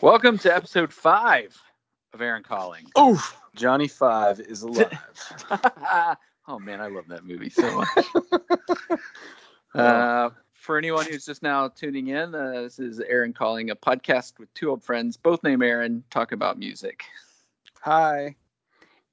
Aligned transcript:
Welcome 0.00 0.38
to 0.38 0.54
episode 0.54 0.92
five 0.92 1.54
of 2.14 2.20
Aaron 2.22 2.42
Calling. 2.42 2.86
Oof. 2.98 3.36
Johnny 3.54 3.88
Five 3.88 4.40
is 4.40 4.62
alive. 4.62 4.98
oh 6.48 6.58
man, 6.58 6.80
I 6.80 6.88
love 6.88 7.08
that 7.08 7.24
movie 7.24 7.50
so 7.50 7.76
much. 7.76 9.00
uh, 9.74 10.30
for 10.54 10.78
anyone 10.78 11.04
who's 11.04 11.24
just 11.24 11.42
now 11.42 11.68
tuning 11.68 12.08
in, 12.08 12.34
uh, 12.34 12.62
this 12.62 12.78
is 12.78 13.00
Aaron 13.00 13.32
Calling, 13.32 13.70
a 13.70 13.76
podcast 13.76 14.38
with 14.38 14.52
two 14.54 14.70
old 14.70 14.82
friends, 14.82 15.16
both 15.16 15.42
named 15.42 15.62
Aaron, 15.62 16.04
talk 16.10 16.32
about 16.32 16.58
music. 16.58 17.04
Hi. 17.82 18.36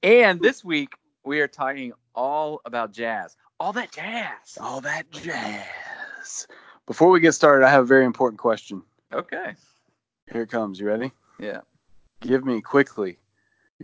And 0.02 0.40
this 0.40 0.64
week 0.64 0.94
we 1.24 1.40
are 1.40 1.48
talking 1.48 1.92
all 2.14 2.60
about 2.64 2.92
jazz, 2.92 3.36
all 3.60 3.72
that 3.74 3.92
jazz. 3.92 4.56
All 4.60 4.80
that 4.82 5.10
jazz. 5.10 6.46
Before 6.86 7.10
we 7.10 7.20
get 7.20 7.32
started, 7.32 7.66
I 7.66 7.70
have 7.70 7.82
a 7.82 7.86
very 7.86 8.06
important 8.06 8.40
question. 8.40 8.82
Okay. 9.12 9.54
Here 10.32 10.42
it 10.42 10.50
comes. 10.50 10.78
You 10.78 10.86
ready? 10.86 11.12
Yeah. 11.38 11.60
Give 12.20 12.44
me 12.44 12.60
quickly 12.60 13.18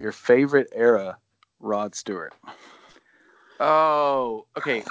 your 0.00 0.12
favorite 0.12 0.68
era 0.74 1.18
Rod 1.60 1.94
Stewart. 1.94 2.34
Oh, 3.60 4.46
okay. 4.58 4.82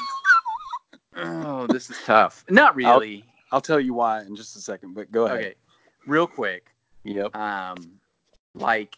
oh, 1.16 1.68
this 1.68 1.90
is 1.90 1.98
tough. 2.06 2.46
Not 2.50 2.76
really. 2.76 3.26
I'll 3.52 3.62
tell 3.62 3.80
you 3.80 3.94
why 3.94 4.22
in 4.22 4.36
just 4.36 4.56
a 4.56 4.60
second, 4.60 4.96
but 4.96 5.12
go 5.12 5.26
ahead. 5.26 5.38
Okay, 5.40 5.56
real 6.08 6.26
quick. 6.26 6.68
Yep. 7.04 7.36
Um, 7.36 8.00
like 8.56 8.98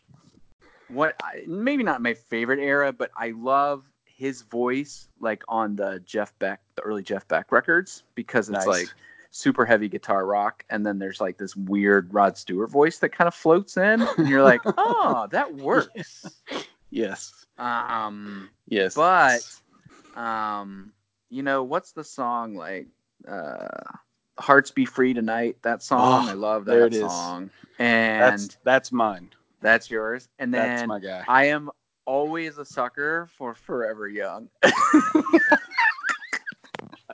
what? 0.88 1.16
I, 1.22 1.44
maybe 1.48 1.84
not 1.84 2.02
my 2.02 2.14
favorite 2.14 2.60
era, 2.60 2.94
but 2.94 3.12
I 3.18 3.32
love 3.32 3.84
his 4.06 4.44
voice, 4.44 5.10
like 5.20 5.44
on 5.50 5.76
the 5.76 6.02
Jeff 6.06 6.38
Beck, 6.40 6.62
the 6.76 6.84
early 6.84 7.04
Jeff 7.04 7.28
Beck 7.28 7.52
records, 7.52 8.04
because 8.14 8.48
it's 8.48 8.66
Nice. 8.66 8.68
like 8.68 8.94
super 9.36 9.66
heavy 9.66 9.90
guitar 9.90 10.26
rock, 10.26 10.64
and 10.70 10.86
then 10.86 10.98
there's 10.98 11.20
like 11.20 11.38
this 11.38 11.56
weird 11.58 12.14
Rod 12.14 12.38
Stewart 12.38 12.72
voice 12.72 13.00
that 13.00 13.10
kind 13.10 13.28
of 13.28 13.36
floats 13.36 13.76
in, 13.76 14.02
and 14.18 14.30
you're 14.30 14.44
like, 14.44 14.62
oh, 14.78 15.28
that 15.32 15.54
works. 15.54 16.42
Yes. 16.90 17.46
Um, 17.58 18.50
Yes. 18.68 18.96
but 18.96 19.42
um 20.16 20.94
you 21.30 21.44
know 21.44 21.64
what's 21.64 21.92
the 21.92 22.04
song 22.04 22.56
like 22.56 22.88
uh 23.28 23.68
hearts 24.40 24.72
be 24.72 24.86
free 24.86 25.14
tonight 25.14 25.58
that 25.62 25.84
song 25.84 26.26
Oh, 26.26 26.32
i 26.32 26.34
love 26.34 26.64
there 26.64 26.82
that 26.82 26.94
it 26.94 26.94
is. 26.94 27.02
song 27.12 27.50
and 27.80 28.22
that's 28.24 28.58
that's, 28.64 28.92
that's 29.60 29.90
yours 29.92 30.30
and 30.40 30.54
That's 30.54 30.82
then 30.82 30.88
my 30.88 31.00
guy. 31.00 31.24
i 31.28 31.46
am 31.46 31.70
always 32.06 32.58
a 32.60 32.66
sucker 32.66 33.28
for 33.38 33.54
forever 33.54 34.08
young 34.08 34.48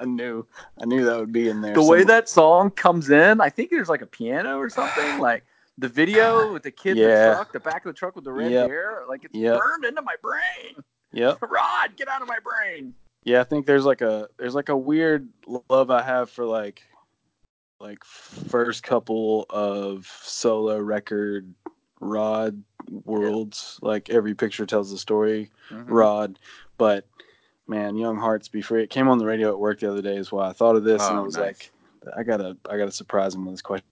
I 0.02 0.06
knew 0.06 0.46
I 0.82 0.86
knew 0.86 1.06
that 1.06 1.18
would 1.20 1.32
be 1.32 1.48
in 1.50 1.62
there. 1.62 1.76
the 1.76 1.84
way 1.84 2.04
that 2.04 2.28
song 2.28 2.72
comes 2.72 3.10
in 3.12 3.40
i 3.40 3.50
think 3.50 3.70
there's 3.70 3.88
like 3.90 4.02
a 4.02 4.08
piano 4.08 4.58
or 4.58 4.70
something 4.70 5.20
like 5.20 5.46
the 5.78 5.88
video 5.88 6.52
with 6.54 6.64
the 6.64 6.72
kid 6.72 6.98
in 6.98 7.04
the 7.04 7.16
truck 7.36 7.52
the 7.54 7.60
back 7.60 7.86
of 7.86 7.94
the 7.94 7.98
truck 7.98 8.16
with 8.16 8.26
the 8.26 8.34
red 8.34 8.52
Yep. 8.52 8.68
hair 8.68 9.04
like 9.08 9.24
it's 9.24 9.38
Yep. 9.38 9.60
burned 9.60 9.86
into 9.86 10.02
my 10.02 10.16
brain 10.22 10.84
Yep. 11.14 11.38
rod 11.50 11.96
get 11.96 12.08
out 12.08 12.22
of 12.22 12.28
my 12.28 12.40
brain 12.40 12.94
Yeah, 13.24 13.42
I 13.42 13.44
think 13.44 13.66
there's 13.68 13.86
like 13.86 14.02
a 14.02 14.28
there's 14.40 14.56
like 14.56 14.70
a 14.70 14.78
weird 14.78 15.30
love 15.70 15.92
I 15.92 16.02
have 16.02 16.30
for 16.32 16.46
like 16.46 16.82
like 17.80 18.04
first 18.04 18.84
couple 18.84 19.46
of 19.50 20.08
solo 20.24 20.80
record 20.80 21.54
Rod 22.00 22.64
worlds. 23.06 23.78
Like 23.84 24.10
every 24.10 24.34
picture 24.34 24.66
tells 24.66 24.92
a 24.92 24.98
story, 24.98 25.52
Mhm. 25.70 25.86
Rod. 25.88 26.40
But 26.78 27.08
man, 27.72 27.98
Young 27.98 28.18
Hearts 28.18 28.48
Be 28.50 28.62
Free. 28.62 28.84
It 28.84 28.90
came 28.92 29.08
on 29.08 29.18
the 29.18 29.26
radio 29.26 29.50
at 29.50 29.58
work 29.58 29.80
the 29.80 29.90
other 29.90 30.02
day 30.04 30.18
is 30.18 30.32
why 30.32 30.48
I 30.48 30.54
thought 30.54 30.76
of 30.76 30.84
this 30.84 31.02
and 31.08 31.18
I 31.18 31.22
Oh, 31.22 31.24
was 31.24 31.38
nice. 31.38 31.72
like, 32.06 32.16
I 32.16 32.22
gotta 32.24 32.56
I 32.70 32.78
gotta 32.78 32.92
surprise 32.92 33.34
him 33.34 33.46
with 33.46 33.54
this 33.56 33.62
question. 33.62 33.86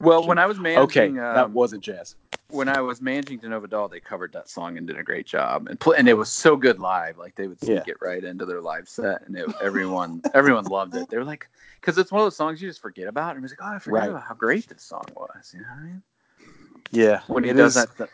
well 0.00 0.26
when 0.26 0.38
i 0.38 0.46
was 0.46 0.58
managing 0.58 1.18
Okay, 1.18 1.20
um, 1.20 1.34
that 1.34 1.50
wasn't 1.50 1.82
jazz. 1.84 2.16
when 2.50 2.68
I 2.68 2.80
was 2.80 3.00
managing 3.00 3.38
to 3.40 3.46
Novadal, 3.46 3.90
they 3.90 3.98
covered 4.00 4.32
that 4.32 4.48
song 4.48 4.76
and 4.78 4.86
did 4.86 4.98
a 4.98 5.02
great 5.02 5.26
job, 5.26 5.68
and 5.68 5.82
and 5.98 6.08
it 6.08 6.14
was 6.14 6.30
so 6.30 6.56
good 6.56 6.78
live. 6.78 7.18
Like 7.18 7.34
they 7.34 7.46
would 7.48 7.60
sneak 7.60 7.86
Yeah. 7.86 7.92
it 7.92 7.96
right 8.00 8.22
into 8.24 8.44
their 8.46 8.60
live 8.60 8.88
set, 8.88 9.26
and 9.26 9.36
it, 9.36 9.48
everyone 9.60 10.22
everyone 10.34 10.64
loved 10.64 10.94
it. 10.94 11.08
They 11.10 11.16
were 11.18 11.24
like, 11.24 11.48
because 11.80 11.98
it's 11.98 12.10
one 12.12 12.20
of 12.20 12.26
those 12.26 12.36
songs 12.36 12.60
you 12.62 12.68
just 12.68 12.80
forget 12.80 13.08
about, 13.08 13.30
and 13.30 13.38
it 13.38 13.42
was 13.42 13.52
like, 13.52 13.62
oh, 13.62 13.74
I 13.76 13.78
forgot 13.78 13.98
Right. 14.00 14.10
about 14.10 14.22
how 14.22 14.34
great 14.34 14.68
this 14.68 14.82
song 14.82 15.04
was. 15.16 15.52
You 15.54 15.60
know 15.60 15.66
what 15.68 15.78
I 15.78 15.84
mean? 15.84 16.02
Yeah. 16.90 17.20
When 17.26 17.44
he 17.44 17.50
it 17.50 17.54
does 17.54 17.76
is- 17.76 17.86
that, 17.96 18.10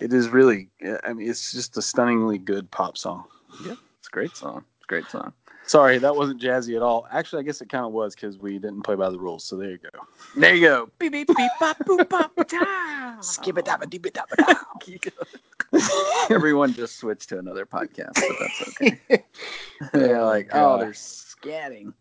it 0.00 0.12
is 0.12 0.28
really 0.28 0.68
I 1.04 1.12
mean 1.14 1.28
it's 1.28 1.50
just 1.52 1.76
a 1.78 1.82
stunningly 1.82 2.38
good 2.38 2.70
pop 2.70 2.96
song. 2.98 3.24
a 3.64 3.76
great 4.16 4.34
song. 4.34 4.64
It's 4.78 4.84
a 4.84 4.86
great 4.86 5.04
song. 5.10 5.34
Sorry, 5.66 5.98
that 5.98 6.16
wasn't 6.16 6.40
jazzy 6.40 6.74
at 6.74 6.80
all. 6.80 7.06
Actually, 7.12 7.40
I 7.40 7.42
guess 7.42 7.60
it 7.60 7.68
kind 7.68 7.84
of 7.84 7.92
was 7.92 8.14
because 8.14 8.38
we 8.38 8.58
didn't 8.58 8.80
play 8.80 8.94
by 8.94 9.10
the 9.10 9.18
rules. 9.18 9.44
So 9.44 9.56
there 9.56 9.72
you 9.72 9.76
go. 9.78 9.90
There 10.34 10.54
you 10.54 10.66
go. 10.66 10.88
Beep 10.98 11.12
beep 11.12 11.28
beep 11.36 11.50
bop 11.60 11.76
boop 11.80 12.08
bop 12.08 12.32
ta. 12.48 13.18
Everyone 16.30 16.72
just 16.72 16.96
switched 16.96 17.28
to 17.28 17.38
another 17.38 17.66
podcast, 17.66 18.14
but 18.14 18.36
that's 18.40 18.68
okay. 18.68 19.24
They're 19.92 20.24
like, 20.24 20.48
oh, 20.52 20.78
God. 20.78 20.80
they're 20.80 20.92
scatting. 20.92 21.92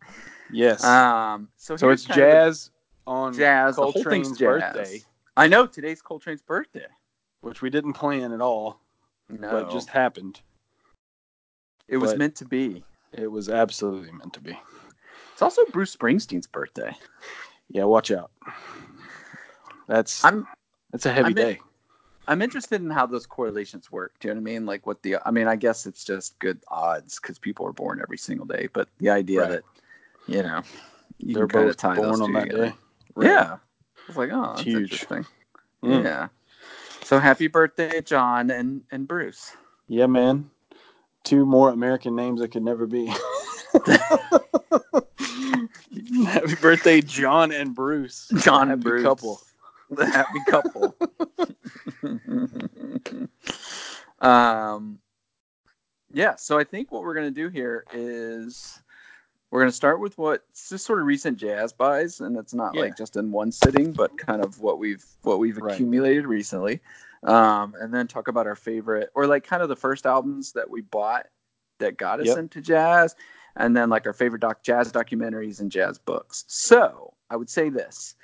Yes. 0.54 0.82
Um, 0.86 1.50
so 1.58 1.76
so 1.76 1.90
it's 1.90 2.06
kind 2.06 2.22
of 2.22 2.26
the- 2.28 2.32
jazz 2.32 2.72
on 3.08 3.34
jazz. 3.34 3.76
Coltrane's 3.76 4.30
jazz. 4.30 4.38
birthday, 4.40 5.02
I 5.36 5.48
know 5.48 5.68
today's 5.68 6.02
Coltrane's 6.02 6.42
birthday. 6.42 6.88
which 7.42 7.62
we 7.62 7.70
didn't 7.70 7.94
plan 7.94 8.32
at 8.32 8.40
all, 8.40 8.80
No, 9.28 9.52
but 9.52 9.70
just 9.70 9.90
happened. 9.90 10.40
It 11.88 11.98
was 11.98 12.16
meant 12.16 12.36
to 12.38 12.46
be. 12.46 12.84
It 13.14 13.28
was 13.32 13.50
absolutely 13.50 14.12
meant 14.12 14.34
to 14.34 14.42
be. 14.42 14.58
It's 15.34 15.42
also 15.42 15.64
Bruce 15.72 15.96
Springsteen's 15.96 16.48
birthday. 16.48 16.96
Yeah, 17.70 17.84
watch 17.86 18.12
out. 18.12 18.32
That's 19.88 20.24
I'm 20.26 20.48
that's 20.92 21.06
a 21.06 21.12
heavy 21.14 21.26
I'm 21.28 21.30
in- 21.32 21.36
day. 21.36 21.60
I'm 22.28 22.42
interested 22.42 22.82
in 22.82 22.90
how 22.90 23.06
those 23.06 23.28
correlations 23.28 23.92
work. 23.92 24.14
Do 24.20 24.28
you 24.28 24.34
know 24.34 24.42
what 24.42 24.50
I 24.50 24.54
mean? 24.54 24.66
Like 24.66 24.88
what 24.88 25.04
the 25.04 25.18
I 25.26 25.30
mean, 25.32 25.48
I 25.48 25.56
guess 25.56 25.86
it's 25.86 26.04
just 26.04 26.38
good 26.40 26.60
odds 26.70 27.20
because 27.20 27.38
people 27.38 27.68
are 27.68 27.74
born 27.74 28.00
every 28.02 28.18
single 28.18 28.48
day. 28.48 28.68
But 28.74 28.90
the 28.98 29.10
idea 29.12 29.42
Right. 29.42 29.50
that 29.52 29.64
you 30.28 30.42
know 30.42 30.62
you 31.20 31.36
They're 31.36 31.48
can 31.48 31.60
kind 31.60 31.70
of 31.70 31.78
both 31.78 31.98
born 32.18 32.22
on 32.22 32.34
that 32.34 32.42
together. 32.46 32.66
day. 32.70 32.76
Right. 33.16 33.28
Yeah, 33.28 33.58
it's 34.08 34.18
like 34.18 34.32
oh, 34.34 34.48
that's 34.56 34.62
huge. 34.62 34.92
interesting. 34.92 35.26
Mm. 35.84 36.04
Yeah. 36.04 36.28
So 37.04 37.20
happy 37.20 37.48
birthday, 37.48 38.02
John 38.02 38.50
and 38.50 38.82
and 38.92 39.08
Bruce. 39.08 39.56
Yeah, 39.88 40.08
man. 40.08 40.50
Two 41.26 41.46
more 41.46 41.72
American 41.72 42.16
names 42.16 42.40
that 42.40 42.52
could 42.52 42.64
never 42.64 42.86
be. 42.88 43.08
Happy 46.26 46.56
birthday, 46.62 47.02
John 47.02 47.52
and 47.52 47.76
Bruce. 47.76 48.32
John 48.38 48.68
Happy 48.68 48.74
and 48.74 48.84
Bruce. 48.84 49.04
couple. 49.04 49.42
The 49.90 50.06
happy 50.06 50.40
couple. 50.48 50.96
um, 54.28 55.00
yeah, 56.14 56.36
so 56.36 56.58
I 56.58 56.64
think 56.64 56.92
what 56.92 57.02
we're 57.04 57.14
going 57.14 57.28
to 57.34 57.42
do 57.42 57.50
here 57.50 57.86
is 57.94 58.82
we're 59.52 59.62
going 59.62 59.70
to 59.72 59.76
start 59.76 60.00
with 60.00 60.18
what's 60.18 60.70
just 60.70 60.86
sort 60.86 61.00
of 61.00 61.06
recent 61.06 61.38
jazz 61.38 61.72
buys, 61.74 62.20
and 62.22 62.38
it's 62.38 62.54
not 62.54 62.74
Yeah. 62.76 62.82
like 62.82 62.98
just 62.98 63.16
in 63.16 63.32
one 63.32 63.52
sitting, 63.52 63.92
but 63.94 64.18
kind 64.18 64.44
of 64.44 64.60
what 64.60 64.80
we've 64.80 65.06
what 65.24 65.40
we've 65.40 65.58
Right. 65.58 65.74
accumulated 65.74 66.26
recently, 66.28 66.82
um, 67.26 67.74
and 67.80 67.94
then 67.94 68.08
talk 68.08 68.28
about 68.28 68.48
our 68.48 68.56
favorite 68.56 69.10
or 69.16 69.28
like 69.28 69.44
kind 69.44 69.62
of 69.64 69.70
the 69.70 69.76
first 69.76 70.06
albums 70.06 70.52
that 70.54 70.70
we 70.70 70.82
bought 70.82 71.28
that 71.80 71.98
got 71.98 72.20
us 72.20 72.28
Yep. 72.28 72.38
into 72.38 72.62
jazz, 72.62 73.16
and 73.58 73.76
then 73.76 73.90
like 73.90 74.06
our 74.06 74.14
favorite 74.14 74.42
doc 74.42 74.64
jazz 74.64 74.92
documentaries 74.92 75.60
and 75.60 75.72
jazz 75.72 75.98
books. 75.98 76.46
So 76.48 77.14
I 77.30 77.36
would 77.36 77.50
say 77.50 77.70
this. 77.70 78.16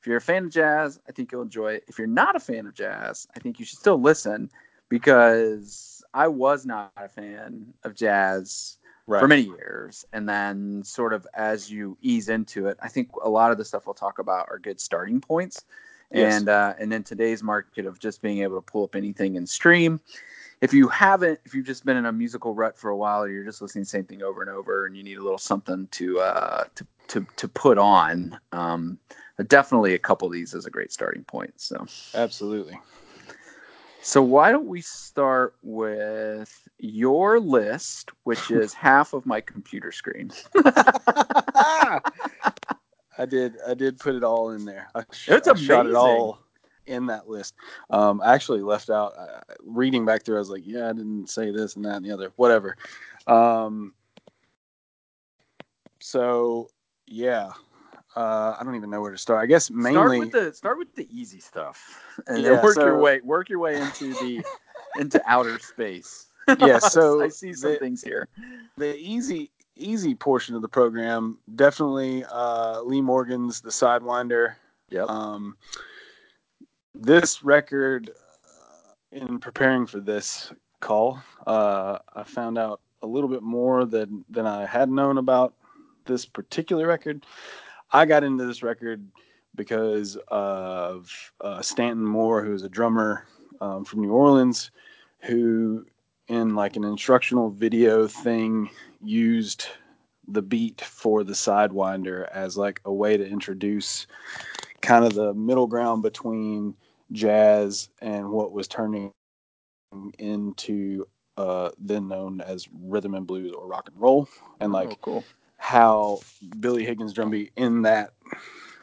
If 0.00 0.06
you're 0.06 0.16
a 0.16 0.20
fan 0.20 0.46
of 0.46 0.50
jazz, 0.50 1.00
I 1.08 1.12
think 1.12 1.30
you'll 1.30 1.42
enjoy 1.42 1.74
it. 1.74 1.84
If 1.86 1.96
you're 1.98 2.08
not 2.08 2.34
a 2.34 2.40
fan 2.40 2.66
of 2.66 2.74
jazz, 2.74 3.26
I 3.36 3.38
think 3.40 3.58
you 3.60 3.64
should 3.64 3.78
still 3.78 4.00
listen 4.00 4.50
because 4.88 6.02
I 6.12 6.28
was 6.28 6.66
not 6.66 6.92
a 6.96 7.08
fan 7.08 7.72
of 7.84 7.94
jazz 7.94 8.78
Right. 9.06 9.20
for 9.20 9.26
many 9.28 9.42
years. 9.42 10.04
And 10.12 10.28
then, 10.28 10.82
sort 10.84 11.12
of 11.12 11.26
as 11.34 11.70
you 11.70 11.96
ease 12.02 12.28
into 12.28 12.68
it, 12.68 12.78
I 12.80 12.88
think 12.88 13.10
a 13.22 13.28
lot 13.28 13.50
of 13.50 13.58
the 13.58 13.64
stuff 13.64 13.86
we'll 13.86 13.94
talk 13.94 14.18
about 14.20 14.46
are 14.48 14.58
good 14.58 14.80
starting 14.80 15.20
points. 15.20 15.64
Yes. 16.12 16.40
And 16.40 16.48
uh, 16.48 16.74
and 16.78 16.92
then 16.92 17.02
today's 17.02 17.42
market 17.42 17.86
of 17.86 17.98
just 17.98 18.22
being 18.22 18.42
able 18.42 18.56
to 18.56 18.62
pull 18.62 18.84
up 18.84 18.94
anything 18.94 19.36
and 19.36 19.48
stream, 19.48 20.00
if 20.60 20.72
you 20.72 20.88
haven't, 20.88 21.40
if 21.44 21.54
you've 21.54 21.66
just 21.66 21.84
been 21.84 21.96
in 21.96 22.06
a 22.06 22.12
musical 22.12 22.54
rut 22.54 22.76
for 22.76 22.90
a 22.90 22.96
while, 22.96 23.22
or 23.22 23.28
you're 23.28 23.44
just 23.44 23.62
listening 23.62 23.84
to 23.84 23.86
the 23.86 23.90
same 23.90 24.04
thing 24.04 24.22
over 24.22 24.42
and 24.42 24.50
over, 24.50 24.86
and 24.86 24.96
you 24.96 25.02
need 25.02 25.18
a 25.18 25.22
little 25.22 25.38
something 25.38 25.88
to 25.92 26.20
uh, 26.20 26.64
to 26.74 26.86
to 27.08 27.26
to 27.36 27.48
put 27.48 27.78
on, 27.78 28.38
um, 28.52 28.98
definitely 29.48 29.94
a 29.94 29.98
couple 29.98 30.26
of 30.26 30.32
these 30.32 30.54
is 30.54 30.66
a 30.66 30.70
great 30.70 30.92
starting 30.92 31.24
point. 31.24 31.52
So. 31.56 31.86
Absolutely. 32.14 32.78
So 34.04 34.20
why 34.20 34.50
don't 34.50 34.66
we 34.66 34.80
start 34.80 35.54
with 35.62 36.68
your 36.78 37.38
list, 37.38 38.10
which 38.24 38.50
is 38.50 38.72
half 38.74 39.12
of 39.12 39.24
my 39.26 39.40
computer 39.40 39.92
screen. 39.92 40.32
I 43.22 43.26
did. 43.26 43.56
I 43.66 43.74
did 43.74 43.98
put 44.00 44.16
it 44.16 44.24
all 44.24 44.50
in 44.50 44.64
there. 44.64 44.88
I, 44.94 45.04
sh- 45.12 45.28
It's 45.28 45.46
I 45.46 45.54
shot 45.54 45.86
it 45.86 45.94
all 45.94 46.40
in 46.86 47.06
that 47.06 47.28
list. 47.28 47.54
Um, 47.90 48.20
I 48.20 48.34
actually 48.34 48.62
left 48.62 48.90
out 48.90 49.12
uh, 49.16 49.40
reading 49.62 50.04
back 50.04 50.24
through. 50.24 50.36
I 50.36 50.38
was 50.40 50.50
like, 50.50 50.66
yeah, 50.66 50.88
I 50.88 50.92
didn't 50.92 51.28
say 51.30 51.52
this 51.52 51.76
and 51.76 51.84
that 51.84 51.96
and 51.96 52.04
the 52.04 52.10
other. 52.10 52.32
Whatever. 52.34 52.76
Um, 53.28 53.94
so 56.00 56.68
yeah, 57.06 57.50
uh, 58.16 58.56
I 58.58 58.64
don't 58.64 58.74
even 58.74 58.90
know 58.90 59.00
where 59.00 59.12
to 59.12 59.18
start. 59.18 59.40
I 59.40 59.46
guess 59.46 59.66
Start 59.66 59.82
mainly 59.82 60.18
with 60.18 60.32
the 60.32 60.52
start 60.52 60.78
with 60.78 60.92
the 60.96 61.06
easy 61.16 61.38
stuff, 61.38 62.02
and 62.26 62.42
Yeah, 62.42 62.54
then 62.54 62.62
work 62.64 62.74
so- 62.74 62.84
your 62.84 62.98
way 63.00 63.20
work 63.22 63.48
your 63.48 63.60
way 63.60 63.80
into 63.80 64.12
the 64.14 64.44
into 64.98 65.22
outer 65.30 65.58
space. 65.60 66.26
Yeah, 66.58 66.78
so 66.80 67.22
I 67.22 67.28
see 67.28 67.52
some 67.54 67.72
the- 67.72 67.78
things 67.78 68.02
here. 68.02 68.26
the 68.76 68.96
easy 68.96 69.52
easy 69.82 70.14
portion 70.14 70.54
of 70.54 70.62
the 70.62 70.68
program 70.68 71.38
definitely 71.54 72.24
uh, 72.30 72.82
Lee 72.82 73.00
Morgan's 73.00 73.60
The 73.60 73.70
Sidewinder. 73.70 74.54
Yep. 74.90 75.08
Um, 75.08 75.56
this 76.94 77.42
record, 77.42 78.10
uh, 78.10 78.92
in 79.10 79.38
preparing 79.38 79.86
for 79.86 80.00
this 80.00 80.52
call, 80.80 81.22
uh, 81.46 81.98
I 82.14 82.22
found 82.24 82.58
out 82.58 82.80
a 83.02 83.06
little 83.06 83.28
bit 83.28 83.42
more 83.42 83.84
than 83.84 84.24
than 84.30 84.46
I 84.46 84.66
had 84.66 84.90
known 84.90 85.18
about 85.18 85.54
this 86.04 86.24
particular 86.24 86.86
record. 86.86 87.24
I 87.92 88.04
got 88.04 88.24
into 88.24 88.44
this 88.46 88.62
record 88.62 89.04
because 89.54 90.16
of 90.28 91.10
uh, 91.40 91.60
Stanton 91.62 92.04
Moore, 92.04 92.42
who's 92.42 92.62
a 92.62 92.68
drummer 92.68 93.26
um, 93.60 93.84
from 93.84 94.00
New 94.02 94.12
Orleans, 94.12 94.70
who 95.20 95.86
in 96.28 96.54
like 96.54 96.76
an 96.76 96.84
instructional 96.84 97.50
video 97.50 98.06
thing 98.06 98.70
used 99.02 99.66
the 100.28 100.42
beat 100.42 100.80
for 100.80 101.24
the 101.24 101.32
sidewinder 101.32 102.28
as 102.30 102.56
like 102.56 102.80
a 102.84 102.92
way 102.92 103.16
to 103.16 103.26
introduce 103.26 104.06
kind 104.80 105.04
of 105.04 105.14
the 105.14 105.34
middle 105.34 105.66
ground 105.66 106.02
between 106.02 106.74
jazz 107.12 107.88
and 108.00 108.28
what 108.30 108.52
was 108.52 108.68
turning 108.68 109.12
into 110.18 111.06
uh 111.36 111.70
then 111.78 112.08
known 112.08 112.40
as 112.40 112.68
rhythm 112.82 113.14
and 113.14 113.26
blues 113.26 113.52
or 113.52 113.66
rock 113.66 113.88
and 113.88 114.00
roll 114.00 114.28
and 114.60 114.72
like 114.72 114.90
oh, 114.90 114.98
cool. 115.02 115.24
how 115.58 116.20
Billy 116.60 116.84
Higgins 116.84 117.12
drum 117.12 117.30
beat 117.30 117.52
in 117.56 117.82
that 117.82 118.12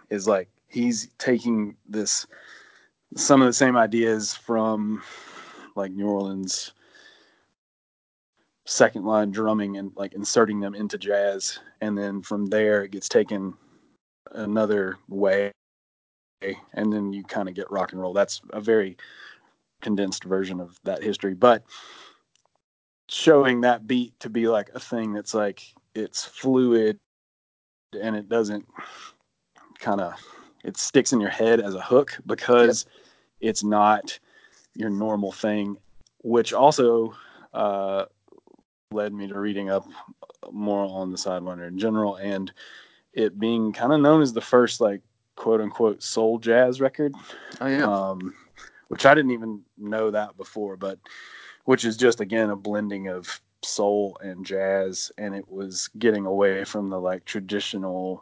is 0.09 0.27
like 0.27 0.49
he's 0.67 1.09
taking 1.17 1.75
this 1.87 2.27
some 3.15 3.41
of 3.41 3.47
the 3.47 3.53
same 3.53 3.75
ideas 3.75 4.35
from 4.35 5.01
like 5.75 5.91
New 5.91 6.07
Orleans 6.07 6.73
second 8.69 9.03
line 9.03 9.31
drumming 9.31 9.77
and 9.77 9.91
like 9.95 10.13
inserting 10.13 10.59
them 10.59 10.75
into 10.75 10.97
jazz. 10.97 11.59
And 11.81 11.97
then 11.97 12.21
from 12.21 12.45
there 12.45 12.83
it 12.83 12.91
gets 12.91 13.09
taken 13.09 13.55
another 14.31 14.97
way. 15.07 15.51
And 16.73 16.93
then 16.93 17.11
you 17.11 17.23
kind 17.23 17.49
of 17.49 17.55
get 17.55 17.71
rock 17.71 17.91
and 17.91 17.99
roll. 17.99 18.13
That's 18.13 18.41
a 18.51 18.61
very 18.61 18.95
condensed 19.81 20.23
version 20.23 20.59
of 20.59 20.79
that 20.83 21.03
history. 21.03 21.33
But 21.33 21.63
showing 23.09 23.61
that 23.61 23.87
beat 23.87 24.17
to 24.19 24.29
be 24.29 24.47
like 24.47 24.69
a 24.75 24.79
thing 24.79 25.13
that's 25.13 25.33
like 25.33 25.63
it's 25.95 26.23
fluid 26.23 26.99
and 27.99 28.15
it 28.15 28.29
doesn't 28.29 28.67
kind 29.79 29.99
of 29.99 30.13
it 30.63 30.77
sticks 30.77 31.11
in 31.11 31.19
your 31.19 31.31
head 31.31 31.59
as 31.59 31.73
a 31.73 31.81
hook 31.81 32.15
because 32.27 32.85
it's 33.39 33.63
not 33.63 34.19
your 34.75 34.91
normal 34.91 35.31
thing 35.31 35.75
which 36.21 36.53
also 36.53 37.15
uh, 37.53 38.05
led 38.91 39.13
me 39.13 39.27
to 39.27 39.39
reading 39.39 39.69
up 39.69 39.85
more 40.51 40.85
on 40.85 41.11
the 41.11 41.17
sidewinder 41.17 41.67
in 41.67 41.77
general 41.77 42.15
and 42.15 42.51
it 43.13 43.39
being 43.39 43.71
kind 43.71 43.93
of 43.93 44.01
known 44.01 44.21
as 44.21 44.33
the 44.33 44.41
first 44.41 44.81
like 44.81 45.01
quote 45.35 45.61
unquote 45.61 46.01
soul 46.01 46.39
jazz 46.39 46.81
record 46.81 47.13
Oh 47.61 47.67
yeah. 47.67 47.83
um, 47.83 48.33
which 48.89 49.05
I 49.05 49.13
didn't 49.13 49.31
even 49.31 49.61
know 49.77 50.11
that 50.11 50.35
before, 50.35 50.75
but 50.75 50.99
which 51.65 51.85
is 51.85 51.95
just 51.95 52.19
again 52.19 52.49
a 52.49 52.55
blending 52.55 53.07
of 53.07 53.39
soul 53.63 54.17
and 54.21 54.45
jazz, 54.45 55.11
and 55.17 55.33
it 55.33 55.47
was 55.49 55.89
getting 55.99 56.25
away 56.25 56.63
from 56.65 56.89
the 56.89 56.99
like 56.99 57.23
traditional 57.25 58.21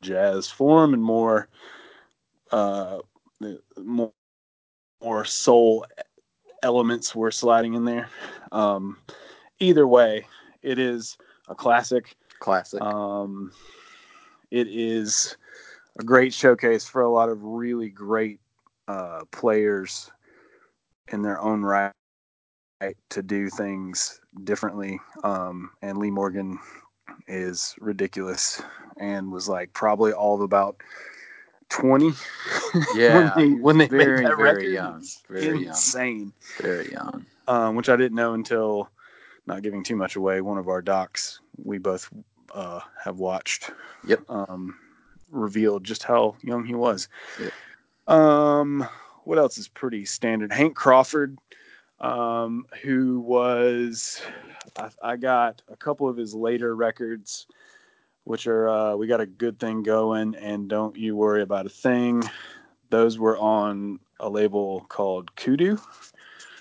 jazz 0.00 0.48
form 0.48 0.94
and 0.94 1.02
more 1.02 1.48
uh, 2.50 2.98
more, 3.78 4.12
more 5.02 5.24
soul 5.24 5.86
elements 6.62 7.14
were 7.14 7.30
sliding 7.30 7.74
in 7.74 7.84
there. 7.84 8.08
Um, 8.50 8.96
either 9.62 9.86
way, 9.86 10.26
it 10.62 10.78
is 10.78 11.16
a 11.48 11.54
classic. 11.54 12.16
Classic. 12.40 12.80
Um, 12.82 13.52
it 14.50 14.66
is 14.68 15.36
a 15.98 16.04
great 16.04 16.34
showcase 16.34 16.84
for 16.84 17.02
a 17.02 17.10
lot 17.10 17.28
of 17.28 17.42
really 17.42 17.88
great 17.88 18.40
uh, 18.88 19.20
players 19.30 20.10
in 21.12 21.22
their 21.22 21.40
own 21.40 21.62
right 21.62 21.92
to 23.10 23.22
do 23.22 23.48
things 23.48 24.20
differently. 24.44 24.98
Um, 25.22 25.70
and 25.82 25.98
Lee 25.98 26.10
Morgan 26.10 26.58
is 27.28 27.74
ridiculous 27.80 28.60
and 28.98 29.30
was 29.30 29.48
like 29.48 29.72
probably 29.72 30.12
all 30.12 30.34
of 30.34 30.40
about 30.40 30.76
20 31.68 32.12
yeah. 32.94 33.34
when 33.36 33.54
they, 33.54 33.60
when 33.60 33.78
they 33.78 33.88
very 33.88 34.16
made 34.22 34.26
that 34.26 34.36
very 34.36 34.54
record. 34.54 34.72
young. 34.72 35.06
Very 35.28 35.66
insane 35.66 36.18
young. 36.18 36.32
Very 36.60 36.92
young. 36.92 37.26
um, 37.48 37.76
which 37.76 37.88
I 37.88 37.96
didn't 37.96 38.16
know 38.16 38.34
until 38.34 38.90
not 39.46 39.62
giving 39.62 39.82
too 39.82 39.96
much 39.96 40.16
away. 40.16 40.40
One 40.40 40.58
of 40.58 40.68
our 40.68 40.82
docs 40.82 41.40
we 41.62 41.78
both 41.78 42.08
uh, 42.54 42.80
have 43.02 43.18
watched. 43.18 43.70
Yep. 44.06 44.22
Um, 44.28 44.76
revealed 45.30 45.84
just 45.84 46.02
how 46.02 46.36
young 46.42 46.64
he 46.64 46.74
was. 46.74 47.08
Yep. 47.40 47.52
Um, 48.14 48.86
what 49.24 49.38
else 49.38 49.58
is 49.58 49.68
pretty 49.68 50.04
standard? 50.04 50.52
Hank 50.52 50.76
Crawford, 50.76 51.38
um, 52.00 52.66
who 52.82 53.20
was 53.20 54.20
I, 54.76 54.90
I 55.02 55.16
got 55.16 55.62
a 55.68 55.76
couple 55.76 56.08
of 56.08 56.16
his 56.16 56.34
later 56.34 56.74
records, 56.74 57.46
which 58.24 58.46
are 58.46 58.68
uh, 58.68 58.96
we 58.96 59.06
got 59.06 59.20
a 59.20 59.26
good 59.26 59.58
thing 59.58 59.82
going 59.82 60.34
and 60.34 60.68
don't 60.68 60.96
you 60.96 61.16
worry 61.16 61.42
about 61.42 61.66
a 61.66 61.70
thing. 61.70 62.22
Those 62.90 63.18
were 63.18 63.38
on 63.38 64.00
a 64.20 64.28
label 64.28 64.84
called 64.88 65.34
Kudu 65.36 65.78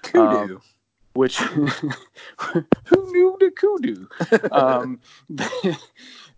Kudu. 0.04 0.62
Which 1.13 1.38
who 1.38 3.12
knew 3.12 3.38
the 3.40 3.52
kudu? 3.56 4.08
Um, 4.52 5.00
they, 5.30 5.75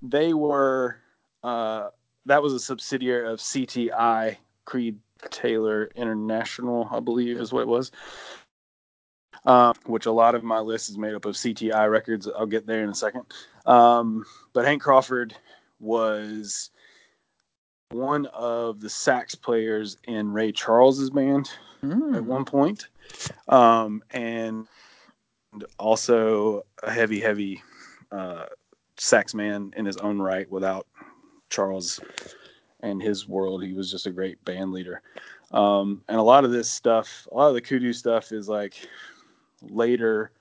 they 0.01 0.33
were 0.33 0.97
uh, 1.43 1.89
that 2.25 2.41
was 2.41 2.53
a 2.53 2.59
subsidiary 2.59 3.29
of 3.31 3.39
cti 3.39 4.37
creed 4.65 4.97
taylor 5.29 5.89
international 5.95 6.87
i 6.91 6.99
believe 6.99 7.37
is 7.37 7.51
what 7.51 7.61
it 7.61 7.67
was. 7.67 7.91
Um, 9.45 9.73
which 9.85 10.05
a 10.05 10.11
lot 10.11 10.35
of 10.35 10.43
my 10.43 10.59
list 10.59 10.89
is 10.89 10.97
made 10.97 11.13
up 11.13 11.25
of 11.25 11.35
cti 11.35 11.91
records. 11.91 12.29
I'll 12.29 12.45
get 12.45 12.65
there 12.65 12.81
in 12.83 12.89
a 12.89 12.95
second. 12.95 13.25
Um, 13.65 14.23
but 14.53 14.63
hank 14.65 14.81
crawford 14.81 15.35
was 15.81 16.69
one 17.91 18.25
of 18.27 18.79
the 18.79 18.89
sax 18.89 19.35
players 19.35 19.97
in 20.05 20.31
ray 20.31 20.51
charles's 20.53 21.09
band 21.09 21.49
Mm. 21.83 22.15
at 22.15 22.23
one 22.23 22.45
point, 22.45 22.87
um, 23.47 24.03
and 24.11 24.67
also 25.79 26.63
a 26.81 26.91
heavy, 26.91 27.19
heavy 27.19 27.61
uh, 28.11 28.45
sax 28.97 29.33
man 29.33 29.73
in 29.77 29.85
his 29.85 29.97
own 29.97 30.19
right. 30.19 30.49
Without 30.51 30.87
Charles 31.49 31.99
and 32.81 33.01
his 33.01 33.27
world, 33.27 33.63
he 33.63 33.73
was 33.73 33.91
just 33.91 34.07
a 34.07 34.11
great 34.11 34.43
band 34.45 34.71
leader. 34.71 35.01
Um, 35.51 36.01
and 36.07 36.17
a 36.17 36.23
lot 36.23 36.45
of 36.45 36.51
this 36.51 36.69
stuff, 36.69 37.27
a 37.31 37.35
lot 37.35 37.49
of 37.49 37.53
the 37.53 37.61
kudu 37.61 37.93
stuff, 37.93 38.31
is 38.31 38.49
like 38.49 38.75
later 39.61 40.31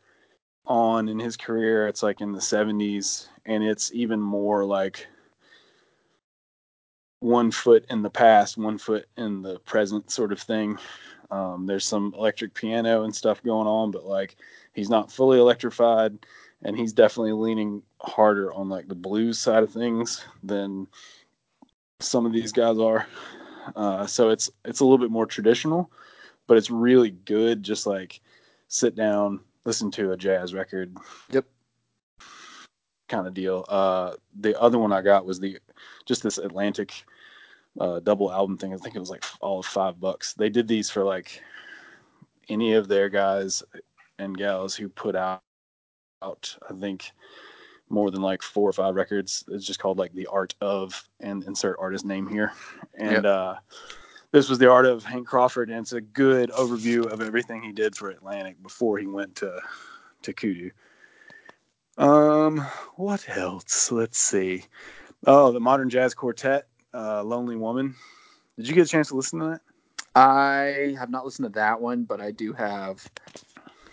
on 0.67 1.09
in 1.09 1.19
his 1.19 1.37
career. 1.37 1.87
It's 1.87 2.03
like 2.03 2.21
in 2.21 2.33
the 2.33 2.39
'70s, 2.39 3.29
and 3.45 3.63
it's 3.63 3.93
even 3.93 4.21
more 4.21 4.65
like 4.65 5.07
one 7.21 7.51
foot 7.51 7.85
in 7.89 8.03
the 8.03 8.11
past, 8.11 8.57
one 8.57 8.79
foot 8.79 9.07
in 9.17 9.43
the 9.43 9.59
present, 9.61 10.11
sort 10.11 10.33
of 10.33 10.41
thing. 10.41 10.79
Um, 11.33 11.65
there's 11.65 11.87
some 11.87 12.15
electric 12.17 12.53
piano 12.53 13.05
and 13.05 13.17
stuff 13.17 13.43
going 13.43 13.67
on, 13.67 13.91
but 13.91 14.05
like 14.05 14.37
he's 14.75 14.91
not 14.91 15.11
fully 15.11 15.39
electrified, 15.39 16.19
and 16.63 16.77
he's 16.77 16.93
definitely 16.93 17.33
leaning 17.33 17.83
harder 18.03 18.53
on 18.53 18.69
like 18.69 18.87
the 18.87 18.95
blues 18.95 19.39
side 19.39 19.63
of 19.63 19.73
things 19.73 20.23
than 20.43 20.87
some 22.01 22.27
of 22.27 22.35
these 22.35 22.53
guys 22.53 22.79
are. 22.79 23.07
Uh, 23.77 24.07
so 24.07 24.29
it's 24.29 24.51
it's 24.67 24.81
a 24.81 24.85
little 24.85 24.99
bit 24.99 25.11
more 25.11 25.25
traditional, 25.25 25.91
but 26.47 26.59
it's 26.59 26.71
really 26.71 27.13
good. 27.25 27.63
Just 27.63 27.87
like 27.87 28.21
sit 28.69 28.95
down, 28.95 29.41
listen 29.65 29.91
to 29.93 30.13
a 30.13 30.17
jazz 30.19 30.53
record. 30.53 30.95
Yep. 31.31 31.47
Kind 33.09 33.27
of 33.27 33.33
deal. 33.33 33.65
Uh, 33.69 34.17
the 34.39 34.61
other 34.61 34.79
one 34.79 34.93
I 34.93 35.01
got 35.01 35.25
was 35.25 35.41
the 35.41 35.59
just 36.05 36.23
this 36.23 36.37
Atlantic 36.37 37.07
uh, 37.81 38.01
double 38.01 38.33
album 38.33 38.59
thing. 38.59 38.73
I 38.75 38.77
think 38.77 38.95
it 38.95 39.01
was 39.01 39.11
like 39.11 39.25
all 39.41 39.61
of 39.61 39.67
five 39.67 40.01
bucks. 40.01 40.35
They 40.35 40.51
did 40.51 40.69
these 40.69 40.91
for 40.91 41.05
like 41.05 41.43
any 42.49 42.75
of 42.75 42.89
their 42.89 43.09
guys 43.09 43.63
and 44.19 44.37
gals 44.37 44.75
who 44.75 44.89
put 44.89 45.17
out, 45.17 45.43
out 46.23 46.57
I 46.69 46.75
think 46.75 47.13
more 47.89 48.11
than 48.11 48.23
like 48.23 48.43
four 48.43 48.69
or 48.69 48.73
five 48.73 48.95
records. 48.95 49.45
It's 49.49 49.67
just 49.67 49.79
called 49.79 49.99
like 49.99 50.13
the 50.15 50.27
art 50.27 50.55
of 50.61 51.03
and 51.21 51.45
insert 51.45 51.77
artist 51.79 52.05
name 52.05 52.27
here. 52.27 52.53
And 52.95 53.25
Yep. 53.25 53.25
uh, 53.25 53.55
this 54.33 54.49
was 54.49 54.59
the 54.59 54.71
art 54.71 54.87
of 54.87 55.05
Hank 55.05 55.27
Crawford, 55.27 55.69
and 55.69 55.81
it's 55.81 55.93
a 55.93 56.01
good 56.01 56.51
overview 56.51 57.07
of 57.07 57.21
everything 57.21 57.63
he 57.63 57.73
did 57.73 57.95
for 57.95 58.11
Atlantic 58.11 58.63
before 58.63 58.99
he 58.99 59.07
went 59.07 59.37
to 59.37 59.61
to 60.23 60.33
Kudu. 60.33 60.71
Um, 61.99 62.59
what 62.97 63.29
else? 63.29 63.93
Let's 63.93 64.19
see. 64.19 64.65
Oh, 65.27 65.53
the 65.53 65.61
Modern 65.61 65.91
Jazz 65.91 66.15
Quartet 66.15 66.67
uh, 66.95 67.23
Lonely 67.23 67.57
Woman. 67.57 67.95
Did 68.57 68.69
you 68.69 68.75
get 68.75 68.87
a 68.87 68.91
chance 68.91 69.09
to 69.09 69.17
listen 69.17 69.41
to 69.41 69.47
that? 69.47 69.61
I 70.15 70.95
have 70.99 71.11
not 71.11 71.25
listened 71.25 71.47
to 71.47 71.59
that 71.59 71.81
one, 71.81 72.05
but 72.05 72.21
I 72.21 72.31
do 72.31 72.53
have. 72.53 73.09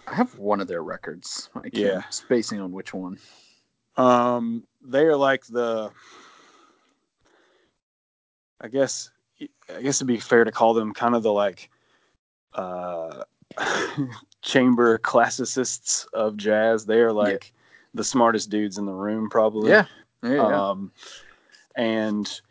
I 0.07 0.15
have 0.15 0.37
one 0.37 0.59
of 0.59 0.67
their 0.67 0.83
records. 0.83 1.49
I 1.55 1.61
can't, 1.61 1.75
Yeah. 1.75 2.01
spacing 2.09 2.59
on 2.59 2.71
which 2.71 2.93
one. 2.93 3.19
Um, 3.95 4.63
they 4.81 5.03
are 5.05 5.15
like 5.15 5.45
the, 5.45 5.91
I 8.59 8.67
guess, 8.67 9.11
I 9.39 9.81
guess 9.81 9.97
it'd 9.97 10.07
be 10.07 10.17
fair 10.17 10.43
to 10.43 10.51
call 10.51 10.73
them 10.73 10.93
kind 10.93 11.15
of 11.15 11.23
the 11.23 11.31
like, 11.31 11.69
uh, 12.53 13.23
chamber 14.41 14.97
classicists 14.97 16.05
of 16.13 16.37
jazz. 16.37 16.85
They 16.85 17.01
are 17.01 17.13
like 17.13 17.53
the 17.93 18.03
smartest 18.03 18.49
dudes 18.49 18.77
in 18.77 18.85
the 18.85 18.93
room, 18.93 19.29
probably. 19.29 19.69
Yeah, 19.69 19.85
yeah, 20.23 20.33
yeah. 20.33 20.69
Um, 20.69 20.91
and 21.75 22.41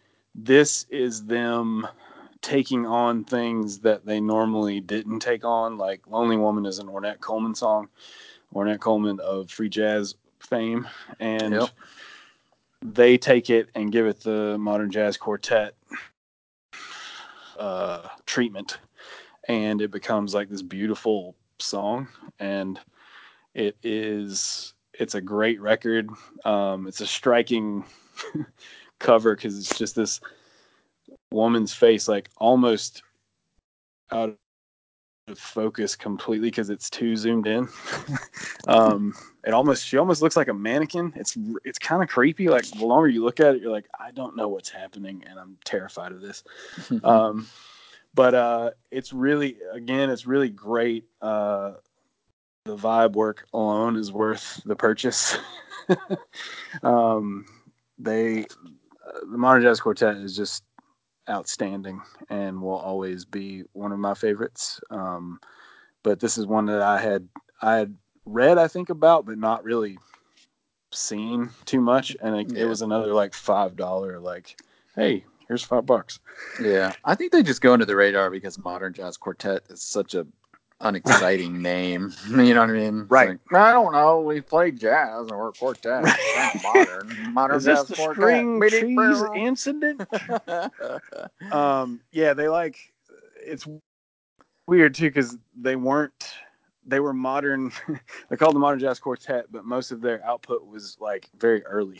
this 0.44 0.86
is 0.90 1.24
them 1.24 1.86
taking 2.40 2.86
on 2.86 3.24
things 3.24 3.80
that 3.80 4.06
they 4.06 4.20
normally 4.20 4.80
didn't 4.80 5.20
take 5.20 5.44
on. 5.44 5.76
Like 5.76 6.06
Lonely 6.06 6.36
Woman 6.36 6.66
is 6.66 6.78
an 6.78 6.86
Ornette 6.86 7.20
Coleman 7.20 7.54
song, 7.54 7.88
Ornette 8.54 8.80
Coleman 8.80 9.18
of 9.20 9.50
free 9.50 9.68
jazz 9.68 10.14
fame. 10.38 10.86
And 11.18 11.54
Yep. 11.54 11.68
they 12.82 13.18
take 13.18 13.50
it 13.50 13.68
and 13.74 13.90
give 13.90 14.06
it 14.06 14.20
the 14.20 14.56
modern 14.58 14.90
jazz 14.90 15.16
quartet 15.16 15.74
uh, 17.58 18.08
treatment. 18.24 18.78
And 19.48 19.80
it 19.80 19.90
becomes 19.90 20.34
like 20.34 20.48
this 20.48 20.62
beautiful 20.62 21.34
song. 21.58 22.06
And 22.38 22.78
it 23.54 23.76
is, 23.82 24.74
it's 24.92 25.16
a 25.16 25.20
great 25.20 25.60
record. 25.60 26.08
Um, 26.44 26.86
it's 26.86 27.00
a 27.00 27.06
striking 27.06 27.84
cover 28.98 29.34
because 29.34 29.58
it's 29.58 29.78
just 29.78 29.94
this 29.94 30.20
woman's 31.30 31.74
face, 31.74 32.08
like 32.08 32.30
almost 32.38 33.02
out 34.10 34.36
of 35.28 35.38
focus 35.38 35.94
completely 35.94 36.48
because 36.48 36.70
it's 36.70 36.88
too 36.88 37.16
zoomed 37.16 37.46
in. 37.46 37.68
um, 38.68 39.14
it 39.44 39.52
almost 39.52 39.86
she 39.86 39.98
almost 39.98 40.22
looks 40.22 40.36
like 40.36 40.48
a 40.48 40.54
mannequin. 40.54 41.12
It's 41.16 41.36
it's 41.64 41.78
kind 41.78 42.02
of 42.02 42.08
creepy. 42.08 42.48
Like 42.48 42.64
the 42.70 42.84
longer 42.84 43.08
you 43.08 43.24
look 43.24 43.40
at 43.40 43.54
it, 43.54 43.62
you're 43.62 43.72
like, 43.72 43.88
I 43.98 44.10
don't 44.10 44.36
know 44.36 44.48
what's 44.48 44.70
happening, 44.70 45.24
and 45.28 45.38
I'm 45.38 45.56
terrified 45.64 46.12
of 46.12 46.20
this. 46.20 46.44
Um, 47.04 47.46
but 48.14 48.34
uh, 48.34 48.70
it's 48.90 49.12
really 49.12 49.58
again, 49.72 50.10
it's 50.10 50.26
really 50.26 50.48
great. 50.48 51.04
Uh, 51.20 51.74
the 52.64 52.76
vibe 52.76 53.12
work 53.12 53.46
alone 53.52 53.96
is 53.96 54.12
worth 54.12 54.60
the 54.64 54.76
purchase. 54.76 55.38
um, 56.82 57.46
they 57.98 58.46
the 59.30 59.38
modern 59.38 59.62
jazz 59.62 59.80
quartet 59.80 60.16
is 60.16 60.36
just 60.36 60.64
outstanding 61.28 62.00
and 62.30 62.60
will 62.60 62.76
always 62.78 63.24
be 63.24 63.64
one 63.72 63.92
of 63.92 63.98
my 63.98 64.14
favorites. 64.14 64.80
Um, 64.90 65.40
but 66.02 66.20
this 66.20 66.38
is 66.38 66.46
one 66.46 66.66
that 66.66 66.80
I 66.82 67.00
had 67.00 67.28
I 67.60 67.76
had 67.76 67.94
read 68.24 68.56
I 68.58 68.68
think 68.68 68.88
about, 68.88 69.26
but 69.26 69.36
not 69.38 69.64
really 69.64 69.98
seen 70.92 71.50
too 71.64 71.80
much. 71.80 72.16
And 72.22 72.36
it, 72.36 72.52
Yeah. 72.52 72.62
it 72.64 72.66
was 72.66 72.82
another 72.82 73.12
like 73.12 73.34
five 73.34 73.76
dollar 73.76 74.18
like, 74.20 74.60
hey, 74.94 75.24
here's 75.46 75.62
five 75.62 75.86
bucks. 75.86 76.20
yeah. 76.62 76.92
I 77.04 77.14
think 77.14 77.32
they 77.32 77.42
just 77.42 77.60
go 77.60 77.72
under 77.72 77.84
the 77.84 77.96
radar 77.96 78.30
because 78.30 78.58
modern 78.58 78.92
jazz 78.94 79.16
quartet 79.16 79.64
is 79.68 79.82
such 79.82 80.14
a 80.14 80.26
unexciting 80.80 81.60
name. 81.62 82.12
You 82.28 82.54
know 82.54 82.60
what 82.60 82.70
I 82.70 82.72
mean? 82.72 83.06
Right. 83.08 83.28
like, 83.30 83.38
I 83.54 83.72
don't 83.72 83.92
know. 83.92 84.20
We 84.20 84.40
play 84.40 84.70
jazz 84.70 85.28
and 85.28 85.38
we're 85.38 85.52
quartet. 85.52 86.04
We're 86.04 86.60
modern. 86.62 87.32
Modern 87.32 87.56
Is 87.56 87.64
this 87.64 87.78
jazz 87.80 87.88
the 87.88 87.94
quartet. 87.96 88.16
string 88.16 88.62
cheese 88.70 89.22
incident? 89.34 90.02
um 91.52 92.00
yeah 92.12 92.34
they 92.34 92.48
like 92.48 92.76
it's 93.40 93.66
weird 94.66 94.94
too 94.94 95.08
because 95.08 95.36
they 95.56 95.76
weren't 95.76 96.34
they 96.86 97.00
were 97.00 97.12
modern 97.12 97.72
they 98.28 98.36
called 98.36 98.54
the 98.54 98.58
modern 98.60 98.78
jazz 98.78 98.98
quartet 98.98 99.46
but 99.50 99.64
most 99.64 99.90
of 99.90 100.00
their 100.00 100.24
output 100.24 100.66
was 100.66 100.96
like 101.00 101.28
very 101.38 101.64
early 101.64 101.98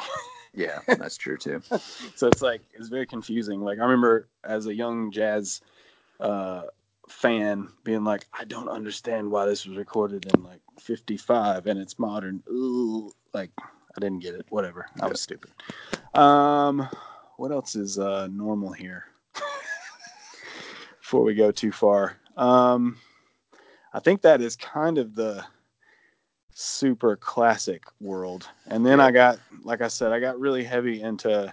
yeah, 0.54 0.80
that's 0.86 1.16
true 1.16 1.36
too. 1.36 1.62
so 2.16 2.26
it's 2.26 2.42
like 2.42 2.62
it's 2.74 2.88
very 2.88 3.06
confusing 3.06 3.60
like 3.60 3.78
i 3.78 3.82
remember 3.82 4.28
as 4.44 4.66
a 4.66 4.74
young 4.74 5.10
jazz 5.10 5.60
uh 6.20 6.62
fan 7.08 7.68
being 7.84 8.04
like 8.04 8.26
i 8.34 8.44
don't 8.44 8.68
understand 8.68 9.30
why 9.30 9.46
this 9.46 9.66
was 9.66 9.76
recorded 9.76 10.26
in 10.34 10.42
like 10.42 10.60
55 10.80 11.66
and 11.66 11.78
it's 11.78 11.98
modern. 11.98 12.42
Ooh, 12.50 13.10
like 13.34 13.50
i 13.58 14.00
didn't 14.00 14.20
get 14.20 14.34
it. 14.34 14.46
Whatever. 14.50 14.86
I 15.00 15.08
was 15.08 15.20
stupid. 15.20 15.50
Um 16.14 16.88
what 17.36 17.52
else 17.52 17.74
is 17.76 17.98
uh 17.98 18.28
normal 18.30 18.72
here? 18.72 19.04
Before 21.00 21.22
we 21.22 21.34
go 21.34 21.50
too 21.50 21.72
far. 21.72 22.16
Um 22.36 22.96
i 23.92 24.00
think 24.00 24.22
that 24.22 24.40
is 24.40 24.56
kind 24.56 24.98
of 24.98 25.14
the 25.14 25.44
super 26.52 27.16
classic 27.16 27.84
world. 28.00 28.48
And 28.66 28.84
then 28.84 29.00
i 29.00 29.10
got 29.10 29.38
like 29.62 29.80
i 29.80 29.88
said 29.88 30.12
i 30.12 30.20
got 30.20 30.38
really 30.38 30.64
heavy 30.64 31.02
into 31.02 31.52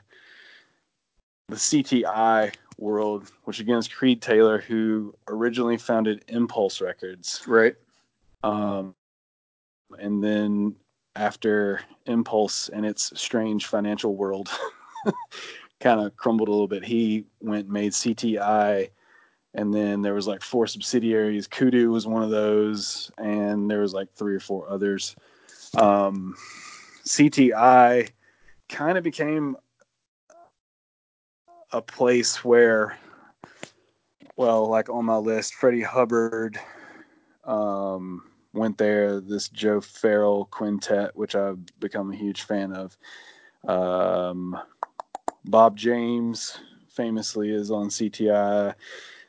the 1.47 1.55
cti 1.55 2.51
world 2.77 3.31
which 3.45 3.59
again 3.59 3.77
is 3.77 3.87
creed 3.87 4.21
taylor 4.21 4.59
who 4.59 5.13
originally 5.27 5.77
founded 5.77 6.23
impulse 6.27 6.81
records 6.81 7.41
Right. 7.47 7.75
um, 8.43 8.93
and 9.99 10.23
then 10.23 10.75
after 11.15 11.79
Impulse 12.07 12.69
and 12.69 12.85
its 12.85 13.17
strange 13.19 13.67
financial 13.67 14.15
world 14.15 14.49
kind 15.79 16.01
of 16.01 16.15
crumbled 16.17 16.49
a 16.49 16.51
little 16.51 16.67
bit, 16.67 16.83
he 16.83 17.25
went 17.41 17.65
and 17.65 17.73
made 17.73 17.93
CTI. 17.93 18.89
And 19.53 19.73
then 19.73 20.01
there 20.01 20.13
was 20.13 20.27
like 20.27 20.41
four 20.41 20.67
subsidiaries. 20.67 21.47
Kudu 21.47 21.89
was 21.89 22.05
one 22.05 22.21
of 22.21 22.29
those, 22.29 23.09
and 23.17 23.71
there 23.71 23.79
was 23.79 23.93
like 23.93 24.11
three 24.13 24.35
or 24.35 24.41
four 24.41 24.69
others. 24.69 25.15
Um, 25.77 26.35
CTI 27.05 28.09
kind 28.67 28.97
of 28.97 29.03
became 29.03 29.55
a 31.75 31.81
place 31.81 32.41
where, 32.41 32.97
well, 34.37 34.65
like 34.67 34.89
on 34.89 35.03
my 35.03 35.17
list, 35.17 35.55
Freddie 35.55 35.81
Hubbard, 35.81 36.57
um, 37.43 38.23
went 38.53 38.77
there. 38.77 39.19
This 39.19 39.49
Joe 39.49 39.81
Farrell 39.81 40.45
quintet, 40.45 41.13
which 41.17 41.35
I've 41.35 41.59
become 41.81 42.13
a 42.13 42.15
huge 42.15 42.43
fan 42.43 42.71
of. 42.71 42.97
Um, 43.67 44.57
Bob 45.43 45.75
James 45.75 46.57
famously 46.87 47.49
is 47.51 47.71
on 47.71 47.89
CTI. 47.89 48.73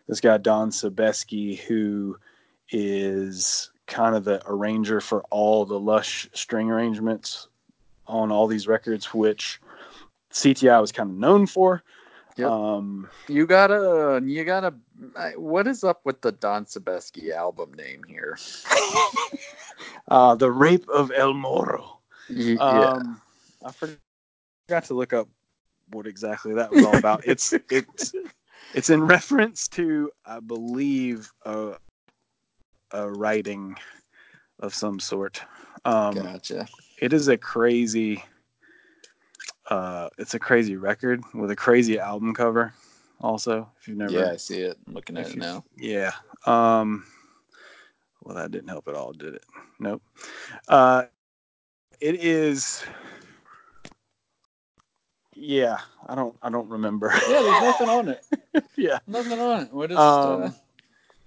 This 0.06 0.20
guy 0.20 0.38
Don 0.38 0.70
Sebesky, 0.70 1.58
who 1.58 2.16
is 2.70 3.72
kind 3.88 4.14
of 4.14 4.22
the 4.22 4.40
arranger 4.46 5.00
for 5.00 5.22
all 5.30 5.64
the 5.64 5.80
lush 5.80 6.28
string 6.32 6.70
arrangements 6.70 7.48
on 8.06 8.30
all 8.30 8.46
these 8.46 8.68
records, 8.68 9.12
which 9.12 9.60
CTI 10.30 10.80
was 10.80 10.92
kind 10.92 11.10
of 11.10 11.16
known 11.16 11.48
for. 11.48 11.82
Yep. 12.36 12.50
Um, 12.50 13.08
You 13.28 13.46
gotta, 13.46 14.20
you 14.24 14.44
gotta. 14.44 14.74
What 15.36 15.66
is 15.66 15.84
up 15.84 16.00
with 16.04 16.20
the 16.20 16.32
Don 16.32 16.64
Sebesky 16.64 17.32
album 17.32 17.72
name 17.74 18.02
here? 18.06 18.38
uh, 20.08 20.34
the 20.34 20.50
Rape 20.50 20.88
of 20.88 21.10
El 21.14 21.34
Morro. 21.34 21.98
Y- 22.28 22.56
Um, 22.58 23.20
I 23.64 23.72
forgot 23.72 24.84
to 24.84 24.94
look 24.94 25.12
up 25.12 25.28
what 25.90 26.06
exactly 26.06 26.54
that 26.54 26.70
was 26.70 26.82
all 26.82 26.96
about. 26.96 27.22
it's 27.26 27.52
it's 27.70 28.12
it's 28.74 28.90
in 28.90 29.02
reference 29.04 29.68
to, 29.68 30.10
I 30.24 30.40
believe, 30.40 31.32
a, 31.44 31.74
a 32.92 33.10
writing 33.10 33.76
of 34.60 34.74
some 34.74 35.00
sort. 35.00 35.40
Um, 35.84 36.14
gotcha. 36.14 36.66
It 37.00 37.12
is 37.12 37.28
a 37.28 37.36
crazy. 37.36 38.24
Uh, 39.68 40.08
it's 40.18 40.34
a 40.34 40.38
crazy 40.38 40.76
record 40.76 41.22
with 41.34 41.50
a 41.50 41.56
crazy 41.56 41.98
album 41.98 42.34
cover. 42.34 42.72
Also, 43.20 43.68
if 43.80 43.88
you've 43.88 43.96
never, 43.96 44.12
Yeah, 44.12 44.32
I 44.32 44.36
see 44.36 44.60
it. 44.60 44.78
I'm 44.86 44.94
looking 44.94 45.16
at 45.16 45.28
it 45.28 45.36
now. 45.36 45.64
Yeah. 45.76 46.12
Um 46.44 47.04
well 48.22 48.36
that 48.36 48.50
didn't 48.50 48.68
help 48.68 48.88
at 48.88 48.94
all, 48.94 49.12
did 49.12 49.34
it? 49.34 49.44
Nope. 49.80 50.02
Uh 50.68 51.04
it 52.00 52.16
is 52.16 52.84
yeah, 55.34 55.78
I 56.06 56.14
don't 56.14 56.36
I 56.42 56.50
don't 56.50 56.68
remember. 56.68 57.12
Yeah, 57.28 57.42
there's 57.42 57.62
nothing 57.62 57.88
on 57.88 58.08
it. 58.08 58.24
yeah. 58.76 58.98
Nothing 59.06 59.40
on 59.40 59.62
it. 59.62 59.72
We'll 59.72 59.88
just, 59.88 59.98
Um, 59.98 60.42
uh, 60.44 60.50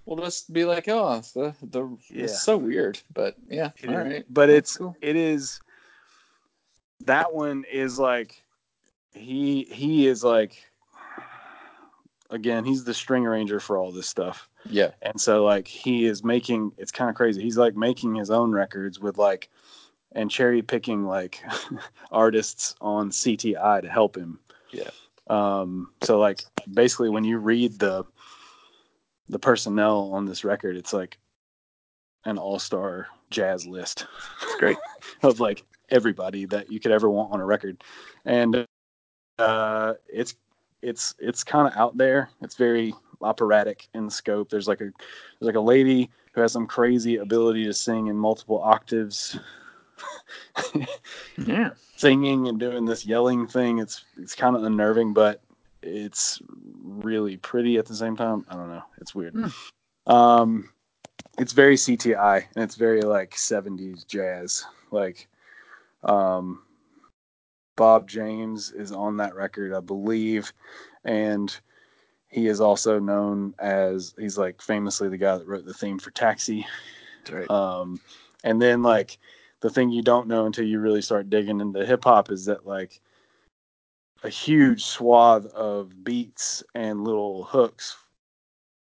we'll 0.06 0.24
just 0.24 0.52
be 0.52 0.64
like, 0.64 0.88
oh, 0.88 1.14
it's 1.18 1.32
the 1.32 1.54
the 1.62 1.88
Yeah. 2.08 2.24
it's 2.24 2.42
so 2.42 2.56
weird, 2.56 3.00
but 3.14 3.36
yeah, 3.48 3.70
all 3.88 3.96
right. 3.96 4.24
But 4.30 4.46
That's 4.46 4.58
it's 4.70 4.76
cool. 4.76 4.96
it 5.00 5.16
is 5.16 5.60
that 7.06 7.32
one 7.34 7.64
is 7.70 7.98
like 7.98 8.42
he 9.12 9.64
he 9.64 10.06
is 10.06 10.22
like 10.22 10.62
again, 12.30 12.64
he's 12.64 12.84
the 12.84 12.94
string 12.94 13.26
arranger 13.26 13.60
for 13.60 13.76
all 13.76 13.90
this 13.90 14.08
stuff. 14.08 14.48
yeah, 14.64 14.90
and 15.02 15.20
so 15.20 15.44
like 15.44 15.66
he 15.66 16.06
is 16.06 16.22
making 16.22 16.72
it's 16.78 16.92
kind 16.92 17.08
of 17.10 17.16
crazy 17.16 17.42
he's 17.42 17.56
like 17.56 17.74
making 17.74 18.14
his 18.14 18.30
own 18.30 18.52
records 18.52 19.00
with 19.00 19.16
like 19.16 19.48
and 20.12 20.30
cherry 20.30 20.60
picking 20.60 21.06
like 21.06 21.42
artists 22.12 22.74
on 22.80 23.10
cti 23.10 23.80
to 23.80 23.88
help 23.88 24.16
him 24.16 24.38
Yeah. 24.72 24.90
Um, 25.28 25.92
so 26.02 26.18
like 26.18 26.42
basically 26.74 27.08
when 27.08 27.24
you 27.24 27.38
read 27.38 27.78
the 27.78 28.04
the 29.28 29.38
personnel 29.38 30.10
on 30.12 30.26
this 30.26 30.44
record, 30.44 30.76
it's 30.76 30.92
like 30.92 31.16
an 32.24 32.36
all 32.36 32.58
star 32.58 33.06
jazz 33.30 33.64
list. 33.66 34.06
It's 34.42 34.56
great. 34.56 34.76
of 35.22 35.38
like 35.38 35.64
everybody 35.90 36.44
that 36.46 36.70
you 36.70 36.80
could 36.80 36.92
ever 36.92 37.10
want 37.10 37.32
on 37.32 37.40
a 37.40 37.46
record. 37.46 37.82
And 38.24 38.66
uh 39.38 39.94
it's 40.08 40.34
it's 40.82 41.14
it's 41.18 41.44
kind 41.44 41.68
of 41.68 41.76
out 41.76 41.96
there. 41.96 42.30
It's 42.42 42.56
very 42.56 42.94
operatic 43.22 43.88
in 43.94 44.08
scope. 44.10 44.50
There's 44.50 44.68
like 44.68 44.80
a 44.80 44.84
there's 44.84 45.46
like 45.46 45.54
a 45.54 45.60
lady 45.60 46.10
who 46.32 46.40
has 46.40 46.52
some 46.52 46.66
crazy 46.66 47.16
ability 47.16 47.64
to 47.64 47.72
sing 47.72 48.06
in 48.06 48.16
multiple 48.16 48.60
octaves. 48.62 49.38
Yeah. 51.46 51.70
Singing 51.96 52.48
and 52.48 52.58
doing 52.58 52.84
this 52.84 53.04
yelling 53.04 53.46
thing. 53.46 53.78
It's 53.78 54.04
it's 54.16 54.34
kind 54.34 54.56
of 54.56 54.64
unnerving, 54.64 55.12
but 55.12 55.42
it's 55.82 56.40
really 56.82 57.36
pretty 57.38 57.78
at 57.78 57.86
the 57.86 57.94
same 57.94 58.16
time. 58.16 58.44
I 58.48 58.54
don't 58.54 58.68
know. 58.68 58.82
It's 59.00 59.14
weird. 59.14 59.34
Hmm. 59.34 60.12
Um 60.12 60.70
it's 61.38 61.52
very 61.52 61.76
CTI 61.76 62.44
and 62.54 62.64
it's 62.64 62.74
very 62.74 63.02
like 63.02 63.32
70s 63.32 64.06
jazz. 64.06 64.64
Like 64.90 65.28
um 66.02 66.62
Bob 67.76 68.08
James 68.08 68.72
is 68.72 68.92
on 68.92 69.16
that 69.16 69.34
record, 69.34 69.72
I 69.72 69.80
believe, 69.80 70.52
and 71.04 71.58
he 72.28 72.46
is 72.46 72.60
also 72.60 72.98
known 72.98 73.54
as 73.58 74.14
he's 74.18 74.36
like 74.38 74.60
famously 74.60 75.08
the 75.08 75.16
guy 75.16 75.38
that 75.38 75.46
wrote 75.46 75.64
the 75.64 75.72
theme 75.74 75.98
for 75.98 76.10
Taxi. 76.10 76.66
Right. 77.30 77.50
Um, 77.50 78.00
and 78.44 78.60
then 78.60 78.82
like 78.82 79.18
the 79.60 79.70
thing 79.70 79.90
you 79.90 80.02
don't 80.02 80.28
know 80.28 80.46
until 80.46 80.64
you 80.64 80.78
really 80.78 81.02
start 81.02 81.30
digging 81.30 81.60
into 81.60 81.84
hip 81.84 82.04
hop 82.04 82.30
is 82.30 82.44
that 82.46 82.66
like 82.66 83.00
a 84.22 84.28
huge 84.28 84.84
swath 84.84 85.46
of 85.46 86.04
beats 86.04 86.62
and 86.74 87.04
little 87.04 87.44
hooks 87.44 87.96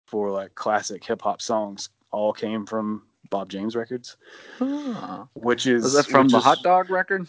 for 0.07 0.31
like 0.31 0.55
classic 0.55 1.05
hip 1.05 1.23
hop 1.23 1.41
songs 1.41 1.91
all 2.11 2.33
came 2.33 2.67
from 2.67 3.03
Bob 3.31 3.49
James 3.49 3.77
records, 3.77 4.17
Huh. 4.59 5.25
which 5.35 5.67
is 5.67 5.83
Was 5.85 5.93
that 5.95 6.07
from 6.07 6.29
the 6.29 6.39
is- 6.39 6.45
hot 6.45 6.59
dog 6.63 6.91
record? 6.91 7.27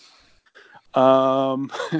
Um, 0.94 1.72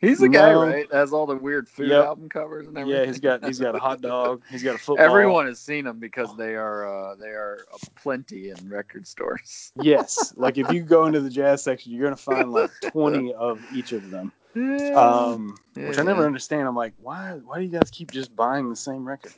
He's 0.00 0.18
the 0.18 0.28
guy, 0.28 0.52
No. 0.52 0.62
right? 0.66 0.90
That 0.90 0.96
has 0.98 1.12
all 1.14 1.24
the 1.24 1.36
weird 1.36 1.66
food 1.66 1.88
Yep. 1.88 2.04
album 2.04 2.28
covers 2.28 2.66
and 2.66 2.76
everything. 2.76 3.00
yeah, 3.00 3.06
he's 3.06 3.18
got 3.20 3.42
he's 3.42 3.58
got 3.58 3.74
a 3.74 3.78
hot 3.78 4.02
dog, 4.02 4.42
he's 4.50 4.62
got 4.62 4.74
a 4.74 4.78
football. 4.84 5.02
Everyone 5.02 5.46
has 5.46 5.58
seen 5.58 5.86
them 5.86 5.98
because 5.98 6.36
they 6.36 6.54
are 6.56 6.86
uh, 6.86 7.14
they 7.14 7.28
are 7.28 7.64
plenty 7.96 8.50
in 8.50 8.68
record 8.68 9.06
stores. 9.06 9.72
Yes, 9.80 10.34
like 10.36 10.58
if 10.58 10.70
you 10.70 10.82
go 10.82 11.06
into 11.06 11.20
the 11.20 11.30
jazz 11.30 11.62
section, 11.62 11.92
you're 11.92 12.04
gonna 12.04 12.16
find 12.16 12.52
like 12.52 12.70
20 12.90 13.32
of 13.34 13.62
each 13.74 13.92
of 13.92 14.10
them. 14.10 14.30
Yeah. 14.54 14.92
Um, 14.94 15.56
which 15.74 15.98
I 15.98 16.02
never 16.02 16.20
Yeah. 16.20 16.26
understand. 16.26 16.68
I'm 16.68 16.76
like, 16.76 16.92
why? 17.00 17.40
Why 17.42 17.56
do 17.58 17.64
you 17.64 17.70
guys 17.70 17.90
keep 17.90 18.10
just 18.10 18.36
buying 18.36 18.68
the 18.68 18.76
same 18.76 19.06
record? 19.08 19.32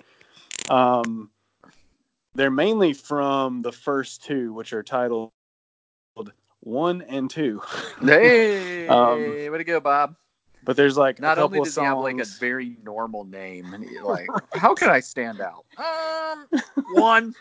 Um, 0.69 1.31
they're 2.37 2.51
mainly 2.51 2.93
from 2.93 3.63
the 3.63 3.73
first 3.73 4.25
two, 4.25 4.53
which 4.53 4.73
are 4.73 4.83
titled 4.83 5.33
one 6.61 7.03
and 7.03 7.31
two. 7.31 7.63
hey, 8.03 8.87
Um, 8.89 9.21
way 9.21 9.59
to 9.59 9.65
go, 9.65 9.81
Bob! 9.81 10.17
But 10.65 10.77
there's 10.77 10.99
like 10.99 11.21
Not 11.21 11.39
a 11.39 11.43
only 11.43 11.61
does 11.61 11.77
he 11.77 11.83
have 11.83 11.99
like 11.99 12.19
a 12.19 12.25
very 12.41 12.77
normal 12.83 13.25
name, 13.25 13.73
and 13.73 13.85
he's 13.85 14.01
like, 14.05 14.29
how 14.55 14.75
can 14.75 14.91
I 14.91 15.01
stand 15.01 15.41
out? 15.41 15.65
Um, 15.79 16.47
one. 16.93 17.35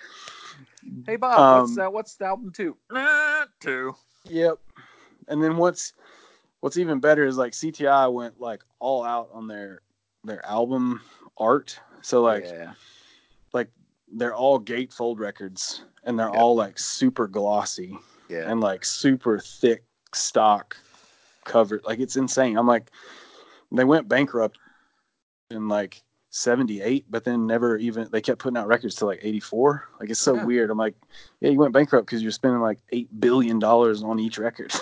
Hey, 1.08 1.16
Bob, 1.16 1.38
what's 1.60 1.72
Um, 1.72 1.76
that? 1.78 1.94
What's 1.94 2.16
the 2.16 2.26
album 2.26 2.52
two? 2.52 2.78
Uh, 2.94 3.46
two. 3.60 3.96
Yep. 4.26 4.60
And 5.28 5.44
then 5.44 5.58
what's 5.58 5.94
what's 6.60 6.78
even 6.78 7.00
better 7.00 7.26
is 7.26 7.38
like 7.38 7.54
CTI 7.54 8.12
went 8.14 8.40
like 8.40 8.64
all 8.80 9.04
out 9.04 9.30
on 9.34 9.48
their 9.48 9.82
their 10.24 10.46
album 10.46 11.02
art. 11.38 11.80
So 12.02 12.22
like 12.22 12.46
yeah, 12.46 12.68
like 12.68 12.70
they're 14.18 14.34
all 14.34 14.60
gatefold 14.60 15.20
records 15.20 15.84
and 16.06 16.18
they're 16.18 16.30
all 16.30 16.56
like 16.56 16.80
super 16.80 17.28
glossy 17.28 17.98
yeah. 18.30 18.50
and 18.50 18.62
like 18.62 18.86
super 18.86 19.40
thick 19.40 19.84
stock 20.14 20.78
covered. 21.44 21.84
Like 21.84 22.00
it's 22.00 22.16
insane. 22.16 22.58
I'm 22.58 22.68
like 22.68 22.90
they 23.72 23.84
went 23.84 24.08
bankrupt 24.08 24.58
in 25.52 25.68
like 25.68 26.02
78 26.32 27.06
but 27.10 27.24
then 27.24 27.48
never 27.48 27.78
even 27.78 28.10
they 28.12 28.20
kept 28.20 28.40
putting 28.40 28.58
out 28.58 28.68
records 28.68 28.96
to 28.96 29.06
like 29.06 29.20
84 29.22 29.88
like 30.02 30.10
it's 30.10 30.20
so 30.20 30.36
Yeah. 30.36 30.44
weird 30.44 30.70
i'm 30.70 30.78
like 30.78 30.94
yeah 31.40 31.50
you 31.50 31.58
went 31.58 31.72
bankrupt 31.72 32.06
because 32.08 32.22
you're 32.22 32.32
spending 32.34 32.60
like 32.60 32.78
8 32.90 33.22
billion 33.22 33.58
dollars 33.58 34.04
on 34.04 34.20
each 34.20 34.38
record 34.38 34.74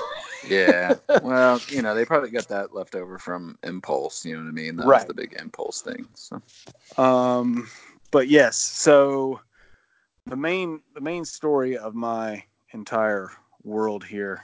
Yeah. 0.49 0.95
Well, 1.21 1.61
you 1.69 1.81
know, 1.81 1.93
they 1.95 2.05
probably 2.05 2.31
got 2.31 2.47
that 2.49 2.73
left 2.73 2.95
over 2.95 3.17
from 3.17 3.57
Impulse. 3.63 4.25
You 4.25 4.35
know 4.35 4.43
what 4.43 4.49
I 4.49 4.51
mean? 4.51 4.75
That 4.77 4.85
was 4.87 4.91
Right. 4.91 5.07
the 5.07 5.13
big 5.13 5.33
Impulse 5.39 5.81
thing. 5.81 6.07
So 6.15 6.41
Um, 7.01 7.69
but 8.13 8.27
yes, 8.27 8.55
so 8.55 9.41
the 10.27 10.35
main 10.35 10.81
the 10.93 11.01
main 11.01 11.25
story 11.25 11.75
of 11.75 11.95
my 11.95 12.43
entire 12.71 13.31
world 13.63 14.03
here, 14.03 14.43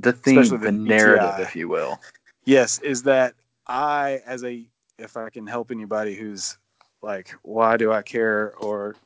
the 0.00 0.12
theme, 0.12 0.48
the 0.48 0.58
the 0.58 0.72
narrative, 0.72 1.30
PTI. 1.30 1.40
if 1.40 1.54
you 1.54 1.68
will. 1.68 2.00
yes, 2.44 2.80
is 2.80 3.04
that 3.04 3.34
I, 3.68 4.20
as 4.26 4.42
a, 4.44 4.66
if 4.98 5.16
I 5.16 5.30
can 5.30 5.46
help 5.46 5.70
anybody 5.70 6.16
who's 6.16 6.58
like, 7.00 7.32
why 7.42 7.76
do 7.76 7.92
I 7.92 8.02
care 8.02 8.54
or 8.56 8.96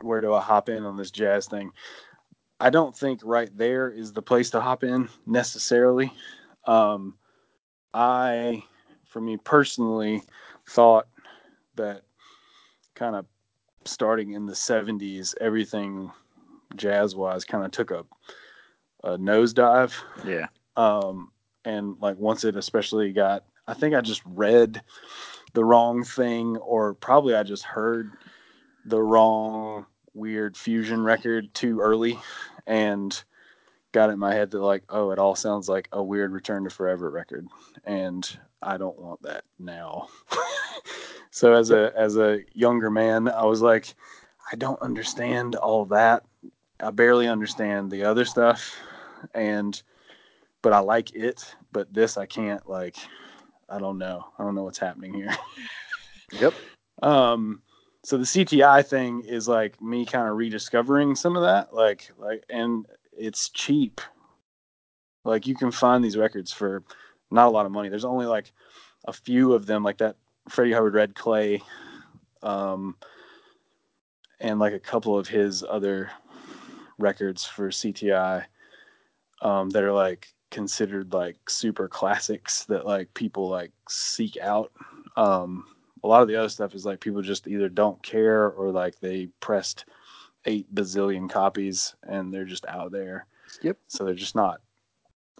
where 0.00 0.22
do 0.22 0.32
I 0.32 0.40
hop 0.40 0.70
in 0.70 0.84
on 0.84 0.96
this 0.96 1.10
jazz 1.10 1.46
thing? 1.46 1.70
I 2.60 2.70
don't 2.70 2.96
think 2.96 3.20
right 3.24 3.50
there 3.58 3.90
is 3.90 4.12
the 4.12 4.22
place 4.22 4.48
to 4.50 4.60
hop 4.62 4.84
in 4.84 5.10
necessarily. 5.26 6.10
Um, 6.66 7.18
I, 7.92 8.64
for 9.04 9.20
me 9.20 9.36
personally, 9.36 10.22
thought 10.66 11.08
that 11.76 12.04
kind 12.94 13.16
of 13.16 13.26
starting 13.84 14.32
in 14.32 14.46
the 14.46 14.52
70s, 14.52 15.34
everything 15.40 16.10
jazz 16.76 17.14
wise 17.14 17.44
kind 17.44 17.64
of 17.64 17.70
took 17.70 17.90
a, 17.90 18.04
a 19.04 19.18
nosedive. 19.18 19.94
Yeah. 20.24 20.46
Um, 20.76 21.30
and 21.64 21.96
like 22.00 22.18
once 22.18 22.44
it 22.44 22.56
especially 22.56 23.12
got, 23.12 23.44
I 23.66 23.74
think 23.74 23.94
I 23.94 24.00
just 24.00 24.22
read 24.24 24.82
the 25.52 25.64
wrong 25.64 26.02
thing, 26.02 26.56
or 26.56 26.94
probably 26.94 27.34
I 27.34 27.42
just 27.42 27.64
heard 27.64 28.12
the 28.84 29.00
wrong 29.00 29.86
weird 30.14 30.56
fusion 30.56 31.02
record 31.04 31.52
too 31.54 31.80
early 31.80 32.18
and 32.66 33.22
got 33.92 34.10
it 34.10 34.14
in 34.14 34.18
my 34.18 34.34
head 34.34 34.50
that 34.50 34.60
like, 34.60 34.84
oh, 34.88 35.10
it 35.10 35.18
all 35.18 35.36
sounds 35.36 35.68
like 35.68 35.88
a 35.92 36.02
weird 36.02 36.32
Return 36.32 36.64
to 36.64 36.70
Forever 36.70 37.10
record. 37.10 37.46
And 37.84 38.28
I 38.62 38.78
don't 38.78 38.98
want 38.98 39.22
that 39.22 39.44
now. 39.58 40.08
so 41.32 41.54
as 41.54 41.70
a 41.70 41.92
as 41.96 42.18
a 42.18 42.40
younger 42.52 42.90
man, 42.90 43.26
I 43.26 43.44
was 43.44 43.62
like, 43.62 43.94
I 44.52 44.56
don't 44.56 44.80
understand 44.82 45.56
all 45.56 45.86
that. 45.86 46.24
I 46.78 46.90
barely 46.90 47.26
understand 47.26 47.90
the 47.90 48.04
other 48.04 48.26
stuff. 48.26 48.76
And 49.34 49.82
but 50.60 50.74
I 50.74 50.80
like 50.80 51.14
it. 51.14 51.54
But 51.72 51.92
this 51.92 52.18
I 52.18 52.26
can't 52.26 52.68
like 52.68 52.96
I 53.70 53.78
don't 53.78 53.96
know. 53.96 54.26
I 54.38 54.44
don't 54.44 54.54
know 54.54 54.62
what's 54.62 54.78
happening 54.78 55.14
here. 55.14 55.34
Yep. 56.40 56.54
Um, 57.02 57.60
so 58.04 58.16
the 58.16 58.24
CTI 58.24 58.86
thing 58.86 59.20
is 59.20 59.46
like 59.46 59.82
me 59.82 60.06
kind 60.06 60.26
of 60.26 60.34
rediscovering 60.38 61.14
some 61.14 61.36
of 61.36 61.42
that, 61.42 61.74
like 61.74 62.10
like, 62.16 62.42
and 62.48 62.86
it's 63.12 63.50
cheap. 63.50 64.00
Like 65.26 65.46
you 65.46 65.54
can 65.54 65.70
find 65.70 66.02
these 66.02 66.16
records 66.16 66.50
for 66.50 66.84
not 67.30 67.48
a 67.48 67.50
lot 67.50 67.66
of 67.66 67.72
money. 67.72 67.90
There's 67.90 68.06
only 68.06 68.24
like 68.24 68.50
a 69.04 69.12
few 69.12 69.52
of 69.52 69.66
them, 69.66 69.82
like 69.82 69.98
that 69.98 70.16
Freddie 70.48 70.72
Hubbard 70.72 70.94
Red 70.94 71.14
Clay, 71.14 71.62
um, 72.42 72.96
and 74.40 74.58
like 74.58 74.72
a 74.72 74.80
couple 74.80 75.18
of 75.18 75.28
his 75.28 75.62
other 75.62 76.10
records 76.98 77.44
for 77.44 77.68
CTI 77.68 78.44
um, 79.40 79.70
that 79.70 79.82
are 79.82 79.92
like 79.92 80.28
considered 80.50 81.12
like 81.12 81.36
super 81.48 81.88
classics 81.88 82.64
that 82.64 82.86
like 82.86 83.12
people 83.14 83.48
like 83.48 83.72
seek 83.88 84.36
out. 84.38 84.72
Um, 85.16 85.66
a 86.04 86.08
lot 86.08 86.22
of 86.22 86.28
the 86.28 86.36
other 86.36 86.48
stuff 86.48 86.74
is 86.74 86.84
like 86.84 87.00
people 87.00 87.22
just 87.22 87.46
either 87.46 87.68
don't 87.68 88.02
care 88.02 88.50
or 88.50 88.70
like 88.70 88.98
they 89.00 89.28
pressed 89.40 89.84
eight 90.46 90.72
bazillion 90.74 91.30
copies 91.30 91.94
and 92.04 92.32
they're 92.32 92.44
just 92.44 92.66
out 92.66 92.92
there. 92.92 93.26
Yep. 93.62 93.78
So 93.88 94.04
they're 94.04 94.14
just 94.14 94.34
not 94.34 94.60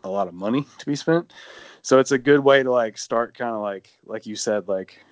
a 0.05 0.09
lot 0.09 0.29
of 0.29 0.35
money 0.35 0.67
to 0.79 0.87
be 0.87 0.97
spent. 0.97 1.33
So 1.83 1.99
it's 1.99 2.13
a 2.13 2.19
good 2.19 2.41
way 2.41 2.63
to 2.63 2.71
like 2.71 2.97
start 2.97 3.37
kind 3.37 3.55
of 3.55 3.61
like 3.61 3.91
like 4.05 4.27
you 4.27 4.37
said 4.37 4.69
like 4.69 5.05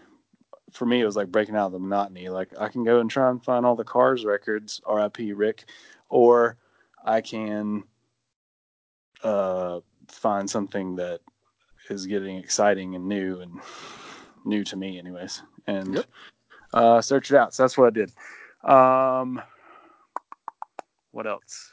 for 0.73 0.87
me 0.87 1.01
it 1.01 1.05
was 1.05 1.17
like 1.17 1.29
breaking 1.29 1.57
out 1.57 1.67
of 1.67 1.73
the 1.73 1.79
monotony. 1.79 2.29
Like 2.29 2.53
I 2.59 2.69
can 2.69 2.85
go 2.85 3.01
and 3.01 3.11
try 3.11 3.29
and 3.29 3.45
find 3.45 3.67
all 3.67 3.77
the 3.77 3.85
Cars 3.85 4.25
records, 4.25 4.81
R.I.P. 4.87 5.33
Rick, 5.33 5.69
or 6.09 6.57
I 7.05 7.21
can 7.21 7.85
uh 9.23 9.81
find 10.09 10.49
something 10.49 10.97
that 10.97 11.21
is 11.89 12.07
getting 12.07 12.37
exciting 12.37 12.95
and 12.95 13.07
new 13.07 13.41
and 13.41 13.61
new 14.45 14.65
to 14.65 14.77
me 14.77 14.99
anyways 14.99 15.43
and 15.67 15.95
Yep. 15.95 16.07
uh 16.73 17.01
search 17.01 17.31
it 17.31 17.37
out 17.37 17.53
so 17.53 17.63
that's 17.63 17.77
what 17.77 17.89
i 17.89 17.91
did 17.91 18.13
um 18.65 19.43
what 21.11 21.27
else 21.27 21.73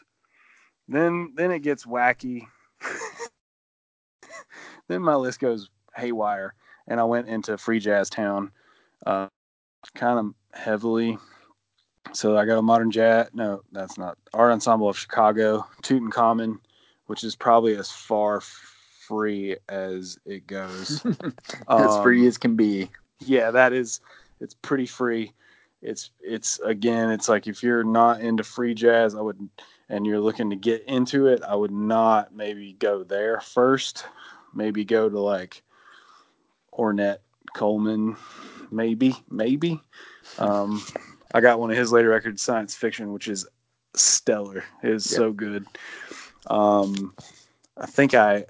then 0.87 1.33
then 1.35 1.51
it 1.51 1.59
gets 1.59 1.85
wacky 1.85 2.47
then 4.87 5.01
my 5.01 5.15
list 5.15 5.39
goes 5.39 5.69
haywire, 5.95 6.53
and 6.87 6.99
I 6.99 7.03
went 7.03 7.27
into 7.27 7.57
free 7.57 7.79
jazz 7.79 8.09
town, 8.09 8.51
uh, 9.05 9.27
kind 9.95 10.19
of 10.19 10.59
heavily. 10.59 11.17
So 12.13 12.37
I 12.37 12.45
got 12.45 12.57
a 12.57 12.61
modern 12.61 12.91
jazz. 12.91 13.27
No, 13.33 13.61
that's 13.71 13.97
not 13.97 14.17
art 14.33 14.51
ensemble 14.51 14.89
of 14.89 14.97
Chicago, 14.97 15.65
Tutankhamen, 15.83 16.59
which 17.07 17.23
is 17.23 17.35
probably 17.35 17.75
as 17.75 17.91
far 17.91 18.41
free 18.41 19.57
as 19.69 20.17
it 20.25 20.47
goes. 20.47 21.05
as 21.05 21.15
Um, 21.67 22.03
free 22.03 22.27
as 22.27 22.37
can 22.37 22.55
be. 22.55 22.89
yeah, 23.19 23.51
that 23.51 23.73
is. 23.73 24.01
It's 24.39 24.53
pretty 24.53 24.85
free. 24.85 25.33
It's 25.81 26.11
it's 26.21 26.59
again. 26.59 27.09
It's 27.09 27.29
like 27.29 27.47
if 27.47 27.61
you're 27.63 27.83
not 27.83 28.21
into 28.21 28.43
free 28.43 28.73
jazz, 28.73 29.15
I 29.15 29.21
would, 29.21 29.49
and 29.89 30.05
you're 30.05 30.19
looking 30.19 30.49
to 30.49 30.55
get 30.55 30.83
into 30.83 31.27
it, 31.27 31.41
I 31.43 31.55
would 31.55 31.71
not 31.71 32.33
maybe 32.33 32.73
go 32.73 33.03
there 33.03 33.39
first. 33.41 34.05
Maybe 34.57 34.83
go 34.83 35.07
to 35.07 35.19
like 35.19 35.61
Ornette 36.73 37.19
Coleman, 37.53 38.17
maybe 38.71 39.15
maybe. 39.29 39.79
Um, 40.39 40.83
I 41.33 41.41
got 41.41 41.59
one 41.59 41.69
of 41.71 41.77
his 41.77 41.91
later 41.91 42.09
records, 42.09 42.41
Science 42.41 42.75
Fiction, 42.75 43.13
which 43.13 43.27
is 43.27 43.47
stellar. 43.95 44.63
It 44.83 44.91
is 44.91 45.09
Yeah. 45.11 45.17
so 45.17 45.31
good. 45.31 45.65
Um, 46.47 47.13
I 47.77 47.85
think 47.85 48.15
I 48.15 48.45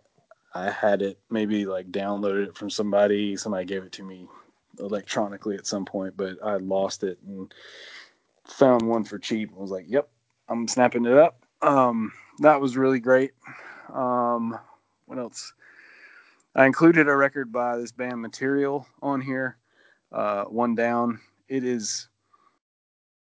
I 0.55 0.71
had 0.71 1.01
it 1.01 1.19
maybe 1.29 1.65
like 1.65 1.91
downloaded 1.91 2.47
it 2.47 2.57
from 2.57 2.69
somebody. 2.69 3.35
Somebody 3.35 3.65
gave 3.65 3.83
it 3.83 3.91
to 3.93 4.03
me 4.03 4.27
electronically 4.79 5.55
at 5.55 5.67
some 5.67 5.85
point, 5.85 6.15
but 6.15 6.37
I 6.43 6.55
lost 6.57 7.03
it 7.03 7.19
and 7.27 7.53
found 8.45 8.87
one 8.87 9.03
for 9.03 9.19
cheap 9.19 9.49
and 9.49 9.57
was 9.59 9.71
like, 9.71 9.85
"Yep, 9.89 10.09
I'm 10.47 10.67
snapping 10.69 11.05
it 11.05 11.17
up." 11.17 11.45
Um, 11.61 12.13
that 12.39 12.61
was 12.61 12.77
really 12.77 12.99
great. 12.99 13.31
Um, 13.93 14.57
what 15.05 15.17
else? 15.19 15.53
I 16.55 16.65
included 16.65 17.07
a 17.07 17.15
record 17.15 17.51
by 17.51 17.77
this 17.77 17.91
band 17.91 18.21
Material 18.21 18.87
on 19.01 19.21
here. 19.21 19.57
Uh, 20.11 20.45
one 20.45 20.75
down. 20.75 21.19
It 21.47 21.63
is 21.63 22.09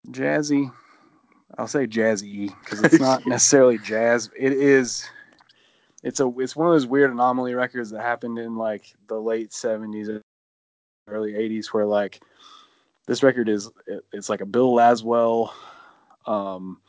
jazzy. 0.10 0.72
I'll 1.58 1.68
say 1.68 1.88
jazzy 1.88 2.54
because 2.64 2.82
it's 2.84 3.00
not 3.00 3.26
necessarily 3.28 3.78
jazz. 3.80 4.30
It 4.38 4.54
is. 4.54 5.06
It's 6.04 6.20
a. 6.20 6.32
It's 6.38 6.56
one 6.56 6.68
of 6.68 6.74
those 6.74 6.88
weird 6.88 7.12
anomaly 7.12 7.54
records 7.56 7.90
that 7.92 8.02
happened 8.02 8.40
in 8.40 8.56
like 8.56 8.94
the 9.08 9.20
late 9.20 9.52
'70s, 9.52 10.22
early 11.08 11.34
'80s, 11.34 11.68
where 11.68 11.86
like 11.86 12.22
this 13.08 13.24
record 13.24 13.50
is. 13.50 13.70
It, 13.88 14.06
it's 14.14 14.30
like 14.30 14.42
a 14.42 14.46
Bill 14.46 14.74
Laswell, 14.74 15.52
um, 16.26 16.80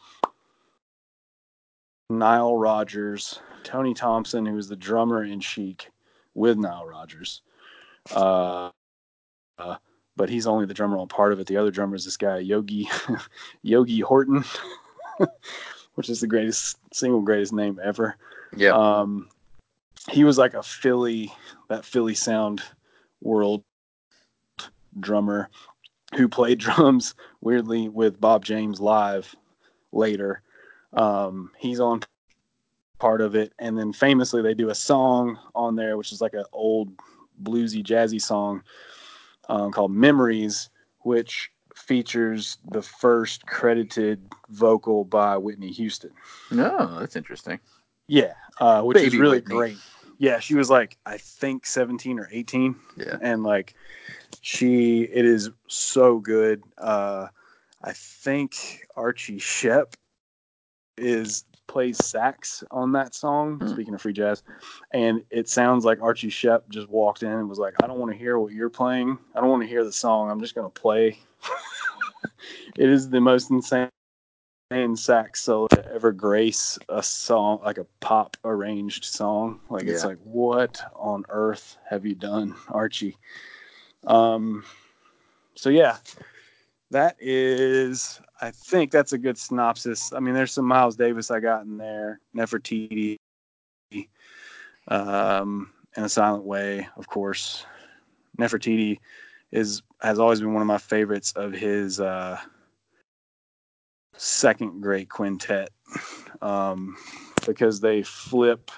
Nile 2.10 2.56
Rodgers, 2.56 3.40
Tony 3.64 3.94
Thompson, 3.94 4.46
who 4.46 4.54
was 4.54 4.68
the 4.68 4.76
drummer 4.76 5.24
in 5.24 5.40
Chic, 5.40 5.90
with 6.34 6.58
Nile 6.58 6.86
Rodgers. 6.86 7.42
Uh, 8.14 8.70
uh, 9.58 9.76
but 10.16 10.28
he's 10.28 10.46
only 10.46 10.66
the 10.66 10.74
drummer 10.74 10.98
on 10.98 11.08
part 11.08 11.32
of 11.32 11.40
it. 11.40 11.46
The 11.46 11.56
other 11.56 11.70
drummer 11.70 11.96
is 11.96 12.04
this 12.04 12.16
guy 12.16 12.38
Yogi 12.38 12.88
Yogi 13.62 14.00
Horton, 14.00 14.44
which 15.94 16.08
is 16.08 16.20
the 16.20 16.26
greatest 16.26 16.78
single 16.92 17.20
greatest 17.20 17.52
name 17.52 17.80
ever. 17.82 18.16
Yeah. 18.56 18.72
Um, 18.72 19.28
he 20.10 20.24
was 20.24 20.38
like 20.38 20.54
a 20.54 20.62
Philly, 20.62 21.32
that 21.68 21.84
Philly 21.84 22.14
sound 22.14 22.62
world 23.20 23.62
drummer 24.98 25.50
who 26.16 26.28
played 26.28 26.58
drums 26.60 27.14
weirdly 27.40 27.88
with 27.88 28.20
Bob 28.20 28.44
James 28.44 28.80
live 28.80 29.34
later. 29.92 30.42
Um, 30.92 31.50
he's 31.58 31.80
on 31.80 32.02
part 33.00 33.20
of 33.20 33.34
it, 33.34 33.52
and 33.58 33.76
then 33.76 33.92
famously 33.92 34.42
they 34.42 34.54
do 34.54 34.68
a 34.70 34.74
song 34.74 35.38
on 35.54 35.74
there, 35.74 35.96
which 35.96 36.12
is 36.12 36.20
like 36.20 36.34
an 36.34 36.44
old 36.52 36.92
bluesy 37.42 37.82
jazzy 37.82 38.20
song 38.20 38.62
um, 39.48 39.72
called 39.72 39.90
"Memories," 39.90 40.70
which 41.00 41.50
features 41.74 42.58
the 42.70 42.82
first 42.82 43.46
credited 43.46 44.20
vocal 44.50 45.04
by 45.04 45.36
Whitney 45.36 45.70
Houston. 45.72 46.10
no, 46.50 46.98
that's 47.00 47.16
interesting. 47.16 47.58
Yeah, 48.06 48.34
uh, 48.60 48.82
which 48.82 49.02
is 49.02 49.16
really 49.16 49.38
Whitney. 49.38 49.54
great. 49.56 49.78
Yeah, 50.18 50.38
she 50.38 50.54
was 50.54 50.68
like 50.68 50.98
I 51.06 51.16
think 51.16 51.64
17 51.64 52.18
or 52.20 52.28
18, 52.30 52.76
Yeah. 52.96 53.16
and 53.22 53.42
like 53.42 53.74
she, 54.42 55.02
it 55.02 55.24
is 55.24 55.50
so 55.66 56.18
good. 56.18 56.62
Uh, 56.76 57.28
I 57.82 57.92
think 57.92 58.86
Archie 58.94 59.38
Shepp 59.38 59.94
is 60.98 61.44
plays 61.70 62.04
sax 62.04 62.64
on 62.72 62.90
that 62.92 63.14
song. 63.14 63.60
Hmm. 63.60 63.68
Speaking 63.68 63.94
of 63.94 64.02
free 64.02 64.12
jazz, 64.12 64.42
and 64.90 65.22
it 65.30 65.48
sounds 65.48 65.84
like 65.84 66.02
Archie 66.02 66.28
Shepp 66.28 66.62
just 66.68 66.88
walked 66.88 67.22
in 67.22 67.30
and 67.30 67.48
was 67.48 67.60
like, 67.60 67.74
"I 67.82 67.86
don't 67.86 68.00
want 68.00 68.10
to 68.10 68.18
hear 68.18 68.38
what 68.38 68.52
you're 68.52 68.68
playing. 68.68 69.16
I 69.36 69.40
don't 69.40 69.50
want 69.50 69.62
to 69.62 69.68
hear 69.68 69.84
the 69.84 69.92
song. 69.92 70.30
I'm 70.30 70.40
just 70.40 70.56
gonna 70.56 70.68
play." 70.68 71.18
it 72.76 72.88
is 72.88 73.08
the 73.08 73.20
most 73.20 73.52
insane 73.52 73.88
sax 74.96 75.42
solo 75.42 75.68
to 75.68 75.92
ever 75.92 76.10
grace 76.10 76.76
a 76.88 77.02
song 77.02 77.60
like 77.64 77.78
a 77.78 77.86
pop 78.00 78.36
arranged 78.44 79.04
song. 79.04 79.60
Like 79.70 79.84
it's 79.84 80.04
like, 80.04 80.18
what 80.24 80.80
on 80.96 81.24
earth 81.28 81.76
have 81.88 82.04
you 82.04 82.16
done, 82.16 82.56
Archie? 82.68 83.16
Um. 84.08 84.64
So 85.54 85.70
yeah, 85.70 85.98
that 86.90 87.16
is. 87.20 88.20
I 88.40 88.50
think 88.50 88.90
that's 88.90 89.12
a 89.12 89.18
good 89.18 89.38
synopsis. 89.38 90.12
I 90.12 90.20
mean, 90.20 90.34
there's 90.34 90.52
some 90.52 90.64
Miles 90.64 90.96
Davis 90.96 91.30
I 91.30 91.40
got 91.40 91.64
in 91.64 91.76
there, 91.76 92.20
Nefertiti, 92.34 93.16
um, 94.88 95.72
in 95.96 96.04
a 96.04 96.08
Silent 96.08 96.44
Way, 96.44 96.88
of 96.96 97.06
course. 97.06 97.64
Nefertiti 98.38 98.98
is 99.52 99.82
has 100.00 100.18
always 100.18 100.40
been 100.40 100.54
one 100.54 100.62
of 100.62 100.66
my 100.66 100.78
favorites 100.78 101.32
of 101.36 101.52
his 101.52 102.00
uh, 102.00 102.38
second 104.16 104.80
great 104.80 105.08
quintet 105.08 105.70
um, 106.40 106.96
because 107.46 107.80
they 107.80 108.02
flip 108.02 108.70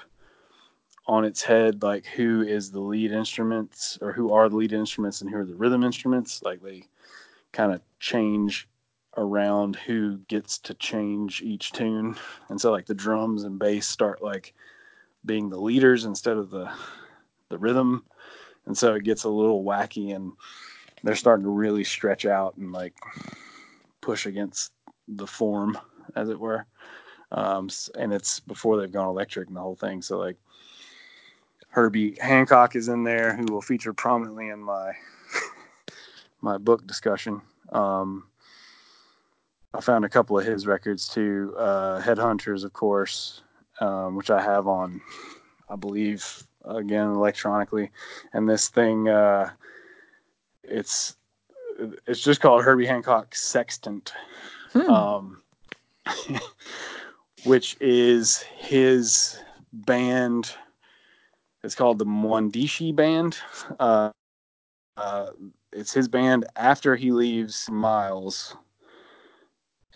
on 1.07 1.25
its 1.25 1.43
head 1.43 1.83
like 1.83 2.07
who 2.07 2.43
is 2.43 2.71
the 2.71 2.81
lead 2.81 3.13
instruments 3.13 3.99
or 4.01 4.13
who 4.13 4.33
are 4.33 4.49
the 4.49 4.57
lead 4.57 4.73
instruments 4.73 5.21
and 5.21 5.31
who 5.31 5.37
are 5.37 5.45
the 5.45 5.55
rhythm 5.55 5.83
instruments. 5.83 6.43
Like 6.43 6.63
they 6.63 6.85
kind 7.53 7.73
of 7.73 7.81
change 8.01 8.69
around 9.17 9.77
who 9.77 10.19
gets 10.29 10.59
to 10.59 10.75
change 10.75 11.43
each 11.43 11.73
tune, 11.73 12.17
and 12.49 12.61
so 12.61 12.71
like 12.71 12.87
the 12.87 12.95
drums 12.95 13.45
and 13.45 13.59
bass 13.59 13.87
start 13.87 14.23
like 14.23 14.55
being 15.25 15.49
the 15.51 15.61
leaders 15.61 16.05
instead 16.05 16.37
of 16.37 16.51
the 16.51 16.71
the 17.51 17.59
rhythm, 17.59 18.05
and 18.67 18.77
so 18.77 18.95
it 18.95 19.05
gets 19.05 19.25
a 19.25 19.29
little 19.29 19.65
wacky 19.65 20.15
and 20.15 20.33
they're 21.05 21.17
starting 21.17 21.45
to 21.45 21.51
really 21.51 21.85
stretch 21.85 22.25
out 22.27 22.57
and 22.57 22.73
like 22.73 22.95
push 24.01 24.27
against 24.27 24.73
the 25.09 25.27
form, 25.27 25.77
as 26.17 26.29
it 26.29 26.39
were. 26.39 26.67
Um, 27.33 27.69
and 27.99 28.13
it's 28.13 28.41
before 28.41 28.79
they've 28.79 28.93
gone 28.93 29.09
electric 29.09 29.49
and 29.49 29.57
the 29.57 29.61
whole 29.61 29.75
thing. 29.75 30.03
So 30.03 30.19
like 30.19 30.37
Herbie 31.69 32.17
Hancock 32.21 32.77
is 32.77 32.89
in 32.89 33.05
there, 33.05 33.35
who 33.35 33.47
will 33.53 33.63
feature 33.63 33.93
prominently 33.93 34.49
in 34.49 34.61
my 34.61 34.93
my 36.43 36.59
book 36.59 36.87
discussion. 36.87 37.41
Um, 37.71 38.25
I 39.75 39.81
found 39.81 40.05
a 40.05 40.09
couple 40.09 40.39
of 40.39 40.45
his 40.45 40.67
records 40.67 41.09
too. 41.09 41.55
Uh, 41.57 42.01
Headhunters, 42.03 42.65
of 42.65 42.73
course, 42.75 43.43
um, 43.81 44.17
which 44.17 44.31
I 44.31 44.43
have 44.43 44.67
on, 44.67 45.01
I 45.71 45.77
believe, 45.77 46.47
again 46.65 47.09
electronically. 47.09 47.91
And 48.35 48.49
this 48.49 48.69
thing, 48.69 49.09
uh, 49.09 49.51
it's 50.63 51.17
it's 52.07 52.21
just 52.21 52.41
called 52.43 52.63
Herbie 52.63 52.87
Hancock 52.87 53.35
Sextant, 53.35 54.13
Hmm. 54.73 54.91
um, 54.91 55.43
which 57.45 57.77
is 57.81 58.43
his 58.43 59.39
band. 59.73 60.55
It's 61.65 61.75
called 61.75 61.99
the 61.99 62.05
Mwandishi 62.07 62.95
Band. 62.95 63.39
Uh, 63.81 64.11
uh, 64.97 65.31
it's 65.73 65.93
his 65.93 66.09
band 66.09 66.47
after 66.57 66.97
he 66.97 67.13
leaves 67.13 67.69
Miles, 67.71 68.57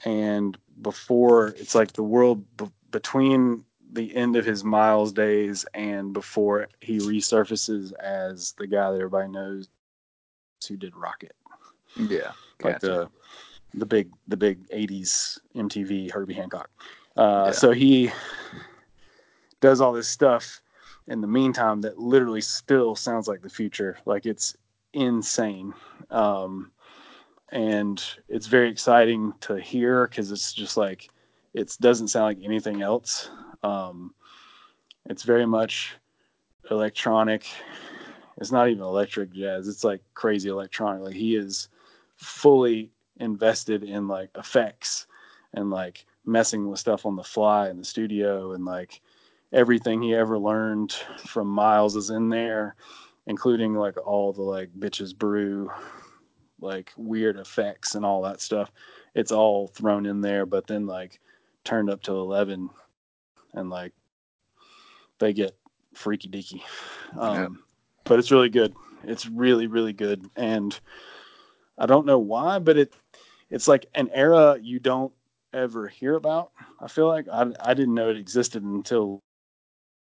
and 0.05 0.57
before 0.83 1.49
it's 1.49 1.75
like 1.75 1.93
the 1.93 2.03
world 2.03 2.45
b- 2.57 2.71
between 2.91 3.65
the 3.93 4.15
end 4.15 4.37
of 4.37 4.45
his 4.45 4.65
Miles 4.65 5.13
days 5.13 5.65
and 5.75 6.13
before 6.13 6.69
he 6.81 6.99
resurfaces 6.99 7.93
as 7.95 8.53
the 8.59 8.67
guy 8.67 8.91
that 8.91 8.97
everybody 8.97 9.29
knows 9.29 9.69
who 10.69 10.77
did 10.77 10.93
Rockit 10.93 11.31
yeah. 11.97 12.33
like 12.63 12.81
Gotcha. 12.81 12.87
the 12.87 13.09
the 13.75 13.87
big 13.87 14.11
the 14.29 14.37
big 14.37 14.69
80s 14.69 15.39
MTV 15.55 16.11
Herbie 16.11 16.35
Hancock. 16.35 16.71
Uh, 17.17 17.45
Yeah. 17.47 17.53
So 17.53 17.73
he 17.73 18.11
does 19.61 19.81
all 19.81 19.93
this 19.93 20.09
stuff 20.09 20.61
in 21.09 21.21
the 21.21 21.27
meantime 21.27 21.81
that 21.83 21.99
literally 21.99 22.41
still 22.41 22.95
sounds 22.95 23.29
like 23.29 23.43
the 23.43 23.51
future. 23.51 23.99
Like 24.07 24.27
it's 24.27 24.57
insane. 24.97 25.75
Um, 26.11 26.73
and 27.51 28.03
it's 28.29 28.47
very 28.47 28.71
exciting 28.71 29.33
to 29.43 29.57
hear 29.57 30.09
because 30.09 30.33
it's 30.33 30.53
just 30.53 30.77
like 30.77 31.09
it 31.55 31.77
doesn't 31.81 32.09
sound 32.09 32.25
like 32.25 32.45
anything 32.45 32.83
else. 32.83 33.31
Um, 33.63 34.15
it's 35.09 35.23
very 35.23 35.47
much 35.47 35.95
electronic. 36.71 37.47
It's 38.39 38.53
not 38.53 38.69
even 38.69 38.83
electric 38.83 39.33
jazz. 39.33 39.69
It's 39.69 39.85
like 39.85 40.03
crazy 40.15 40.49
electronic. 40.49 41.03
Like 41.03 41.15
he 41.15 41.37
is 41.37 41.69
fully 42.17 42.91
invested 43.19 43.85
in 43.85 44.09
like 44.09 44.31
effects 44.37 45.07
and 45.55 45.71
like 45.71 46.05
messing 46.25 46.69
with 46.69 46.81
stuff 46.81 47.07
on 47.07 47.17
the 47.17 47.23
fly 47.23 47.71
in 47.71 47.79
the 47.79 47.85
studio 47.85 48.53
and 48.53 48.65
like 48.65 49.01
everything 49.53 50.03
he 50.03 50.15
ever 50.15 50.39
learned 50.39 50.93
from 51.27 51.47
Miles 51.47 51.97
is 51.97 52.11
in 52.11 52.29
there, 52.29 52.75
including 53.27 53.75
like 53.75 53.97
all 54.07 54.33
the 54.33 54.43
like 54.43 54.71
bitches 54.79 55.17
brew, 55.17 55.71
like 56.61 56.93
weird 56.97 57.37
effects 57.39 57.95
and 57.95 58.05
all 58.05 58.23
that 58.23 58.41
stuff. 58.41 58.71
It's 59.15 59.33
all 59.33 59.69
thrown 59.69 60.07
in 60.07 60.21
there, 60.21 60.47
but 60.47 60.67
then 60.67 60.87
like 60.87 61.21
turned 61.65 61.91
up 61.91 62.03
to 62.05 62.13
11 62.13 62.71
and 63.55 63.71
like 63.71 63.93
they 65.19 65.33
get 65.33 65.57
freaky 65.95 66.29
deaky. 66.29 66.63
Um, 67.19 67.35
yeah. 67.35 67.49
But 68.05 68.19
it's 68.19 68.31
really 68.31 68.51
good. 68.51 68.75
It's 69.05 69.27
really, 69.27 69.67
really 69.67 69.93
good. 69.93 70.29
And 70.37 70.79
I 71.79 71.87
don't 71.87 72.07
know 72.07 72.19
why, 72.19 72.59
but 72.59 72.77
it 72.77 72.95
it's 73.51 73.69
like 73.69 73.87
an 73.95 74.11
era 74.13 74.59
you 74.61 74.79
don't 74.79 75.13
ever 75.53 75.89
hear 75.89 76.15
about. 76.15 76.51
I 76.81 76.89
feel 76.89 77.09
like 77.09 77.27
I, 77.33 77.47
I 77.61 77.75
didn't 77.75 77.95
know 77.95 78.11
it 78.11 78.17
existed 78.17 78.63
until 78.63 79.23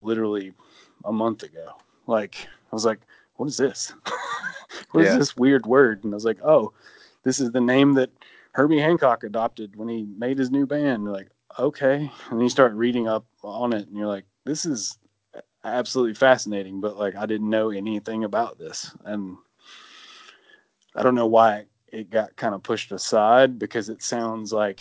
literally 0.02 0.54
a 1.06 1.12
month 1.12 1.44
ago. 1.44 1.74
Like 2.08 2.48
I 2.72 2.76
was 2.76 2.86
like, 2.86 3.02
what 3.36 3.48
is 3.48 3.58
this? 3.58 3.94
what 4.92 5.04
yeah. 5.04 5.12
is 5.12 5.18
this 5.18 5.38
weird 5.38 5.66
word? 5.66 6.04
And 6.04 6.14
I 6.14 6.16
was 6.16 6.26
like, 6.26 6.40
oh, 6.44 6.74
this 7.24 7.40
is 7.40 7.52
the 7.52 7.62
name 7.62 7.94
that 7.96 8.12
Herbie 8.54 8.80
Hancock 8.80 9.24
adopted 9.24 9.76
when 9.76 9.88
he 9.88 10.08
made 10.18 10.38
his 10.38 10.52
new 10.52 10.66
band. 10.66 11.12
Like, 11.12 11.30
okay. 11.58 12.12
And 12.30 12.42
you 12.42 12.50
start 12.50 12.74
reading 12.74 13.08
up 13.08 13.26
on 13.44 13.74
it 13.74 13.88
and 13.88 13.98
you're 13.98 14.08
like, 14.08 14.26
this 14.46 14.66
is 14.66 14.98
absolutely 15.64 16.14
fascinating, 16.14 16.82
but 16.82 16.98
like 16.98 17.16
I 17.16 17.26
didn't 17.26 17.50
know 17.50 17.72
anything 17.72 18.24
about 18.24 18.60
this. 18.60 18.96
And 19.06 19.38
I 20.96 21.04
don't 21.04 21.16
know 21.16 21.28
why 21.28 21.66
it 21.88 22.10
got 22.10 22.36
kind 22.36 22.54
of 22.54 22.64
pushed 22.64 22.92
aside 22.92 23.58
because 23.58 23.90
it 23.90 24.04
sounds 24.04 24.52
like 24.52 24.80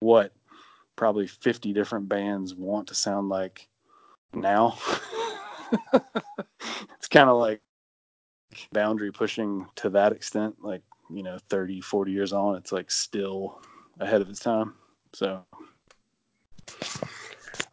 what 0.00 0.32
probably 0.96 1.26
50 1.26 1.72
different 1.72 2.08
bands 2.08 2.54
want 2.54 2.88
to 2.88 2.94
sound 2.94 3.28
like 3.28 3.68
now. 4.32 4.78
it's 6.96 7.08
kind 7.08 7.28
of 7.28 7.36
like 7.38 7.60
boundary 8.72 9.10
pushing 9.10 9.66
to 9.74 9.90
that 9.90 10.12
extent 10.12 10.54
like 10.62 10.82
you 11.10 11.22
know 11.22 11.38
30 11.48 11.80
40 11.80 12.12
years 12.12 12.32
on 12.32 12.56
it's 12.56 12.72
like 12.72 12.90
still 12.90 13.60
ahead 14.00 14.20
of 14.20 14.28
its 14.28 14.40
time 14.40 14.74
so. 15.12 15.44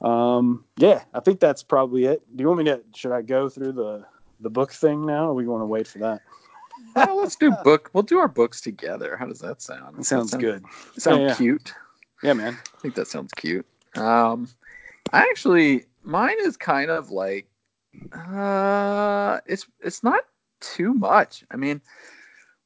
Um 0.02 0.66
yeah 0.78 1.04
i 1.14 1.20
think 1.20 1.40
that's 1.40 1.64
probably 1.64 2.06
it. 2.06 2.22
Do 2.36 2.42
you 2.42 2.48
want 2.48 2.60
me 2.60 2.66
to 2.66 2.82
should 2.96 3.12
i 3.12 3.22
go 3.22 3.50
through 3.50 3.74
the 3.74 4.06
the 4.40 4.50
book 4.50 4.72
thing 4.72 5.06
now 5.06 5.28
or 5.28 5.34
we 5.34 5.48
want 5.48 5.62
to 5.62 5.66
wait 5.66 5.88
for 5.88 6.00
that? 6.00 6.22
Well, 6.96 7.18
let's 7.18 7.36
do 7.36 7.52
book 7.64 7.90
we'll 7.94 8.04
do 8.04 8.18
our 8.18 8.28
books 8.28 8.60
together. 8.60 9.16
How 9.16 9.28
does 9.28 9.40
that 9.40 9.62
sound? 9.62 10.00
It 10.00 10.06
sounds 10.06 10.32
sound, 10.32 10.44
good. 10.44 10.66
sound 10.98 11.22
yeah, 11.22 11.28
yeah. 11.28 11.36
cute? 11.36 11.74
Yeah 12.24 12.34
man. 12.34 12.58
I 12.76 12.80
think 12.80 12.96
that 12.96 13.08
sounds 13.08 13.32
cute. 13.34 13.66
Um 13.96 14.48
i 15.14 15.22
actually 15.22 15.86
mine 16.04 16.38
is 16.42 16.58
kind 16.58 16.90
of 16.90 17.12
like 17.12 17.48
uh 18.14 19.40
it's 19.46 19.68
it's 19.82 20.04
not 20.04 20.24
too 20.60 20.94
much. 20.94 21.44
I 21.52 21.58
mean 21.58 21.82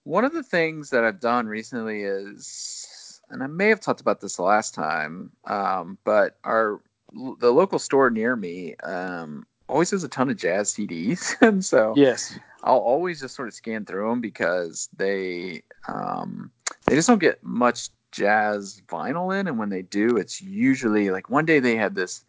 one 0.06 0.24
of 0.24 0.34
the 0.34 0.44
things 0.44 0.92
that 0.92 1.04
I've 1.04 1.20
done 1.20 1.48
recently 1.48 2.04
is, 2.04 3.20
and 3.30 3.44
I 3.44 3.48
may 3.48 3.70
have 3.70 3.82
talked 3.82 4.02
about 4.02 4.22
this 4.22 4.38
the 4.38 4.44
last 4.44 4.74
time, 4.74 5.32
um, 5.46 5.98
but 6.06 6.38
our 6.44 6.80
the 7.40 7.52
local 7.52 7.80
store 7.80 8.10
near 8.10 8.36
me 8.36 8.76
um, 8.84 9.46
always 9.68 9.92
has 9.92 10.04
a 10.04 10.08
ton 10.08 10.30
of 10.30 10.38
jazz 10.38 10.72
CDs, 10.72 11.36
and 11.42 11.66
so 11.66 11.94
yes, 11.98 12.40
I'll 12.64 12.78
always 12.78 13.20
just 13.20 13.36
sort 13.36 13.48
of 13.48 13.54
scan 13.56 13.84
through 13.86 14.10
them 14.10 14.22
because 14.22 14.90
they 14.96 15.64
um, 15.88 16.52
they 16.86 16.96
just 16.96 17.08
don't 17.08 17.20
get 17.20 17.44
much 17.44 17.90
jazz 18.12 18.82
vinyl 18.88 19.38
in, 19.38 19.48
and 19.48 19.58
when 19.58 19.70
they 19.70 19.82
do, 19.82 20.18
it's 20.18 20.40
usually 20.40 21.10
like 21.10 21.30
one 21.30 21.46
day 21.46 21.60
they 21.60 21.76
had 21.76 21.96
this. 21.96 22.24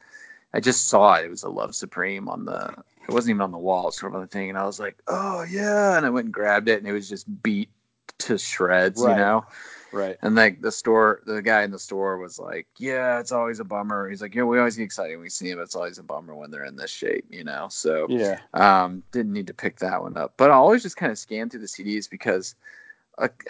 I 0.54 0.60
just 0.60 0.88
saw 0.88 1.14
it. 1.14 1.26
It 1.26 1.30
was 1.30 1.42
a 1.42 1.48
Love 1.48 1.74
Supreme 1.74 2.28
on 2.28 2.44
the 2.44 2.74
it 3.08 3.12
wasn't 3.12 3.30
even 3.30 3.42
on 3.42 3.52
the 3.52 3.58
wall, 3.58 3.88
it's 3.88 4.00
sort 4.00 4.12
of 4.12 4.16
on 4.16 4.22
the 4.22 4.26
thing, 4.26 4.48
and 4.48 4.58
I 4.58 4.64
was 4.64 4.80
like, 4.80 4.96
oh 5.06 5.44
yeah, 5.44 5.96
and 5.96 6.04
I 6.04 6.10
went 6.10 6.26
and 6.26 6.34
grabbed 6.34 6.68
it, 6.68 6.78
and 6.78 6.88
it 6.88 6.92
was 6.92 7.08
just 7.08 7.42
beat 7.42 7.70
to 8.18 8.38
shreds, 8.38 9.02
right. 9.02 9.12
you 9.12 9.16
know. 9.16 9.44
Right. 9.92 10.16
And 10.22 10.34
like 10.34 10.60
the 10.60 10.72
store, 10.72 11.22
the 11.24 11.40
guy 11.40 11.62
in 11.62 11.70
the 11.70 11.78
store 11.78 12.18
was 12.18 12.38
like, 12.38 12.66
"Yeah, 12.76 13.20
it's 13.20 13.32
always 13.32 13.60
a 13.60 13.64
bummer." 13.64 14.08
He's 14.08 14.20
like, 14.20 14.34
"Yeah, 14.34 14.42
we 14.42 14.58
always 14.58 14.76
get 14.76 14.82
excited 14.82 15.14
when 15.14 15.22
we 15.22 15.30
see 15.30 15.48
him. 15.48 15.60
It's 15.60 15.76
always 15.76 15.98
a 15.98 16.02
bummer 16.02 16.34
when 16.34 16.50
they're 16.50 16.64
in 16.64 16.76
this 16.76 16.90
shape, 16.90 17.24
you 17.30 17.44
know." 17.44 17.68
So 17.70 18.06
yeah, 18.10 18.40
um, 18.52 19.02
didn't 19.12 19.32
need 19.32 19.46
to 19.46 19.54
pick 19.54 19.78
that 19.78 20.02
one 20.02 20.16
up. 20.16 20.34
But 20.36 20.50
I 20.50 20.54
always 20.54 20.82
just 20.82 20.96
kind 20.96 21.12
of 21.12 21.18
scan 21.18 21.48
through 21.48 21.60
the 21.60 21.66
CDs 21.66 22.10
because 22.10 22.56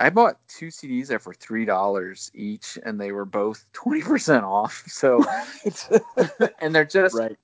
I 0.01 0.11
bought 0.11 0.39
two 0.49 0.69
CDs 0.69 1.09
there 1.09 1.19
for 1.19 1.35
three 1.35 1.65
dollars 1.65 2.31
each, 2.35 2.79
and 2.85 3.01
they 3.01 3.13
were 3.13 3.25
both 3.25 3.65
twenty 3.73 4.03
percent 4.03 4.45
off. 4.45 4.85
So, 4.87 5.25
and 6.61 6.75
they're 6.75 6.85
just 6.85 7.17
right 7.17 7.37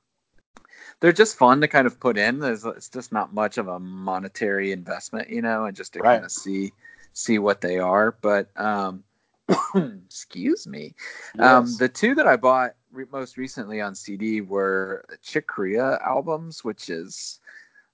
they're 1.02 1.12
just 1.12 1.36
fun 1.36 1.60
to 1.60 1.68
kind 1.68 1.86
of 1.86 1.98
put 1.98 2.16
in. 2.16 2.38
There's 2.38 2.64
it's 2.64 2.88
just 2.88 3.12
not 3.12 3.34
much 3.34 3.58
of 3.58 3.66
a 3.66 3.80
monetary 3.80 4.70
investment, 4.70 5.30
you 5.30 5.42
know, 5.42 5.64
and 5.64 5.76
just 5.76 5.94
to 5.94 5.98
right. 5.98 6.14
kind 6.14 6.24
of 6.24 6.30
see 6.30 6.72
see 7.12 7.40
what 7.40 7.60
they 7.60 7.80
are. 7.80 8.12
But 8.22 8.48
um, 8.56 9.02
excuse 10.06 10.64
me, 10.66 10.94
um, 11.40 11.66
yes. 11.66 11.72
um, 11.72 11.76
the 11.78 11.88
two 11.88 12.14
that 12.14 12.28
I 12.28 12.36
bought 12.36 12.76
re- 12.92 13.06
most 13.10 13.36
recently 13.36 13.80
on 13.80 13.96
CD 13.96 14.42
were 14.42 15.04
Chick 15.22 15.48
Corea 15.48 15.98
albums, 16.06 16.62
which 16.62 16.88
is 16.88 17.40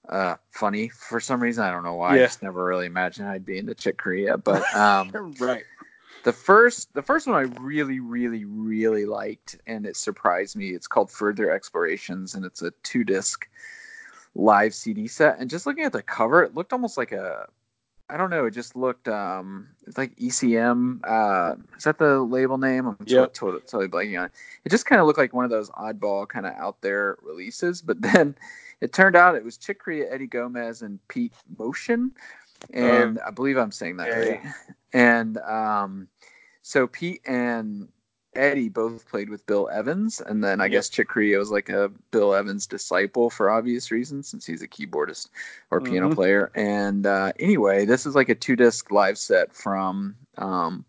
uh, 0.07 0.35
funny 0.51 0.89
for 0.89 1.19
some 1.19 1.41
reason. 1.41 1.63
I 1.63 1.71
don't 1.71 1.83
know 1.83 1.95
why. 1.95 2.15
Yeah. 2.15 2.23
I 2.23 2.25
just 2.25 2.43
never 2.43 2.63
really 2.63 2.85
imagined 2.85 3.27
I'd 3.27 3.45
be 3.45 3.57
into 3.57 3.75
Chick 3.75 3.97
Corea, 3.97 4.37
but 4.37 4.63
um, 4.75 5.33
right 5.39 5.63
the 6.23 6.33
first 6.33 6.93
the 6.93 7.01
first 7.01 7.27
one 7.27 7.35
I 7.35 7.61
really 7.61 7.99
really 7.99 8.45
really 8.45 9.05
liked 9.05 9.57
and 9.67 9.85
it 9.85 9.95
surprised 9.95 10.55
me. 10.55 10.69
It's 10.69 10.87
called 10.87 11.11
Further 11.11 11.51
Explorations 11.51 12.35
and 12.35 12.45
it's 12.45 12.61
a 12.61 12.71
two 12.83 13.03
disc 13.03 13.47
live 14.35 14.73
CD 14.73 15.07
set. 15.07 15.39
And 15.39 15.49
just 15.49 15.65
looking 15.65 15.83
at 15.83 15.93
the 15.93 16.03
cover, 16.03 16.43
it 16.43 16.55
looked 16.55 16.73
almost 16.73 16.97
like 16.97 17.11
a 17.11 17.47
I 18.11 18.17
don't 18.17 18.31
know. 18.31 18.45
It 18.45 18.51
just 18.51 18.75
looked 18.75 19.07
um 19.07 19.67
it's 19.85 19.97
like 19.97 20.15
ECM. 20.17 20.99
Uh, 21.03 21.55
is 21.77 21.83
that 21.83 21.97
the 21.97 22.19
label 22.21 22.57
name? 22.57 22.87
I'm 22.87 22.97
yep. 23.05 23.33
totally, 23.33 23.61
totally 23.61 23.87
blanking 23.87 24.19
on 24.19 24.25
it. 24.25 24.31
It 24.65 24.69
just 24.69 24.85
kind 24.85 24.99
of 24.99 25.07
looked 25.07 25.19
like 25.19 25.33
one 25.33 25.45
of 25.45 25.51
those 25.51 25.69
oddball 25.71 26.27
kind 26.27 26.45
of 26.45 26.53
out 26.53 26.81
there 26.81 27.17
releases. 27.21 27.81
But 27.81 28.01
then 28.13 28.35
it 28.81 28.93
turned 28.93 29.15
out 29.15 29.35
it 29.35 29.43
was 29.43 29.57
Chick 29.57 29.79
Corea, 29.83 30.11
Eddie 30.11 30.27
Gomez, 30.27 30.81
and 30.81 30.99
Pete 31.07 31.33
Motian 31.57 32.11
and 32.71 33.19
uh, 33.19 33.23
I 33.27 33.31
believe 33.31 33.57
I'm 33.57 33.71
saying 33.71 33.97
that 33.97 34.07
yeah, 34.07 34.17
right. 34.17 34.41
Yeah. 34.43 34.51
And 34.91 35.37
um, 35.39 36.07
so 36.61 36.87
Pete 36.87 37.21
and 37.25 37.87
Eddie 38.35 38.69
both 38.69 39.07
played 39.09 39.29
with 39.29 39.45
Bill 39.45 39.69
Evans, 39.69 40.21
and 40.21 40.43
then 40.43 40.61
I 40.61 40.65
yep. 40.65 40.71
guess 40.71 40.89
Chick 40.89 41.09
Corea 41.09 41.37
was 41.39 41.51
like 41.51 41.69
a 41.69 41.91
Bill 42.11 42.33
Evans 42.33 42.67
disciple 42.67 43.29
for 43.29 43.49
obvious 43.49 43.91
reasons, 43.91 44.27
since 44.27 44.45
he's 44.45 44.61
a 44.61 44.67
keyboardist 44.67 45.29
or 45.71 45.81
piano 45.81 46.07
mm-hmm. 46.07 46.15
player. 46.15 46.51
And 46.55 47.05
uh, 47.05 47.33
anyway, 47.39 47.85
this 47.85 48.05
is 48.05 48.15
like 48.15 48.29
a 48.29 48.35
two 48.35 48.55
disc 48.55 48.91
live 48.91 49.17
set 49.17 49.55
from 49.55 50.15
um, 50.37 50.85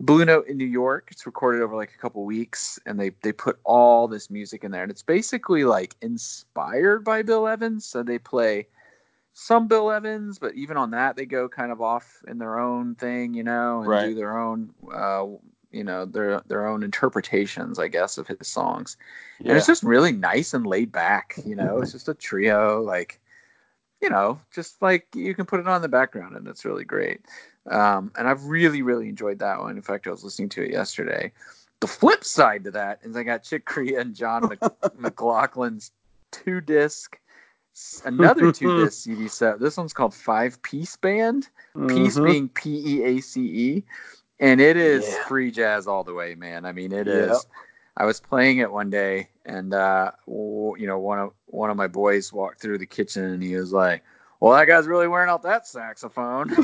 Blue 0.00 0.24
Note 0.24 0.46
in 0.46 0.56
New 0.56 0.64
York. 0.64 1.08
It's 1.10 1.26
recorded 1.26 1.60
over 1.60 1.76
like 1.76 1.92
a 1.94 1.98
couple 1.98 2.24
weeks, 2.24 2.78
and 2.86 2.98
they 2.98 3.10
they 3.22 3.32
put 3.32 3.58
all 3.64 4.08
this 4.08 4.30
music 4.30 4.64
in 4.64 4.70
there, 4.70 4.82
and 4.82 4.90
it's 4.90 5.02
basically 5.02 5.64
like 5.64 5.94
inspired 6.00 7.04
by 7.04 7.22
Bill 7.22 7.46
Evans. 7.46 7.84
So 7.84 8.02
they 8.02 8.18
play 8.18 8.66
some 9.34 9.68
Bill 9.68 9.90
Evans, 9.90 10.38
but 10.38 10.54
even 10.54 10.76
on 10.76 10.90
that, 10.92 11.16
they 11.16 11.26
go 11.26 11.48
kind 11.48 11.70
of 11.70 11.82
off 11.82 12.22
in 12.26 12.38
their 12.38 12.58
own 12.58 12.94
thing, 12.94 13.34
you 13.34 13.44
know, 13.44 13.80
and 13.80 13.88
right. 13.88 14.06
do 14.06 14.14
their 14.14 14.38
own, 14.38 14.70
uh, 14.92 15.26
you 15.70 15.84
know, 15.84 16.06
their 16.06 16.40
their 16.46 16.66
own 16.66 16.82
interpretations, 16.82 17.78
I 17.78 17.88
guess, 17.88 18.16
of 18.16 18.26
his 18.26 18.48
songs. 18.48 18.96
Yeah. 19.38 19.50
And 19.50 19.58
it's 19.58 19.66
just 19.66 19.82
really 19.82 20.12
nice 20.12 20.54
and 20.54 20.66
laid 20.66 20.92
back, 20.92 21.34
you 21.44 21.54
know. 21.54 21.78
It's 21.78 21.92
just 21.92 22.08
a 22.08 22.14
trio, 22.14 22.80
like, 22.80 23.20
you 24.00 24.08
know, 24.08 24.40
just 24.50 24.80
like 24.80 25.06
you 25.14 25.34
can 25.34 25.44
put 25.44 25.60
it 25.60 25.68
on 25.68 25.76
in 25.76 25.82
the 25.82 25.88
background, 25.88 26.36
and 26.36 26.48
it's 26.48 26.64
really 26.64 26.84
great. 26.84 27.20
Um, 27.68 28.12
and 28.16 28.26
I've 28.28 28.44
really, 28.44 28.82
really 28.82 29.08
enjoyed 29.08 29.38
that 29.40 29.58
one. 29.58 29.76
In 29.76 29.82
fact, 29.82 30.06
I 30.06 30.10
was 30.10 30.24
listening 30.24 30.48
to 30.50 30.62
it 30.62 30.70
yesterday. 30.70 31.32
The 31.80 31.86
flip 31.86 32.24
side 32.24 32.64
to 32.64 32.70
that 32.72 33.00
is 33.02 33.16
I 33.16 33.22
got 33.22 33.42
Chick 33.42 33.64
Corea 33.64 34.00
and 34.00 34.14
John 34.14 34.48
Mc- 34.48 34.60
McLaughlin's 34.98 35.92
two 36.30 36.60
disc 36.60 37.18
another 38.04 38.52
two 38.52 38.78
disc 38.84 39.04
CD 39.04 39.28
set. 39.28 39.60
This 39.60 39.76
one's 39.76 39.92
called 39.92 40.14
Five 40.14 40.60
Peace 40.62 40.96
Band. 40.96 41.48
Peace 41.88 42.16
mm-hmm. 42.16 42.24
being 42.24 42.48
P 42.48 42.82
E 42.84 43.04
A 43.04 43.20
C 43.20 43.40
E, 43.40 43.84
and 44.38 44.60
it 44.60 44.76
is 44.76 45.06
yeah. 45.08 45.24
free 45.26 45.50
jazz 45.50 45.86
all 45.86 46.04
the 46.04 46.14
way, 46.14 46.34
man. 46.34 46.64
I 46.64 46.72
mean, 46.72 46.92
it 46.92 47.06
yep. 47.06 47.30
is. 47.30 47.46
I 47.96 48.04
was 48.04 48.20
playing 48.20 48.58
it 48.58 48.70
one 48.70 48.90
day, 48.90 49.28
and 49.44 49.74
uh, 49.74 50.12
you 50.26 50.86
know, 50.86 50.98
one 50.98 51.18
of 51.18 51.32
one 51.46 51.70
of 51.70 51.76
my 51.76 51.86
boys 51.86 52.32
walked 52.32 52.60
through 52.60 52.78
the 52.78 52.86
kitchen, 52.86 53.24
and 53.24 53.42
he 53.42 53.56
was 53.56 53.72
like, 53.72 54.02
well, 54.40 54.54
that 54.54 54.64
guy's 54.66 54.86
really 54.86 55.06
wearing 55.06 55.28
out 55.28 55.42
that 55.42 55.66
saxophone. 55.66 56.48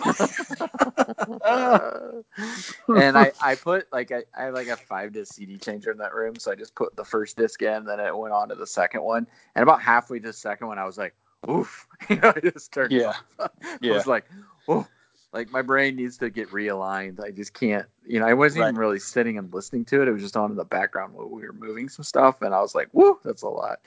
and 2.88 3.18
I, 3.18 3.32
I 3.40 3.54
put 3.54 3.86
like 3.92 4.10
I, 4.12 4.24
I 4.36 4.44
have 4.44 4.54
like 4.54 4.68
a 4.68 4.76
five 4.76 5.12
disc 5.12 5.34
CD 5.34 5.58
changer 5.58 5.90
in 5.90 5.98
that 5.98 6.14
room, 6.14 6.36
so 6.36 6.50
I 6.50 6.54
just 6.54 6.74
put 6.74 6.96
the 6.96 7.04
first 7.04 7.36
disc 7.36 7.60
in, 7.60 7.84
then 7.84 8.00
it 8.00 8.16
went 8.16 8.32
on 8.32 8.48
to 8.48 8.54
the 8.54 8.66
second 8.66 9.02
one, 9.02 9.26
and 9.54 9.62
about 9.62 9.82
halfway 9.82 10.18
to 10.20 10.28
the 10.28 10.32
second 10.32 10.68
one, 10.68 10.78
I 10.78 10.86
was 10.86 10.96
like, 10.96 11.14
"Oof!" 11.50 11.86
you 12.08 12.16
know, 12.16 12.32
I 12.34 12.40
just 12.40 12.72
turned. 12.72 12.92
Yeah, 12.92 13.12
I 13.38 13.48
yeah. 13.82 13.92
was 13.92 14.06
like, 14.06 14.24
"Oh." 14.68 14.86
Like 15.32 15.50
my 15.50 15.60
brain 15.60 15.96
needs 15.96 16.16
to 16.18 16.30
get 16.30 16.48
realigned. 16.50 17.20
I 17.22 17.30
just 17.30 17.52
can't, 17.52 17.84
you 18.06 18.20
know. 18.20 18.26
I 18.26 18.32
wasn't 18.32 18.62
even 18.62 18.76
really 18.76 19.00
sitting 19.00 19.36
and 19.36 19.52
listening 19.52 19.84
to 19.86 20.00
it. 20.00 20.08
It 20.08 20.12
was 20.12 20.22
just 20.22 20.34
on 20.34 20.50
in 20.50 20.56
the 20.56 20.64
background 20.64 21.12
while 21.12 21.28
we 21.28 21.42
were 21.42 21.52
moving 21.52 21.90
some 21.90 22.04
stuff, 22.04 22.40
and 22.40 22.54
I 22.54 22.62
was 22.62 22.74
like, 22.74 22.88
"Woo, 22.92 23.18
that's 23.22 23.42
a 23.42 23.48
lot." 23.48 23.80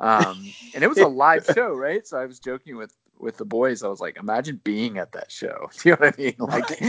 Um, 0.00 0.54
and 0.74 0.82
it 0.82 0.86
was 0.86 0.96
a 0.96 1.06
live 1.06 1.44
show, 1.54 1.74
right? 1.74 2.06
So 2.06 2.16
I 2.16 2.24
was 2.24 2.38
joking 2.38 2.76
with 2.76 2.94
with 3.18 3.36
the 3.36 3.44
boys. 3.44 3.82
I 3.82 3.88
was 3.88 4.00
like, 4.00 4.16
imagine 4.16 4.60
being 4.64 4.98
at 4.98 5.12
that 5.12 5.30
show. 5.30 5.70
Do 5.78 5.88
you 5.88 5.92
know 5.92 5.98
what 6.06 6.14
I 6.18 6.22
mean? 6.22 6.34
Like, 6.38 6.80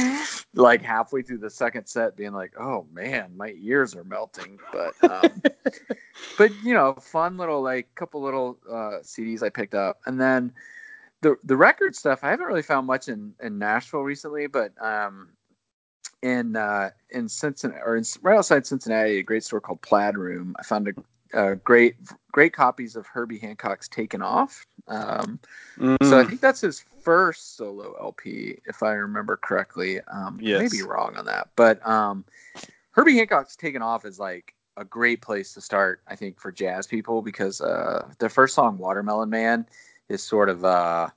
like 0.54 0.82
halfway 0.82 1.22
through 1.22 1.40
the 1.40 1.50
second 1.50 1.88
set, 1.88 2.16
being 2.16 2.34
like, 2.34 2.54
"Oh 2.60 2.88
man, 2.94 3.36
my 3.36 3.54
ears 3.58 3.96
are 3.96 4.04
melting." 4.04 4.60
But, 4.72 5.12
um, 5.12 5.42
but 6.38 6.52
you 6.64 6.74
know, 6.74 6.94
fun 6.94 7.38
little 7.38 7.62
like 7.62 7.94
couple 7.96 8.22
little 8.22 8.58
uh, 8.70 9.00
CDs 9.04 9.44
I 9.44 9.50
picked 9.50 9.76
up, 9.76 10.00
and 10.06 10.20
then 10.20 10.54
the 11.22 11.38
the 11.44 11.58
record 11.58 11.96
stuff. 11.96 12.24
I 12.24 12.30
haven't 12.30 12.46
really 12.46 12.62
found 12.62 12.88
much 12.88 13.08
in 13.08 13.34
in 13.42 13.58
Nashville 13.58 14.02
recently, 14.02 14.48
but 14.48 14.72
um, 14.82 15.30
in 16.22 16.56
uh, 16.56 16.90
in 17.10 17.30
Cincinnati 17.30 17.82
or 17.86 17.96
in, 17.96 18.04
right 18.22 18.38
outside 18.38 18.66
Cincinnati, 18.66 19.20
a 19.20 19.24
great 19.24 19.44
store 19.44 19.62
called 19.62 19.82
Plaid 19.82 20.18
Room. 20.18 20.56
I 20.60 20.64
found 20.64 20.88
a, 21.34 21.52
a 21.52 21.56
great 21.56 21.96
great 22.32 22.54
copies 22.54 22.96
of 22.96 23.06
Herbie 23.08 23.40
Hancock's 23.40 23.88
"Takin' 23.88 24.22
Off." 24.22 24.66
Um, 24.88 25.40
so 26.04 26.20
I 26.20 26.24
Mm, 26.24 26.30
think 26.30 26.42
that's 26.42 26.62
his 26.62 26.84
first 27.02 27.56
solo 27.58 27.96
LP, 28.00 28.60
if 28.66 28.84
I 28.84 28.94
remember 28.94 29.38
correctly. 29.38 30.02
Um, 30.02 30.38
Yes. 30.42 30.72
be 30.72 30.82
wrong 30.82 31.16
on 31.18 31.26
that, 31.26 31.50
but 31.56 31.86
um, 31.88 32.26
Herbie 32.92 33.16
Hancock's 33.18 33.56
"Takin' 33.56 33.82
Off" 33.82 34.06
is 34.06 34.20
like 34.20 34.54
a 34.78 34.86
great 34.86 35.22
place 35.22 35.54
to 35.54 35.62
start, 35.62 36.02
I 36.08 36.16
think, 36.16 36.40
for 36.40 36.52
jazz 36.52 36.88
people 36.88 37.22
because 37.22 37.62
uh, 37.62 38.08
the 38.20 38.30
first 38.30 38.56
song, 38.56 38.78
"Watermelon 38.78 39.30
Man," 39.30 39.66
is 40.10 40.22
sort 40.24 40.50
of 40.50 40.66
uh, 40.66 41.10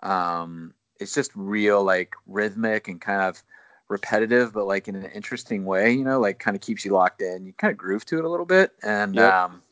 um, 0.00 0.74
it's 1.00 1.14
just 1.14 1.30
real 1.34 1.82
like 1.84 2.14
rhythmic 2.26 2.88
and 2.88 3.00
kind 3.00 3.22
of 3.22 3.42
repetitive, 3.88 4.52
but 4.52 4.66
like 4.66 4.88
in 4.88 4.94
an 4.96 5.06
interesting 5.06 5.64
way. 5.64 5.92
You 5.92 6.04
know, 6.04 6.20
like 6.20 6.38
kind 6.38 6.54
of 6.56 6.60
keeps 6.60 6.84
you 6.84 6.92
locked 6.92 7.22
in. 7.22 7.46
You 7.46 7.52
kind 7.54 7.70
of 7.70 7.78
groove 7.78 8.04
to 8.06 8.18
it 8.18 8.24
a 8.24 8.28
little 8.28 8.46
bit, 8.46 8.72
and 8.82 9.18
Yep. 9.18 9.34
um, 9.34 9.62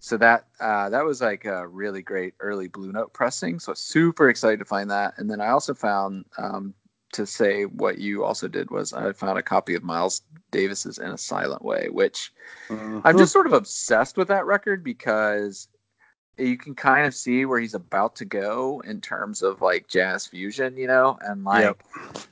so 0.00 0.16
that 0.18 0.46
uh, 0.60 0.88
that 0.90 1.04
was 1.04 1.20
like 1.20 1.44
a 1.44 1.66
really 1.66 2.02
great 2.02 2.34
early 2.40 2.68
Blue 2.68 2.92
Note 2.92 3.12
pressing. 3.12 3.58
So 3.58 3.74
super 3.74 4.28
excited 4.28 4.58
to 4.58 4.64
find 4.64 4.90
that. 4.90 5.14
And 5.18 5.30
then 5.30 5.40
I 5.40 5.48
also 5.48 5.74
found 5.74 6.24
um, 6.38 6.74
to 7.12 7.26
say 7.26 7.64
what 7.64 7.98
you 7.98 8.24
also 8.24 8.48
did 8.48 8.70
was 8.70 8.92
I 8.92 9.12
found 9.12 9.38
a 9.38 9.42
copy 9.42 9.74
of 9.74 9.82
Miles 9.82 10.22
Davis's 10.50 10.98
In 10.98 11.10
a 11.10 11.18
Silent 11.18 11.62
Way, 11.64 11.88
which. 11.90 12.32
I'm 13.04 13.16
just 13.16 13.32
sort 13.32 13.46
of 13.46 13.52
obsessed 13.54 14.16
with 14.16 14.28
that 14.28 14.44
record 14.44 14.84
because 14.84 15.68
you 16.36 16.56
can 16.56 16.74
kind 16.74 17.06
of 17.06 17.14
see 17.14 17.44
where 17.44 17.58
he's 17.60 17.74
about 17.74 18.14
to 18.16 18.24
go 18.24 18.80
in 18.86 19.00
terms 19.00 19.42
of 19.42 19.60
like 19.60 19.88
jazz 19.88 20.26
fusion, 20.26 20.76
you 20.76 20.86
know, 20.86 21.18
and 21.22 21.44
like 21.44 21.64
Yep. 21.64 21.82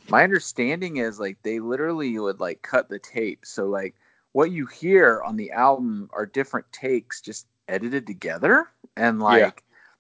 my 0.09 0.23
understanding 0.25 0.99
is 0.99 1.19
like 1.19 1.39
they 1.43 1.59
literally 1.61 2.19
would 2.19 2.39
like 2.41 2.63
cut 2.63 2.89
the 2.89 2.99
tape. 2.99 3.45
So 3.45 3.67
like 3.67 3.95
what 4.33 4.51
you 4.51 4.67
hear 4.67 5.23
on 5.25 5.37
the 5.37 5.51
album 5.53 6.11
are 6.13 6.27
different 6.27 6.71
takes 6.73 7.21
just 7.21 7.47
edited 7.69 8.07
together. 8.07 8.69
And 8.97 9.21
like 9.21 9.41
Yeah. 9.41 9.51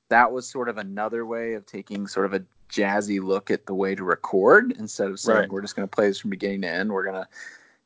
that 0.08 0.32
was 0.32 0.48
sort 0.48 0.68
of 0.68 0.78
another 0.78 1.26
way 1.26 1.54
of 1.54 1.66
taking 1.66 2.06
sort 2.06 2.26
of 2.26 2.34
a 2.34 2.44
jazzy 2.70 3.22
look 3.22 3.50
at 3.50 3.66
the 3.66 3.74
way 3.74 3.94
to 3.94 4.04
record 4.04 4.72
instead 4.78 5.08
of 5.10 5.20
saying 5.20 5.38
Right. 5.40 5.50
we're 5.50 5.62
just 5.62 5.76
going 5.76 5.88
to 5.88 5.94
play 5.94 6.08
this 6.08 6.18
from 6.18 6.30
beginning 6.30 6.62
to 6.62 6.68
end. 6.68 6.92
We're 6.92 7.04
going 7.04 7.22
to 7.22 7.28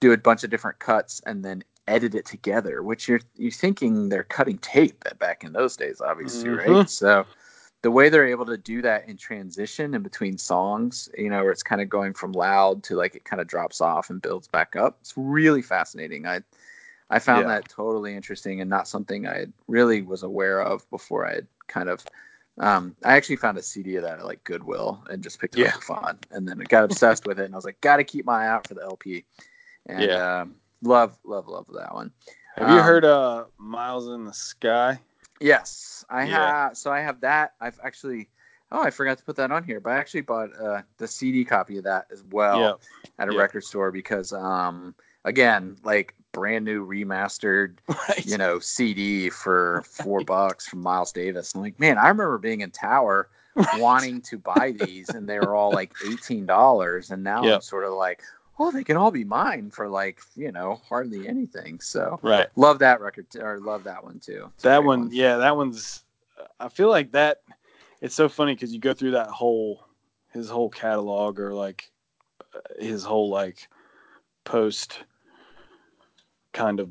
do 0.00 0.12
a 0.12 0.16
bunch 0.16 0.44
of 0.44 0.50
different 0.50 0.78
cuts 0.78 1.20
and 1.26 1.44
then 1.44 1.62
edit 1.88 2.14
it 2.14 2.24
together, 2.24 2.82
which 2.82 3.08
you're 3.08 3.20
you're 3.36 3.50
thinking 3.50 4.08
they're 4.08 4.22
cutting 4.24 4.58
tape 4.58 5.02
back 5.18 5.44
in 5.44 5.52
those 5.52 5.76
days, 5.76 6.00
obviously, 6.00 6.50
right? 6.50 6.68
Mhm. 6.68 6.88
So 6.88 7.26
the 7.82 7.90
way 7.90 8.08
they're 8.08 8.26
able 8.28 8.46
to 8.46 8.56
do 8.58 8.80
that 8.82 9.08
in 9.08 9.16
transition 9.16 9.94
in 9.94 10.02
between 10.02 10.38
songs, 10.38 11.08
you 11.16 11.30
know, 11.30 11.42
where 11.42 11.52
it's 11.52 11.62
kind 11.62 11.80
of 11.80 11.88
going 11.88 12.12
from 12.14 12.32
loud 12.32 12.82
to 12.84 12.94
like 12.96 13.16
it 13.16 13.24
kind 13.24 13.40
of 13.40 13.48
drops 13.48 13.80
off 13.80 14.08
and 14.10 14.22
builds 14.22 14.46
back 14.46 14.76
up. 14.76 14.98
It's 15.00 15.14
really 15.16 15.62
fascinating. 15.62 16.26
I 16.26 16.42
I 17.10 17.18
found 17.18 17.42
Yeah. 17.42 17.48
that 17.48 17.68
totally 17.68 18.14
interesting 18.14 18.60
and 18.60 18.70
not 18.70 18.88
something 18.88 19.26
I 19.26 19.46
really 19.68 20.02
was 20.02 20.22
aware 20.22 20.62
of 20.62 20.88
before 20.90 21.26
I 21.26 21.34
had 21.34 21.46
kind 21.66 21.88
of 21.88 22.04
um, 22.58 22.94
I 23.04 23.16
actually 23.16 23.36
found 23.36 23.56
a 23.58 23.62
CD 23.62 23.96
of 23.96 24.02
that 24.02 24.18
at 24.18 24.24
like 24.26 24.44
Goodwill 24.44 25.02
and 25.08 25.22
just 25.22 25.40
picked 25.40 25.56
it 25.56 25.60
Yeah. 25.60 25.74
up 25.74 25.82
fun, 25.82 26.18
and 26.30 26.46
then 26.46 26.60
I 26.60 26.64
got 26.64 26.84
obsessed 26.84 27.26
with 27.26 27.40
it, 27.40 27.44
and 27.44 27.54
I 27.54 27.56
was 27.56 27.64
like, 27.64 27.80
got 27.80 27.96
to 27.96 28.04
keep 28.04 28.26
my 28.26 28.44
eye 28.44 28.48
out 28.48 28.66
for 28.66 28.74
the 28.74 28.82
LP, 28.82 29.24
and 29.86 30.10
Yeah. 30.10 30.40
um, 30.42 30.56
love, 30.82 31.18
love, 31.24 31.48
love 31.48 31.66
that 31.74 31.94
one. 31.94 32.10
Have 32.56 32.68
you 32.68 32.80
Um, 32.80 32.84
heard 32.84 33.04
uh 33.04 33.44
Miles 33.56 34.08
in 34.08 34.26
the 34.26 34.32
Sky? 34.34 35.00
Yes, 35.40 36.04
I 36.10 36.24
Yeah. 36.24 36.32
have. 36.34 36.76
So 36.76 36.92
I 36.92 37.00
have 37.00 37.20
that. 37.22 37.54
I've 37.60 37.78
actually. 37.82 38.28
Oh, 38.72 38.82
I 38.82 38.90
forgot 38.90 39.18
to 39.18 39.24
put 39.24 39.36
that 39.36 39.50
on 39.50 39.64
here, 39.64 39.80
but 39.80 39.90
I 39.90 39.96
actually 39.96 40.20
bought 40.20 40.50
uh, 40.60 40.82
the 40.98 41.08
CD 41.08 41.44
copy 41.44 41.78
of 41.78 41.84
that 41.84 42.06
as 42.12 42.22
well 42.30 42.60
Yeah. 42.60 42.72
at 43.18 43.28
a 43.28 43.32
Yeah. 43.32 43.38
record 43.38 43.64
store 43.64 43.90
because, 43.90 44.32
um, 44.32 44.94
again, 45.24 45.76
like 45.82 46.14
brand 46.32 46.64
new 46.64 46.86
remastered, 46.86 47.78
Right. 47.88 48.24
you 48.26 48.38
know, 48.38 48.58
CD 48.58 49.30
for 49.30 49.82
four 49.86 50.22
bucks 50.22 50.66
from 50.68 50.80
Miles 50.80 51.12
Davis. 51.12 51.54
I'm 51.54 51.60
like, 51.62 51.78
man, 51.80 51.98
I 51.98 52.08
remember 52.08 52.38
being 52.38 52.60
in 52.60 52.70
Tower 52.70 53.28
wanting 53.78 54.20
to 54.22 54.38
buy 54.38 54.72
these, 54.72 55.14
and 55.14 55.28
they 55.28 55.38
were 55.38 55.54
all 55.54 55.72
like 55.72 55.94
eighteen 56.00 56.46
dollars, 56.46 57.10
and 57.10 57.22
now 57.22 57.44
I'm 57.54 57.60
sort 57.60 57.84
of 57.84 57.92
like, 57.94 58.22
oh, 58.58 58.70
they 58.70 58.84
can 58.84 58.96
all 58.96 59.10
be 59.10 59.24
mine 59.24 59.70
for 59.70 59.88
like 59.88 60.20
you 60.36 60.52
know 60.52 60.80
hardly 60.88 61.26
anything. 61.28 61.80
So 61.80 62.18
Right. 62.22 62.48
love 62.56 62.78
that 62.80 63.00
record, 63.00 63.26
or 63.38 63.58
love 63.60 63.84
that 63.84 64.02
one 64.02 64.18
too. 64.20 64.50
It's 64.54 64.62
That 64.64 64.78
great 64.78 64.86
one, 64.86 65.08
yeah, 65.12 65.36
that 65.38 65.56
one's. 65.56 66.04
I 66.58 66.68
feel 66.68 66.88
like 66.88 67.12
that. 67.12 67.42
It's 68.00 68.14
so 68.14 68.28
funny 68.28 68.54
because 68.54 68.72
you 68.72 68.80
go 68.80 68.94
through 68.94 69.10
that 69.10 69.28
whole, 69.28 69.84
his 70.32 70.48
whole 70.48 70.70
catalog 70.70 71.38
or 71.38 71.52
like, 71.52 71.90
uh, 72.54 72.60
his 72.78 73.04
whole 73.04 73.28
like, 73.28 73.68
post, 74.44 75.00
kind 76.52 76.80
of, 76.80 76.88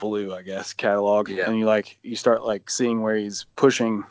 blue 0.00 0.34
I 0.34 0.42
guess 0.42 0.72
catalog, 0.72 1.28
Yeah. 1.28 1.48
and 1.48 1.56
you 1.58 1.66
like 1.66 1.98
you 2.02 2.16
start 2.16 2.44
like 2.44 2.68
seeing 2.68 3.00
where 3.00 3.16
he's 3.16 3.46
pushing, 3.56 4.04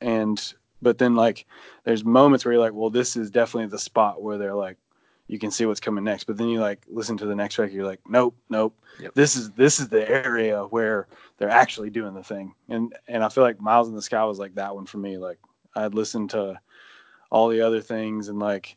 and 0.00 0.54
but 0.82 0.98
then 0.98 1.14
like 1.14 1.46
there's 1.84 2.04
moments 2.04 2.44
where 2.44 2.52
you're 2.52 2.62
like, 2.62 2.72
well, 2.74 2.90
this 2.90 3.16
is 3.16 3.30
definitely 3.30 3.68
the 3.68 3.78
spot 3.78 4.22
where 4.22 4.36
they're 4.38 4.54
like, 4.56 4.76
you 5.28 5.38
can 5.38 5.50
see 5.52 5.64
what's 5.66 5.80
coming 5.80 6.02
next, 6.04 6.24
but 6.24 6.36
then 6.36 6.48
you 6.48 6.58
like 6.60 6.84
listen 6.88 7.16
to 7.18 7.26
the 7.26 7.34
next 7.36 7.58
record, 7.58 7.72
you're 7.72 7.86
like, 7.86 8.00
nope, 8.08 8.34
nope, 8.50 8.74
Yep. 8.98 9.14
this 9.14 9.36
is 9.36 9.50
this 9.52 9.78
is 9.78 9.88
the 9.88 10.06
area 10.10 10.64
where 10.64 11.06
they're 11.38 11.48
actually 11.48 11.90
doing 11.90 12.12
the 12.12 12.24
thing. 12.24 12.52
And 12.68 12.94
and 13.06 13.22
i 13.22 13.28
feel 13.28 13.44
like 13.44 13.60
miles 13.60 13.88
in 13.88 13.94
the 13.94 14.02
sky 14.02 14.24
was 14.24 14.38
like 14.40 14.56
that 14.56 14.74
one 14.74 14.84
for 14.86 14.98
me. 14.98 15.16
Like 15.16 15.38
i'd 15.76 15.94
listened 15.94 16.30
to 16.30 16.60
all 17.30 17.48
the 17.48 17.60
other 17.60 17.80
things 17.80 18.28
and 18.28 18.40
like 18.40 18.76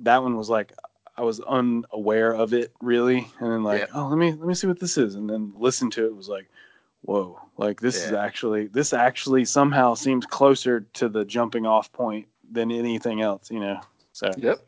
that 0.00 0.22
one 0.22 0.36
was 0.38 0.48
like 0.48 0.72
i 1.16 1.22
was 1.22 1.40
unaware 1.40 2.32
of 2.32 2.52
it 2.54 2.72
really 2.80 3.28
and 3.40 3.52
then 3.52 3.62
like 3.62 3.80
Yeah. 3.80 3.86
oh 3.94 4.06
let 4.08 4.18
me 4.18 4.32
let 4.32 4.46
me 4.46 4.54
see 4.54 4.66
what 4.66 4.80
this 4.80 4.96
is 4.98 5.14
and 5.14 5.28
then 5.28 5.52
listen 5.56 5.90
to 5.90 6.06
it 6.06 6.14
was 6.14 6.28
like 6.28 6.48
whoa 7.02 7.40
like 7.56 7.80
this 7.80 7.96
is 8.04 8.12
actually 8.12 8.66
this 8.66 8.92
actually 8.92 9.44
somehow 9.44 9.94
seems 9.94 10.26
closer 10.26 10.80
to 10.94 11.08
the 11.08 11.24
jumping 11.24 11.66
off 11.66 11.92
point 11.92 12.26
than 12.50 12.70
anything 12.70 13.20
else 13.20 13.50
you 13.50 13.60
know 13.60 13.80
so 14.12 14.30
Yep. 14.36 14.60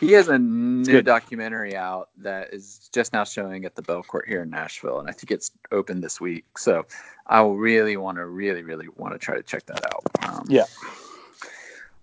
He 0.00 0.10
has 0.12 0.26
a 0.28 0.38
new 0.38 1.02
documentary 1.02 1.76
out 1.76 2.10
that 2.18 2.52
is 2.52 2.90
just 2.92 3.12
now 3.12 3.22
showing 3.22 3.64
at 3.64 3.76
the 3.76 3.82
Belcourt 3.82 4.26
here 4.26 4.42
in 4.42 4.50
Nashville, 4.50 4.98
and 4.98 5.08
I 5.08 5.12
think 5.12 5.30
it's 5.30 5.52
open 5.70 6.00
this 6.00 6.20
week. 6.20 6.58
So 6.58 6.84
I 7.28 7.42
really 7.44 7.96
want 7.96 8.18
to, 8.18 8.26
really, 8.26 8.62
really 8.62 8.88
want 8.96 9.14
to 9.14 9.18
try 9.18 9.36
to 9.36 9.42
check 9.42 9.66
that 9.66 9.84
out. 9.94 10.02
Um, 10.28 10.44
Yeah. 10.48 10.64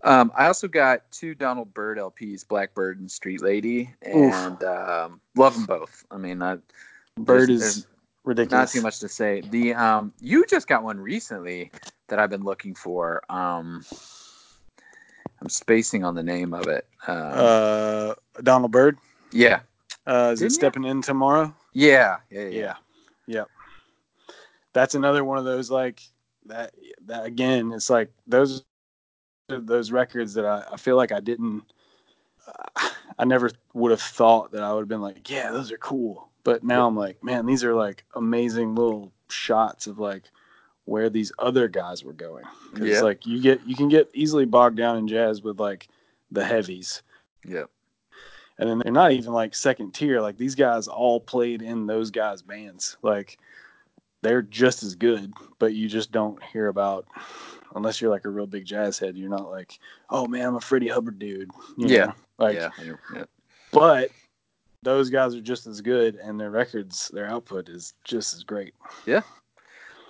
Um, 0.04 0.32
I 0.36 0.48
also 0.48 0.68
got 0.68 1.10
two 1.12 1.36
Donald 1.36 1.74
Byrd 1.74 1.98
LPs, 1.98 2.48
Black 2.48 2.74
Byrd 2.74 3.00
and 3.00 3.10
Street 3.12 3.42
Lady, 3.42 3.94
and 4.02 4.64
um, 4.64 5.22
love 5.36 5.54
them 5.54 5.66
both. 5.66 6.04
I 6.10 6.18
mean, 6.18 6.42
I, 6.42 6.58
bird 7.18 7.50
there's- 7.50 7.50
is 7.50 7.60
there's 7.76 7.88
ridiculous 8.24 8.74
not 8.74 8.80
too 8.80 8.82
much 8.84 8.99
to 8.99 9.08
say. 9.10 9.41
The 9.41 9.74
um, 9.76 10.14
you 10.20 10.45
just 10.47 10.68
got 10.68 10.84
one 10.84 10.99
recently 10.99 11.72
that 12.08 12.20
I've 12.20 12.30
been 12.32 12.43
looking 12.43 12.74
for. 12.76 13.22
Um, 13.30 13.86
I'm 15.41 15.49
spacing 15.49 16.04
on 16.04 16.16
the 16.16 16.24
name 16.24 16.54
of 16.54 16.68
it. 16.68 16.88
Um, 17.08 17.18
uh 17.34 18.14
donald 18.43 18.72
byrd 18.72 18.97
yeah, 19.32 19.62
Uh, 20.06 20.32
is 20.34 20.39
Didn't 20.39 20.52
it 20.52 20.56
stepping 20.56 20.84
in 20.84 21.02
tomorrow? 21.02 21.54
yeah, 21.74 22.18
yeah, 22.30 22.41
yeah. 22.41 22.49
Yeah. 22.60 22.74
Yep. 23.28 23.47
That's 24.74 24.95
another 24.95 25.24
one 25.24 25.38
of 25.38 25.45
those 25.45 25.70
like 25.72 26.02
that. 26.45 26.74
That 27.06 27.26
again, 27.26 27.72
it's 27.72 27.89
like 27.89 28.12
those 28.28 28.64
those 29.60 29.91
records 29.91 30.34
that 30.36 30.45
I, 30.45 30.64
I 30.74 30.78
feel 30.78 30.95
like 30.95 31.12
I 31.12 31.20
didn't. 31.20 31.64
I 33.20 33.26
never 33.26 33.52
would 33.74 33.91
have 33.91 34.02
thought 34.02 34.52
that 34.54 34.64
I 34.64 34.74
would 34.74 34.80
have 34.82 34.88
been 34.88 35.02
like, 35.02 35.30
yeah, 35.30 35.52
those 35.52 35.72
are 35.72 35.78
cool. 35.78 36.30
But 36.43 36.64
now 36.64 36.88
I'm 36.88 36.95
like, 36.95 37.24
man, 37.24 37.45
these 37.45 37.64
are 37.64 37.76
like 37.76 38.04
amazing 38.16 38.74
little 38.74 39.12
shots 39.30 39.86
of 39.86 39.99
like 39.99 40.24
where 40.86 41.10
these 41.10 41.32
other 41.38 41.68
guys 41.68 42.04
were 42.04 42.14
going. 42.14 42.45
Because 42.74 42.89
Yeah. 42.89 43.02
like 43.02 43.26
you 43.26 43.41
get 43.41 43.62
you 43.68 43.76
can 43.76 43.89
get 43.89 44.10
easily 44.14 44.45
bogged 44.45 44.78
down 44.78 44.97
in 44.97 45.08
jazz 45.08 45.43
with 45.43 45.60
like 45.60 45.88
the 46.32 46.43
heavies. 46.43 47.04
Yep. 47.45 47.70
And 48.58 48.70
then 48.70 48.80
they're 48.80 48.91
not 48.91 49.12
even 49.12 49.34
like 49.34 49.56
second 49.56 49.93
tier. 49.93 50.22
Like 50.22 50.38
these 50.38 50.56
guys 50.56 50.88
all 50.88 51.20
played 51.20 51.62
in 51.62 51.86
those 51.86 52.12
guys' 52.12 52.41
bands. 52.41 52.97
Like 53.02 53.38
they're 54.22 54.41
just 54.41 54.84
as 54.84 54.95
good, 54.95 55.34
but 55.60 55.74
you 55.74 55.88
just 55.88 56.12
don't 56.12 56.41
hear 56.43 56.68
about 56.68 57.08
unless 57.76 58.01
you're 58.01 58.11
like 58.11 58.26
a 58.26 58.30
real 58.30 58.47
big 58.47 58.65
jazz 58.65 58.97
head. 58.99 59.15
You're 59.17 59.30
not 59.30 59.49
like, 59.49 59.80
oh 60.09 60.28
man, 60.28 60.45
I'm 60.47 60.55
a 60.55 60.61
Freddie 60.61 60.88
Hubbard 60.89 61.19
dude. 61.19 61.51
You 61.78 61.88
Yeah. 61.88 62.05
know? 62.05 62.13
Like 62.38 62.55
yeah. 62.55 62.69
yeah. 63.13 63.24
but 63.72 64.09
those 64.84 65.09
guys 65.09 65.36
are 65.36 65.41
just 65.41 65.67
as 65.67 65.80
good 65.82 66.15
and 66.15 66.39
their 66.39 66.49
records, 66.49 67.09
their 67.13 67.28
output 67.28 67.69
is 67.69 67.93
just 68.03 68.34
as 68.34 68.43
great. 68.43 68.74
Yeah. 69.05 69.22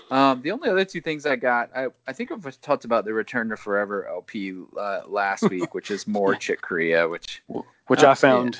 Um, 0.09 0.41
the 0.41 0.51
only 0.51 0.69
other 0.69 0.83
two 0.83 0.99
things 0.99 1.25
I 1.25 1.37
got, 1.37 1.69
I, 1.75 1.87
I 2.05 2.11
think 2.13 2.31
I've 2.31 2.59
talked 2.61 2.83
about 2.83 3.05
the 3.05 3.13
Return 3.13 3.47
to 3.49 3.55
Forever 3.57 4.07
LP 4.07 4.53
uh, 4.77 5.01
last 5.07 5.43
week, 5.49 5.73
which 5.73 5.89
is 5.89 6.05
more 6.07 6.35
Chick 6.35 6.61
Corea, 6.61 7.07
which 7.07 7.41
Which 7.87 8.03
I 8.03 8.13
found 8.13 8.59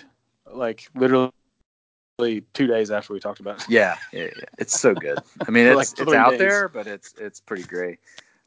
like 0.49 0.89
literally 0.95 1.31
two 2.53 2.67
days 2.67 2.91
after 2.91 3.13
we 3.13 3.19
talked 3.19 3.39
about 3.41 3.59
it. 3.61 3.69
yeah, 3.69 3.97
yeah, 4.13 4.23
yeah. 4.23 4.45
it's 4.59 4.79
so 4.79 4.93
good. 4.93 5.19
I 5.45 5.51
mean, 5.51 5.65
it's 5.67 5.75
like 5.75 6.07
it's 6.07 6.13
out 6.13 6.31
days. 6.31 6.39
there, 6.39 6.67
but 6.69 6.87
it's 6.87 7.13
it's 7.17 7.39
pretty 7.41 7.63
great. 7.63 7.99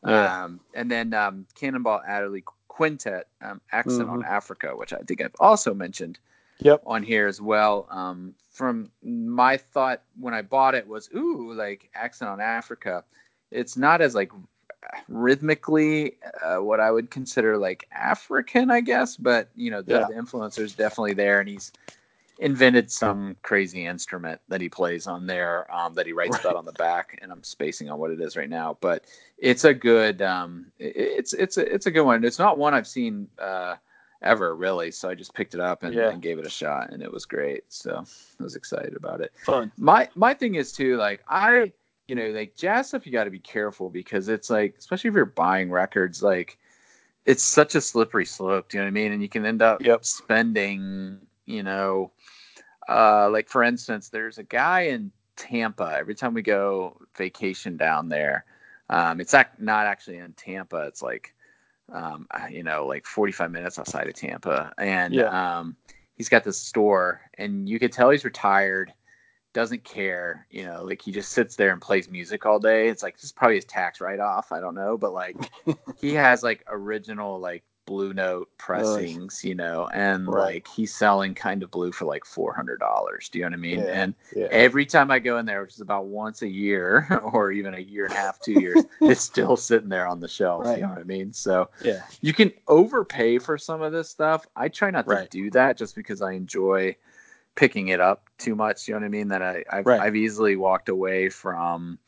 Um, 0.04 0.60
and 0.74 0.90
then 0.90 1.14
um, 1.14 1.46
Cannonball 1.54 2.02
Adderley 2.06 2.44
Quintet, 2.68 3.26
um, 3.42 3.60
Accent 3.72 4.08
on 4.08 4.20
Mhm. 4.22 4.26
Africa, 4.26 4.72
which 4.76 4.92
I 4.92 4.98
think 4.98 5.22
I've 5.22 5.36
also 5.40 5.72
mentioned 5.74 6.18
Yep. 6.58 6.82
on 6.86 7.02
here 7.02 7.26
as 7.26 7.40
well. 7.40 7.86
Um, 7.90 8.34
from 8.50 8.90
my 9.02 9.56
thought 9.56 10.02
when 10.18 10.34
I 10.34 10.42
bought 10.42 10.74
it 10.74 10.86
was, 10.86 11.08
ooh, 11.14 11.52
like 11.52 11.90
accent 11.94 12.30
on 12.30 12.40
Africa. 12.40 13.04
It's 13.50 13.76
not 13.76 14.00
as 14.00 14.14
like 14.14 14.32
rhythmically 15.08 16.16
uh, 16.42 16.56
what 16.56 16.80
I 16.80 16.90
would 16.90 17.10
consider 17.10 17.56
like 17.56 17.86
African, 17.92 18.70
I 18.70 18.80
guess, 18.80 19.16
but 19.16 19.48
you 19.54 19.70
know 19.70 19.82
the, 19.82 19.92
Yeah. 19.92 20.04
the 20.04 20.14
influencer 20.14 20.60
is 20.60 20.74
definitely 20.74 21.14
there, 21.14 21.40
and 21.40 21.48
he's 21.48 21.72
invented 22.38 22.90
some 22.90 23.36
crazy 23.42 23.86
instrument 23.86 24.40
that 24.48 24.60
he 24.60 24.68
plays 24.68 25.06
on 25.06 25.26
there 25.26 25.72
um, 25.74 25.94
that 25.94 26.06
he 26.06 26.12
writes 26.12 26.32
Right. 26.32 26.44
about 26.44 26.56
on 26.56 26.64
the 26.64 26.72
back, 26.72 27.18
and 27.22 27.30
I'm 27.32 27.42
spacing 27.44 27.88
on 27.90 27.98
what 27.98 28.10
it 28.10 28.20
is 28.20 28.36
right 28.36 28.48
now, 28.50 28.76
but 28.80 29.04
it's 29.38 29.64
a 29.64 29.74
good, 29.74 30.22
um, 30.22 30.66
it's 30.78 31.32
it's 31.32 31.56
a 31.58 31.72
it's 31.74 31.86
a 31.86 31.90
good 31.90 32.02
one. 32.04 32.24
It's 32.24 32.38
not 32.38 32.58
one 32.58 32.74
I've 32.74 32.86
seen. 32.88 33.28
Uh, 33.38 33.76
ever 34.22 34.56
really 34.56 34.90
so 34.90 35.10
i 35.10 35.14
just 35.14 35.34
picked 35.34 35.52
it 35.52 35.60
up 35.60 35.82
and, 35.82 35.94
Yeah. 35.94 36.08
and 36.08 36.22
gave 36.22 36.38
it 36.38 36.46
a 36.46 36.50
shot 36.50 36.90
and 36.92 37.02
it 37.02 37.12
was 37.12 37.26
great 37.26 37.62
so 37.68 38.02
i 38.40 38.42
was 38.42 38.56
excited 38.56 38.96
about 38.96 39.20
it 39.20 39.32
Fun. 39.44 39.70
my 39.76 40.08
my 40.14 40.32
thing 40.32 40.54
is 40.54 40.72
too 40.72 40.96
like 40.96 41.22
i 41.28 41.70
you 42.08 42.14
know 42.14 42.28
like 42.30 42.56
jazz 42.56 42.88
stuff 42.88 43.04
you 43.04 43.12
got 43.12 43.24
to 43.24 43.30
be 43.30 43.38
careful 43.38 43.90
because 43.90 44.28
it's 44.28 44.48
like 44.48 44.76
especially 44.78 45.08
if 45.08 45.14
you're 45.14 45.26
buying 45.26 45.70
records 45.70 46.22
like 46.22 46.56
it's 47.26 47.42
such 47.42 47.74
a 47.74 47.82
slippery 47.82 48.24
slope 48.24 48.70
do 48.70 48.78
you 48.78 48.82
know 48.82 48.86
what 48.86 48.88
i 48.88 48.92
mean 48.92 49.12
and 49.12 49.20
you 49.20 49.28
can 49.28 49.44
end 49.44 49.60
up 49.60 49.82
Yep. 49.84 50.04
spending 50.06 51.18
you 51.46 51.62
know 51.62 52.10
uh 52.88 53.28
like 53.30 53.48
for 53.48 53.62
instance 53.62 54.08
there's 54.08 54.38
a 54.38 54.44
guy 54.44 54.82
in 54.82 55.10
tampa 55.36 55.94
every 55.98 56.14
time 56.14 56.34
we 56.34 56.42
go 56.42 56.96
vacation 57.16 57.76
down 57.76 58.08
there 58.08 58.44
um 58.90 59.20
it's 59.20 59.34
ac- 59.34 59.48
not 59.58 59.86
actually 59.86 60.18
in 60.18 60.32
tampa 60.34 60.86
it's 60.86 61.02
like 61.02 61.34
um, 61.92 62.26
you 62.50 62.62
know, 62.62 62.86
like 62.86 63.06
45 63.06 63.50
minutes 63.50 63.78
outside 63.78 64.08
of 64.08 64.14
Tampa. 64.14 64.72
And 64.78 65.14
Yeah. 65.14 65.28
um, 65.28 65.76
he's 66.16 66.28
got 66.28 66.44
this 66.44 66.58
store, 66.58 67.20
and 67.38 67.68
you 67.68 67.78
could 67.78 67.92
tell 67.92 68.10
he's 68.10 68.24
retired, 68.24 68.92
doesn't 69.52 69.84
care, 69.84 70.46
you 70.50 70.64
know, 70.64 70.84
like 70.84 71.02
he 71.02 71.12
just 71.12 71.32
sits 71.32 71.56
there 71.56 71.72
and 71.72 71.80
plays 71.80 72.10
music 72.10 72.46
all 72.46 72.58
day. 72.58 72.88
It's 72.88 73.02
like 73.02 73.14
this 73.16 73.24
is 73.24 73.32
probably 73.32 73.56
his 73.56 73.64
tax 73.64 74.00
write 74.00 74.20
off. 74.20 74.52
I 74.52 74.60
don't 74.60 74.74
know, 74.74 74.96
but 74.96 75.12
like 75.12 75.36
he 75.96 76.14
has 76.14 76.42
like 76.42 76.64
original, 76.68 77.38
like 77.38 77.64
Blue 77.86 78.14
Note 78.14 78.48
pressings, 78.58 79.44
you 79.44 79.54
know, 79.54 79.88
and 79.92 80.26
Right. 80.28 80.54
like 80.54 80.68
he's 80.68 80.94
selling 80.94 81.34
kind 81.34 81.62
of 81.62 81.70
blue 81.70 81.92
for 81.92 82.04
like 82.06 82.24
$400. 82.24 83.28
Do 83.30 83.38
you 83.38 83.44
know 83.44 83.48
what 83.50 83.54
I 83.54 83.60
mean? 83.60 83.80
Yeah. 83.80 84.02
And 84.02 84.14
Yeah. 84.34 84.48
every 84.50 84.86
time 84.86 85.10
I 85.10 85.18
go 85.18 85.38
in 85.38 85.46
there, 85.46 85.62
which 85.62 85.74
is 85.74 85.80
about 85.80 86.06
once 86.06 86.42
a 86.42 86.48
year 86.48 87.06
or 87.32 87.52
even 87.52 87.74
a 87.74 87.78
year 87.78 88.04
and 88.06 88.14
a 88.14 88.16
half, 88.16 88.40
two 88.40 88.52
years, 88.52 88.84
it's 89.02 89.20
still 89.20 89.56
sitting 89.56 89.88
there 89.88 90.06
on 90.06 90.20
the 90.20 90.28
shelf. 90.28 90.64
Right. 90.64 90.76
You 90.78 90.82
know 90.82 90.90
what 90.90 90.98
I 90.98 91.04
mean? 91.04 91.32
So 91.32 91.68
Yeah. 91.82 92.02
you 92.20 92.32
can 92.32 92.52
overpay 92.68 93.38
for 93.38 93.58
some 93.58 93.82
of 93.82 93.92
this 93.92 94.08
stuff. 94.08 94.46
I 94.56 94.68
try 94.68 94.90
not 94.90 95.06
to 95.08 95.26
do 95.30 95.50
that 95.50 95.76
just 95.76 95.94
because 95.94 96.22
I 96.22 96.32
enjoy 96.32 96.96
picking 97.54 97.88
it 97.88 98.00
up 98.00 98.28
too 98.38 98.54
much. 98.54 98.88
You 98.88 98.94
know 98.94 99.00
what 99.00 99.06
I 99.06 99.10
mean? 99.10 99.28
That 99.28 99.42
I, 99.42 99.64
I've, 99.70 99.86
Right. 99.86 100.00
I've 100.00 100.16
easily 100.16 100.56
walked 100.56 100.88
away 100.88 101.28
from, 101.28 101.98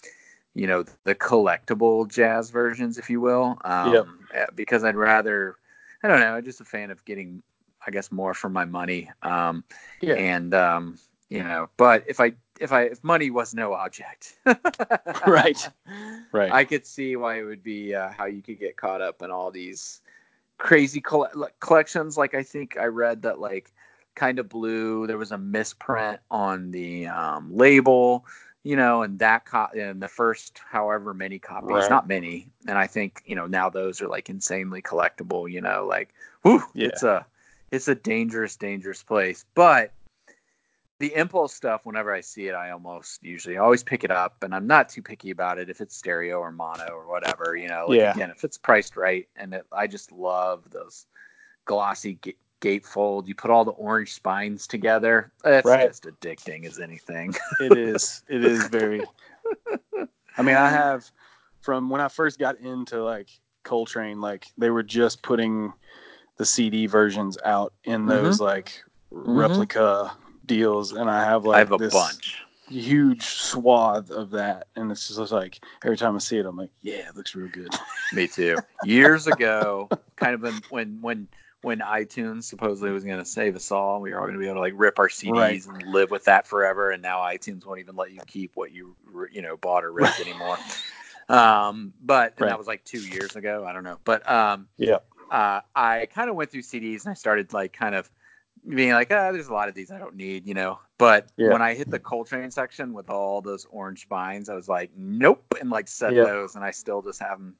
you 0.55 0.67
know, 0.67 0.85
the 1.05 1.15
collectible 1.15 2.09
jazz 2.11 2.51
versions, 2.51 2.99
if 2.99 3.11
you 3.11 3.21
will, 3.21 3.59
um, 3.65 3.93
Yep. 3.93 4.07
eh, 4.35 4.47
because 4.55 4.85
I'd 4.85 4.97
rather, 4.97 5.57
I 6.07 6.09
don't 6.09 6.21
know, 6.21 6.37
I'm 6.37 6.45
just 6.45 6.61
a 6.61 6.65
fan 6.65 6.91
of 6.93 7.05
getting, 7.05 7.43
I 7.87 7.91
guess, 7.91 8.13
more 8.13 8.33
for 8.33 8.49
my 8.49 8.65
money. 8.65 9.11
Um, 9.23 9.65
Yeah. 10.01 10.15
and 10.15 10.55
um, 10.55 10.99
you 11.29 11.43
know, 11.43 11.69
but 11.77 12.05
if 12.07 12.21
I 12.21 12.35
if 12.61 12.73
I 12.73 12.83
if 12.83 13.03
money 13.03 13.31
was 13.31 13.55
no 13.55 13.75
object, 13.75 14.37
Right. 15.27 15.69
Right. 16.33 16.53
I 16.53 16.65
could 16.65 16.87
see 16.87 17.17
why 17.17 17.41
it 17.41 17.43
would 17.45 17.63
be 17.63 17.95
uh, 17.95 18.11
how 18.11 18.27
you 18.27 18.43
could 18.43 18.61
get 18.61 18.77
caught 18.77 19.01
up 19.01 19.23
in 19.23 19.31
all 19.33 19.51
these 19.51 20.01
crazy 20.59 21.01
coll- 21.01 21.49
collections. 21.61 22.17
Like 22.17 22.35
I 22.35 22.43
think 22.45 22.77
I 22.79 22.85
read 22.87 23.23
that 23.23 23.41
like 23.41 23.73
kind 24.15 24.39
of 24.39 24.49
blue. 24.49 25.07
There 25.07 25.19
was 25.19 25.33
a 25.33 25.39
misprint 25.39 26.21
on 26.31 26.71
the 26.71 27.09
um, 27.09 27.55
label, 27.55 28.25
you 28.67 28.75
know, 28.75 29.03
and 29.03 29.21
that 29.21 29.47
co- 29.47 29.69
and 29.79 30.03
the 30.03 30.09
first 30.09 30.61
however 30.69 31.15
many 31.15 31.39
copies, 31.39 31.71
Right. 31.71 31.91
not 31.91 32.09
many. 32.09 32.51
And 32.67 32.77
I 32.77 32.89
think 32.89 33.23
you 33.25 33.37
know 33.37 33.47
now 33.47 33.71
those 33.71 34.03
are 34.03 34.09
like 34.09 34.29
insanely 34.29 34.83
collectible. 34.83 35.49
You 35.49 35.61
know, 35.61 35.87
like 35.87 36.13
whew, 36.43 36.65
Yeah. 36.75 36.89
it's 36.89 37.05
a 37.05 37.27
it's 37.71 37.87
a 37.87 37.95
dangerous, 37.95 38.57
dangerous 38.57 39.05
place. 39.05 39.45
But 39.55 39.93
the 40.99 41.15
impulse 41.15 41.55
stuff, 41.55 41.83
whenever 41.85 42.13
I 42.13 42.23
see 42.23 42.49
it, 42.49 42.55
I 42.55 42.71
almost 42.71 43.23
usually 43.23 43.57
always 43.57 43.85
pick 43.85 44.03
it 44.03 44.11
up, 44.11 44.43
and 44.43 44.53
I'm 44.53 44.67
not 44.67 44.89
too 44.89 45.03
picky 45.03 45.31
about 45.31 45.59
it 45.61 45.71
if 45.71 45.81
it's 45.81 45.95
stereo 45.97 46.41
or 46.41 46.51
mono 46.51 46.89
or 46.89 47.07
whatever. 47.07 47.55
You 47.55 47.69
know, 47.69 47.87
like 47.89 48.01
Yeah. 48.01 48.15
again, 48.15 48.31
if 48.31 48.43
it's 48.43 48.59
priced 48.59 48.97
right, 48.97 49.29
and 49.37 49.55
it, 49.55 49.65
I 49.71 49.87
just 49.87 50.11
love 50.11 50.69
those 50.71 51.07
glossy 51.67 52.19
gatefold. 52.61 53.27
You 53.27 53.35
put 53.35 53.51
all 53.51 53.65
the 53.65 53.73
orange 53.73 54.15
spines 54.15 54.67
together. 54.67 55.33
It's 55.45 55.67
Right. 55.67 55.89
just 55.89 56.05
addicting 56.05 56.67
as 56.67 56.79
anything. 56.79 57.35
it 57.61 57.77
is. 57.77 58.23
It 58.29 58.45
is 58.45 58.67
very. 58.69 59.03
I 60.39 60.43
mean, 60.43 60.57
I 60.57 60.69
have 60.69 61.11
from 61.61 61.89
when 61.91 62.01
I 62.01 62.09
first 62.09 62.39
got 62.39 62.59
into 62.61 63.03
like 63.03 63.29
Coltrane, 63.65 64.21
like 64.21 64.47
they 64.59 64.71
were 64.71 64.83
just 64.83 65.23
putting 65.23 65.73
the 66.37 66.45
CD 66.45 66.87
versions 66.87 67.39
out 67.45 67.73
in 67.85 68.03
mm-hmm. 68.03 68.09
those 68.09 68.41
like 68.41 68.83
mm-hmm. 69.13 69.39
replica 69.39 70.13
deals, 70.47 70.93
and 70.93 71.11
I 71.11 71.25
have 71.25 71.45
like 71.45 71.57
I 71.57 71.59
have 71.61 71.73
a 71.73 71.79
bunch. 71.89 72.43
huge 72.69 73.23
swath 73.23 74.11
of 74.11 74.31
that, 74.31 74.69
and 74.77 74.91
it's 74.91 75.09
just 75.09 75.33
like 75.33 75.61
every 75.85 75.97
time 75.97 76.15
I 76.15 76.19
see 76.19 76.39
it, 76.39 76.47
I'm 76.47 76.57
like, 76.57 76.71
yeah, 76.83 77.09
it 77.09 77.17
looks 77.17 77.35
real 77.35 77.49
good. 77.49 77.75
Me 78.13 78.29
too. 78.29 78.57
Years 78.85 79.27
ago, 79.27 79.89
kind 80.17 80.35
of 80.35 80.63
when 80.71 80.99
when 81.01 81.29
when 81.63 81.81
iTunes 81.81 82.45
supposedly 82.45 82.91
was 82.91 83.05
going 83.05 83.19
to 83.19 83.25
save 83.25 83.57
us 83.57 83.73
all, 83.73 84.01
we 84.01 84.13
were 84.13 84.19
all 84.19 84.25
going 84.27 84.35
to 84.35 84.39
be 84.39 84.47
able 84.47 84.57
to 84.57 84.61
like 84.61 84.75
rip 84.77 84.99
our 84.99 85.09
CDs 85.09 85.33
Right. 85.33 85.67
and 85.67 85.83
live 85.83 86.11
with 86.11 86.25
that 86.25 86.47
forever. 86.47 86.91
And 86.91 87.03
now 87.03 87.19
iTunes 87.21 87.67
won't 87.67 87.81
even 87.81 87.97
let 87.97 88.13
you 88.13 88.21
keep 88.27 88.53
what 88.55 88.73
you 88.73 88.95
you 89.33 89.43
know 89.43 89.57
bought 89.57 89.85
or 89.85 89.93
ripped 89.93 90.21
anymore. 90.21 90.59
Um, 91.29 91.93
but 92.01 92.35
and 92.37 92.45
Right. 92.45 92.51
that 92.51 92.59
was 92.59 92.67
like 92.67 92.85
two 92.85 93.01
years 93.01 93.35
ago. 93.37 93.65
I 93.67 93.73
don't 93.73 93.85
know, 93.85 93.99
but 94.05 94.29
um, 94.31 94.69
Yeah. 94.79 94.99
uh, 95.31 95.61
I 95.75 96.07
kind 96.15 96.31
of 96.31 96.37
went 96.37 96.51
through 96.51 96.63
CDs 96.63 97.05
and 97.05 97.11
I 97.11 97.15
started 97.15 97.53
like 97.53 97.73
kind 97.73 97.95
of 97.95 98.09
being 98.69 98.93
like, 98.93 99.09
ah, 99.11 99.33
there's 99.33 99.49
a 99.49 99.53
lot 99.53 99.69
of 99.69 99.75
these 99.75 99.91
I 99.91 99.99
don't 99.99 100.17
need, 100.17 100.47
you 100.47 100.55
know. 100.55 100.79
But 100.99 101.29
Yeah. 101.37 101.51
when 101.53 101.63
I 101.63 101.75
hit 101.75 101.91
the 101.91 101.99
Coltrane 101.99 102.51
section 102.51 102.93
with 102.93 103.11
all 103.11 103.41
those 103.41 103.67
orange 103.71 104.03
spines, 104.03 104.49
I 104.49 104.55
was 104.55 104.69
like, 104.69 104.91
nope, 104.97 105.55
and 105.61 105.71
like 105.71 105.89
set 105.89 106.15
Yeah. 106.15 106.25
those, 106.25 106.55
and 106.55 106.65
I 106.65 106.71
still 106.71 107.03
just 107.03 107.21
have 107.21 107.39
them 107.39 107.57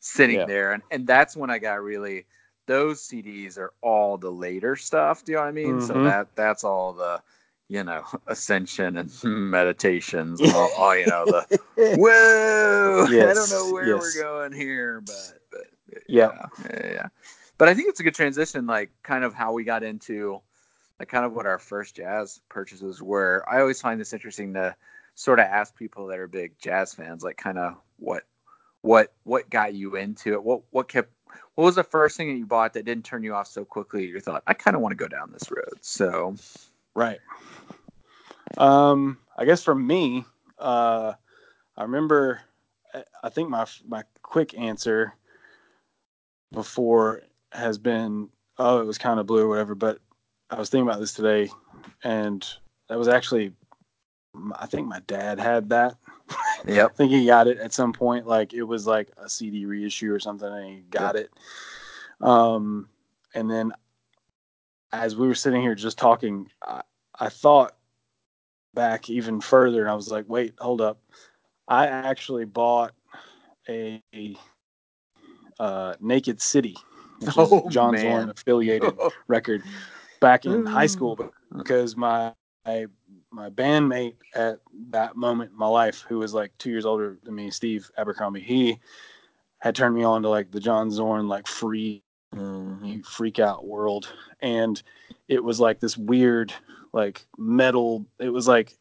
sitting 0.00 0.36
Yeah. 0.38 0.44
there, 0.46 0.72
and 0.72 0.82
and 0.90 1.06
that's 1.06 1.36
when 1.36 1.50
I 1.50 1.58
got 1.58 1.82
really. 1.82 2.26
Those 2.66 3.02
CDs 3.02 3.58
are 3.58 3.72
all 3.82 4.16
the 4.16 4.30
later 4.30 4.76
stuff. 4.76 5.24
Do 5.24 5.32
you 5.32 5.36
know 5.36 5.42
what 5.42 5.48
I 5.48 5.52
mean? 5.52 5.80
So 5.80 5.94
Mhm. 5.94 6.04
that 6.04 6.34
that's 6.34 6.64
all 6.64 6.92
the, 6.94 7.22
you 7.68 7.84
know, 7.84 8.04
ascension 8.26 8.96
and 8.96 9.10
meditations 9.24 10.40
and 10.40 10.52
all, 10.52 10.70
all 10.78 10.96
you 10.96 11.06
know 11.06 11.24
the 11.26 11.60
whoa. 11.98 13.06
I 13.06 13.34
don't 13.34 13.50
know 13.50 13.72
where 13.72 13.86
yes. 13.88 14.00
we're 14.00 14.22
going 14.22 14.52
here, 14.52 15.00
but 15.00 15.38
but 15.50 15.60
Yeah. 16.06 16.30
yeah, 16.32 16.66
yeah, 16.70 16.92
yeah. 16.92 17.08
But 17.58 17.68
I 17.68 17.74
think 17.74 17.88
it's 17.88 18.00
a 18.00 18.02
good 18.02 18.14
transition, 18.14 18.66
like 18.66 18.90
kind 19.02 19.22
of 19.24 19.32
how 19.34 19.52
we 19.52 19.62
got 19.64 19.82
into, 19.84 20.40
like 20.98 21.08
kind 21.08 21.24
of 21.24 21.32
what 21.34 21.46
our 21.46 21.58
first 21.58 21.94
jazz 21.96 22.40
purchases 22.48 23.00
were. 23.00 23.44
I 23.48 23.60
always 23.60 23.80
find 23.80 24.00
this 24.00 24.12
interesting 24.12 24.54
to 24.54 24.74
sort 25.14 25.38
of 25.38 25.46
ask 25.46 25.76
people 25.76 26.08
that 26.08 26.18
are 26.18 26.26
big 26.26 26.58
jazz 26.58 26.92
fans, 26.94 27.22
like 27.22 27.36
kind 27.36 27.58
of 27.58 27.76
what, 27.98 28.24
what, 28.80 29.12
what 29.22 29.48
got 29.48 29.72
you 29.74 29.94
into 29.94 30.32
it? 30.32 30.42
What, 30.42 30.62
what 30.70 30.88
kept, 30.88 31.12
what 31.54 31.64
was 31.64 31.74
the 31.74 31.84
first 31.84 32.16
thing 32.16 32.28
that 32.28 32.38
you 32.38 32.46
bought 32.46 32.72
that 32.74 32.84
didn't 32.84 33.04
turn 33.04 33.22
you 33.22 33.34
off 33.34 33.46
so 33.46 33.64
quickly? 33.64 34.06
You 34.06 34.20
thought, 34.20 34.42
I 34.46 34.54
kind 34.54 34.74
of 34.74 34.82
want 34.82 34.92
to 34.92 34.96
go 34.96 35.08
down 35.08 35.32
this 35.32 35.50
road. 35.50 35.78
So, 35.80 36.36
Right. 36.94 37.18
Um, 38.56 39.18
I 39.36 39.44
guess 39.44 39.62
for 39.62 39.74
me, 39.74 40.24
uh, 40.58 41.14
I 41.76 41.82
remember 41.82 42.40
I 43.22 43.28
think 43.28 43.48
my 43.50 43.66
my 43.86 44.04
quick 44.22 44.56
answer 44.56 45.14
before 46.52 47.22
has 47.50 47.78
been 47.78 48.28
oh 48.58 48.80
it 48.80 48.86
was 48.86 48.98
kind 48.98 49.18
of 49.18 49.26
blue 49.26 49.42
or 49.42 49.48
whatever, 49.48 49.74
but 49.74 49.98
I 50.50 50.58
was 50.58 50.70
thinking 50.70 50.88
about 50.88 51.00
this 51.00 51.14
today, 51.14 51.50
and 52.04 52.46
that 52.88 52.98
was 52.98 53.08
actually 53.08 53.52
I 54.54 54.66
think 54.66 54.86
my 54.86 55.00
dad 55.06 55.40
had 55.40 55.70
that. 55.70 55.96
Yep. 56.66 56.90
I 56.92 56.94
think 56.94 57.12
he 57.12 57.26
got 57.26 57.46
it 57.46 57.58
at 57.58 57.72
some 57.72 57.92
point. 57.92 58.26
Like 58.26 58.52
it 58.52 58.62
was 58.62 58.86
like 58.86 59.10
a 59.16 59.28
CD 59.28 59.66
reissue 59.66 60.12
or 60.12 60.20
something, 60.20 60.48
and 60.48 60.66
he 60.66 60.80
got 60.90 61.14
yep. 61.14 61.24
it. 61.24 62.26
Um, 62.26 62.88
and 63.34 63.50
then 63.50 63.72
as 64.92 65.16
we 65.16 65.26
were 65.26 65.34
sitting 65.34 65.60
here 65.60 65.74
just 65.74 65.98
talking, 65.98 66.48
I, 66.62 66.82
I 67.18 67.28
thought 67.28 67.76
back 68.74 69.10
even 69.10 69.40
further, 69.40 69.82
and 69.82 69.90
I 69.90 69.94
was 69.94 70.10
like, 70.10 70.24
wait, 70.28 70.54
hold 70.58 70.80
up. 70.80 71.00
I 71.66 71.86
actually 71.86 72.44
bought 72.44 72.92
a, 73.68 74.02
uh, 75.58 75.94
Naked 76.00 76.40
City, 76.40 76.76
which 77.20 77.34
oh, 77.36 77.66
is 77.66 77.72
John 77.72 77.96
Zorn 77.96 78.28
affiliated 78.30 78.92
record 79.28 79.62
back 80.20 80.44
in 80.44 80.66
high 80.66 80.86
school 80.86 81.18
because 81.56 81.96
my, 81.96 82.32
my 82.66 82.86
my 83.34 83.50
bandmate 83.50 84.14
at 84.34 84.60
that 84.90 85.16
moment 85.16 85.50
in 85.52 85.58
my 85.58 85.66
life, 85.66 86.04
who 86.08 86.18
was 86.18 86.32
like 86.32 86.56
two 86.58 86.70
years 86.70 86.86
older 86.86 87.18
than 87.24 87.34
me, 87.34 87.50
Steve 87.50 87.90
Abercrombie, 87.98 88.40
he 88.40 88.78
had 89.58 89.74
turned 89.74 89.94
me 89.94 90.04
on 90.04 90.22
to 90.22 90.28
like 90.28 90.50
the 90.50 90.60
John 90.60 90.90
Zorn 90.90 91.26
like 91.26 91.46
free 91.46 92.02
mm-hmm. 92.34 93.00
freak 93.00 93.38
out 93.38 93.66
world, 93.66 94.12
and 94.40 94.80
it 95.28 95.42
was 95.42 95.58
like 95.58 95.80
this 95.80 95.96
weird 95.96 96.52
like 96.92 97.26
metal. 97.36 98.06
It 98.18 98.30
was 98.30 98.46
like 98.46 98.76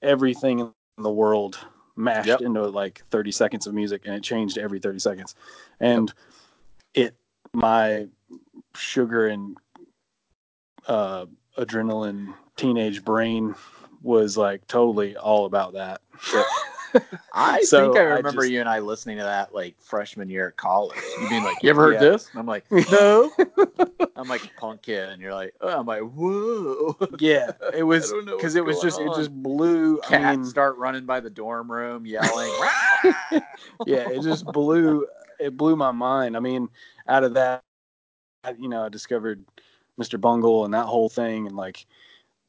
everything 0.00 0.60
in 0.60 0.72
the 1.02 1.10
world 1.10 1.58
mashed 1.96 2.28
yep. 2.28 2.40
into 2.40 2.62
like 2.66 3.02
30 3.10 3.30
seconds 3.32 3.66
of 3.66 3.74
music, 3.74 4.02
and 4.06 4.14
it 4.14 4.22
changed 4.22 4.58
every 4.58 4.78
30 4.78 4.98
seconds, 4.98 5.34
and 5.80 6.12
yep. 6.94 7.06
it 7.08 7.14
my 7.52 8.06
sugar 8.74 9.28
and 9.28 9.56
uh, 10.86 11.26
adrenaline 11.58 12.34
teenage 12.56 13.04
brain 13.04 13.54
was 14.02 14.36
like 14.36 14.66
totally 14.66 15.16
all 15.16 15.46
about 15.46 15.74
that. 15.74 16.00
I 17.32 17.62
so 17.62 17.92
think 17.92 17.96
I 17.98 18.02
remember 18.02 18.28
I 18.28 18.32
just, 18.32 18.50
you 18.50 18.60
and 18.60 18.68
I 18.68 18.78
listening 18.78 19.18
to 19.18 19.22
that 19.22 19.54
like 19.54 19.76
freshman 19.80 20.28
year 20.28 20.48
at 20.48 20.56
college. 20.56 20.98
You 21.20 21.28
being 21.28 21.44
like, 21.44 21.56
"You 21.62 21.70
ever 21.70 21.82
heard 21.82 21.94
yeah. 21.94 22.10
this?" 22.10 22.30
And 22.30 22.40
I'm 22.40 22.46
like, 22.46 22.64
"No." 22.90 23.30
I'm 24.16 24.28
like 24.28 24.40
punk 24.56 24.82
kid, 24.82 25.08
and 25.10 25.20
you're 25.20 25.34
like, 25.34 25.54
oh, 25.60 25.68
"I'm 25.68 25.86
like, 25.86 26.02
whoa." 26.02 26.96
Yeah, 27.18 27.52
it 27.74 27.82
was 27.82 28.12
because 28.24 28.54
it 28.54 28.64
was 28.64 28.80
just 28.80 28.98
on. 28.98 29.08
it 29.08 29.16
just 29.16 29.30
blew. 29.30 29.98
Cats 30.00 30.12
I 30.12 30.36
mean, 30.36 30.44
start 30.44 30.76
running 30.78 31.04
by 31.04 31.20
the 31.20 31.30
dorm 31.30 31.70
room 31.70 32.06
yelling. 32.06 32.52
yeah, 33.86 34.08
it 34.08 34.22
just 34.22 34.46
blew. 34.46 35.06
It 35.38 35.56
blew 35.56 35.76
my 35.76 35.92
mind. 35.92 36.36
I 36.36 36.40
mean, 36.40 36.68
out 37.06 37.24
of 37.24 37.34
that, 37.34 37.62
you 38.58 38.68
know, 38.68 38.84
I 38.84 38.88
discovered 38.88 39.44
Mr. 40.00 40.20
Bungle 40.20 40.64
and 40.64 40.74
that 40.74 40.86
whole 40.86 41.08
thing, 41.08 41.46
and 41.46 41.56
like 41.56 41.86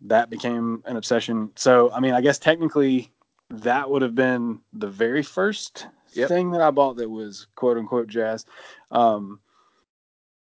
that 0.01 0.29
became 0.29 0.83
an 0.85 0.97
obsession. 0.97 1.51
So, 1.55 1.91
I 1.91 1.99
mean, 1.99 2.13
I 2.13 2.21
guess 2.21 2.39
technically 2.39 3.11
that 3.49 3.89
would 3.89 4.01
have 4.01 4.15
been 4.15 4.59
the 4.73 4.87
very 4.87 5.23
first 5.23 5.87
yep. 6.13 6.27
thing 6.29 6.51
that 6.51 6.61
I 6.61 6.71
bought 6.71 6.97
that 6.97 7.09
was 7.09 7.47
quote 7.55 7.77
unquote 7.77 8.07
jazz. 8.07 8.45
Um, 8.91 9.39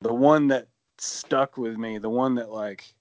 the 0.00 0.14
one 0.14 0.48
that 0.48 0.68
stuck 0.98 1.56
with 1.56 1.76
me, 1.76 1.98
the 1.98 2.10
one 2.10 2.34
that 2.36 2.50
like 2.50 2.94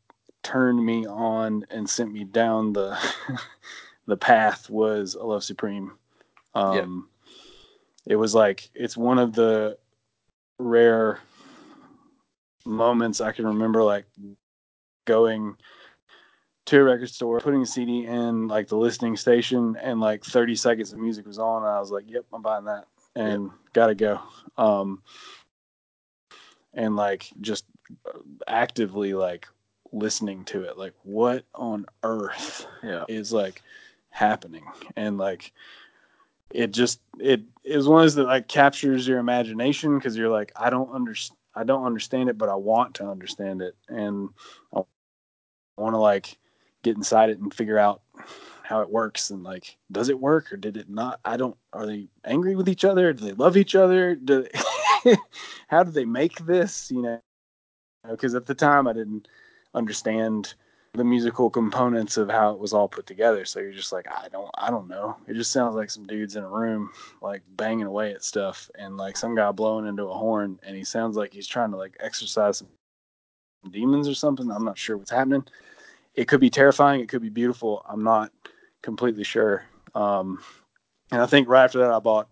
turned 0.44 0.84
me 0.84 1.06
on 1.06 1.66
and 1.70 1.90
sent 1.90 2.12
me 2.12 2.24
down 2.24 2.74
the 2.74 2.98
the 4.08 4.18
path 4.18 4.70
was 4.70 5.16
A 5.16 5.24
Love 5.24 5.44
Supreme. 5.44 5.94
Um, 6.54 6.76
yep. 6.76 7.34
It 8.08 8.16
was 8.16 8.34
like 8.34 8.70
it's 8.74 8.98
one 8.98 9.20
of 9.20 9.34
the 9.34 9.78
rare 10.58 11.20
moments 12.66 13.22
I 13.22 13.32
can 13.32 13.46
remember 13.46 13.84
like 13.84 14.06
going 15.06 15.56
to 16.66 16.80
a 16.80 16.84
record 16.84 17.10
store, 17.10 17.40
putting 17.40 17.62
a 17.62 17.66
CD 17.66 18.06
in 18.06 18.48
like 18.48 18.68
the 18.68 18.78
listening 18.78 19.18
station, 19.18 19.78
and 19.82 20.00
like 20.00 20.24
30 20.24 20.56
seconds 20.56 20.94
of 20.94 21.00
music 21.00 21.26
was 21.26 21.40
on. 21.40 21.64
And 21.64 21.72
I 21.72 21.80
was 21.80 21.92
like, 21.92 22.06
"Yep, 22.08 22.26
I'm 22.34 22.42
buying 22.42 22.66
that," 22.66 22.86
and 23.16 23.46
yep. 23.46 23.54
gotta 23.74 23.96
go. 23.96 24.20
Um, 24.58 25.02
and 26.74 26.96
like 26.96 27.30
just 27.42 27.66
actively 28.48 29.14
like 29.14 29.48
listening 29.92 30.46
to 30.46 30.64
it, 30.64 30.78
like 30.78 30.94
what 31.04 31.46
on 31.56 31.86
earth 32.04 32.66
yeah. 32.84 33.06
is 33.08 33.34
like 33.34 33.62
happening, 34.10 34.66
and 34.96 35.18
like 35.18 35.52
it 36.52 36.72
just 36.72 37.00
it 37.20 37.42
is 37.64 37.88
one 37.88 38.00
of 38.00 38.04
those 38.06 38.16
that 38.16 38.26
like 38.26 38.48
captures 38.48 39.08
your 39.08 39.20
imagination 39.20 39.98
because 39.98 40.16
you're 40.16 40.30
like, 40.30 40.52
I 40.56 40.70
don't 40.70 40.92
understand. 40.92 41.38
I 41.54 41.66
don't 41.66 41.84
understand 41.84 42.30
it, 42.30 42.38
but 42.38 42.48
I 42.48 42.56
want 42.56 42.96
to 42.96 43.10
understand 43.10 43.62
it, 43.62 43.76
and 43.90 44.30
I 44.74 44.84
want 45.76 45.96
to 45.96 45.98
like 45.98 46.38
get 46.84 46.98
inside 46.98 47.30
it 47.30 47.40
and 47.40 47.54
figure 47.54 47.78
out 47.78 48.02
how 48.64 48.82
it 48.82 48.90
works 48.90 49.32
and 49.32 49.44
like 49.44 49.78
does 49.92 50.10
it 50.10 50.20
work 50.20 50.52
or 50.52 50.58
did 50.58 50.78
it 50.78 50.90
not? 50.90 51.20
I 51.26 51.38
don't 51.38 51.58
are 51.74 51.86
they 51.86 52.08
angry 52.26 52.56
with 52.56 52.70
each 52.70 52.86
other? 52.86 53.12
Do 53.12 53.26
they 53.26 53.34
love 53.34 53.58
each 53.58 53.76
other? 53.76 54.16
Do 54.16 54.48
they, 55.04 55.16
how 55.68 55.84
do 55.84 55.92
they 55.92 56.06
make 56.06 56.38
this 56.46 56.90
you 56.90 57.02
know? 57.02 57.20
Because 58.10 58.34
at 58.34 58.46
the 58.46 58.56
time 58.56 58.88
i 58.88 58.94
didn't 58.94 59.28
understand 59.74 60.54
the 60.94 61.04
musical 61.04 61.50
components 61.50 62.18
of 62.18 62.30
how 62.30 62.52
it 62.52 62.60
was 62.60 62.74
all 62.74 62.88
put 62.88 63.06
together. 63.06 63.46
So 63.46 63.60
you're 63.60 63.74
just 63.74 63.92
like 63.92 64.08
i 64.10 64.28
don't 64.32 64.50
i 64.56 64.70
don't 64.70 64.88
know. 64.88 65.18
It 65.28 65.34
just 65.34 65.52
sounds 65.52 65.76
like 65.76 65.90
some 65.90 66.08
dudes 66.08 66.38
in 66.38 66.44
a 66.44 66.50
room 66.50 66.92
like 67.22 67.42
banging 67.58 67.88
away 67.88 68.14
at 68.14 68.24
stuff 68.24 68.70
and 68.76 68.96
like 68.96 69.18
some 69.18 69.36
guy 69.36 69.52
blowing 69.52 69.86
into 69.86 70.06
a 70.06 70.14
horn 70.14 70.60
and 70.64 70.78
he 70.78 70.86
sounds 70.86 71.18
like 71.18 71.34
he's 71.34 71.48
trying 71.48 71.72
to 71.72 71.78
like 71.78 71.98
exercise 72.00 72.60
some 72.60 72.70
demons 73.70 74.08
or 74.08 74.16
something. 74.16 74.50
I'm 74.50 74.66
not 74.66 74.78
sure 74.78 74.98
what's 74.98 75.12
happening 75.12 75.44
it 76.16 76.28
could 76.28 76.40
be 76.40 76.50
terrifying. 76.50 77.02
It 77.02 77.10
could 77.10 77.22
be 77.22 77.30
beautiful. 77.30 77.86
I'm 77.88 78.04
not 78.04 78.32
completely 78.82 79.24
sure. 79.24 79.64
Um, 79.96 80.40
and 81.12 81.22
I 81.22 81.26
think 81.26 81.48
right 81.48 81.64
after 81.64 81.80
that, 81.80 81.92
I 81.92 82.00
bought 82.00 82.30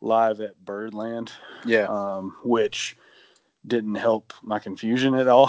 Live 0.00 0.40
at 0.40 0.62
Birdland. 0.64 1.32
Yeah. 1.64 1.86
Um, 1.86 2.36
which 2.44 2.96
didn't 3.66 3.96
help 3.96 4.32
my 4.42 4.58
confusion 4.58 5.14
at 5.14 5.28
all. 5.28 5.48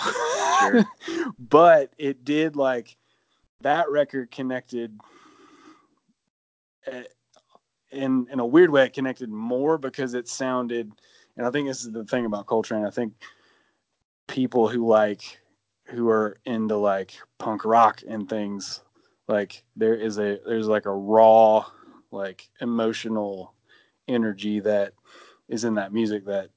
Sure. 0.60 0.86
but 1.40 1.94
it 1.98 2.26
did 2.26 2.56
like 2.56 2.98
that 3.62 3.90
record 3.90 4.32
connected 4.32 4.98
eh, 6.88 7.04
in 7.92 8.28
in 8.32 8.40
a 8.40 8.46
weird 8.46 8.70
way 8.70 8.86
it 8.86 8.94
connected 8.94 9.30
more 9.30 9.78
because 9.78 10.14
it 10.14 10.28
sounded 10.28 10.92
and 11.38 11.46
I 11.48 11.52
think 11.52 11.68
this 11.68 11.86
is 11.86 11.92
the 11.92 12.04
thing 12.04 12.26
about 12.26 12.48
Coltrane. 12.48 12.86
I 12.86 12.90
think 12.90 13.14
people 14.28 14.68
who 14.68 14.86
like 14.86 15.39
who 15.90 16.10
are 16.10 16.38
into 16.46 16.76
like 16.76 17.14
punk 17.38 17.66
rock 17.66 18.02
and 18.08 18.30
things 18.30 18.82
like 19.28 19.64
there 19.76 19.96
is 19.96 20.18
a 20.18 20.40
there's 20.46 20.68
like 20.68 20.86
a 20.86 20.94
raw 20.94 21.66
like 22.12 22.50
emotional 22.62 23.54
energy 24.08 24.60
that 24.60 24.94
is 25.48 25.64
in 25.64 25.76
that 25.76 25.94
music 25.94 26.26
that 26.26 26.50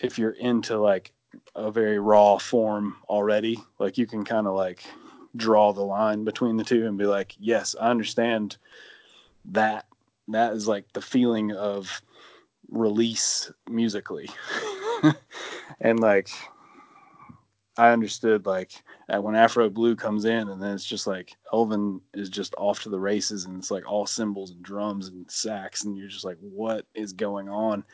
if 0.00 0.18
you're 0.18 0.30
into 0.32 0.78
like 0.78 1.12
a 1.54 1.70
very 1.70 1.98
raw 1.98 2.38
form 2.38 2.96
already 3.08 3.58
like 3.78 3.98
you 3.98 4.06
can 4.06 4.24
kind 4.24 4.46
of 4.46 4.54
like 4.54 4.84
draw 5.36 5.72
the 5.72 5.82
line 5.82 6.24
between 6.24 6.56
the 6.56 6.64
two 6.64 6.86
and 6.86 6.96
be 6.96 7.04
like 7.04 7.34
yes 7.38 7.74
i 7.80 7.90
understand 7.90 8.56
that. 9.52 9.86
That 10.28 10.54
is 10.54 10.66
like 10.66 10.92
the 10.92 11.00
feeling 11.00 11.52
of 11.52 12.02
release 12.68 13.50
musically. 13.68 14.28
And 15.80 16.00
like 16.00 16.30
I 17.78 17.90
understood 17.90 18.46
like 18.46 18.72
when 19.08 19.34
Afro 19.34 19.68
Blue 19.68 19.96
comes 19.96 20.24
in, 20.24 20.48
and 20.48 20.62
then 20.62 20.72
it's 20.72 20.84
just 20.84 21.06
like 21.06 21.36
Elvin 21.52 22.00
is 22.14 22.28
just 22.30 22.54
off 22.56 22.82
to 22.82 22.88
the 22.88 22.98
races, 22.98 23.44
and 23.44 23.58
it's 23.58 23.70
like 23.70 23.90
all 23.90 24.06
cymbals 24.06 24.50
and 24.50 24.62
drums 24.62 25.08
and 25.08 25.30
sax, 25.30 25.84
and 25.84 25.96
you're 25.96 26.08
just 26.08 26.24
like, 26.24 26.38
what 26.40 26.86
is 26.94 27.12
going 27.12 27.48
on? 27.48 27.84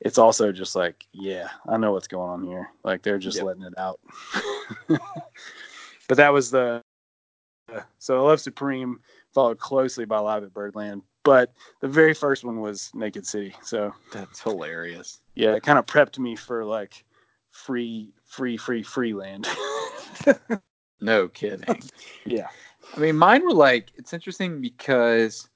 It's 0.00 0.18
also 0.18 0.50
just 0.50 0.74
like, 0.74 1.06
yeah, 1.12 1.48
I 1.68 1.76
know 1.76 1.92
what's 1.92 2.08
going 2.08 2.30
on 2.30 2.44
here. 2.44 2.70
Like 2.82 3.02
they're 3.02 3.18
just 3.18 3.36
yep. 3.36 3.46
letting 3.46 3.62
it 3.62 3.78
out. 3.78 4.00
but 4.88 6.16
that 6.16 6.32
was 6.32 6.50
the 6.50 6.82
uh, 7.72 7.80
so 7.98 8.18
I 8.18 8.20
Love 8.20 8.40
Supreme 8.40 8.98
followed 9.32 9.58
closely 9.58 10.04
by 10.04 10.18
Live 10.18 10.42
at 10.42 10.52
Birdland, 10.52 11.02
but 11.22 11.52
the 11.80 11.88
very 11.88 12.14
first 12.14 12.42
one 12.42 12.60
was 12.60 12.90
Naked 12.94 13.26
City. 13.26 13.54
So 13.62 13.94
that's 14.12 14.40
hilarious. 14.40 15.20
Yeah, 15.36 15.54
it 15.54 15.62
kind 15.62 15.78
of 15.78 15.86
prepped 15.86 16.18
me 16.18 16.34
for 16.34 16.64
like 16.64 17.04
free, 17.52 18.12
free, 18.24 18.56
free, 18.56 18.82
free 18.82 19.14
land. 19.14 19.46
no 21.00 21.28
kidding. 21.28 21.82
yeah. 22.26 22.48
I 22.96 23.00
mean, 23.00 23.16
mine 23.16 23.44
were 23.44 23.54
like, 23.54 23.92
it's 23.94 24.12
interesting 24.12 24.60
because, 24.60 25.48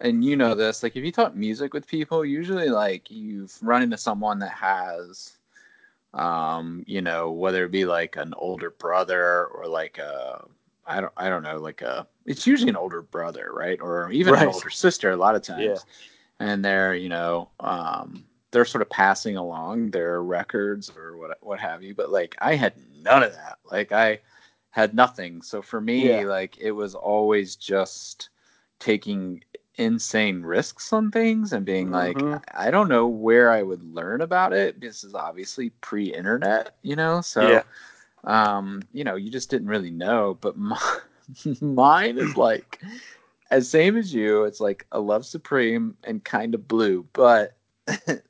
and 0.00 0.24
you 0.24 0.36
know 0.36 0.54
this, 0.54 0.82
like 0.82 0.96
if 0.96 1.04
you 1.04 1.10
talk 1.10 1.34
music 1.34 1.74
with 1.74 1.86
people, 1.86 2.24
usually 2.24 2.68
like 2.68 3.10
you've 3.10 3.56
run 3.60 3.82
into 3.82 3.98
someone 3.98 4.38
that 4.38 4.52
has, 4.52 5.32
um, 6.14 6.84
you 6.86 7.02
know, 7.02 7.32
whether 7.32 7.64
it 7.64 7.72
be 7.72 7.84
like 7.84 8.16
an 8.16 8.32
older 8.36 8.70
brother 8.70 9.46
or 9.46 9.66
like 9.66 9.98
a, 9.98 10.44
I 10.86 11.00
don't, 11.00 11.12
I 11.16 11.28
don't 11.28 11.42
know, 11.42 11.58
like 11.58 11.82
a, 11.82 12.06
it's 12.24 12.46
usually 12.46 12.70
an 12.70 12.76
older 12.76 13.02
brother, 13.02 13.50
right? 13.52 13.80
Or 13.80 14.10
even 14.12 14.34
right. 14.34 14.42
an 14.42 14.54
older 14.54 14.70
sister 14.70 15.10
a 15.10 15.16
lot 15.16 15.34
of 15.34 15.42
times. 15.42 15.62
Yeah 15.62 15.76
and 16.40 16.64
they're 16.64 16.94
you 16.94 17.08
know 17.08 17.48
um, 17.60 18.24
they're 18.52 18.64
sort 18.64 18.82
of 18.82 18.90
passing 18.90 19.36
along 19.36 19.90
their 19.90 20.22
records 20.22 20.90
or 20.96 21.16
what 21.16 21.38
what 21.40 21.60
have 21.60 21.82
you. 21.82 21.94
But 21.94 22.10
like 22.10 22.34
I 22.40 22.54
had 22.56 22.74
none 23.02 23.22
of 23.22 23.32
that. 23.32 23.58
Like 23.70 23.92
I 23.92 24.20
had 24.70 24.94
nothing. 24.94 25.42
So 25.42 25.62
for 25.62 25.80
me, 25.80 26.24
Yeah. 26.24 26.28
like 26.28 26.58
it 26.58 26.72
was 26.72 26.94
always 26.94 27.56
just 27.56 28.30
taking 28.78 29.42
insane 29.76 30.42
risks 30.42 30.92
on 30.92 31.10
things 31.10 31.52
and 31.52 31.64
being 31.64 31.90
like, 31.90 32.16
Mhm. 32.18 32.42
I 32.54 32.68
I 32.68 32.70
don't 32.70 32.88
know 32.88 33.06
where 33.08 33.50
I 33.50 33.62
would 33.62 33.82
learn 33.82 34.20
about 34.20 34.52
it. 34.52 34.80
This 34.80 35.04
is 35.04 35.14
obviously 35.14 35.70
pre-internet, 35.80 36.76
you 36.82 36.96
know. 36.96 37.20
So, 37.20 37.42
Yeah. 37.48 37.62
um, 38.24 38.82
you 38.92 39.04
know, 39.04 39.16
you 39.16 39.30
just 39.30 39.50
didn't 39.50 39.68
really 39.68 39.90
know. 39.90 40.36
But 40.40 40.56
my, 40.58 40.78
mine 41.60 42.18
is 42.18 42.36
like 42.36 42.80
as 43.50 43.68
same 43.70 43.96
as 43.96 44.12
you. 44.12 44.44
It's 44.44 44.60
like 44.60 44.86
a 44.92 45.00
Love 45.00 45.24
Supreme 45.26 45.96
and 46.04 46.22
kind 46.24 46.54
of 46.54 46.66
blue, 46.68 47.06
but. 47.12 47.56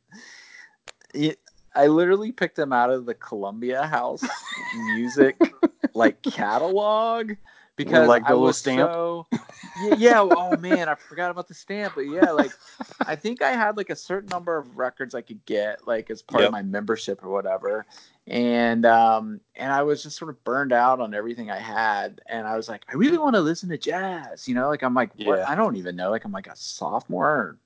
I 1.74 1.86
literally 1.86 2.32
picked 2.32 2.56
them 2.56 2.72
out 2.72 2.90
of 2.90 3.06
the 3.06 3.14
Columbia 3.14 3.86
House 3.86 4.56
music 4.72 5.54
like 5.94 6.22
catalog 6.22 7.32
because 7.76 8.14
Like 8.14 8.26
the 8.26 8.32
I 8.32 8.34
little 8.34 8.52
was 8.52 8.54
stamp? 8.54 8.96
so 8.98 9.28
yeah, 9.74 9.92
yeah. 9.92 10.20
Oh 10.20 10.56
man, 10.56 10.88
I 10.88 10.94
forgot 10.96 11.30
about 11.30 11.48
the 11.48 11.54
stamp. 11.54 11.94
But 11.94 12.02
yeah, 12.02 12.30
like 12.32 12.58
I 13.06 13.16
think 13.16 13.40
I 13.42 13.52
had 13.52 13.76
like 13.76 13.90
a 13.90 13.96
certain 13.96 14.28
number 14.28 14.56
of 14.58 14.76
records 14.76 15.14
I 15.14 15.22
could 15.22 15.44
get 15.46 15.86
like 15.86 16.10
as 16.10 16.22
part 16.22 16.44
Yep. 16.44 16.44
of 16.44 16.50
my 16.50 16.62
membership 16.62 17.22
or 17.24 17.30
whatever. 17.30 17.86
And 18.26 18.84
um 18.86 19.40
and 19.54 19.72
I 19.72 19.82
was 19.82 20.02
just 20.02 20.16
sort 20.18 20.30
of 20.30 20.42
burned 20.44 20.72
out 20.72 21.00
on 21.00 21.14
everything 21.14 21.50
I 21.50 21.58
had. 21.58 22.20
And 22.26 22.46
I 22.46 22.56
was 22.56 22.68
like, 22.68 22.84
I 22.90 22.94
really 22.96 23.18
want 23.18 23.34
to 23.36 23.40
listen 23.40 23.68
to 23.70 23.78
jazz, 23.78 24.46
you 24.48 24.54
know? 24.54 24.68
Like 24.68 24.82
I'm 24.82 24.94
like, 24.94 25.12
what 25.16 25.40
I 25.46 25.54
don't 25.54 25.76
even 25.76 25.96
know. 25.96 26.10
Like 26.10 26.24
I'm 26.24 26.32
like 26.32 26.48
a 26.48 26.56
sophomore 26.56 27.28
or 27.28 27.58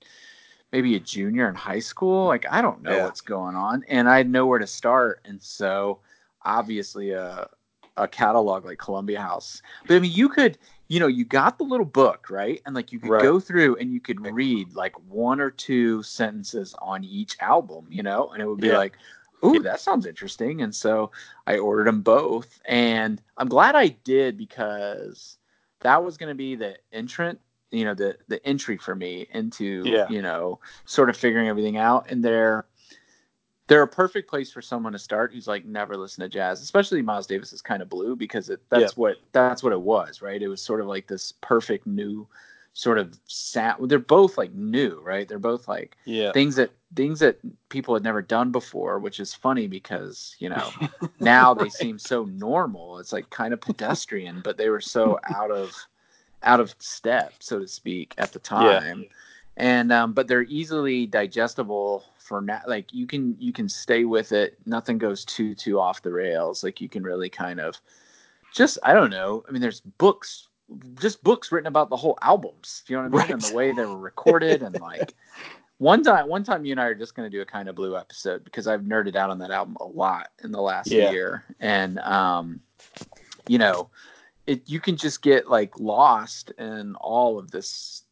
maybe 0.74 0.96
a 0.96 1.00
junior 1.00 1.48
in 1.48 1.54
high 1.54 1.80
school. 1.80 2.26
Like 2.26 2.46
I 2.50 2.60
don't 2.60 2.82
know 2.82 2.96
Yeah. 2.96 3.04
what's 3.04 3.20
going 3.20 3.54
on. 3.56 3.84
And 3.88 4.08
I 4.08 4.18
had 4.18 4.28
nowhere 4.28 4.58
to 4.58 4.66
start. 4.66 5.22
And 5.24 5.40
so 5.42 6.00
obviously 6.44 7.12
a 7.12 7.48
a 7.96 8.08
catalog 8.08 8.64
like 8.64 8.78
Columbia 8.78 9.20
House. 9.20 9.62
But 9.86 9.96
I 9.96 10.00
mean 10.00 10.12
you 10.12 10.28
could 10.28 10.58
you 10.88 11.00
know, 11.00 11.06
you 11.06 11.24
got 11.24 11.58
the 11.58 11.64
little 11.64 11.86
book, 11.86 12.28
right? 12.30 12.60
And 12.66 12.74
like 12.74 12.92
you 12.92 13.00
could 13.00 13.10
Right. 13.10 13.22
go 13.22 13.40
through 13.40 13.76
and 13.76 13.92
you 13.92 14.00
could 14.00 14.20
read 14.20 14.74
like 14.74 14.94
one 15.08 15.40
or 15.40 15.50
two 15.50 16.02
sentences 16.02 16.74
on 16.82 17.04
each 17.04 17.36
album, 17.40 17.86
you 17.90 18.02
know, 18.02 18.30
and 18.32 18.42
it 18.42 18.46
would 18.48 18.60
be 18.60 18.70
Yeah. 18.70 18.72
like, 18.72 18.98
ooh, 19.44 19.62
that 19.62 19.80
sounds 19.80 20.06
interesting. 20.06 20.62
And 20.62 20.74
so 20.74 21.10
I 21.46 21.58
ordered 21.58 21.86
them 21.86 22.02
both. 22.02 22.60
And 22.66 23.22
I'm 23.38 23.48
glad 23.48 23.76
I 23.76 23.88
did 23.88 24.36
because 24.36 25.38
that 25.80 26.04
was 26.04 26.18
going 26.18 26.30
to 26.30 26.34
be 26.34 26.56
the 26.56 26.76
entrant, 26.92 27.40
you 27.74 27.84
know, 27.84 27.94
the, 27.94 28.16
the 28.28 28.44
entry 28.46 28.76
for 28.78 28.94
me 28.94 29.26
into, 29.32 29.84
Yeah. 29.84 30.06
you 30.08 30.22
know, 30.22 30.60
sort 30.86 31.10
of 31.10 31.16
figuring 31.16 31.48
everything 31.48 31.76
out. 31.76 32.10
And 32.10 32.24
they're, 32.24 32.66
they're 33.66 33.82
a 33.82 33.88
perfect 33.88 34.28
place 34.28 34.52
for 34.52 34.60
someone 34.60 34.92
to 34.92 34.98
start 34.98 35.32
who's 35.32 35.46
like 35.46 35.64
never 35.64 35.96
listened 35.96 36.24
to 36.24 36.28
jazz, 36.28 36.60
especially 36.60 37.00
Miles 37.02 37.26
Davis 37.26 37.52
is 37.52 37.62
kind 37.62 37.80
of 37.82 37.88
blue 37.88 38.14
because 38.14 38.50
it, 38.50 38.60
that's 38.68 38.96
Yep. 38.96 38.96
what 38.96 39.16
that's 39.32 39.62
what 39.62 39.72
it 39.72 39.80
was, 39.80 40.20
right? 40.20 40.42
It 40.42 40.48
was 40.48 40.60
sort 40.60 40.80
of 40.80 40.86
like 40.86 41.06
this 41.06 41.32
perfect 41.40 41.86
new 41.86 42.28
sort 42.74 42.98
of 42.98 43.18
sound. 43.26 43.88
They're 43.90 43.98
both 43.98 44.36
like 44.36 44.52
new, 44.52 45.00
right? 45.02 45.26
They're 45.26 45.38
both 45.38 45.66
like 45.66 45.96
Yeah. 46.04 46.32
things 46.32 46.56
that 46.56 46.72
things 46.94 47.20
that 47.20 47.38
people 47.70 47.94
had 47.94 48.02
never 48.04 48.20
done 48.20 48.52
before, 48.52 48.98
which 48.98 49.18
is 49.18 49.32
funny 49.34 49.66
because 49.66 50.36
you 50.38 50.50
know 50.50 50.74
now 51.20 51.54
they 51.54 51.70
seem 51.70 51.98
so 51.98 52.24
normal. 52.26 52.98
It's 52.98 53.12
like 53.12 53.30
kind 53.30 53.54
of 53.54 53.60
pedestrian, 53.62 54.42
but 54.42 54.58
they 54.58 54.68
were 54.68 54.80
so 54.82 55.18
out 55.24 55.50
of 55.50 55.74
out 56.44 56.60
of 56.60 56.74
step, 56.78 57.34
so 57.40 57.58
to 57.58 57.66
speak, 57.66 58.14
at 58.18 58.32
the 58.32 58.38
Yeah. 58.54 58.80
time. 58.80 59.06
And 59.56 59.92
um, 59.92 60.12
but 60.12 60.26
they're 60.28 60.42
easily 60.44 61.06
digestible 61.06 62.04
for 62.18 62.40
now. 62.40 62.60
Like 62.66 62.92
you 62.92 63.06
can 63.06 63.36
you 63.38 63.52
can 63.52 63.68
stay 63.68 64.04
with 64.04 64.32
it. 64.32 64.58
Nothing 64.66 64.98
goes 64.98 65.24
too 65.24 65.54
too 65.54 65.78
off 65.80 66.02
the 66.02 66.12
rails. 66.12 66.64
Like 66.64 66.80
you 66.80 66.88
can 66.88 67.02
really 67.02 67.28
kind 67.28 67.60
of 67.60 67.80
just 68.50 68.78
I 68.82 68.94
don't 68.94 69.10
know. 69.10 69.44
I 69.48 69.52
mean, 69.52 69.62
there's 69.62 69.80
books, 69.80 70.48
just 71.00 71.22
books 71.22 71.52
written 71.52 71.68
about 71.68 71.88
the 71.90 71.96
whole 71.96 72.18
albums. 72.22 72.82
You 72.88 72.96
know 72.96 73.02
what 73.02 73.08
I 73.08 73.22
mean? 73.24 73.32
And 73.32 73.42
the 73.42 73.48
way 73.48 73.72
they 73.72 73.84
were 73.86 73.98
recorded 73.98 74.62
and 74.62 74.80
like 74.80 75.14
one 75.78 76.02
time 76.02 76.28
one 76.28 76.44
time 76.44 76.64
you 76.64 76.72
and 76.72 76.80
I 76.80 76.86
are 76.86 76.94
just 76.94 77.14
going 77.14 77.30
to 77.30 77.36
do 77.36 77.42
a 77.42 77.46
kind 77.46 77.68
of 77.68 77.74
blue 77.74 77.96
episode 77.96 78.44
because 78.44 78.66
I've 78.66 78.82
nerded 78.82 79.16
out 79.16 79.30
on 79.30 79.38
that 79.38 79.50
album 79.50 79.76
a 79.80 79.84
lot 79.84 80.28
in 80.42 80.52
the 80.52 80.60
last 80.60 80.90
Yeah. 80.90 81.10
year 81.10 81.44
and 81.60 81.98
um 82.00 82.60
you 83.48 83.58
know 83.58 83.88
it 84.46 84.62
you 84.68 84.80
can 84.80 84.96
just 84.96 85.22
get 85.22 85.48
like 85.48 85.78
lost 85.78 86.50
in 86.58 86.94
all 86.96 87.38
of 87.38 87.50
this 87.50 88.02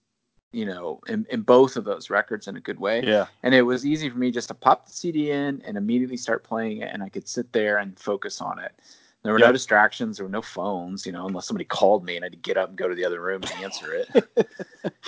you 0.52 0.64
know 0.66 1.00
in, 1.08 1.26
in 1.30 1.42
both 1.42 1.76
of 1.76 1.84
those 1.84 2.10
records 2.10 2.48
in 2.48 2.56
a 2.56 2.60
good 2.60 2.78
way 2.78 3.02
Yeah. 3.04 3.26
and 3.42 3.54
it 3.54 3.62
was 3.62 3.84
easy 3.86 4.08
for 4.10 4.18
me 4.18 4.30
just 4.30 4.48
to 4.48 4.54
pop 4.54 4.86
the 4.86 4.92
CD 4.92 5.30
in 5.30 5.62
and 5.66 5.76
immediately 5.76 6.16
start 6.16 6.44
playing 6.44 6.82
it, 6.82 6.90
and 6.92 7.02
I 7.02 7.08
could 7.08 7.26
sit 7.28 7.52
there 7.52 7.78
and 7.78 7.98
focus 7.98 8.40
on 8.40 8.58
it. 8.58 8.72
There 9.22 9.32
were 9.32 9.38
no 9.38 9.52
distractions. 9.52 10.16
There 10.16 10.26
were 10.26 10.32
no 10.32 10.42
phones, 10.42 11.06
you 11.06 11.12
know, 11.12 11.26
unless 11.28 11.46
somebody 11.46 11.64
called 11.64 12.04
me 12.04 12.16
and 12.16 12.24
I 12.24 12.26
had 12.26 12.32
to 12.32 12.38
get 12.38 12.56
up 12.56 12.70
and 12.70 12.76
go 12.76 12.88
to 12.88 12.94
the 12.94 13.04
other 13.04 13.20
room 13.20 13.42
and 13.42 13.52
answer 13.62 13.92
it. 13.92 14.08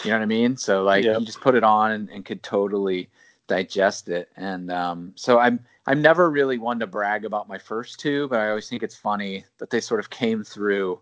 you 0.05 0.11
know 0.11 0.17
what 0.17 0.23
I 0.23 0.27
mean? 0.27 0.57
So 0.57 0.85
like 0.85 1.05
Yep. 1.05 1.19
you 1.19 1.27
just 1.27 1.41
put 1.41 1.57
it 1.57 1.65
on 1.65 1.91
and, 1.91 2.09
and 2.11 2.25
could 2.25 2.43
totally 2.43 3.09
digest 3.49 4.09
it. 4.09 4.31
And 4.37 4.71
um, 4.71 5.13
so 5.17 5.41
I'm 5.41 5.59
I'm 5.87 6.01
never 6.01 6.31
really 6.31 6.59
one 6.59 6.79
to 6.79 6.87
brag 6.87 7.25
about 7.25 7.49
my 7.49 7.59
first 7.59 7.99
two, 7.99 8.29
but 8.29 8.39
I 8.39 8.49
always 8.51 8.69
think 8.69 8.83
it's 8.85 8.95
funny 8.97 9.45
that 9.59 9.71
they 9.71 9.81
sort 9.81 9.99
of 10.01 10.11
came 10.11 10.45
through 10.45 11.01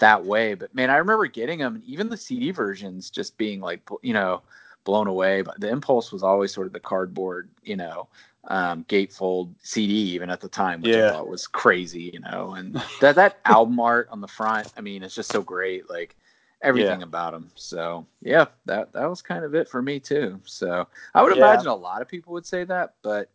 that 0.00 0.24
way. 0.24 0.54
But 0.54 0.74
man, 0.74 0.90
I 0.90 0.96
remember 0.96 1.26
getting 1.26 1.60
them, 1.60 1.76
and 1.76 1.84
even 1.84 2.08
the 2.08 2.16
CD 2.16 2.50
versions, 2.50 3.10
just 3.10 3.38
being 3.38 3.60
like, 3.60 3.88
you 4.02 4.12
know, 4.14 4.42
blown 4.84 5.06
away. 5.06 5.42
But 5.42 5.60
the 5.60 5.68
impulse 5.70 6.12
was 6.12 6.22
always 6.22 6.52
sort 6.52 6.66
of 6.66 6.72
the 6.72 6.80
cardboard, 6.80 7.50
you 7.62 7.76
know, 7.76 8.08
um, 8.48 8.84
gatefold 8.88 9.54
CD, 9.62 9.92
even 10.14 10.30
at 10.30 10.40
the 10.40 10.48
time, 10.48 10.82
which 10.82 10.96
I 10.98 11.02
thought 11.02 11.28
was 11.28 11.46
crazy, 11.46 12.10
you 12.14 12.20
know. 12.20 12.52
And 12.54 12.82
that 13.00 13.16
that 13.16 13.40
album 13.46 13.80
art 13.80 14.08
on 14.10 14.20
the 14.20 14.28
front, 14.28 14.68
I 14.76 14.80
mean, 14.82 15.02
it's 15.02 15.14
just 15.14 15.30
so 15.30 15.42
great, 15.42 15.88
like 15.90 16.16
everything 16.62 17.00
Yeah. 17.00 17.04
about 17.04 17.32
them. 17.32 17.50
So 17.54 18.06
yeah, 18.22 18.46
that 18.66 18.92
that 18.92 19.08
was 19.08 19.22
kind 19.22 19.44
of 19.44 19.54
it 19.54 19.68
for 19.68 19.82
me 19.82 20.00
too. 20.00 20.40
So 20.44 20.86
I 21.14 21.22
would 21.22 21.32
Yeah. 21.32 21.38
imagine 21.38 21.68
a 21.68 21.74
lot 21.74 22.02
of 22.02 22.08
people 22.08 22.32
would 22.34 22.46
say 22.46 22.64
that, 22.64 22.94
but 23.02 23.30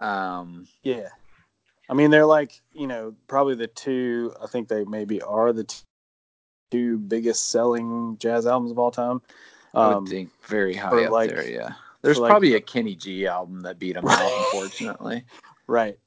um, 0.00 0.66
Yeah. 0.82 1.08
I 1.88 1.94
mean, 1.94 2.10
they're 2.10 2.26
like, 2.26 2.60
you 2.72 2.86
know, 2.86 3.14
probably 3.26 3.56
the 3.56 3.66
two, 3.66 4.32
I 4.42 4.46
think 4.46 4.68
they 4.68 4.84
maybe 4.84 5.20
are 5.22 5.52
the 5.52 5.64
two 6.70 6.98
biggest 6.98 7.48
selling 7.50 8.16
jazz 8.18 8.46
albums 8.46 8.70
of 8.70 8.78
all 8.78 8.90
time. 8.90 9.20
I 9.74 9.88
would 9.88 9.96
Um, 9.98 10.06
think 10.06 10.30
very 10.46 10.74
high 10.74 11.04
up 11.04 11.10
like- 11.10 11.30
there. 11.30 11.48
Yeah, 11.48 11.72
there's 12.02 12.18
like- 12.18 12.30
probably 12.30 12.54
a 12.54 12.60
Kenny 12.60 12.94
G 12.94 13.26
album 13.26 13.60
that 13.62 13.78
beat 13.78 13.96
him 13.96 14.06
out, 14.06 14.32
unfortunately. 14.38 15.24
right. 15.66 15.98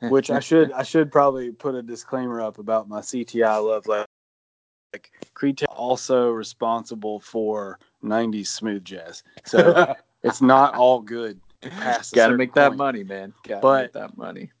Which 0.00 0.30
I 0.30 0.38
should, 0.38 0.70
I 0.70 0.84
should 0.84 1.10
probably 1.10 1.50
put 1.50 1.74
a 1.74 1.82
disclaimer 1.82 2.40
up 2.40 2.58
about 2.58 2.88
my 2.88 3.00
CTI 3.00 3.58
love. 3.64 3.84
Like, 3.88 4.06
like 4.92 5.10
Creed 5.34 5.60
also 5.64 6.30
responsible 6.30 7.18
for 7.18 7.80
90s 8.04 8.46
smooth 8.46 8.84
jazz. 8.84 9.24
So 9.44 9.92
it's 10.22 10.40
not 10.40 10.76
all 10.76 11.00
good. 11.00 11.40
Got 12.14 12.28
to 12.28 12.36
make 12.36 12.54
that 12.54 12.68
point. 12.68 12.78
money, 12.78 13.02
man. 13.02 13.34
Got 13.42 13.60
to 13.60 13.82
make 13.82 13.92
that 13.94 14.16
money. 14.16 14.52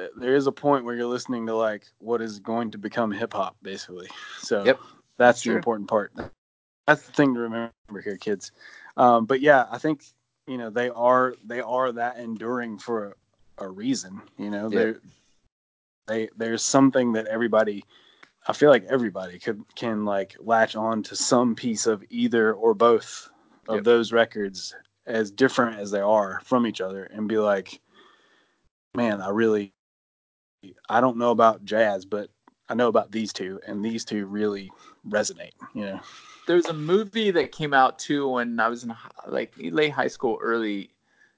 Th- 0.00 0.12
there 0.16 0.34
is 0.34 0.46
a 0.46 0.52
point 0.52 0.84
where 0.84 0.94
you're 0.94 1.06
listening 1.06 1.46
to 1.46 1.54
like 1.54 1.84
what 1.98 2.22
is 2.22 2.38
going 2.38 2.70
to 2.70 2.78
become 2.78 3.10
hip 3.10 3.32
hop, 3.32 3.56
basically. 3.62 4.08
So 4.38 4.64
Yep, 4.64 4.80
that's 5.18 5.42
the 5.42 5.52
important 5.52 5.88
part. 5.88 6.12
That's 6.86 7.02
the 7.02 7.12
thing 7.12 7.34
to 7.34 7.40
remember 7.40 7.72
here, 8.02 8.16
kids. 8.16 8.52
Um, 8.96 9.26
but 9.26 9.40
yeah, 9.40 9.66
I 9.70 9.78
think 9.78 10.04
you 10.46 10.58
know 10.58 10.70
they 10.70 10.88
are 10.90 11.34
they 11.44 11.60
are 11.60 11.92
that 11.92 12.18
enduring 12.18 12.78
for 12.78 13.16
a, 13.58 13.64
a 13.64 13.68
reason. 13.68 14.20
You 14.38 14.50
know, 14.50 14.68
Yep. 14.70 14.96
they 16.06 16.14
they 16.14 16.28
there's 16.36 16.64
something 16.64 17.12
that 17.12 17.26
everybody. 17.26 17.84
I 18.48 18.54
feel 18.54 18.70
like 18.70 18.86
everybody 18.88 19.38
could 19.38 19.62
can 19.76 20.06
like 20.06 20.34
latch 20.40 20.74
on 20.74 21.02
to 21.04 21.14
some 21.14 21.54
piece 21.54 21.86
of 21.86 22.02
either 22.08 22.54
or 22.54 22.72
both 22.74 23.28
of 23.68 23.76
Yep. 23.76 23.84
those 23.84 24.12
records 24.12 24.74
as 25.06 25.30
different 25.30 25.78
as 25.78 25.90
they 25.90 26.00
are 26.00 26.40
from 26.44 26.66
each 26.66 26.80
other 26.80 27.04
and 27.04 27.28
be 27.28 27.38
like 27.38 27.80
man 28.94 29.20
i 29.20 29.28
really 29.28 29.72
i 30.88 31.00
don't 31.00 31.16
know 31.16 31.30
about 31.30 31.64
jazz 31.64 32.04
but 32.04 32.30
i 32.68 32.74
know 32.74 32.88
about 32.88 33.10
these 33.10 33.32
two 33.32 33.60
and 33.66 33.84
these 33.84 34.04
two 34.04 34.26
really 34.26 34.70
resonate 35.08 35.52
you 35.74 35.82
know 35.82 36.00
There's 36.46 36.66
a 36.66 36.72
movie 36.72 37.30
that 37.30 37.52
came 37.52 37.72
out 37.72 37.98
too 37.98 38.28
when 38.28 38.58
I 38.58 38.68
was 38.68 38.82
in 38.82 38.92
like 39.28 39.52
late 39.56 39.92
high 39.92 40.08
school, 40.08 40.36
early 40.42 40.90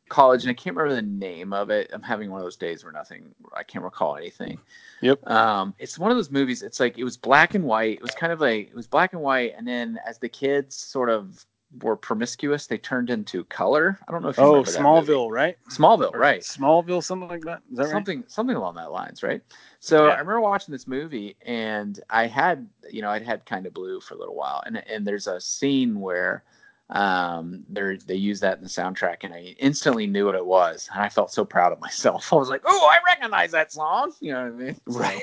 college, 0.09 0.43
and 0.43 0.51
I 0.51 0.55
can't 0.55 0.75
remember 0.75 0.95
the 0.95 1.07
name 1.07 1.53
of 1.53 1.69
it. 1.71 1.91
I'm 1.93 2.03
having 2.03 2.31
one 2.31 2.41
of 2.41 2.47
those 2.47 2.57
days 2.57 2.83
where 2.83 2.93
nothing, 2.93 3.35
I 3.55 3.63
can't 3.63 3.85
recall 3.85 4.17
anything. 4.17 4.59
Yep. 5.03 5.29
Um, 5.29 5.75
it's 5.79 5.99
one 5.99 6.11
of 6.11 6.17
those 6.17 6.31
movies. 6.31 6.63
It's 6.63 6.81
like 6.81 6.99
it 6.99 7.05
was 7.05 7.19
black 7.19 7.55
and 7.55 7.65
white. 7.65 7.97
It 7.99 8.03
was 8.03 8.15
kind 8.15 8.33
of 8.33 8.41
like 8.41 8.69
it 8.69 8.75
was 8.75 8.87
black 8.87 9.13
and 9.13 9.21
white, 9.21 9.53
and 9.57 9.69
then 9.69 9.99
as 10.07 10.19
the 10.19 10.29
kids 10.29 10.77
sort 10.77 11.11
of 11.11 11.45
were 11.81 11.97
promiscuous, 11.97 12.67
they 12.67 12.79
turned 12.79 13.11
into 13.11 13.45
color. 13.45 13.99
I 14.07 14.13
don't 14.13 14.23
know 14.23 14.29
if 14.29 14.41
you 14.41 14.47
oh 14.47 14.49
remember 14.49 14.73
that 14.73 14.91
movie. 14.91 15.07
smallville 15.07 15.31
right 15.31 15.57
Smallville, 15.71 16.13
Or 16.13 16.19
right? 16.19 16.41
smallville 16.41 17.03
something 17.03 17.29
like 17.29 17.45
that 17.45 17.63
is 17.71 17.79
that 17.79 17.89
right 17.89 17.91
something 17.91 18.25
something 18.29 18.57
along 18.57 18.75
that 18.77 18.91
lines, 18.93 19.23
right? 19.23 19.43
So 19.81 20.07
Yeah. 20.07 20.11
I 20.11 20.19
remember 20.19 20.41
watching 20.41 20.73
this 20.73 20.87
movie, 20.87 21.37
and 21.45 21.99
I 22.11 22.27
had 22.27 22.69
you 22.91 23.03
know 23.03 23.11
I'd 23.11 23.23
had 23.23 23.47
kind 23.47 23.67
of 23.67 23.73
blue 23.75 24.01
for 24.01 24.15
a 24.15 24.19
little 24.19 24.35
while, 24.35 24.63
and 24.67 24.79
and 24.89 25.07
there's 25.07 25.27
a 25.27 25.41
scene 25.41 26.01
where 26.01 26.45
um, 26.91 27.65
they 27.71 27.97
they 28.07 28.15
use 28.17 28.41
that 28.41 28.59
in 28.59 28.63
the 28.65 28.69
soundtrack, 28.69 29.19
and 29.23 29.33
I 29.33 29.55
instantly 29.59 30.07
knew 30.07 30.27
what 30.27 30.35
it 30.35 30.45
was, 30.45 30.89
and 30.93 31.03
I 31.03 31.09
felt 31.09 31.33
so 31.33 31.45
proud 31.45 31.73
of 31.73 31.81
myself. 31.81 32.31
I 32.33 32.37
was 32.37 32.49
like, 32.51 32.63
"Oh, 32.65 32.89
I 32.91 32.99
recognize 33.07 33.51
that 33.53 33.73
song." 33.73 34.13
You 34.21 34.33
know 34.33 34.45
what 34.45 34.53
I 34.53 34.57
mean? 34.57 34.75
So, 34.91 34.99
Right. 34.99 35.23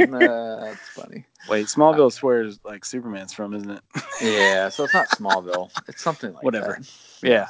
uh, 0.00 0.64
that's 0.64 0.88
funny. 0.88 1.24
Wait, 1.48 1.66
Smallville 1.66 2.12
swears 2.12 2.58
like 2.64 2.84
Superman's 2.84 3.32
from, 3.32 3.54
isn't 3.54 3.70
it? 3.70 3.82
Yeah, 4.22 4.68
so 4.70 4.84
it's 4.84 4.94
not 4.94 5.08
Smallville. 5.08 5.70
It's 5.88 6.02
something 6.02 6.32
like 6.32 6.42
Whatever. 6.42 6.78
that. 6.80 6.90
yeah. 7.22 7.48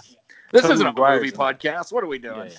This 0.53 0.63
Tobey 0.63 0.75
isn't 0.75 0.87
a 0.87 0.91
Maguire's 0.91 1.23
movie 1.23 1.37
podcast. 1.37 1.93
What 1.93 2.05
are 2.05 2.09
we 2.09 2.19
doing? 2.19 2.37
Yeah, 2.37 2.45
yeah. 2.45 2.59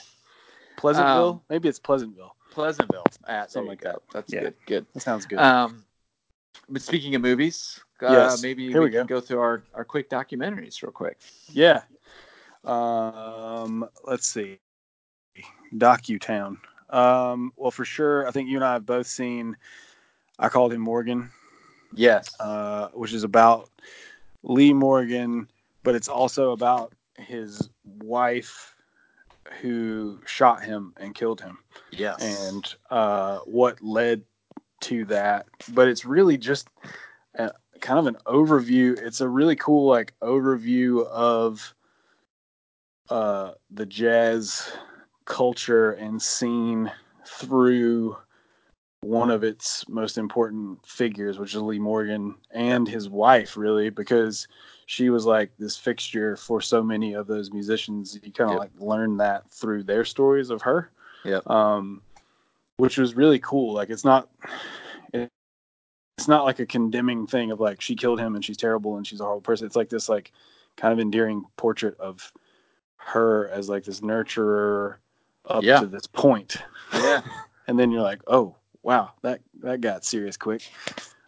Pleasantville? 0.77 1.29
Um, 1.29 1.41
Maybe 1.49 1.67
it's 1.69 1.79
Pleasantville. 1.79 2.35
Pleasantville. 2.51 3.03
Ah, 3.27 3.45
Something 3.47 3.49
something 3.49 3.67
like 3.69 3.83
like 3.85 3.93
that. 3.93 4.01
That's 4.13 4.33
Yeah. 4.33 4.39
good. 4.41 4.53
Good. 4.65 4.85
That 4.93 4.99
sounds 5.01 5.25
good. 5.25 5.39
Um, 5.39 5.83
but 6.69 6.81
speaking 6.81 7.15
of 7.15 7.21
movies, 7.21 7.79
uh, 7.79 7.86
Yes. 8.01 8.41
maybe 8.43 8.67
Here 8.69 8.79
we, 8.81 8.85
we 8.87 8.91
can 8.91 9.05
go. 9.07 9.15
go 9.19 9.21
through 9.21 9.39
our, 9.39 9.63
our 9.73 9.83
quick 9.85 10.09
documentaries 10.09 10.81
real 10.83 10.91
quick. 10.91 11.17
yeah. 11.51 11.81
Um, 12.65 13.87
let's 14.03 14.27
see. 14.27 14.59
DocuTown. 15.75 16.57
Um, 16.89 17.51
well, 17.55 17.71
for 17.71 17.85
sure, 17.85 18.27
I 18.27 18.31
think 18.31 18.49
you 18.49 18.55
and 18.57 18.65
I 18.65 18.73
have 18.73 18.85
both 18.85 19.07
seen 19.07 19.55
I 20.39 20.49
Called 20.49 20.73
Him 20.73 20.81
Morgan, 20.81 21.29
Yes. 21.93 22.35
uh, 22.39 22.89
which 22.89 23.13
is 23.13 23.23
about 23.23 23.69
Lee 24.43 24.73
Morgan, 24.73 25.49
but 25.83 25.95
it's 25.95 26.07
also 26.07 26.51
about 26.51 26.93
his 27.17 27.69
wife 28.01 28.75
who 29.61 30.19
shot 30.25 30.63
him 30.63 30.93
and 30.97 31.15
killed 31.15 31.41
him. 31.41 31.57
yes. 31.91 32.21
and 32.21 32.75
uh, 32.89 33.39
what 33.39 33.81
led 33.81 34.21
to 34.81 35.05
that. 35.05 35.47
But 35.73 35.87
it's 35.87 36.05
really 36.05 36.37
just 36.37 36.67
a, 37.35 37.51
kind 37.81 37.99
of 37.99 38.07
an 38.07 38.17
overview. 38.25 38.97
It's 39.01 39.21
a 39.21 39.29
really 39.29 39.55
cool 39.55 39.87
like 39.87 40.13
overview 40.21 41.05
of 41.07 41.73
uh, 43.09 43.51
the 43.71 43.85
jazz 43.85 44.71
culture 45.25 45.91
and 45.91 46.21
scene 46.21 46.91
through 47.25 48.17
one 49.01 49.29
of 49.29 49.43
its 49.43 49.87
most 49.87 50.17
important 50.17 50.85
figures, 50.85 51.39
which 51.39 51.53
is 51.53 51.61
Lee 51.61 51.79
Morgan 51.79 52.35
and 52.51 52.87
his 52.87 53.09
wife, 53.09 53.55
really, 53.55 53.89
because 53.89 54.47
she 54.87 55.09
was 55.09 55.25
like 55.25 55.51
this 55.57 55.77
fixture 55.77 56.35
for 56.35 56.61
so 56.61 56.81
many 56.83 57.13
of 57.13 57.27
those 57.27 57.51
musicians. 57.51 58.19
You 58.21 58.31
kind 58.31 58.49
of 58.49 58.55
Yep. 58.55 58.59
like 58.59 58.71
learn 58.79 59.17
that 59.17 59.49
through 59.51 59.83
their 59.83 60.03
stories 60.03 60.49
of 60.49 60.61
her 60.63 60.91
Yeah. 61.23 61.41
um, 61.45 62.01
which 62.77 62.97
was 62.97 63.15
really 63.15 63.39
cool. 63.39 63.73
Like 63.73 63.89
it's 63.89 64.05
not, 64.05 64.29
it's 66.17 66.27
not 66.27 66.45
like 66.45 66.59
a 66.59 66.65
condemning 66.65 67.27
thing 67.27 67.51
of 67.51 67.59
like 67.59 67.79
she 67.79 67.95
killed 67.95 68.19
him 68.19 68.35
and 68.35 68.43
she's 68.43 68.57
terrible 68.57 68.97
and 68.97 69.05
she's 69.05 69.19
a 69.19 69.23
horrible 69.23 69.41
person. 69.41 69.67
It's 69.67 69.75
like 69.75 69.89
this 69.89 70.09
like 70.09 70.31
kind 70.75 70.91
of 70.91 70.99
endearing 70.99 71.43
portrait 71.57 71.97
of 71.99 72.31
her 72.97 73.49
as 73.49 73.69
like 73.69 73.83
this 73.83 74.01
nurturer 74.01 74.95
up 75.45 75.63
Yeah. 75.63 75.79
to 75.79 75.85
this 75.87 76.07
point. 76.07 76.57
Yeah. 76.93 77.21
And 77.69 77.77
then 77.77 77.91
you're 77.91 78.01
like, 78.01 78.21
oh 78.27 78.55
wow, 78.83 79.11
that 79.23 79.41
that 79.59 79.81
got 79.81 80.05
serious 80.05 80.37
quick. 80.37 80.71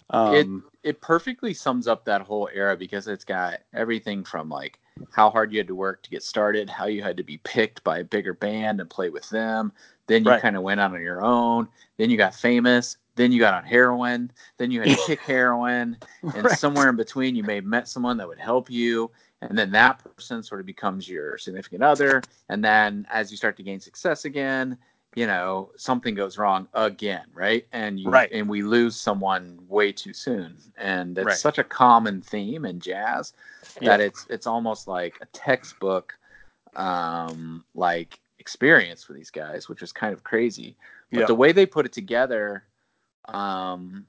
Um, 0.09 0.63
it 0.83 1.01
perfectly 1.01 1.53
sums 1.53 1.85
up 1.85 2.05
that 2.05 2.21
whole 2.21 2.47
era 2.53 2.77
because 2.77 3.09
it's 3.09 3.25
got 3.25 3.59
everything 3.73 4.23
from 4.23 4.47
like 4.47 4.79
how 5.11 5.29
hard 5.29 5.51
you 5.51 5.57
had 5.59 5.67
to 5.67 5.75
work 5.75 6.01
to 6.03 6.09
get 6.09 6.23
started, 6.23 6.69
how 6.69 6.85
you 6.85 7.03
had 7.03 7.17
to 7.17 7.23
be 7.23 7.39
picked 7.43 7.83
by 7.83 7.99
a 7.99 8.03
bigger 8.05 8.33
band 8.33 8.79
and 8.79 8.89
play 8.89 9.09
with 9.09 9.29
them. 9.31 9.73
Then 10.07 10.23
you 10.23 10.31
Right. 10.31 10.41
kind 10.41 10.55
of 10.55 10.63
went 10.63 10.79
out 10.79 10.93
on 10.93 11.01
your 11.01 11.21
own. 11.21 11.67
Then 11.97 12.09
you 12.09 12.15
got 12.15 12.33
famous. 12.33 12.95
Then 13.15 13.31
you 13.31 13.39
got 13.39 13.53
on 13.53 13.63
heroin. 13.63 14.31
Then 14.57 14.71
you 14.71 14.81
had 14.81 14.89
to 14.89 14.95
kick 15.05 15.21
heroin. 15.21 15.97
And 16.35 16.45
Right. 16.45 16.57
somewhere 16.57 16.89
in 16.89 16.95
between, 16.95 17.35
you 17.35 17.43
may 17.43 17.55
have 17.55 17.65
met 17.65 17.87
someone 17.87 18.17
that 18.17 18.27
would 18.27 18.39
help 18.39 18.69
you. 18.69 19.09
And 19.41 19.57
then 19.57 19.71
that 19.71 20.03
person 20.15 20.43
sort 20.43 20.59
of 20.59 20.67
becomes 20.67 21.09
your 21.09 21.37
significant 21.37 21.81
other. 21.83 22.21
And 22.49 22.63
then 22.63 23.07
as 23.09 23.31
you 23.31 23.37
start 23.37 23.57
to 23.57 23.63
gain 23.63 23.79
success 23.79 24.25
again, 24.25 24.77
you 25.15 25.25
know, 25.25 25.71
something 25.75 26.13
goes 26.13 26.37
wrong 26.37 26.67
again, 26.73 27.25
right? 27.33 27.65
And 27.71 27.99
you 27.99 28.09
Right. 28.11 28.29
and 28.31 28.47
we 28.47 28.61
lose 28.61 28.95
someone 28.95 29.59
way 29.67 29.91
too 29.91 30.13
soon. 30.13 30.57
And 30.77 31.17
it's 31.17 31.25
Right. 31.25 31.35
such 31.35 31.57
a 31.57 31.63
common 31.63 32.21
theme 32.21 32.65
in 32.65 32.79
jazz 32.79 33.33
Yeah. 33.81 33.89
that 33.89 34.01
it's 34.01 34.27
it's 34.29 34.45
almost 34.45 34.87
like 34.87 35.15
a 35.21 35.25
textbook 35.27 36.13
um 36.75 37.65
like 37.73 38.19
experience 38.39 39.03
for 39.03 39.13
these 39.13 39.31
guys, 39.31 39.67
which 39.67 39.81
is 39.81 39.91
kind 39.91 40.13
of 40.13 40.23
crazy. 40.23 40.77
But 41.11 41.21
Yeah. 41.21 41.25
the 41.27 41.35
way 41.35 41.51
they 41.51 41.65
put 41.65 41.85
it 41.85 41.91
together, 41.93 42.65
um, 43.33 44.05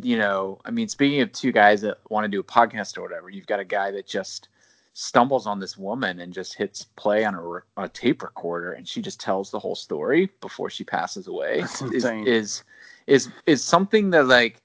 you 0.00 0.18
know, 0.18 0.58
I 0.64 0.70
mean, 0.70 0.88
speaking 0.88 1.20
of 1.20 1.32
two 1.32 1.52
guys 1.52 1.80
that 1.82 1.98
want 2.08 2.24
to 2.24 2.28
do 2.28 2.40
a 2.40 2.44
podcast 2.44 2.98
or 2.98 3.02
whatever, 3.02 3.30
you've 3.30 3.46
got 3.46 3.60
a 3.60 3.64
guy 3.64 3.90
that 3.92 4.06
just 4.06 4.48
stumbles 4.92 5.46
on 5.46 5.60
this 5.60 5.76
woman 5.76 6.20
and 6.20 6.32
just 6.32 6.54
hits 6.54 6.84
play 6.96 7.24
on 7.24 7.34
a, 7.34 7.42
re- 7.42 7.60
a 7.76 7.88
tape 7.88 8.22
recorder, 8.22 8.72
and 8.72 8.88
she 8.88 9.02
just 9.02 9.20
tells 9.20 9.50
the 9.50 9.58
whole 9.58 9.74
story 9.74 10.30
before 10.40 10.70
she 10.70 10.84
passes 10.84 11.26
away. 11.26 11.64
Is, 11.92 12.04
is 12.26 12.64
is 13.06 13.28
is 13.46 13.62
something 13.62 14.10
that 14.10 14.26
like, 14.26 14.62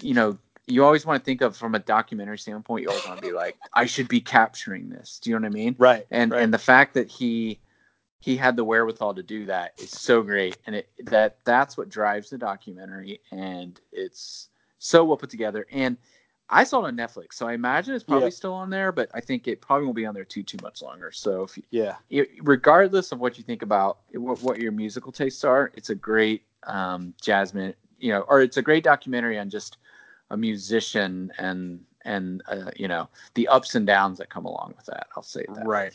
you 0.00 0.14
know. 0.14 0.38
You 0.66 0.84
always 0.84 1.04
want 1.04 1.20
to 1.20 1.24
think 1.24 1.40
of 1.40 1.56
from 1.56 1.74
a 1.74 1.80
documentary 1.80 2.38
standpoint. 2.38 2.84
You 2.84 2.90
always 2.90 3.04
want 3.04 3.20
to 3.20 3.26
be 3.26 3.32
like, 3.32 3.56
I 3.74 3.86
should 3.86 4.06
be 4.06 4.20
capturing 4.20 4.88
this. 4.88 5.18
Do 5.18 5.28
you 5.28 5.36
know 5.36 5.40
what 5.40 5.50
I 5.50 5.52
mean? 5.52 5.74
right. 5.78 6.06
and 6.12 6.30
right. 6.30 6.40
and 6.40 6.54
the 6.54 6.58
fact 6.58 6.94
that 6.94 7.08
he 7.08 7.58
he 8.20 8.36
had 8.36 8.54
the 8.54 8.64
wherewithal 8.64 9.14
to 9.14 9.22
do 9.22 9.46
that 9.46 9.72
is 9.78 9.90
so 9.90 10.22
great 10.22 10.58
and 10.66 10.76
it 10.76 10.88
that 11.06 11.38
that's 11.44 11.76
what 11.76 11.88
drives 11.88 12.30
the 12.30 12.38
documentary 12.38 13.20
and 13.32 13.80
it's 13.92 14.48
so 14.78 15.04
well 15.04 15.16
put 15.16 15.30
together 15.30 15.66
and 15.72 15.96
i 16.48 16.62
saw 16.62 16.84
it 16.84 16.88
on 16.88 16.96
netflix 16.96 17.34
so 17.34 17.48
i 17.48 17.52
imagine 17.54 17.94
it's 17.94 18.04
probably 18.04 18.26
Yeah. 18.26 18.30
still 18.30 18.52
on 18.52 18.70
there 18.70 18.92
but 18.92 19.10
i 19.14 19.20
think 19.20 19.48
it 19.48 19.60
probably 19.60 19.86
won't 19.86 19.96
be 19.96 20.06
on 20.06 20.14
there 20.14 20.24
too 20.24 20.42
too 20.42 20.58
much 20.62 20.82
longer 20.82 21.10
so 21.12 21.42
if 21.42 21.56
you, 21.56 21.62
yeah. 21.70 22.22
regardless 22.42 23.10
of 23.12 23.18
what 23.20 23.38
you 23.38 23.44
think 23.44 23.62
about 23.62 23.98
what, 24.12 24.40
what 24.42 24.60
your 24.60 24.72
musical 24.72 25.12
tastes 25.12 25.42
are 25.44 25.72
it's 25.74 25.90
a 25.90 25.94
great 25.94 26.44
um 26.64 27.14
jasmine 27.20 27.74
you 27.98 28.12
know 28.12 28.20
or 28.22 28.42
it's 28.42 28.58
a 28.58 28.62
great 28.62 28.84
documentary 28.84 29.38
on 29.38 29.48
just 29.50 29.78
a 30.30 30.36
musician 30.36 31.32
and 31.38 31.80
and 32.04 32.42
uh, 32.48 32.70
you 32.76 32.88
know 32.88 33.08
the 33.34 33.46
ups 33.48 33.74
and 33.74 33.86
downs 33.86 34.18
that 34.18 34.30
come 34.30 34.44
along 34.46 34.72
with 34.76 34.86
that 34.86 35.06
i'll 35.16 35.22
say 35.22 35.44
that 35.54 35.66
Right. 35.66 35.92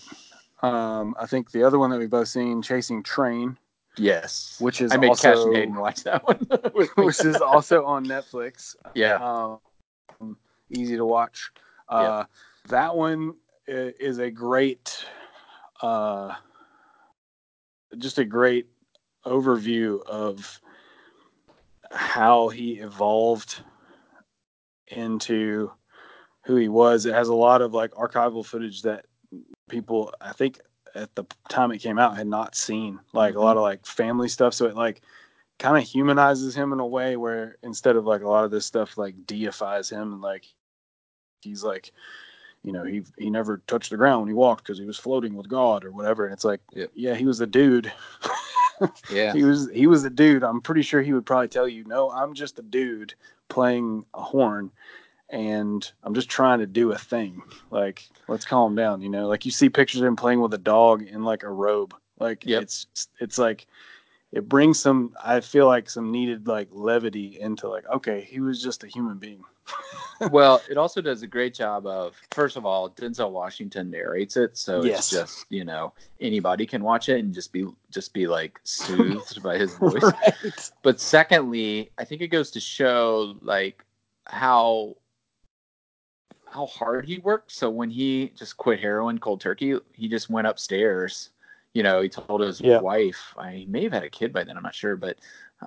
Um, 0.66 1.16
I 1.20 1.28
think 1.28 1.51
the 1.51 1.63
other 1.63 1.78
one 1.78 1.91
that 1.91 1.99
we've 1.99 2.09
both 2.09 2.28
seen, 2.28 2.61
Chasing 2.61 3.03
Train, 3.03 3.57
Yes, 3.97 4.57
which 4.59 4.82
is 4.82 4.91
I 4.91 4.97
made 4.97 5.09
also 5.09 5.51
Cash 5.53 5.61
and 5.63 5.78
watch 5.78 6.03
that 6.03 6.26
one. 6.26 6.47
which 6.95 7.24
is 7.24 7.38
also 7.38 7.86
on 7.86 8.05
Netflix. 8.05 8.76
yeah, 8.95 9.57
Um, 10.20 10.38
easy 10.70 10.97
to 10.97 11.05
watch. 11.05 11.51
Uh, 11.88 12.26
That 12.70 12.95
one 12.95 13.36
is 13.68 14.18
a 14.18 14.32
great, 14.32 15.05
uh, 15.82 16.34
just 17.97 18.18
a 18.18 18.26
great 18.26 18.68
overview 19.26 20.03
of 20.05 20.59
how 21.91 22.49
he 22.49 22.80
evolved 22.80 23.61
into 24.88 25.72
who 26.43 26.55
he 26.55 26.70
was. 26.70 27.05
It 27.05 27.13
has 27.13 27.28
a 27.28 27.36
lot 27.36 27.61
of 27.61 27.74
like 27.74 27.91
archival 27.91 28.43
footage 28.43 28.82
that 28.82 29.05
people, 29.70 30.13
I 30.22 30.34
think, 30.34 30.59
at 30.95 31.13
the 31.16 31.26
time 31.49 31.72
it 31.72 31.80
came 31.80 31.99
out, 31.99 32.18
had 32.18 32.28
not 32.28 32.55
seen. 32.55 32.99
Like 33.13 33.36
a 33.36 33.39
lot 33.39 33.51
mm-hmm. 33.51 33.57
of 33.57 33.63
like 33.63 33.86
family 33.86 34.30
stuff. 34.30 34.53
So 34.53 34.66
it 34.66 34.76
like 34.76 35.01
kind 35.59 35.78
of 35.78 35.84
humanizes 35.84 36.55
him 36.55 36.74
in 36.74 36.80
a 36.80 36.86
way 36.86 37.16
where 37.16 37.57
instead 37.63 37.95
of 37.95 38.05
like 38.05 38.22
a 38.22 38.28
lot 38.28 38.43
of 38.43 38.51
this 38.51 38.66
stuff 38.66 38.97
like 38.97 39.16
deifies 39.26 39.89
him 39.89 40.13
and 40.13 40.22
like 40.22 40.45
he's 41.41 41.63
like 41.63 41.91
you 42.63 42.72
know 42.72 42.84
he 42.84 43.03
he 43.18 43.30
never 43.30 43.61
touched 43.68 43.91
the 43.91 43.97
ground 43.97 44.22
when 44.22 44.28
he 44.28 44.34
walked 44.34 44.63
because 44.63 44.80
he 44.80 44.86
was 44.86 44.97
floating 44.97 45.36
with 45.36 45.47
god 45.47 45.86
or 45.86 45.91
whatever 45.91 46.26
and 46.26 46.34
it's 46.34 46.43
like 46.43 46.59
Yep. 46.74 46.91
yeah 46.93 47.16
he 47.16 47.26
was 47.26 47.39
a 47.39 47.47
dude 47.47 47.91
yeah, 49.11 49.34
he 49.34 49.43
was 49.43 49.70
he 49.72 49.88
was 49.88 50.03
a 50.03 50.09
dude 50.09 50.43
i'm 50.43 50.61
pretty 50.61 50.82
sure 50.82 51.01
he 51.01 51.13
would 51.13 51.26
probably 51.26 51.47
tell 51.47 51.68
you 51.68 51.86
no 51.86 52.11
i'm 52.11 52.34
just 52.34 52.59
a 52.59 52.63
dude 52.63 53.13
playing 53.47 54.03
a 54.13 54.22
horn 54.22 54.72
and 55.30 55.92
i'm 56.04 56.14
just 56.14 56.30
trying 56.30 56.60
to 56.60 56.68
do 56.68 56.92
a 56.92 56.98
thing 56.98 57.42
like 57.72 58.08
let's 58.28 58.46
calm 58.46 58.76
down 58.76 59.02
you 59.02 59.10
know 59.10 59.28
like 59.28 59.46
you 59.46 59.52
see 59.52 59.70
pictures 59.70 60.02
of 60.02 60.08
him 60.08 60.16
playing 60.16 60.40
with 60.40 60.54
a 60.54 60.58
dog 60.60 61.02
in 61.02 61.24
like 61.24 61.44
a 61.44 61.50
robe 61.50 61.96
like 62.20 62.46
Yep. 62.46 62.64
it's 62.64 62.88
it's 63.20 63.38
like 63.38 63.66
it 64.32 64.48
brings 64.48 64.80
some 64.80 65.14
i 65.24 65.40
feel 65.40 65.66
like 65.68 65.90
some 65.90 66.12
needed 66.12 66.48
like 66.48 66.68
levity 66.72 67.40
into 67.40 67.68
like 67.68 67.88
okay 67.90 68.22
he 68.22 68.40
was 68.40 68.62
just 68.62 68.84
a 68.84 68.88
human 68.88 69.18
being 69.18 69.44
well, 70.32 70.62
it 70.70 70.78
also 70.78 71.02
does 71.02 71.24
a 71.24 71.28
great 71.28 71.54
job 71.56 71.88
of 71.88 72.16
first 72.32 72.56
of 72.56 72.66
all, 72.68 72.90
Denzel 72.92 73.32
Washington 73.32 73.90
narrates 73.90 74.38
it, 74.38 74.56
so 74.58 74.84
Yes. 74.84 75.00
it's 75.00 75.10
just 75.10 75.46
you 75.50 75.66
know 75.66 75.92
anybody 76.22 76.66
can 76.68 76.84
watch 76.84 77.10
it 77.10 77.20
and 77.20 77.34
just 77.34 77.52
be 77.52 77.66
just 77.90 78.14
be 78.14 78.28
like 78.28 78.60
soothed 78.64 79.42
by 79.42 79.58
his 79.58 79.74
voice. 79.78 80.04
right 80.04 80.72
But 80.84 81.00
secondly, 81.00 81.90
I 81.98 82.06
think 82.06 82.22
it 82.22 82.28
goes 82.28 82.52
to 82.52 82.60
show 82.60 83.36
like 83.42 83.84
how 84.26 84.96
how 86.56 86.66
hard 86.68 87.06
he 87.06 87.20
worked. 87.20 87.51
So 87.51 87.70
when 87.70 87.89
he 87.89 88.32
just 88.36 88.56
quit 88.56 88.80
heroin 88.80 89.20
cold 89.20 89.41
turkey, 89.41 89.78
he 89.93 90.08
just 90.08 90.30
went 90.30 90.47
upstairs. 90.47 91.30
You 91.74 91.84
know, 91.84 92.01
he 92.01 92.08
told 92.08 92.39
his 92.39 92.62
Yeah. 92.62 92.80
wife, 92.80 93.34
I 93.38 93.66
may 93.68 93.84
have 93.84 93.91
had 93.91 94.03
a 94.03 94.10
kid 94.10 94.32
by 94.32 94.45
then, 94.45 94.56
I'm 94.56 94.64
not 94.64 94.74
sure, 94.74 94.95
but 94.95 95.18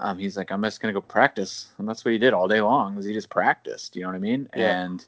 um, 0.01 0.19
he's 0.19 0.37
like, 0.37 0.51
I'm 0.51 0.63
just 0.63 0.81
gonna 0.81 0.95
go 0.95 1.03
practice, 1.03 1.69
and 1.77 1.87
that's 1.87 2.05
what 2.05 2.13
he 2.13 2.19
did 2.19 2.33
all 2.33 2.49
day 2.49 2.63
long. 2.63 2.97
Was 2.97 3.05
he 3.05 3.13
just 3.13 3.29
practiced? 3.29 3.97
You 3.97 4.03
know 4.03 4.09
what 4.09 4.17
I 4.17 4.21
mean? 4.21 4.49
Yeah. 4.57 4.81
And 4.81 5.07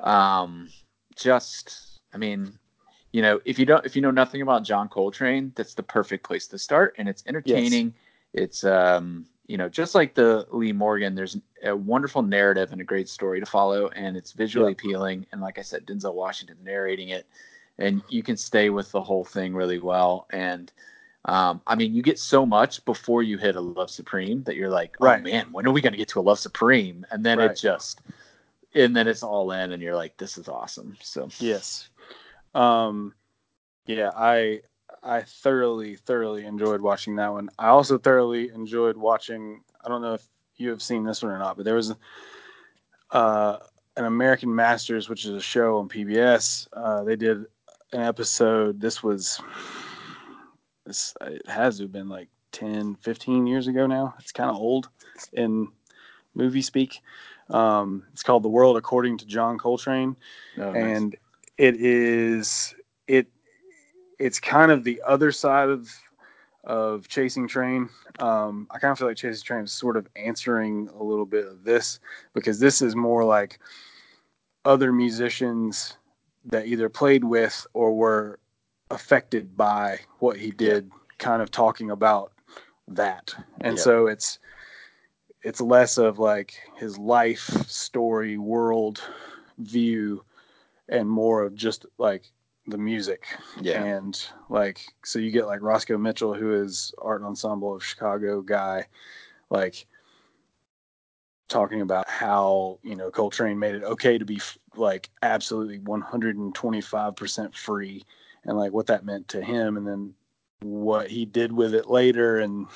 um, 0.00 0.68
just, 1.14 2.00
I 2.12 2.18
mean, 2.18 2.58
you 3.12 3.22
know, 3.22 3.40
if 3.44 3.58
you 3.58 3.66
don't, 3.66 3.86
if 3.86 3.94
you 3.94 4.02
know 4.02 4.10
nothing 4.10 4.42
about 4.42 4.64
John 4.64 4.88
Coltrane, 4.88 5.52
that's 5.54 5.74
the 5.74 5.82
perfect 5.84 6.26
place 6.26 6.48
to 6.48 6.58
start, 6.58 6.94
and 6.98 7.08
it's 7.08 7.22
entertaining. 7.26 7.94
Yes. 8.32 8.42
It's, 8.42 8.64
um, 8.64 9.26
you 9.46 9.58
know, 9.58 9.68
just 9.68 9.94
like 9.94 10.14
the 10.14 10.46
Lee 10.50 10.72
Morgan, 10.72 11.14
there's 11.14 11.36
a 11.62 11.76
wonderful 11.76 12.22
narrative 12.22 12.72
and 12.72 12.80
a 12.80 12.84
great 12.84 13.08
story 13.08 13.40
to 13.40 13.46
follow, 13.46 13.88
and 13.88 14.16
it's 14.16 14.32
visually 14.32 14.70
yep. 14.70 14.78
appealing. 14.78 15.26
And 15.32 15.40
like 15.40 15.58
I 15.58 15.62
said, 15.62 15.86
Denzel 15.86 16.14
Washington 16.14 16.56
narrating 16.64 17.10
it, 17.10 17.26
and 17.78 18.02
you 18.08 18.22
can 18.22 18.36
stay 18.36 18.70
with 18.70 18.90
the 18.90 19.02
whole 19.02 19.24
thing 19.24 19.54
really 19.54 19.78
well. 19.78 20.26
And 20.30 20.72
um, 21.26 21.60
I 21.66 21.74
mean, 21.74 21.94
you 21.94 22.02
get 22.02 22.18
so 22.18 22.46
much 22.46 22.84
before 22.84 23.22
you 23.22 23.36
hit 23.36 23.56
a 23.56 23.60
Love 23.60 23.90
Supreme 23.90 24.42
that 24.44 24.56
you're 24.56 24.70
like, 24.70 24.96
oh 25.00 25.06
right. 25.06 25.22
man, 25.22 25.48
when 25.52 25.66
are 25.66 25.72
we 25.72 25.80
going 25.80 25.92
to 25.92 25.98
get 25.98 26.08
to 26.08 26.20
a 26.20 26.22
Love 26.22 26.38
Supreme? 26.38 27.04
And 27.10 27.24
then 27.24 27.38
right. 27.38 27.50
it 27.50 27.56
just, 27.56 28.00
and 28.74 28.96
then 28.96 29.06
it's 29.06 29.22
all 29.22 29.52
in, 29.52 29.72
and 29.72 29.82
you're 29.82 29.96
like, 29.96 30.16
this 30.16 30.38
is 30.38 30.48
awesome. 30.48 30.96
So 31.02 31.28
yes, 31.38 31.88
um, 32.54 33.14
yeah, 33.86 34.10
I 34.16 34.62
I 35.04 35.22
thoroughly 35.22 35.96
thoroughly 35.96 36.46
enjoyed 36.46 36.80
watching 36.80 37.16
that 37.16 37.32
one. 37.32 37.50
I 37.58 37.68
also 37.68 37.98
thoroughly 37.98 38.48
enjoyed 38.48 38.96
watching. 38.96 39.62
I 39.84 39.88
don't 39.88 40.02
know 40.02 40.14
if 40.14 40.26
you 40.56 40.70
have 40.70 40.82
seen 40.82 41.04
this 41.04 41.22
one 41.22 41.32
or 41.32 41.38
not, 41.38 41.56
but 41.56 41.64
there 41.64 41.74
was 41.74 41.94
uh, 43.10 43.58
an 43.96 44.06
American 44.06 44.54
Masters, 44.54 45.08
which 45.08 45.24
is 45.24 45.32
a 45.32 45.40
show 45.40 45.78
on 45.78 45.88
PBS. 45.88 46.68
Uh, 46.72 47.04
they 47.04 47.16
did 47.16 47.44
an 47.92 48.00
episode. 48.00 48.80
This 48.80 49.02
was 49.02 49.40
this 50.86 51.14
it 51.20 51.46
has 51.48 51.80
been 51.80 52.08
like 52.08 52.28
10 52.52 52.96
15 52.96 53.46
years 53.46 53.66
ago 53.66 53.86
now 53.86 54.14
it's 54.18 54.32
kind 54.32 54.50
of 54.50 54.56
old 54.56 54.88
in 55.32 55.68
movie 56.34 56.62
speak 56.62 57.00
um, 57.50 58.04
it's 58.12 58.22
called 58.22 58.42
the 58.42 58.48
world 58.48 58.76
according 58.76 59.18
to 59.18 59.26
john 59.26 59.58
coltrane 59.58 60.16
oh, 60.58 60.72
and 60.72 61.16
it 61.58 61.76
is 61.76 62.74
it 63.06 63.26
it's 64.18 64.40
kind 64.40 64.70
of 64.70 64.84
the 64.84 65.00
other 65.06 65.32
side 65.32 65.68
of 65.68 65.90
of 66.64 67.06
chasing 67.08 67.46
train 67.46 67.88
um, 68.20 68.66
i 68.70 68.78
kind 68.78 68.92
of 68.92 68.98
feel 68.98 69.08
like 69.08 69.16
chasing 69.16 69.44
train 69.44 69.64
is 69.64 69.72
sort 69.72 69.96
of 69.96 70.08
answering 70.16 70.88
a 70.98 71.02
little 71.02 71.26
bit 71.26 71.46
of 71.46 71.62
this 71.62 72.00
because 72.32 72.58
this 72.58 72.80
is 72.80 72.96
more 72.96 73.22
like 73.22 73.58
other 74.64 74.92
musicians 74.92 75.98
that 76.44 76.66
either 76.66 76.88
played 76.88 77.24
with 77.24 77.66
or 77.74 77.94
were 77.94 78.38
affected 78.90 79.56
by 79.56 79.98
what 80.18 80.36
he 80.36 80.50
did, 80.50 80.90
kind 81.18 81.42
of 81.42 81.50
talking 81.50 81.90
about 81.90 82.32
that. 82.88 83.34
And 83.60 83.76
yeah. 83.76 83.82
so 83.82 84.06
it's 84.06 84.38
it's 85.42 85.60
less 85.60 85.98
of 85.98 86.18
like 86.18 86.54
his 86.76 86.98
life 86.98 87.46
story, 87.66 88.38
world 88.38 89.02
view, 89.58 90.24
and 90.88 91.08
more 91.08 91.42
of 91.42 91.54
just 91.54 91.86
like 91.98 92.30
the 92.66 92.78
music. 92.78 93.26
Yeah. 93.60 93.82
And 93.82 94.20
like 94.48 94.80
so 95.04 95.18
you 95.18 95.30
get 95.30 95.46
like 95.46 95.62
Roscoe 95.62 95.98
Mitchell, 95.98 96.34
who 96.34 96.54
is 96.54 96.92
art 96.98 97.22
ensemble 97.22 97.74
of 97.74 97.84
Chicago 97.84 98.40
guy, 98.40 98.86
like 99.50 99.86
talking 101.48 101.82
about 101.82 102.08
how 102.08 102.78
you 102.82 102.96
know 102.96 103.10
Coltrane 103.10 103.58
made 103.58 103.74
it 103.74 103.84
okay 103.84 104.18
to 104.18 104.24
be 104.24 104.40
like 104.76 105.10
absolutely 105.22 105.78
125% 105.80 107.54
free 107.54 108.02
and 108.44 108.56
like 108.56 108.72
what 108.72 108.86
that 108.86 109.04
meant 109.04 109.28
to 109.28 109.42
him 109.42 109.76
and 109.76 109.86
then 109.86 110.14
what 110.62 111.10
he 111.10 111.24
did 111.24 111.52
with 111.52 111.74
it 111.74 111.88
later 111.88 112.38
and 112.38 112.66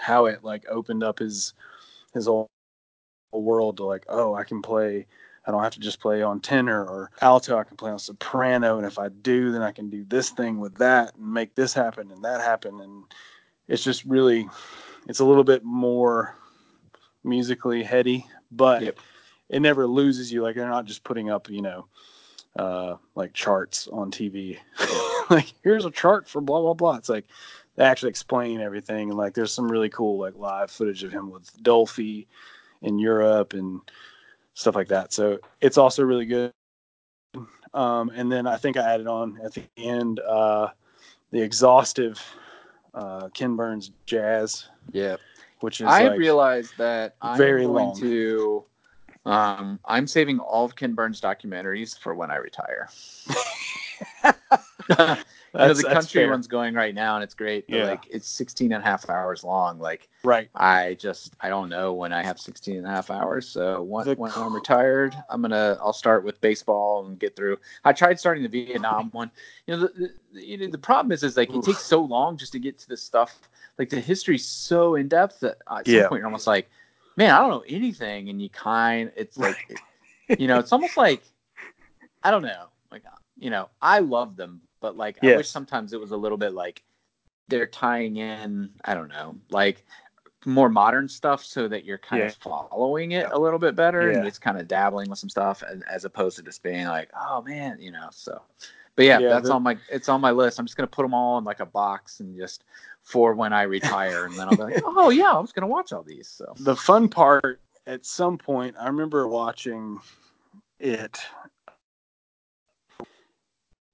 how 0.00 0.26
it 0.26 0.42
like 0.42 0.64
opened 0.68 1.02
up 1.02 1.18
his 1.18 1.52
his 2.14 2.26
whole 2.26 2.48
world 3.32 3.76
to 3.76 3.84
like 3.84 4.06
oh 4.08 4.34
I 4.34 4.44
can 4.44 4.62
play 4.62 5.06
I 5.46 5.50
don't 5.50 5.62
have 5.62 5.74
to 5.74 5.80
just 5.80 6.00
play 6.00 6.22
on 6.22 6.40
tenor 6.40 6.84
or 6.84 7.10
alto 7.20 7.58
I 7.58 7.64
can 7.64 7.76
play 7.76 7.90
on 7.90 7.98
soprano 7.98 8.78
and 8.78 8.86
if 8.86 8.98
I 8.98 9.08
do 9.08 9.52
then 9.52 9.62
I 9.62 9.72
can 9.72 9.90
do 9.90 10.04
this 10.04 10.30
thing 10.30 10.58
with 10.58 10.76
that 10.76 11.14
and 11.16 11.32
make 11.32 11.54
this 11.54 11.72
happen 11.74 12.10
and 12.10 12.24
that 12.24 12.40
happen 12.40 12.80
and 12.80 13.04
it's 13.68 13.84
just 13.84 14.04
really 14.04 14.48
it's 15.08 15.20
a 15.20 15.24
little 15.24 15.44
bit 15.44 15.64
more 15.64 16.36
musically 17.24 17.82
heady 17.82 18.26
but 18.50 18.82
yep. 18.82 18.98
it 19.48 19.60
never 19.60 19.86
loses 19.86 20.32
you 20.32 20.42
like 20.42 20.56
they're 20.56 20.68
not 20.68 20.86
just 20.86 21.04
putting 21.04 21.30
up 21.30 21.50
you 21.50 21.62
know 21.62 21.86
uh, 22.56 22.96
like 23.14 23.32
charts 23.32 23.88
on 23.88 24.10
TV. 24.10 24.58
like 25.30 25.52
here's 25.62 25.84
a 25.84 25.90
chart 25.90 26.28
for 26.28 26.40
blah 26.40 26.60
blah 26.60 26.74
blah. 26.74 26.96
It's 26.96 27.08
like 27.08 27.26
they 27.76 27.84
actually 27.84 28.10
explain 28.10 28.60
everything, 28.60 29.10
and 29.10 29.18
like 29.18 29.34
there's 29.34 29.52
some 29.52 29.70
really 29.70 29.88
cool 29.88 30.18
like 30.18 30.36
live 30.36 30.70
footage 30.70 31.02
of 31.02 31.12
him 31.12 31.30
with 31.30 31.50
Dolphy 31.62 32.26
in 32.82 32.98
Europe 32.98 33.54
and 33.54 33.80
stuff 34.54 34.74
like 34.74 34.88
that. 34.88 35.12
So 35.12 35.38
it's 35.60 35.78
also 35.78 36.02
really 36.02 36.26
good. 36.26 36.52
Um, 37.74 38.10
and 38.14 38.30
then 38.30 38.46
I 38.46 38.56
think 38.56 38.76
I 38.76 38.94
added 38.94 39.06
on 39.06 39.38
at 39.42 39.52
the 39.52 39.64
end 39.76 40.20
uh, 40.20 40.68
the 41.32 41.42
exhaustive 41.42 42.22
uh, 42.94 43.28
Ken 43.34 43.56
Burns 43.56 43.90
jazz. 44.06 44.68
Yeah, 44.92 45.16
which 45.60 45.80
is 45.80 45.88
I 45.88 46.08
like 46.08 46.18
realized 46.18 46.72
that 46.78 47.16
I'm 47.20 47.36
very 47.36 47.64
going 47.64 47.86
long. 47.86 48.00
to 48.00 48.64
um, 49.26 49.80
I'm 49.84 50.06
saving 50.06 50.38
all 50.38 50.64
of 50.64 50.76
Ken 50.76 50.94
Burns 50.94 51.20
documentaries 51.20 51.98
for 51.98 52.14
when 52.14 52.30
I 52.30 52.36
retire. 52.36 52.88
you 55.54 55.66
know, 55.66 55.74
the 55.74 55.82
country 55.84 56.28
one's 56.28 56.46
going 56.46 56.74
right 56.74 56.94
now 56.94 57.14
and 57.14 57.24
it's 57.24 57.34
great. 57.34 57.64
yeah. 57.68 57.84
Like 57.84 58.06
it's 58.10 58.28
16 58.28 58.72
and 58.72 58.82
a 58.82 58.86
half 58.86 59.08
hours 59.08 59.44
long. 59.44 59.78
Like, 59.78 60.08
right. 60.22 60.48
I 60.54 60.94
just, 60.94 61.34
I 61.40 61.48
don't 61.48 61.68
know 61.68 61.92
when 61.92 62.12
I 62.12 62.22
have 62.22 62.38
16 62.38 62.76
and 62.76 62.86
a 62.86 62.90
half 62.90 63.10
hours. 63.10 63.48
So 63.48 63.82
when, 63.82 64.04
the, 64.06 64.14
when 64.14 64.32
I'm 64.36 64.54
retired, 64.54 65.14
I'm 65.30 65.40
going 65.40 65.52
to, 65.52 65.78
I'll 65.80 65.92
start 65.92 66.24
with 66.24 66.40
baseball 66.40 67.06
and 67.06 67.18
get 67.18 67.36
through. 67.36 67.58
I 67.84 67.92
tried 67.92 68.18
starting 68.18 68.42
the 68.42 68.48
Vietnam 68.48 69.10
one. 69.12 69.30
You 69.66 69.76
know, 69.76 69.80
the, 69.80 70.12
the, 70.32 70.46
you 70.46 70.58
know, 70.58 70.68
the 70.68 70.78
problem 70.78 71.12
is, 71.12 71.22
is 71.22 71.36
like 71.36 71.50
Oof. 71.50 71.62
it 71.64 71.72
takes 71.72 71.82
so 71.82 72.02
long 72.02 72.36
just 72.36 72.52
to 72.52 72.58
get 72.58 72.78
to 72.78 72.88
the 72.88 72.96
stuff. 72.96 73.38
Like 73.78 73.90
the 73.90 74.00
history's 74.00 74.46
so 74.46 74.94
in 74.94 75.08
depth 75.08 75.40
that 75.40 75.58
at 75.70 75.86
some 75.86 75.94
yeah. 75.94 76.08
point 76.08 76.20
you're 76.20 76.26
almost 76.26 76.46
like, 76.46 76.68
man, 77.16 77.30
I 77.30 77.38
don't 77.38 77.50
know 77.50 77.64
anything, 77.68 78.28
and 78.28 78.40
you 78.40 78.48
kind, 78.50 79.10
it's 79.16 79.36
like, 79.36 79.56
you 80.38 80.46
know, 80.46 80.58
it's 80.58 80.72
almost 80.72 80.96
like, 80.96 81.22
I 82.22 82.30
don't 82.30 82.42
know, 82.42 82.66
like, 82.90 83.02
you 83.38 83.50
know, 83.50 83.68
I 83.80 84.00
love 84.00 84.36
them, 84.36 84.60
but 84.84 84.98
like, 84.98 85.16
yes. 85.22 85.32
I 85.32 85.36
wish 85.38 85.48
sometimes 85.48 85.94
it 85.94 86.00
was 86.00 86.10
a 86.10 86.16
little 86.16 86.36
bit 86.36 86.52
like 86.52 86.82
they're 87.48 87.66
tying 87.66 88.18
in, 88.18 88.68
I 88.84 88.92
don't 88.92 89.08
know, 89.08 89.34
like 89.48 89.82
more 90.44 90.68
modern 90.68 91.08
stuff 91.08 91.42
so 91.42 91.66
that 91.68 91.86
you're 91.86 91.96
kind 91.96 92.20
yeah. 92.20 92.26
of 92.26 92.34
following 92.34 93.12
it 93.12 93.26
a 93.32 93.38
little 93.38 93.58
bit 93.58 93.74
better 93.74 94.10
yeah. 94.10 94.18
and 94.18 94.26
it's 94.26 94.38
kind 94.38 94.58
of 94.58 94.68
dabbling 94.68 95.08
with 95.08 95.18
some 95.18 95.30
stuff 95.30 95.62
as, 95.62 95.80
as 95.90 96.04
opposed 96.04 96.36
to 96.36 96.42
just 96.42 96.62
being 96.62 96.84
like, 96.84 97.08
oh 97.18 97.40
man, 97.40 97.78
you 97.80 97.92
know, 97.92 98.08
so. 98.10 98.42
But 98.94 99.06
yeah, 99.06 99.20
yeah 99.20 99.28
that's 99.30 99.48
the, 99.48 99.54
on 99.54 99.62
my 99.62 99.78
it's 99.90 100.10
on 100.10 100.20
my 100.20 100.32
list. 100.32 100.58
I'm 100.58 100.66
just 100.66 100.76
gonna 100.76 100.86
put 100.86 101.00
them 101.00 101.14
all 101.14 101.38
in 101.38 101.44
like 101.44 101.60
a 101.60 101.66
box 101.66 102.20
and 102.20 102.36
just 102.36 102.64
for 103.04 103.32
when 103.32 103.54
I 103.54 103.62
retire, 103.62 104.26
and 104.26 104.34
then 104.34 104.48
I'll 104.48 104.56
be 104.56 104.64
like, 104.64 104.82
oh 104.84 105.08
yeah, 105.08 105.32
I 105.32 105.40
was 105.40 105.50
gonna 105.50 105.66
watch 105.66 105.94
all 105.94 106.02
these. 106.02 106.28
So 106.28 106.52
the 106.58 106.76
fun 106.76 107.08
part 107.08 107.62
at 107.86 108.04
some 108.04 108.36
point, 108.36 108.76
I 108.78 108.86
remember 108.86 109.26
watching 109.28 109.98
it 110.78 111.18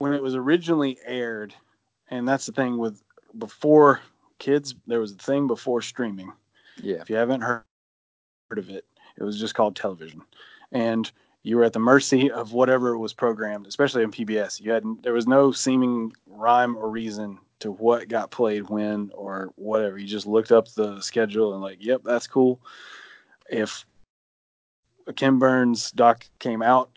when 0.01 0.13
it 0.13 0.23
was 0.23 0.33
originally 0.33 0.97
aired, 1.05 1.53
and 2.09 2.27
that's 2.27 2.47
the 2.47 2.51
thing 2.51 2.79
with 2.79 3.03
before 3.37 4.01
kids, 4.39 4.73
there 4.87 4.99
was 4.99 5.11
a 5.11 5.17
thing 5.17 5.45
before 5.45 5.79
streaming. 5.79 6.33
Yeah. 6.81 6.95
If 6.95 7.09
you 7.11 7.17
haven't 7.17 7.41
heard 7.41 7.63
heard 8.49 8.57
of 8.57 8.71
it, 8.71 8.83
it 9.15 9.23
was 9.23 9.39
just 9.39 9.53
called 9.53 9.75
television, 9.75 10.23
and 10.71 11.11
you 11.43 11.55
were 11.55 11.63
at 11.63 11.73
the 11.73 11.79
mercy 11.79 12.31
of 12.31 12.51
whatever 12.51 12.97
was 12.97 13.13
programmed, 13.13 13.67
especially 13.67 14.03
on 14.03 14.11
PBS. 14.11 14.59
You 14.59 14.71
had 14.71 14.83
there 15.03 15.13
was 15.13 15.27
no 15.27 15.51
seeming 15.51 16.11
rhyme 16.25 16.75
or 16.75 16.89
reason 16.89 17.37
to 17.59 17.71
what 17.71 18.09
got 18.09 18.31
played 18.31 18.71
when 18.71 19.11
or 19.13 19.51
whatever. 19.55 19.99
You 19.99 20.07
just 20.07 20.25
looked 20.25 20.51
up 20.51 20.67
the 20.69 20.99
schedule 20.99 21.53
and 21.53 21.61
like, 21.61 21.77
yep, 21.79 22.01
that's 22.03 22.25
cool. 22.25 22.59
If 23.51 23.85
a 25.05 25.13
Ken 25.13 25.37
Burns 25.37 25.91
doc 25.91 26.25
came 26.39 26.63
out, 26.63 26.89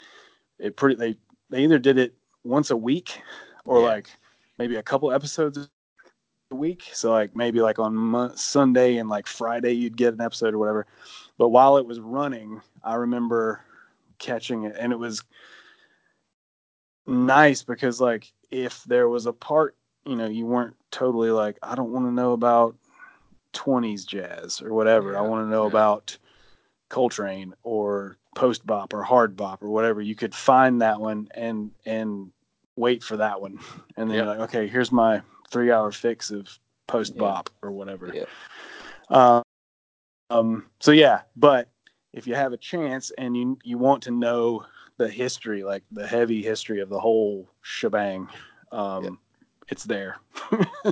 it 0.59 0.74
pretty 0.74 0.94
they 0.94 1.18
they 1.50 1.64
either 1.64 1.78
did 1.78 1.98
it 1.98 2.14
once 2.45 2.70
a 2.70 2.76
week 2.76 3.20
or 3.64 3.80
yeah. 3.80 3.86
like 3.86 4.09
maybe 4.59 4.76
a 4.76 4.82
couple 4.82 5.12
episodes 5.12 5.59
a 5.59 6.55
week. 6.55 6.84
So 6.92 7.11
like 7.11 7.34
maybe 7.34 7.61
like 7.61 7.78
on 7.78 7.95
Mo- 7.95 8.32
Sunday 8.34 8.99
and 8.99 9.09
like 9.09 9.26
Friday 9.26 9.72
you'd 9.72 9.97
get 9.97 10.14
an 10.14 10.20
episode 10.20 10.55
or 10.55 10.59
whatever. 10.59 10.86
But 11.38 11.49
while 11.49 11.76
it 11.76 11.86
was 11.86 12.01
running, 12.01 12.61
I 12.82 12.95
remember 12.95 13.62
catching 14.18 14.64
it 14.64 14.76
and 14.78 14.92
it 14.92 14.99
was 14.99 15.22
nice 17.07 17.62
because 17.62 18.01
like 18.01 18.32
if 18.51 18.84
there 18.84 19.09
was 19.09 19.26
a 19.26 19.32
part 19.32 19.76
you 20.07 20.16
know 20.16 20.26
you 20.26 20.47
weren't 20.47 20.74
totally 20.90 21.30
like 21.30 21.59
i 21.62 21.74
don't 21.74 21.92
want 21.92 22.07
to 22.07 22.12
know 22.12 22.32
about 22.32 22.76
20s 23.53 24.07
jazz 24.07 24.62
or 24.62 24.72
whatever 24.72 25.12
yeah, 25.12 25.18
i 25.18 25.20
want 25.20 25.45
to 25.45 25.51
know 25.51 25.62
yeah. 25.62 25.68
about 25.68 26.16
coltrane 26.88 27.53
or 27.62 28.16
post 28.34 28.66
bop 28.66 28.92
or 28.95 29.03
hard 29.03 29.36
bop 29.36 29.62
or 29.62 29.68
whatever 29.68 30.01
you 30.01 30.14
could 30.14 30.34
find 30.34 30.80
that 30.80 31.01
one 31.01 31.28
and 31.34 31.70
and 31.84 32.30
wait 32.76 33.02
for 33.02 33.16
that 33.16 33.40
one 33.40 33.58
and 33.96 34.10
then 34.10 34.18
yep. 34.18 34.26
like 34.26 34.38
okay 34.40 34.66
here's 34.66 34.90
my 34.90 35.20
three 35.50 35.70
hour 35.70 35.92
fix 35.92 36.30
of 36.30 36.58
post 36.86 37.16
bop 37.16 37.48
or 37.62 37.70
whatever 37.70 38.12
um, 39.10 39.42
um 40.30 40.66
so 40.80 40.90
yeah 40.90 41.22
but 41.36 41.68
if 42.12 42.26
you 42.26 42.34
have 42.34 42.52
a 42.52 42.56
chance 42.56 43.10
and 43.18 43.36
you 43.36 43.58
you 43.64 43.78
want 43.78 44.02
to 44.04 44.10
know 44.10 44.64
the 44.96 45.08
history, 45.08 45.64
like 45.64 45.82
the 45.90 46.06
heavy 46.06 46.42
history 46.42 46.80
of 46.80 46.88
the 46.88 47.00
whole 47.00 47.48
shebang. 47.62 48.28
Um. 48.72 49.18
It's 49.68 49.84
there. 49.84 50.18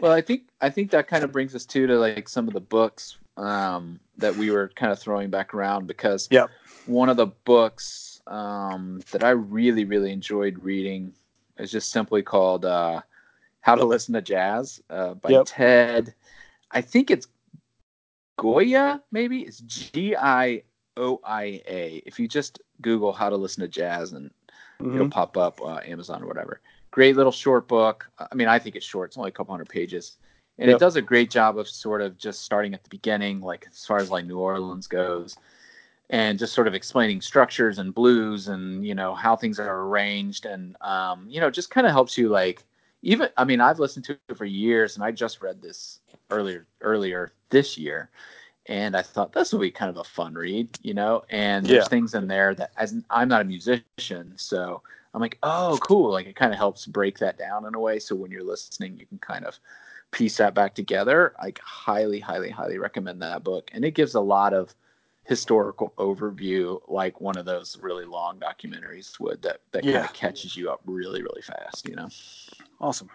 well 0.00 0.12
i 0.12 0.20
think 0.20 0.44
i 0.60 0.70
think 0.70 0.92
that 0.92 1.08
kind 1.08 1.24
of 1.24 1.32
brings 1.32 1.52
us 1.52 1.64
to 1.64 1.84
to 1.88 1.98
like 1.98 2.28
some 2.28 2.46
of 2.46 2.54
the 2.54 2.60
books 2.60 3.16
um 3.36 3.98
that 4.16 4.36
we 4.36 4.52
were 4.52 4.70
kind 4.76 4.92
of 4.92 5.00
throwing 5.00 5.30
back 5.30 5.52
around 5.52 5.88
because 5.88 6.28
Yep. 6.30 6.48
one 6.86 7.08
of 7.08 7.16
the 7.16 7.26
books 7.26 8.13
um 8.26 9.00
that 9.10 9.22
i 9.22 9.30
really 9.30 9.84
really 9.84 10.10
enjoyed 10.12 10.58
reading 10.62 11.12
is 11.58 11.70
just 11.70 11.90
simply 11.90 12.22
called 12.22 12.64
uh 12.64 13.00
how 13.60 13.74
to 13.74 13.84
listen 13.84 14.14
to 14.14 14.22
jazz 14.22 14.80
uh 14.90 15.14
by 15.14 15.30
Yep. 15.30 15.42
ted 15.46 16.14
i 16.70 16.80
think 16.80 17.10
it's 17.10 17.26
goya 18.38 19.02
maybe 19.12 19.42
it's 19.42 19.58
g-i-o-i-a 19.60 20.62
if 22.06 22.18
you 22.18 22.26
just 22.26 22.60
google 22.80 23.12
how 23.12 23.28
to 23.28 23.36
listen 23.36 23.60
to 23.60 23.68
jazz 23.68 24.12
and 24.12 24.30
it'll 24.80 25.06
Mhm. 25.06 25.10
pop 25.10 25.36
up 25.36 25.60
uh, 25.62 25.80
Amazon 25.84 26.22
or 26.22 26.26
whatever. 26.26 26.60
Great 26.90 27.16
little 27.16 27.32
short 27.32 27.68
book. 27.68 28.10
I 28.18 28.34
mean, 28.34 28.48
I 28.48 28.58
think 28.58 28.74
it's 28.76 28.84
short. 28.84 29.10
It's 29.10 29.16
only 29.16 29.28
a 29.28 29.32
couple 29.32 29.52
hundred 29.54 29.68
pages, 29.68 30.18
and 30.58 30.68
Yep. 30.68 30.76
it 30.76 30.80
does 30.80 30.96
a 30.96 31.02
great 31.02 31.30
job 31.30 31.58
of 31.58 31.68
sort 31.68 32.02
of 32.02 32.18
just 32.18 32.42
starting 32.42 32.74
at 32.74 32.82
the 32.82 32.88
beginning, 32.90 33.40
like 33.40 33.66
as 33.70 33.86
far 33.86 33.98
as 33.98 34.10
like 34.10 34.26
New 34.26 34.38
Orleans 34.38 34.86
goes, 34.88 35.36
and 36.10 36.38
just 36.38 36.52
sort 36.52 36.66
of 36.68 36.74
explaining 36.74 37.20
structures 37.20 37.78
and 37.78 37.94
blues 37.94 38.48
and 38.48 38.86
you 38.86 38.94
know 38.94 39.14
how 39.14 39.36
things 39.36 39.58
are 39.58 39.82
arranged, 39.82 40.46
and 40.46 40.76
um, 40.80 41.26
you 41.28 41.40
know 41.40 41.50
just 41.50 41.70
kind 41.70 41.86
of 41.86 41.92
helps 41.92 42.18
you 42.18 42.28
like 42.28 42.64
even. 43.02 43.28
I 43.36 43.44
mean, 43.44 43.60
I've 43.60 43.78
listened 43.78 44.04
to 44.06 44.18
it 44.28 44.36
for 44.36 44.44
years, 44.44 44.96
and 44.96 45.04
I 45.04 45.10
just 45.10 45.42
read 45.42 45.60
this 45.62 46.00
earlier 46.30 46.66
earlier 46.80 47.32
this 47.50 47.78
year. 47.78 48.10
And 48.66 48.96
I 48.96 49.02
thought 49.02 49.34
this 49.34 49.52
will 49.52 49.60
be 49.60 49.70
kind 49.70 49.90
of 49.90 49.98
a 49.98 50.04
fun 50.04 50.32
read, 50.32 50.78
you 50.82 50.94
know. 50.94 51.22
And 51.28 51.66
there's 51.66 51.88
things 51.88 52.14
in 52.14 52.28
there 52.28 52.54
that, 52.54 52.70
as 52.78 52.94
I'm 53.10 53.28
not 53.28 53.42
a 53.42 53.44
musician, 53.44 54.32
so 54.36 54.80
I'm 55.12 55.20
like, 55.20 55.38
oh, 55.42 55.78
cool. 55.82 56.10
Like 56.12 56.26
it 56.26 56.34
kind 56.36 56.52
of 56.52 56.58
helps 56.58 56.86
break 56.86 57.18
that 57.18 57.36
down 57.38 57.66
in 57.66 57.74
a 57.74 57.80
way. 57.80 57.98
So 57.98 58.16
when 58.16 58.30
you're 58.30 58.42
listening, 58.42 58.98
you 58.98 59.06
can 59.06 59.18
kind 59.18 59.44
of 59.44 59.58
piece 60.12 60.38
that 60.38 60.54
back 60.54 60.74
together. 60.74 61.34
I 61.38 61.52
highly, 61.62 62.20
highly, 62.20 62.50
highly 62.50 62.78
recommend 62.78 63.20
that 63.20 63.44
book. 63.44 63.70
And 63.74 63.84
it 63.84 63.94
gives 63.94 64.14
a 64.14 64.20
lot 64.20 64.54
of 64.54 64.74
historical 65.24 65.92
overview, 65.98 66.80
like 66.88 67.20
one 67.20 67.36
of 67.36 67.44
those 67.46 67.78
really 67.80 68.04
long 68.04 68.38
documentaries 68.38 69.18
would 69.20 69.42
that, 69.42 69.60
that 69.72 69.82
kind 69.82 70.04
of 70.04 70.12
catches 70.12 70.56
you 70.56 70.70
up 70.70 70.80
really, 70.84 71.22
really 71.22 71.42
fast, 71.42 71.88
you 71.88 71.96
know? 71.96 72.08
Awesome. 72.80 73.08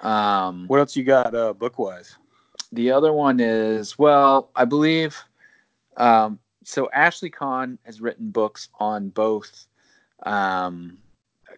Um, 0.00 0.66
What 0.68 0.80
else 0.80 0.96
you 0.96 1.04
got 1.04 1.34
uh, 1.34 1.52
book 1.52 1.78
wise? 1.78 2.16
the 2.72 2.90
other 2.90 3.12
one 3.12 3.38
is, 3.40 3.98
well, 3.98 4.50
I 4.56 4.64
believe, 4.64 5.16
um, 5.96 6.38
so 6.64 6.90
Ashley 6.92 7.30
Kahn 7.30 7.78
has 7.84 8.00
written 8.00 8.30
books 8.30 8.68
on 8.80 9.08
both 9.10 9.66
um, 10.24 10.98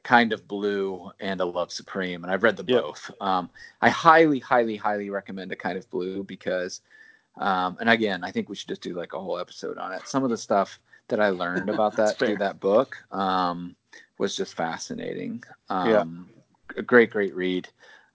Kind 0.03 0.32
of 0.32 0.46
Blue 0.46 1.11
and 1.18 1.40
A 1.40 1.44
Love 1.44 1.72
Supreme, 1.72 2.24
and 2.24 2.32
I've 2.32 2.42
read 2.42 2.57
them 2.57 2.66
Yep. 2.68 2.82
both. 2.82 3.11
Um, 3.20 3.49
I 3.80 3.88
highly, 3.88 4.38
highly, 4.38 4.76
highly 4.76 5.09
recommend 5.09 5.51
A 5.51 5.57
Kind 5.57 5.78
of 5.78 5.88
Blue 5.90 6.22
because, 6.24 6.82
um, 7.39 7.76
and 7.80 7.89
again, 7.89 8.24
I 8.24 8.30
think 8.30 8.49
we 8.49 8.57
should 8.57 8.68
just 8.68 8.82
do 8.82 8.95
like 8.95 9.12
a 9.12 9.20
whole 9.20 9.39
episode 9.39 9.78
on 9.78 9.93
it. 9.93 10.07
Some 10.07 10.24
of 10.24 10.30
the 10.30 10.36
stuff 10.36 10.78
that 11.09 11.20
I 11.20 11.30
learned 11.30 11.68
about 11.70 11.97
that 11.97 12.18
through 12.18 12.36
that 12.39 12.61
book 12.61 12.97
um, 13.12 13.74
was 14.18 14.36
just 14.36 14.55
fascinating. 14.55 15.43
Yeah. 15.70 16.01
Um, 16.01 16.28
A 16.76 16.82
great, 16.82 17.11
great 17.11 17.34
read. 17.34 17.68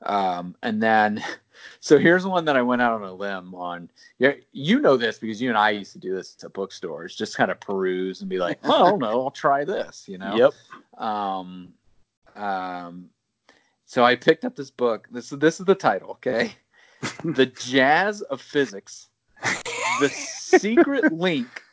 Um, 0.06 0.56
and 0.62 0.84
then, 0.84 1.24
so 1.80 1.98
here's 1.98 2.26
one 2.26 2.46
that 2.46 2.58
I 2.58 2.62
went 2.62 2.82
out 2.82 2.94
on 2.94 3.04
a 3.04 3.14
limb 3.14 3.56
on. 3.56 3.90
Yeah, 4.20 4.34
you 4.52 4.80
know 4.80 4.98
this 4.98 5.18
because 5.18 5.42
you 5.42 5.50
and 5.50 5.58
I 5.58 5.72
used 5.72 5.94
to 5.94 6.00
do 6.00 6.14
this 6.14 6.36
at 6.44 6.54
bookstores, 6.54 7.16
just 7.16 7.38
kind 7.38 7.52
of 7.52 7.60
peruse 7.60 8.22
and 8.22 8.30
be 8.30 8.40
like, 8.40 8.60
oh, 8.64 8.86
I 8.86 8.90
don't 8.90 9.00
know, 9.00 9.24
I'll 9.24 9.32
try 9.32 9.64
this, 9.64 10.06
you 10.08 10.18
know. 10.18 10.36
Yep. 10.36 11.02
Um, 11.02 11.74
um, 12.36 13.10
so 13.86 14.04
I 14.04 14.16
picked 14.16 14.44
up 14.44 14.56
this 14.56 14.72
book. 14.72 15.08
This 15.12 15.32
is 15.32 15.40
this 15.40 15.60
is 15.60 15.66
the 15.66 15.76
title, 15.76 16.12
okay? 16.12 16.54
the 17.24 17.46
Jazz 17.46 18.22
of 18.24 18.42
Physics, 18.42 19.10
the 20.00 20.10
secret 20.10 21.12
link, 21.12 21.64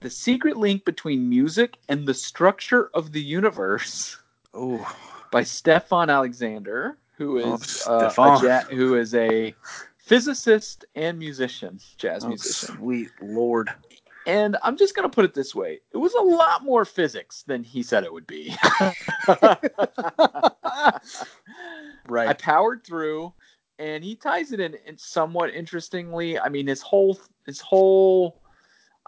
the 0.00 0.10
secret 0.10 0.56
link 0.56 0.84
between 0.84 1.28
music 1.28 1.78
and 1.88 2.06
the 2.06 2.14
structure 2.14 2.90
of 2.94 3.12
the 3.12 3.20
universe 3.22 4.18
Oh, 4.52 4.86
by 5.30 5.42
Stephon 5.42 6.08
Alexander, 6.12 6.96
who 7.16 7.40
Oh, 7.40 7.60
uh, 7.86 8.12
a 8.16 8.44
ja- 8.44 8.74
who 8.74 8.94
is 8.94 9.14
a 9.14 9.54
physicist 9.96 10.84
and 10.94 11.18
musician, 11.18 11.80
jazz 11.98 12.24
oh 12.24 12.28
musician. 12.28 12.76
sweet 12.76 13.10
lord. 13.20 13.70
And 14.26 14.56
I'm 14.62 14.76
just 14.76 14.94
gonna 14.94 15.08
put 15.08 15.24
it 15.24 15.34
this 15.34 15.54
way: 15.54 15.80
it 15.92 15.96
was 15.96 16.14
a 16.14 16.20
lot 16.22 16.62
more 16.64 16.84
physics 16.84 17.42
than 17.42 17.62
he 17.64 17.82
said 17.82 18.04
it 18.04 18.12
would 18.12 18.26
be. 18.26 18.54
Right. 22.06 22.28
I 22.28 22.34
powered 22.34 22.84
through, 22.84 23.32
and 23.78 24.04
he 24.04 24.14
ties 24.14 24.52
it 24.52 24.60
in, 24.60 24.76
in 24.86 24.96
somewhat 24.96 25.54
interestingly. 25.54 26.38
I 26.38 26.48
mean, 26.48 26.66
his 26.66 26.82
whole 26.82 27.18
his 27.46 27.60
whole 27.60 28.40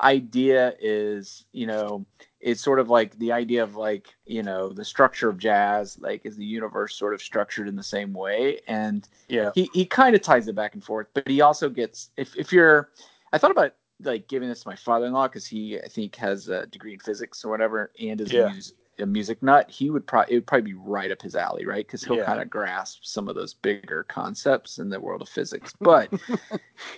idea 0.02 0.74
is, 0.78 1.46
you 1.52 1.66
know, 1.66 2.04
it's 2.40 2.60
sort 2.60 2.78
of 2.78 2.90
like 2.90 3.18
the 3.18 3.32
idea 3.32 3.62
of 3.62 3.76
like, 3.76 4.08
you 4.26 4.42
know, 4.42 4.68
the 4.68 4.84
structure 4.84 5.28
of 5.28 5.38
jazz, 5.38 5.98
like 5.98 6.26
is 6.26 6.36
the 6.36 6.44
universe 6.44 6.94
sort 6.94 7.14
of 7.14 7.22
structured 7.22 7.66
in 7.66 7.76
the 7.76 7.82
same 7.82 8.12
way, 8.12 8.60
and 8.68 9.08
yeah. 9.28 9.50
he 9.54 9.70
he 9.72 9.86
kind 9.86 10.14
of 10.14 10.22
ties 10.22 10.48
it 10.48 10.54
back 10.54 10.74
and 10.74 10.84
forth, 10.84 11.08
but 11.14 11.26
he 11.26 11.40
also 11.40 11.68
gets 11.68 12.10
if 12.16 12.36
if 12.36 12.52
you're, 12.52 12.90
I 13.32 13.38
thought 13.38 13.50
about 13.50 13.74
like 14.02 14.28
giving 14.28 14.48
this 14.48 14.62
to 14.62 14.68
my 14.68 14.76
father-in-law 14.76 15.28
because 15.28 15.46
he 15.46 15.80
I 15.80 15.88
think 15.88 16.14
has 16.16 16.48
a 16.48 16.66
degree 16.66 16.92
in 16.92 17.00
physics 17.00 17.44
or 17.44 17.50
whatever, 17.50 17.90
and 17.98 18.20
is 18.20 18.32
Yeah. 18.32 18.50
a, 18.50 18.54
mus- 18.54 18.74
a 18.98 19.06
music 19.06 19.42
nut. 19.42 19.70
He 19.70 19.90
would 19.90 20.06
probably 20.06 20.34
it 20.34 20.36
would 20.38 20.46
probably 20.46 20.72
be 20.72 20.78
right 20.78 21.10
up 21.10 21.22
his 21.22 21.34
alley, 21.36 21.66
right? 21.66 21.86
Because 21.86 22.02
he'll 22.04 22.16
Yeah. 22.16 22.24
kind 22.24 22.40
of 22.40 22.50
grasp 22.50 23.00
some 23.02 23.28
of 23.28 23.34
those 23.34 23.54
bigger 23.54 24.04
concepts 24.04 24.78
in 24.78 24.88
the 24.88 25.00
world 25.00 25.22
of 25.22 25.28
physics. 25.28 25.74
But 25.80 26.12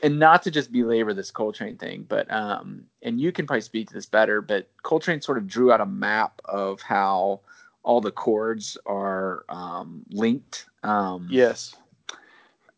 and 0.02 0.18
not 0.18 0.42
to 0.44 0.50
just 0.50 0.72
belabor 0.72 1.14
this 1.14 1.30
Coltrane 1.30 1.76
thing, 1.76 2.06
but 2.08 2.30
um, 2.32 2.84
and 3.02 3.20
you 3.20 3.32
can 3.32 3.46
probably 3.46 3.60
speak 3.62 3.88
to 3.88 3.94
this 3.94 4.06
better, 4.06 4.40
but 4.40 4.68
Coltrane 4.82 5.20
sort 5.20 5.38
of 5.38 5.46
drew 5.46 5.72
out 5.72 5.80
a 5.80 5.86
map 5.86 6.40
of 6.44 6.80
how 6.82 7.40
all 7.82 8.00
the 8.00 8.10
chords 8.12 8.76
are 8.86 9.44
um, 9.48 10.02
linked. 10.10 10.66
Um, 10.82 11.28
Yes. 11.30 11.74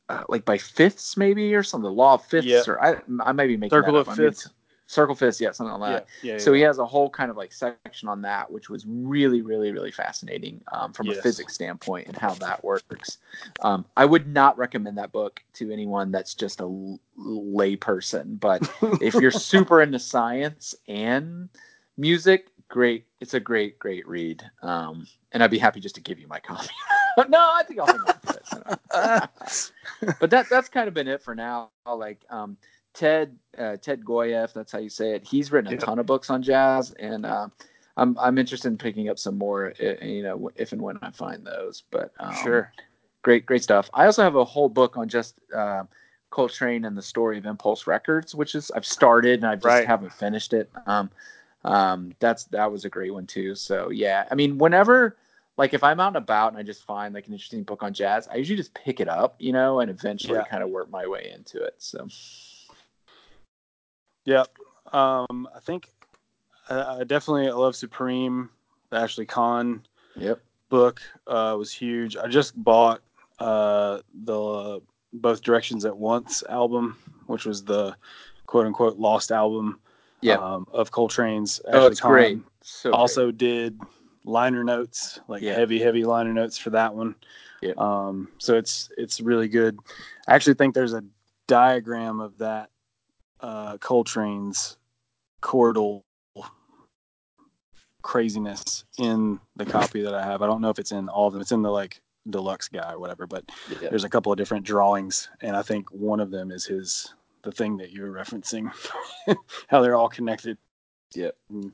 uh, 0.08 0.24
like 0.28 0.44
by 0.44 0.58
fifths 0.58 1.16
maybe 1.16 1.54
or 1.54 1.62
something. 1.62 1.84
The 1.84 1.92
law 1.92 2.14
of 2.14 2.24
fifths, 2.24 2.46
Yeah. 2.46 2.62
or 2.66 2.82
I, 2.82 2.96
I 3.24 3.32
might 3.32 3.46
be 3.46 3.56
making 3.56 3.70
Circle 3.76 3.92
that 3.94 4.00
of 4.00 4.08
up. 4.08 4.14
I 4.14 4.16
mean, 4.22 4.30
fifths. 4.30 4.48
Circle 4.90 5.14
Fist, 5.14 5.40
yeah, 5.40 5.52
something 5.52 5.78
like 5.78 5.92
that. 5.92 6.06
Yeah. 6.20 6.38
So 6.38 6.52
he 6.52 6.60
has 6.62 6.78
a 6.78 6.84
whole 6.84 7.08
kind 7.08 7.30
of 7.30 7.36
like 7.36 7.52
section 7.52 8.08
on 8.08 8.22
that, 8.22 8.50
which 8.50 8.68
was 8.68 8.84
really, 8.88 9.40
really, 9.40 9.70
really 9.70 9.92
fascinating 9.92 10.60
um, 10.72 10.92
from 10.92 11.08
a 11.08 11.14
physics 11.14 11.54
standpoint 11.54 12.08
and 12.08 12.16
how 12.16 12.34
that 12.34 12.64
works. 12.64 13.18
Um, 13.60 13.84
I 13.96 14.04
would 14.04 14.26
not 14.26 14.58
recommend 14.58 14.98
that 14.98 15.12
book 15.12 15.40
to 15.54 15.70
anyone 15.70 16.10
that's 16.10 16.34
just 16.34 16.60
a 16.60 16.64
l- 16.64 16.98
lay 17.16 17.76
person, 17.76 18.34
but 18.40 18.68
if 19.00 19.14
you're 19.14 19.30
super 19.30 19.80
into 19.80 20.00
science 20.00 20.74
and 20.88 21.48
music, 21.96 22.48
great. 22.68 23.06
It's 23.20 23.34
a 23.34 23.40
great, 23.40 23.78
great 23.78 24.08
read. 24.08 24.42
Um, 24.60 25.06
and 25.30 25.44
I'd 25.44 25.52
be 25.52 25.58
happy 25.58 25.78
just 25.78 25.94
to 25.94 26.00
give 26.00 26.18
you 26.18 26.26
my 26.26 26.40
copy. 26.40 26.70
But 27.14 27.30
no, 27.30 27.38
I 27.38 27.62
think 27.62 27.78
I'll 27.78 27.86
hang 27.86 28.00
on 28.00 28.20
to 28.26 29.28
it. 30.02 30.16
but 30.18 30.30
that 30.30 30.46
that's 30.50 30.68
kind 30.68 30.88
of 30.88 30.94
been 30.94 31.06
it 31.06 31.22
for 31.22 31.36
now. 31.36 31.70
Like 31.86 32.24
um, 32.28 32.56
Ted 32.94 33.36
uh, 33.58 33.76
Ted 33.76 34.04
Gioia, 34.04 34.44
if 34.44 34.52
that's 34.52 34.72
how 34.72 34.78
you 34.78 34.88
say 34.88 35.14
it, 35.14 35.24
he's 35.24 35.52
written 35.52 35.72
a 35.72 35.76
ton 35.76 35.98
of 35.98 36.06
books 36.06 36.30
on 36.30 36.42
jazz, 36.42 36.92
and 36.92 37.24
uh, 37.24 37.48
I'm 37.96 38.16
I'm 38.18 38.38
interested 38.38 38.68
in 38.68 38.78
picking 38.78 39.08
up 39.08 39.18
some 39.18 39.38
more. 39.38 39.72
uh, 39.82 40.04
You 40.04 40.22
know, 40.22 40.50
if 40.56 40.72
and 40.72 40.82
when 40.82 40.98
I 41.02 41.10
find 41.10 41.44
those. 41.46 41.84
But 41.90 42.12
um, 42.18 42.34
sure. 42.42 42.72
great 43.22 43.46
great 43.46 43.62
stuff. 43.62 43.90
I 43.94 44.06
also 44.06 44.22
have 44.22 44.36
a 44.36 44.44
whole 44.44 44.68
book 44.68 44.96
on 44.96 45.08
just 45.08 45.36
uh, 45.54 45.84
Coltrane 46.30 46.84
and 46.84 46.96
the 46.96 47.02
story 47.02 47.38
of 47.38 47.46
Impulse 47.46 47.86
Records, 47.86 48.34
which 48.34 48.54
is 48.54 48.70
I've 48.72 48.86
started 48.86 49.40
and 49.40 49.46
I 49.46 49.54
just 49.54 49.64
Right. 49.66 49.86
haven't 49.86 50.12
finished 50.12 50.52
it. 50.52 50.70
Um, 50.86 51.10
um, 51.64 52.14
that's 52.20 52.44
that 52.44 52.70
was 52.72 52.84
a 52.84 52.88
great 52.88 53.12
one 53.12 53.26
too. 53.26 53.54
So 53.54 53.90
yeah, 53.90 54.26
I 54.30 54.34
mean, 54.34 54.58
whenever 54.58 55.16
like 55.56 55.74
if 55.74 55.84
I'm 55.84 56.00
out 56.00 56.08
and 56.08 56.16
about 56.16 56.52
and 56.52 56.58
I 56.58 56.62
just 56.62 56.84
find 56.84 57.14
like 57.14 57.26
an 57.26 57.34
interesting 57.34 57.64
book 57.64 57.82
on 57.82 57.92
jazz, 57.92 58.26
I 58.28 58.36
usually 58.36 58.56
just 58.56 58.72
pick 58.74 58.98
it 59.00 59.08
up, 59.08 59.36
you 59.38 59.52
know, 59.52 59.80
and 59.80 59.90
eventually 59.90 60.38
Yeah. 60.38 60.44
kind 60.44 60.62
of 60.62 60.70
work 60.70 60.90
my 60.90 61.06
way 61.06 61.30
into 61.34 61.62
it. 61.62 61.74
So 61.78 62.08
Yep. 64.30 64.48
Um, 64.92 65.48
I 65.54 65.58
think 65.60 65.90
uh, 66.68 66.98
I 67.00 67.04
definitely 67.04 67.50
love 67.50 67.74
Supreme. 67.74 68.48
The 68.90 68.96
Ashley 68.96 69.26
Kahn 69.26 69.84
yep, 70.16 70.40
book 70.68 71.00
uh, 71.26 71.56
was 71.58 71.72
huge. 71.72 72.16
I 72.16 72.28
just 72.28 72.60
bought 72.62 73.00
uh, 73.40 74.00
the 74.24 74.80
Both 75.12 75.42
Directions 75.42 75.84
at 75.84 75.96
Once 75.96 76.44
album, 76.48 76.96
which 77.26 77.44
was 77.44 77.64
the 77.64 77.96
quote 78.46 78.66
unquote 78.66 78.98
lost 78.98 79.32
album 79.32 79.80
yeah. 80.20 80.36
um, 80.36 80.66
of 80.72 80.92
Coltrane's. 80.92 81.60
oh, 81.66 81.78
Ashley 81.78 81.90
it's 81.90 82.00
great. 82.00 82.36
Kahn. 82.36 82.44
So 82.62 82.90
great. 82.90 82.98
also 82.98 83.30
did 83.32 83.80
liner 84.24 84.62
notes, 84.62 85.18
like 85.26 85.42
Yeah. 85.42 85.54
heavy, 85.54 85.80
heavy 85.80 86.04
liner 86.04 86.32
notes 86.32 86.56
for 86.56 86.70
that 86.70 86.94
one. 86.94 87.16
Yeah. 87.62 87.72
Um, 87.78 88.28
so 88.38 88.56
it's 88.56 88.90
it's 88.96 89.20
really 89.20 89.48
good. 89.48 89.78
I 90.28 90.34
actually 90.34 90.54
think 90.54 90.74
there's 90.74 90.94
a 90.94 91.04
diagram 91.46 92.20
of 92.20 92.38
that 92.38 92.70
uh, 93.42 93.76
Coltrane's 93.78 94.76
chordal 95.42 96.02
craziness 98.02 98.84
in 98.98 99.38
the 99.56 99.64
copy 99.64 100.02
that 100.02 100.14
I 100.14 100.22
have. 100.24 100.42
I 100.42 100.46
don't 100.46 100.60
know 100.60 100.70
if 100.70 100.78
it's 100.78 100.92
in 100.92 101.08
all 101.08 101.26
of 101.26 101.32
them. 101.32 101.42
It's 101.42 101.52
in 101.52 101.62
the 101.62 101.70
like 101.70 102.00
deluxe 102.30 102.68
guy 102.68 102.92
or 102.92 102.98
whatever, 102.98 103.26
but 103.26 103.44
Yeah. 103.80 103.88
there's 103.90 104.04
a 104.04 104.08
couple 104.08 104.32
of 104.32 104.38
different 104.38 104.64
drawings, 104.64 105.28
and 105.40 105.56
I 105.56 105.62
think 105.62 105.90
one 105.90 106.20
of 106.20 106.30
them 106.30 106.50
is 106.50 106.64
his 106.64 107.14
the 107.42 107.52
thing 107.52 107.78
that 107.78 107.90
you're 107.90 108.12
referencing, 108.12 108.70
how 109.68 109.80
they're 109.80 109.94
all 109.96 110.10
connected. 110.10 110.58
Yep. 111.14 111.34
And 111.48 111.72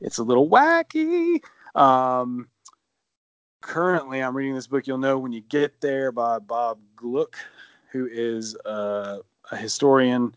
it's 0.00 0.18
a 0.18 0.24
little 0.24 0.48
wacky. 0.48 1.40
Um, 1.76 2.48
currently, 3.60 4.20
I'm 4.20 4.36
reading 4.36 4.56
this 4.56 4.66
book. 4.66 4.86
You'll 4.88 4.98
know 4.98 5.18
when 5.18 5.30
you 5.32 5.40
get 5.40 5.80
there 5.80 6.10
by 6.10 6.40
Bob 6.40 6.80
Gluck, 6.96 7.36
who 7.92 8.08
is 8.10 8.56
uh, 8.66 9.18
a 9.52 9.56
historian 9.56 10.34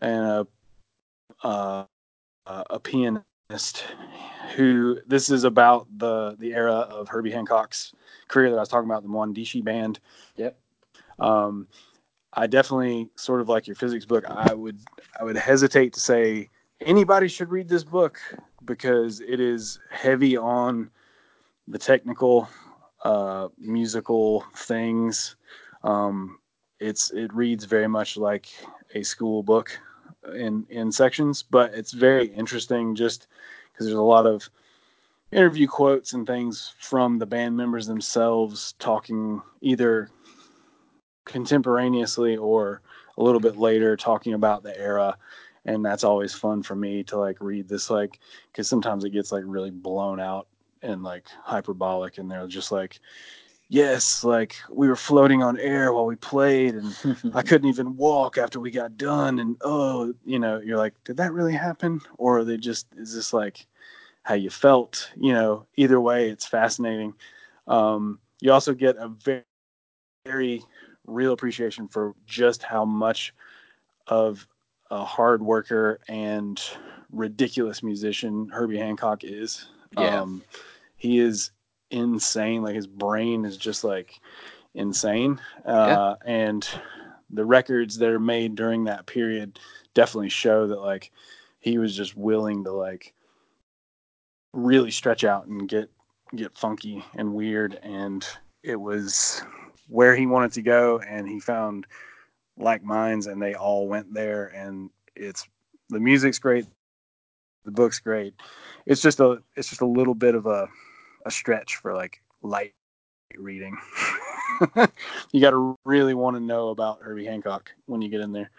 and 0.00 0.24
a 0.24 0.46
uh, 1.46 1.84
a 2.46 2.80
pianist. 2.80 3.84
Who 4.56 4.98
this 5.06 5.30
is 5.30 5.44
about 5.44 5.86
the 5.98 6.36
the 6.38 6.54
era 6.54 6.72
of 6.72 7.08
Herbie 7.08 7.30
Hancock's 7.30 7.92
career 8.28 8.50
that 8.50 8.56
I 8.56 8.60
was 8.60 8.68
talking 8.68 8.88
about, 8.88 9.02
the 9.02 9.08
Mwandishi 9.08 9.62
band. 9.62 10.00
Yep. 10.36 10.58
Um, 11.18 11.66
I 12.34 12.46
definitely 12.46 13.08
sort 13.16 13.40
of 13.40 13.48
like 13.48 13.66
your 13.66 13.76
physics 13.76 14.04
book. 14.04 14.24
I 14.28 14.52
would 14.54 14.78
I 15.18 15.24
would 15.24 15.36
hesitate 15.36 15.92
to 15.94 16.00
say 16.00 16.48
anybody 16.80 17.28
should 17.28 17.50
read 17.50 17.68
this 17.68 17.84
book 17.84 18.18
because 18.64 19.20
it 19.20 19.40
is 19.40 19.80
heavy 19.90 20.36
on 20.36 20.90
the 21.66 21.78
technical 21.78 22.48
uh, 23.04 23.48
musical 23.58 24.44
things. 24.56 25.36
Um, 25.84 26.38
it's 26.80 27.10
it 27.12 27.32
reads 27.34 27.64
very 27.64 27.88
much 27.88 28.16
like 28.16 28.48
a 28.94 29.02
school 29.02 29.42
book 29.42 29.78
in 30.34 30.66
in 30.68 30.92
sections, 30.92 31.42
but 31.42 31.74
it's 31.74 31.92
very 31.92 32.26
interesting 32.28 32.94
just 32.94 33.28
because 33.72 33.86
there's 33.86 33.98
a 33.98 34.02
lot 34.02 34.26
of 34.26 34.48
interview 35.30 35.66
quotes 35.66 36.12
and 36.12 36.26
things 36.26 36.74
from 36.78 37.18
the 37.18 37.26
band 37.26 37.56
members 37.56 37.86
themselves 37.86 38.74
talking 38.78 39.42
either 39.60 40.10
contemporaneously 41.24 42.36
or 42.36 42.80
a 43.18 43.22
little 43.22 43.40
bit 43.40 43.56
later 43.56 43.96
talking 43.96 44.34
about 44.34 44.62
the 44.62 44.76
era. 44.78 45.16
And 45.64 45.84
that's 45.84 46.04
always 46.04 46.34
fun 46.34 46.62
for 46.62 46.74
me 46.74 47.02
to 47.04 47.18
like 47.18 47.36
read 47.40 47.68
this 47.68 47.90
like 47.90 48.18
because 48.50 48.68
sometimes 48.68 49.04
it 49.04 49.10
gets 49.10 49.32
like 49.32 49.44
really 49.46 49.70
blown 49.70 50.18
out 50.18 50.46
and 50.82 51.02
like 51.02 51.26
hyperbolic 51.42 52.18
and 52.18 52.30
they're 52.30 52.46
just 52.46 52.72
like 52.72 53.00
yes 53.68 54.24
like 54.24 54.56
we 54.70 54.88
were 54.88 54.96
floating 54.96 55.42
on 55.42 55.58
air 55.58 55.92
while 55.92 56.06
we 56.06 56.16
played 56.16 56.74
and 56.74 56.96
i 57.34 57.42
couldn't 57.42 57.68
even 57.68 57.96
walk 57.96 58.38
after 58.38 58.60
we 58.60 58.70
got 58.70 58.96
done 58.96 59.38
and 59.38 59.56
oh 59.62 60.12
you 60.24 60.38
know 60.38 60.58
you're 60.60 60.78
like 60.78 60.94
did 61.04 61.16
that 61.16 61.32
really 61.32 61.52
happen 61.52 62.00
or 62.16 62.38
are 62.38 62.44
they 62.44 62.56
just 62.56 62.86
is 62.96 63.14
this 63.14 63.32
like 63.32 63.66
how 64.22 64.34
you 64.34 64.50
felt 64.50 65.10
you 65.16 65.32
know 65.32 65.66
either 65.76 66.00
way 66.00 66.28
it's 66.30 66.46
fascinating 66.46 67.12
um, 67.66 68.18
you 68.40 68.50
also 68.50 68.72
get 68.72 68.96
a 68.96 69.08
very 69.08 69.44
very 70.24 70.62
real 71.06 71.32
appreciation 71.32 71.88
for 71.88 72.14
just 72.26 72.62
how 72.62 72.84
much 72.84 73.34
of 74.06 74.46
a 74.90 75.04
hard 75.04 75.42
worker 75.42 76.00
and 76.08 76.60
ridiculous 77.10 77.82
musician 77.82 78.48
Herbie 78.48 78.78
Hancock 78.78 79.24
is. 79.24 79.66
Yeah. 79.96 80.20
Um, 80.20 80.42
he 80.96 81.18
is 81.18 81.50
insane. 81.90 82.62
Like 82.62 82.74
his 82.74 82.86
brain 82.86 83.44
is 83.44 83.56
just 83.56 83.84
like 83.84 84.20
insane. 84.74 85.40
Uh, 85.64 86.16
And 86.24 86.68
the 87.30 87.44
records 87.44 87.98
that 87.98 88.08
are 88.08 88.20
made 88.20 88.54
during 88.54 88.84
that 88.84 89.06
period 89.06 89.58
definitely 89.94 90.30
show 90.30 90.66
that 90.66 90.80
like 90.80 91.12
he 91.60 91.78
was 91.78 91.94
just 91.94 92.16
willing 92.16 92.64
to 92.64 92.72
like 92.72 93.12
really 94.52 94.90
stretch 94.90 95.24
out 95.24 95.46
and 95.46 95.68
get 95.68 95.90
get 96.36 96.56
funky 96.56 97.04
and 97.14 97.34
weird. 97.34 97.78
And 97.82 98.26
it 98.62 98.76
was 98.76 99.42
where 99.88 100.14
he 100.14 100.26
wanted 100.26 100.52
to 100.52 100.62
go 100.62 101.00
and 101.00 101.28
he 101.28 101.40
found 101.40 101.86
like 102.58 102.82
minds 102.82 103.26
and 103.26 103.40
they 103.40 103.54
all 103.54 103.88
went 103.88 104.12
there. 104.12 104.46
And 104.48 104.90
it's 105.16 105.46
the 105.88 106.00
music's 106.00 106.38
great. 106.38 106.66
The 107.64 107.70
book's 107.70 108.00
great. 108.00 108.34
It's 108.86 109.02
just 109.02 109.20
a 109.20 109.42
it's 109.56 109.68
just 109.68 109.82
a 109.82 109.86
little 109.86 110.14
bit 110.14 110.34
of 110.34 110.46
a 110.46 110.68
a 111.28 111.30
stretch 111.30 111.76
for 111.76 111.94
like 111.94 112.20
light 112.42 112.74
reading. 113.36 113.76
You 115.30 115.40
got 115.40 115.50
to 115.50 115.76
really 115.84 116.14
want 116.14 116.34
to 116.34 116.40
know 116.40 116.70
about 116.70 116.98
herbie 117.00 117.26
hancock 117.26 117.70
when 117.86 118.02
you 118.02 118.08
get 118.08 118.22
in 118.22 118.32
there. 118.32 118.50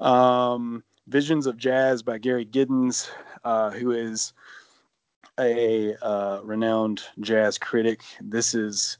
Um 0.00 0.84
visions 1.06 1.46
of 1.46 1.56
jazz 1.56 2.02
by 2.02 2.18
gary 2.18 2.44
giddins 2.44 3.08
uh, 3.44 3.70
who 3.70 3.92
is 3.92 4.34
a 5.40 5.94
uh, 6.02 6.40
renowned 6.42 7.02
jazz 7.20 7.56
critic. 7.58 8.02
This 8.20 8.54
is 8.54 8.98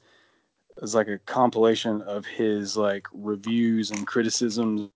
is 0.81 0.95
like 0.95 1.09
a 1.09 1.19
compilation 1.19 2.01
of 2.03 2.25
his 2.25 2.77
like 2.77 3.05
reviews 3.13 3.91
and 3.91 4.07
criticisms 4.07 4.89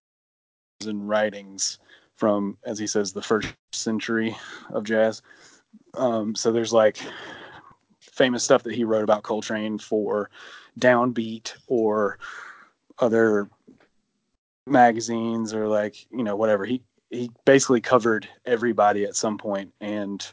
and 0.86 1.08
writings 1.08 1.80
from, 2.16 2.58
as 2.64 2.80
he 2.80 2.88
says, 2.88 3.12
the 3.12 3.22
first 3.22 3.54
century 3.74 4.36
of 4.72 4.84
jazz. 4.86 5.22
Um, 5.96 6.36
so 6.36 6.52
there's 6.52 6.74
like 6.74 7.00
famous 8.14 8.44
stuff 8.44 8.64
that 8.64 8.76
he 8.76 8.84
wrote 8.84 9.04
about 9.04 9.24
Coltrane 9.24 9.80
for 9.80 10.30
Downbeat 10.80 11.54
or 11.68 12.20
other 13.00 13.50
magazines 14.68 15.54
or 15.54 15.68
like 15.68 16.06
you 16.12 16.24
know 16.24 16.36
whatever. 16.36 16.64
He 16.66 16.82
he 17.10 17.30
basically 17.46 17.82
covered 17.82 18.28
everybody 18.46 19.04
at 19.04 19.16
some 19.16 19.38
point, 19.38 19.74
and 19.82 20.26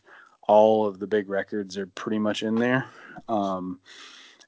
all 0.47 0.87
of 0.87 0.99
the 0.99 1.07
big 1.07 1.29
records 1.29 1.77
are 1.79 1.87
pretty 1.87 2.19
much 2.19 2.43
in 2.43 2.55
there. 2.55 2.87
Um, 3.29 3.81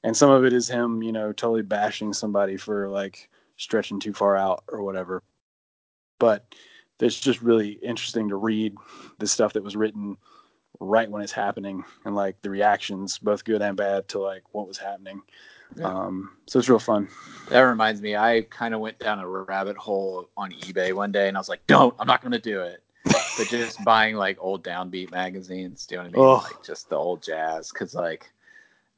and 0.03 0.15
some 0.15 0.29
of 0.29 0.43
it 0.45 0.53
is 0.53 0.67
him, 0.67 1.01
you 1.01 1.11
know, 1.11 1.31
totally 1.31 1.61
bashing 1.61 2.13
somebody 2.13 2.57
for 2.57 2.89
like 2.89 3.29
stretching 3.57 3.99
too 3.99 4.13
far 4.13 4.35
out 4.35 4.63
or 4.67 4.83
whatever. 4.83 5.23
But 6.19 6.45
it's 6.99 7.19
just 7.19 7.41
really 7.41 7.71
interesting 7.83 8.29
to 8.29 8.35
read 8.35 8.75
the 9.19 9.27
stuff 9.27 9.53
that 9.53 9.63
was 9.63 9.75
written 9.75 10.17
right 10.83 11.09
when 11.09 11.21
it's 11.21 11.31
happening 11.31 11.83
and 12.05 12.15
like 12.15 12.41
the 12.41 12.49
reactions, 12.49 13.17
both 13.17 13.43
good 13.43 13.61
and 13.61 13.77
bad, 13.77 14.07
to 14.09 14.19
like 14.19 14.43
what 14.51 14.67
was 14.67 14.77
happening. 14.77 15.21
Yeah. 15.75 15.85
Um, 15.85 16.31
so 16.45 16.59
it's 16.59 16.69
real 16.69 16.79
fun. 16.79 17.07
That 17.49 17.61
reminds 17.61 18.01
me, 18.01 18.15
I 18.15 18.41
kind 18.49 18.73
of 18.73 18.79
went 18.79 18.99
down 18.99 19.19
a 19.19 19.27
rabbit 19.27 19.77
hole 19.77 20.29
on 20.37 20.51
eBay 20.51 20.93
one 20.93 21.11
day, 21.11 21.27
and 21.27 21.37
I 21.37 21.39
was 21.39 21.49
like, 21.49 21.65
"Don't! 21.67 21.95
I'm 21.99 22.07
not 22.07 22.21
going 22.21 22.31
to 22.33 22.39
do 22.39 22.61
it." 22.61 22.83
But 23.05 23.47
just 23.47 23.83
buying 23.85 24.15
like 24.15 24.37
old 24.39 24.63
downbeat 24.63 25.11
magazines, 25.11 25.85
do 25.85 25.95
you 25.95 26.01
know 26.01 26.09
what 26.09 26.15
I 26.15 26.17
mean? 26.17 26.25
Oh. 26.25 26.53
Like 26.53 26.63
just 26.63 26.89
the 26.89 26.95
old 26.95 27.23
jazz, 27.23 27.71
because 27.71 27.95
like, 27.95 28.31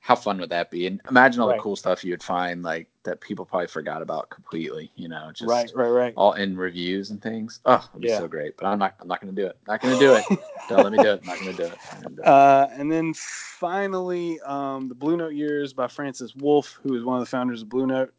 how 0.06 0.16
fun 0.16 0.38
would 0.40 0.52
that 0.52 0.70
be? 0.70 0.86
And 0.86 1.02
imagine 1.10 1.42
all 1.42 1.50
Right. 1.50 1.58
the 1.58 1.64
cool 1.64 1.76
stuff 1.76 2.04
you 2.04 2.12
would 2.12 2.22
find, 2.22 2.62
like 2.62 2.88
that 3.06 3.22
people 3.22 3.44
probably 3.44 3.66
forgot 3.66 4.04
about 4.04 4.30
completely. 4.30 4.92
You 4.96 5.08
know, 5.08 5.32
just 5.34 5.50
right, 5.50 5.72
right, 5.74 5.90
right. 5.90 6.14
all 6.16 6.34
in 6.34 6.56
reviews 6.56 7.10
and 7.10 7.20
things. 7.20 7.60
Oh, 7.66 7.84
it'd 7.90 8.02
be 8.02 8.10
Yeah. 8.10 8.20
so 8.20 8.28
great. 8.28 8.56
But 8.56 8.68
I'm 8.68 8.78
not. 8.78 8.94
I'm 9.00 9.08
not 9.08 9.20
going 9.20 9.36
to 9.36 9.42
do 9.42 9.48
it. 9.48 9.58
Not 9.68 9.82
going 9.82 9.98
to 9.98 10.00
do 10.00 10.14
it. 10.14 10.24
Don't 10.70 10.84
let 10.84 10.92
me 10.92 11.00
do 11.00 11.12
it. 11.12 11.26
Not 11.26 11.40
going 11.40 11.56
to 11.58 11.64
do 11.64 11.72
it. 11.72 11.80
Gonna 11.92 12.16
do 12.16 12.22
it. 12.22 12.28
Uh, 12.28 12.68
and 12.74 12.92
then 12.92 13.16
finally, 13.16 14.40
um, 14.42 14.90
the 14.90 14.94
Blue 14.96 15.18
Note 15.18 15.34
Years 15.34 15.74
by 15.74 15.88
Francis 15.88 16.36
Wolff, 16.36 16.78
who 16.84 16.96
is 16.96 17.04
one 17.04 17.16
of 17.18 17.22
the 17.22 17.30
founders 17.30 17.64
of 17.64 17.70
Blue 17.70 17.88
Note. 17.88 18.14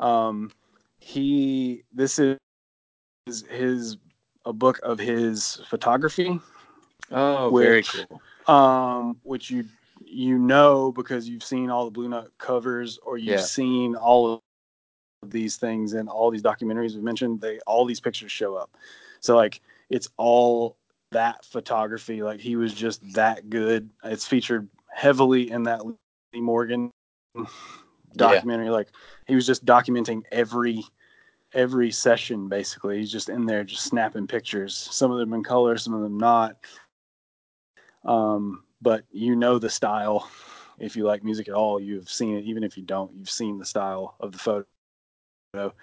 Um, 0.00 0.50
he 0.98 1.84
this 1.92 2.18
is 2.18 2.36
his 3.48 3.96
a 4.44 4.52
book 4.52 4.80
of 4.82 4.98
his 4.98 5.60
photography, 5.68 6.40
oh, 7.12 7.54
very 7.56 7.84
cool. 7.84 8.20
um, 8.52 9.18
which 9.22 9.50
you 9.52 9.64
you 10.10 10.38
know 10.38 10.92
because 10.92 11.28
you've 11.28 11.42
seen 11.44 11.70
all 11.70 11.84
the 11.84 11.90
Blue 11.90 12.08
Note 12.08 12.32
covers 12.38 12.98
or 12.98 13.18
you've 13.18 13.40
Yeah. 13.40 13.44
seen 13.44 13.94
all 13.94 14.34
of 15.22 15.30
these 15.30 15.56
things 15.56 15.92
and 15.94 16.08
all 16.08 16.30
these 16.30 16.42
documentaries 16.42 16.94
we 16.94 17.00
mentioned. 17.00 17.40
They 17.40 17.58
all 17.60 17.84
these 17.84 18.00
pictures 18.00 18.32
show 18.32 18.54
up. 18.54 18.76
So 19.20 19.36
like 19.36 19.60
it's 19.90 20.08
all 20.16 20.76
that 21.12 21.44
photography. 21.44 22.22
Like 22.22 22.40
he 22.40 22.56
was 22.56 22.72
just 22.74 23.00
that 23.14 23.50
good. 23.50 23.88
It's 24.04 24.26
featured 24.26 24.68
heavily 24.92 25.50
in 25.50 25.64
that 25.64 25.84
Lee 25.86 25.96
Morgan 26.34 26.90
documentary. 28.16 28.70
Like 28.70 28.88
he 29.26 29.34
was 29.34 29.46
just 29.46 29.64
documenting 29.64 30.22
every 30.32 30.84
every 31.54 31.90
session 31.90 32.48
basically. 32.48 32.98
He's 32.98 33.12
just 33.12 33.28
in 33.28 33.46
there 33.46 33.64
just 33.64 33.84
snapping 33.84 34.26
pictures. 34.26 34.76
Some 34.76 35.10
of 35.10 35.18
them 35.18 35.32
in 35.32 35.42
color, 35.42 35.76
some 35.78 35.94
of 35.94 36.02
them 36.02 36.18
not. 36.18 36.56
Um, 38.04 38.64
but 38.80 39.04
you 39.10 39.36
know 39.36 39.58
the 39.58 39.70
style. 39.70 40.28
If 40.78 40.96
you 40.96 41.04
like 41.04 41.24
music 41.24 41.48
at 41.48 41.54
all, 41.54 41.80
you've 41.80 42.08
seen 42.08 42.36
it. 42.36 42.44
Even 42.44 42.62
if 42.62 42.76
you 42.76 42.84
don't, 42.84 43.12
you've 43.14 43.30
seen 43.30 43.58
the 43.58 43.64
style 43.66 44.14
of 44.20 44.32
the 44.32 44.38
photo. 44.38 45.74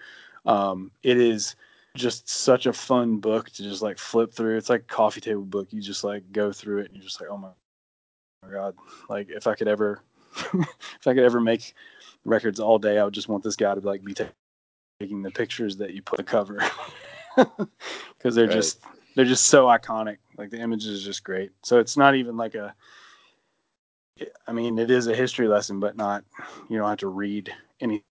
Um, 0.45 0.91
it 1.03 1.17
is 1.17 1.55
just 1.95 2.29
such 2.29 2.65
a 2.65 2.73
fun 2.73 3.17
book 3.17 3.49
to 3.51 3.63
just 3.63 3.81
like 3.81 3.97
flip 3.97 4.33
through. 4.33 4.57
It's 4.57 4.69
like 4.69 4.81
a 4.81 4.93
coffee 4.93 5.21
table 5.21 5.41
book. 5.43 5.67
You 5.71 5.81
just 5.81 6.03
like 6.03 6.31
go 6.31 6.51
through 6.51 6.79
it 6.79 6.87
and 6.87 6.95
you're 6.95 7.03
just 7.03 7.19
like, 7.19 7.29
oh 7.29 7.37
my, 7.37 7.49
my 8.43 8.51
god! 8.51 8.75
Like 9.09 9.29
if 9.29 9.47
I 9.47 9.55
could 9.55 9.67
ever, 9.67 10.01
if 10.53 11.07
I 11.07 11.13
could 11.13 11.23
ever 11.23 11.41
make 11.41 11.73
records 12.23 12.59
all 12.59 12.79
day, 12.79 12.97
I 12.99 13.03
would 13.03 13.13
just 13.13 13.27
want 13.29 13.43
this 13.43 13.55
guy 13.55 13.73
to 13.75 13.81
like 13.81 14.03
be 14.03 14.13
ta- 14.13 14.29
taking 14.99 15.21
the 15.21 15.31
pictures 15.31 15.77
that 15.77 15.93
you 15.93 16.01
put 16.01 16.17
the 16.17 16.23
cover 16.23 16.61
because 17.35 18.35
they're 18.35 18.45
Right. 18.47 18.53
just 18.53 18.79
they're 19.15 19.25
just 19.25 19.47
so 19.47 19.65
iconic. 19.65 20.17
Like 20.37 20.49
the 20.49 20.59
image 20.59 20.85
is 20.85 21.03
just 21.03 21.23
great. 21.23 21.51
So 21.63 21.79
it's 21.79 21.97
not 21.97 22.15
even 22.15 22.37
like 22.37 22.55
a. 22.55 22.73
I 24.47 24.53
mean, 24.53 24.79
it 24.79 24.91
is 24.91 25.07
a 25.07 25.15
history 25.15 25.47
lesson, 25.47 25.79
but 25.79 25.97
not. 25.97 26.23
You 26.69 26.77
don't 26.77 26.87
have 26.87 26.99
to 26.99 27.07
read 27.07 27.53
anything. 27.81 28.03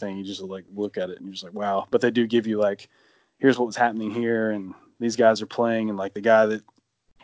You 0.00 0.24
just 0.24 0.40
like 0.40 0.64
look 0.74 0.96
at 0.96 1.10
it 1.10 1.18
and 1.18 1.26
you're 1.26 1.32
just 1.32 1.44
like, 1.44 1.54
wow. 1.54 1.86
But 1.90 2.00
they 2.00 2.10
do 2.10 2.26
give 2.26 2.46
you 2.46 2.58
like, 2.58 2.88
here's 3.38 3.58
what 3.58 3.66
was 3.66 3.76
happening 3.76 4.10
here, 4.10 4.50
and 4.50 4.74
these 4.98 5.16
guys 5.16 5.40
are 5.42 5.46
playing, 5.46 5.88
and 5.88 5.98
like 5.98 6.14
the 6.14 6.20
guy 6.20 6.46
that, 6.46 6.62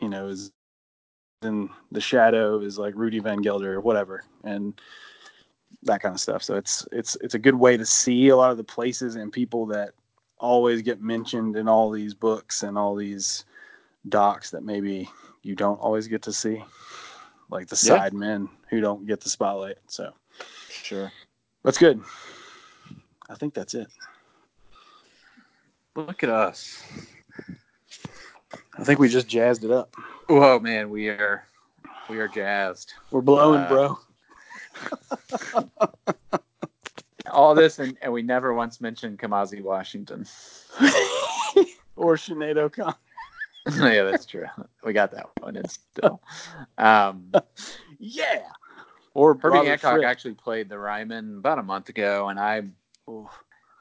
you 0.00 0.08
know, 0.08 0.28
is 0.28 0.52
in 1.42 1.68
the 1.90 2.00
shadow 2.00 2.60
is 2.60 2.78
like 2.78 2.94
Rudy 2.94 3.18
Van 3.18 3.40
Gelder 3.42 3.74
or 3.74 3.80
whatever, 3.80 4.22
and 4.44 4.80
that 5.82 6.02
kind 6.02 6.14
of 6.14 6.20
stuff. 6.20 6.42
So 6.42 6.56
it's 6.56 6.86
it's 6.92 7.16
it's 7.22 7.34
a 7.34 7.38
good 7.38 7.54
way 7.54 7.76
to 7.76 7.86
see 7.86 8.28
a 8.28 8.36
lot 8.36 8.50
of 8.50 8.56
the 8.56 8.64
places 8.64 9.16
and 9.16 9.32
people 9.32 9.66
that 9.66 9.94
always 10.40 10.82
get 10.82 11.00
mentioned 11.00 11.56
in 11.56 11.68
all 11.68 11.90
these 11.90 12.14
books 12.14 12.62
and 12.62 12.76
all 12.76 12.94
these 12.96 13.44
docs 14.08 14.50
that 14.50 14.64
maybe 14.64 15.08
you 15.42 15.54
don't 15.54 15.78
always 15.80 16.08
get 16.08 16.22
to 16.22 16.32
see, 16.32 16.62
like 17.50 17.68
the 17.68 17.74
Yeah. 17.82 17.96
side 17.98 18.14
men 18.14 18.48
who 18.70 18.80
don't 18.80 19.06
get 19.06 19.20
the 19.20 19.28
spotlight. 19.30 19.78
So 19.86 20.12
Sure. 20.68 21.12
that's 21.62 21.78
good. 21.78 22.02
I 23.28 23.34
think 23.34 23.54
that's 23.54 23.74
it. 23.74 23.88
Look 25.94 26.22
at 26.24 26.30
us. 26.30 26.82
I 28.78 28.84
think 28.84 28.98
we 28.98 29.08
just 29.08 29.28
jazzed 29.28 29.64
it 29.64 29.70
up. 29.70 29.94
Whoa, 30.28 30.58
man, 30.58 30.90
we 30.90 31.08
are 31.08 31.44
we 32.08 32.18
are 32.18 32.28
jazzed. 32.28 32.94
We're 33.10 33.20
blowing, 33.20 33.60
Uh, 33.62 33.68
bro. 33.68 33.98
All 37.50 37.56
this 37.56 37.80
and, 37.80 37.98
and 38.00 38.12
we 38.12 38.22
never 38.22 38.54
once 38.54 38.80
mentioned 38.80 39.18
Kamasi 39.18 39.60
Washington. 39.60 40.24
or 41.96 42.14
Sinead 42.14 42.56
O'Connor. 42.58 42.94
yeah, 43.92 44.04
that's 44.04 44.24
true. 44.24 44.46
We 44.84 44.92
got 44.92 45.10
that 45.10 45.30
one 45.40 45.56
in 45.56 45.66
still. 45.68 46.22
Um, 46.78 47.32
Yeah. 47.98 48.42
Or 49.14 49.34
Herbie 49.34 49.56
Robert 49.56 49.68
Hancock 49.68 50.04
actually 50.04 50.34
played 50.34 50.68
the 50.68 50.78
Ryman 50.78 51.38
about 51.38 51.58
a 51.58 51.62
month 51.64 51.88
ago, 51.88 52.28
and 52.28 52.38
I, 52.38 52.62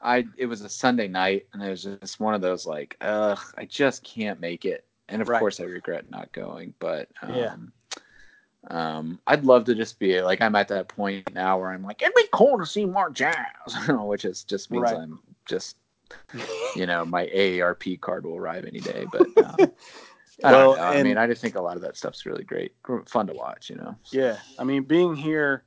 I 0.02 0.26
it 0.36 0.46
was 0.46 0.62
a 0.62 0.68
Sunday 0.68 1.06
night, 1.06 1.46
and 1.52 1.62
it 1.62 1.70
was 1.70 1.84
just 1.84 2.18
one 2.18 2.34
of 2.34 2.40
those 2.40 2.66
like, 2.66 2.96
ugh, 3.00 3.38
I 3.56 3.66
just 3.66 4.02
can't 4.02 4.40
make 4.40 4.64
it. 4.64 4.84
And 5.08 5.22
of 5.22 5.28
Right. 5.28 5.38
course, 5.38 5.60
I 5.60 5.64
regret 5.64 6.10
not 6.10 6.32
going. 6.32 6.74
But 6.80 7.08
um, 7.22 7.36
Yeah. 7.36 7.54
Um, 8.68 9.18
I'd 9.26 9.44
love 9.44 9.64
to 9.64 9.74
just 9.74 9.98
be 9.98 10.20
like, 10.20 10.40
I'm 10.40 10.54
at 10.54 10.68
that 10.68 10.88
point 10.88 11.32
now 11.34 11.58
where 11.58 11.70
I'm 11.70 11.82
like, 11.82 12.02
it'd 12.02 12.14
be 12.14 12.28
cool 12.32 12.58
to 12.58 12.66
see 12.66 12.84
more 12.84 13.10
jazz, 13.10 13.44
which 13.88 14.24
is 14.24 14.44
just 14.44 14.70
means 14.70 14.84
Right. 14.84 14.96
I'm 14.96 15.18
just, 15.46 15.76
you 16.76 16.86
know, 16.86 17.04
my 17.04 17.26
AARP 17.26 18.00
card 18.00 18.26
will 18.26 18.36
arrive 18.36 18.64
any 18.64 18.80
day. 18.80 19.06
But 19.10 19.26
um, 19.38 19.72
I 20.44 20.52
Well, 20.52 20.72
don't 20.72 20.76
know. 20.76 20.82
I 20.84 21.02
mean, 21.02 21.16
I 21.16 21.26
just 21.26 21.40
think 21.40 21.54
a 21.54 21.60
lot 21.60 21.76
of 21.76 21.82
that 21.82 21.96
stuff's 21.96 22.26
really 22.26 22.44
great, 22.44 22.72
fun 23.06 23.26
to 23.28 23.32
watch. 23.32 23.70
You 23.70 23.76
know. 23.76 23.96
Yeah, 24.10 24.36
I 24.58 24.64
mean, 24.64 24.82
being 24.82 25.14
here 25.14 25.64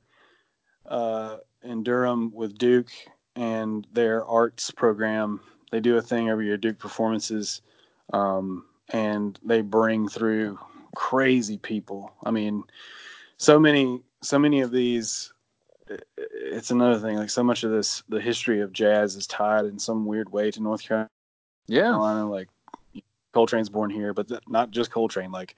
uh, 0.86 1.38
in 1.62 1.82
Durham 1.82 2.30
with 2.32 2.58
Duke 2.58 2.90
and 3.36 3.86
their 3.92 4.24
arts 4.24 4.70
program, 4.70 5.40
they 5.70 5.80
do 5.80 5.96
a 5.96 6.02
thing 6.02 6.28
every 6.28 6.46
year, 6.46 6.56
Duke 6.56 6.78
performances, 6.78 7.62
um, 8.12 8.66
and 8.90 9.38
they 9.44 9.60
bring 9.62 10.08
through 10.08 10.58
crazy 10.94 11.58
people. 11.58 12.12
I 12.24 12.30
mean, 12.30 12.64
so 13.36 13.58
many, 13.58 14.00
so 14.22 14.38
many 14.38 14.60
of 14.60 14.70
these. 14.70 15.32
It's 16.16 16.70
another 16.70 16.98
thing. 16.98 17.16
Like 17.16 17.30
so 17.30 17.42
much 17.42 17.64
of 17.64 17.70
this, 17.70 18.02
the 18.08 18.20
history 18.20 18.60
of 18.60 18.72
jazz 18.72 19.16
is 19.16 19.26
tied 19.26 19.66
in 19.66 19.78
some 19.78 20.06
weird 20.06 20.32
way 20.32 20.50
to 20.50 20.62
North 20.62 20.82
Carolina. 20.82 21.10
Yeah. 21.66 21.82
Carolina. 21.82 22.30
Like 22.30 22.48
Coltrane's 23.34 23.68
born 23.68 23.90
here, 23.90 24.14
but 24.14 24.28
th- 24.28 24.40
not 24.48 24.70
just 24.70 24.90
Coltrane. 24.90 25.32
Like 25.32 25.56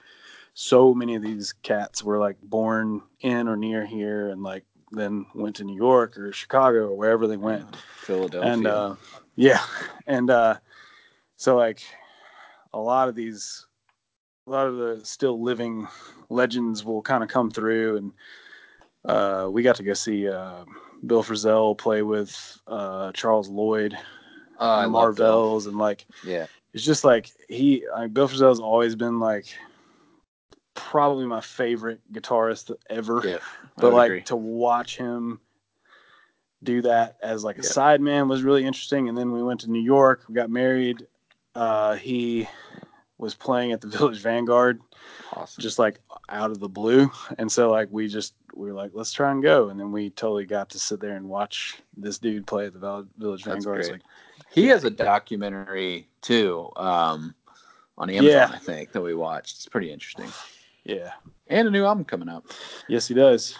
so 0.53 0.93
many 0.93 1.15
of 1.15 1.21
these 1.21 1.53
cats 1.61 2.03
were 2.03 2.17
like 2.17 2.41
born 2.41 3.01
in 3.21 3.47
or 3.47 3.55
near 3.55 3.85
here, 3.85 4.29
and 4.29 4.41
like 4.41 4.65
then 4.91 5.25
went 5.35 5.55
to 5.57 5.63
New 5.63 5.75
York 5.75 6.17
or 6.17 6.31
Chicago 6.33 6.87
or 6.87 6.97
wherever 6.97 7.27
they 7.27 7.37
went. 7.37 7.75
Philadelphia. 8.01 8.51
And 8.51 8.67
uh, 8.67 8.95
yeah, 9.35 9.61
and 10.07 10.29
uh, 10.29 10.57
so 11.35 11.55
like 11.55 11.83
a 12.73 12.79
lot 12.79 13.07
of 13.07 13.15
these, 13.15 13.66
a 14.47 14.49
lot 14.49 14.67
of 14.67 14.77
the 14.77 15.01
still 15.03 15.41
living 15.41 15.87
legends 16.29 16.85
will 16.85 17.01
kind 17.01 17.23
of 17.23 17.29
come 17.29 17.51
through, 17.51 17.97
and 17.97 18.11
uh, 19.05 19.49
we 19.51 19.61
got 19.61 19.75
to 19.75 19.83
go 19.83 19.93
see 19.93 20.27
uh, 20.27 20.63
Bill 21.05 21.21
Frisell 21.23 21.77
play 21.77 22.01
with 22.01 22.57
uh, 22.67 23.11
Charles 23.11 23.49
Lloyd, 23.49 23.97
Oh, 24.59 24.69
I 24.69 24.83
and. 24.85 24.91
Marvels, 24.91 25.67
and 25.67 25.77
like 25.77 26.05
Yeah. 26.23 26.47
it's 26.73 26.83
just 26.83 27.03
like 27.03 27.29
he 27.49 27.85
like 27.93 28.13
Bill 28.13 28.27
Frisell's 28.27 28.59
always 28.59 28.95
been 28.95 29.19
like 29.19 29.45
probably 30.73 31.25
my 31.25 31.41
favorite 31.41 31.99
guitarist 32.11 32.71
ever. 32.89 33.21
Yeah. 33.25 33.37
But 33.77 33.93
like 33.93 34.09
agree. 34.11 34.21
to 34.23 34.35
watch 34.35 34.97
him 34.97 35.39
do 36.63 36.81
that 36.81 37.17
as 37.21 37.43
like 37.43 37.57
a 37.59 37.61
Yeah. 37.63 37.69
sideman 37.69 38.27
was 38.27 38.41
really 38.43 38.65
interesting. 38.65 39.09
And 39.09 39.17
then 39.17 39.31
we 39.31 39.43
went 39.43 39.59
to 39.61 39.69
New 39.71 39.81
York, 39.81 40.23
we 40.27 40.33
got 40.33 40.49
married. 40.49 41.05
Uh, 41.53 41.95
he 41.95 42.47
was 43.17 43.33
playing 43.35 43.71
at 43.71 43.81
the 43.81 43.87
Village 43.97 44.19
Vanguard, 44.21 44.81
awesome. 45.33 45.61
just 45.61 45.79
like 45.79 45.99
out 46.29 46.51
of 46.51 46.59
the 46.59 46.69
blue. 46.69 47.09
And 47.37 47.51
so 47.51 47.71
like 47.71 47.87
we 47.91 48.07
just 48.07 48.33
we 48.53 48.67
were 48.67 48.73
like, 48.73 48.91
let's 48.93 49.11
try 49.13 49.31
and 49.31 49.41
go. 49.43 49.69
And 49.69 49.79
then 49.79 49.91
we 49.91 50.09
totally 50.11 50.45
got 50.45 50.69
to 50.71 50.79
sit 50.79 50.99
there 50.99 51.15
and 51.15 51.27
watch 51.29 51.77
this 51.95 52.17
dude 52.17 52.47
play 52.47 52.65
at 52.67 52.73
the 52.73 53.07
Village 53.17 53.43
That's 53.43 53.65
Vanguard. 53.65 53.91
Like 53.91 54.01
he 54.51 54.67
has 54.67 54.83
a 54.83 54.89
documentary 54.89 56.07
too 56.21 56.69
um, 56.75 57.35
on 57.97 58.09
Amazon, 58.09 58.25
Yeah. 58.31 58.49
I 58.53 58.57
think, 58.59 58.91
that 58.93 59.01
we 59.01 59.13
watched. 59.13 59.55
It's 59.57 59.67
pretty 59.67 59.91
interesting. 59.91 60.29
yeah. 60.83 61.11
And 61.49 61.67
a 61.67 61.71
new 61.71 61.85
album 61.85 62.03
coming 62.03 62.27
up. 62.29 62.45
Yes, 62.89 63.07
he 63.07 63.13
does. 63.13 63.57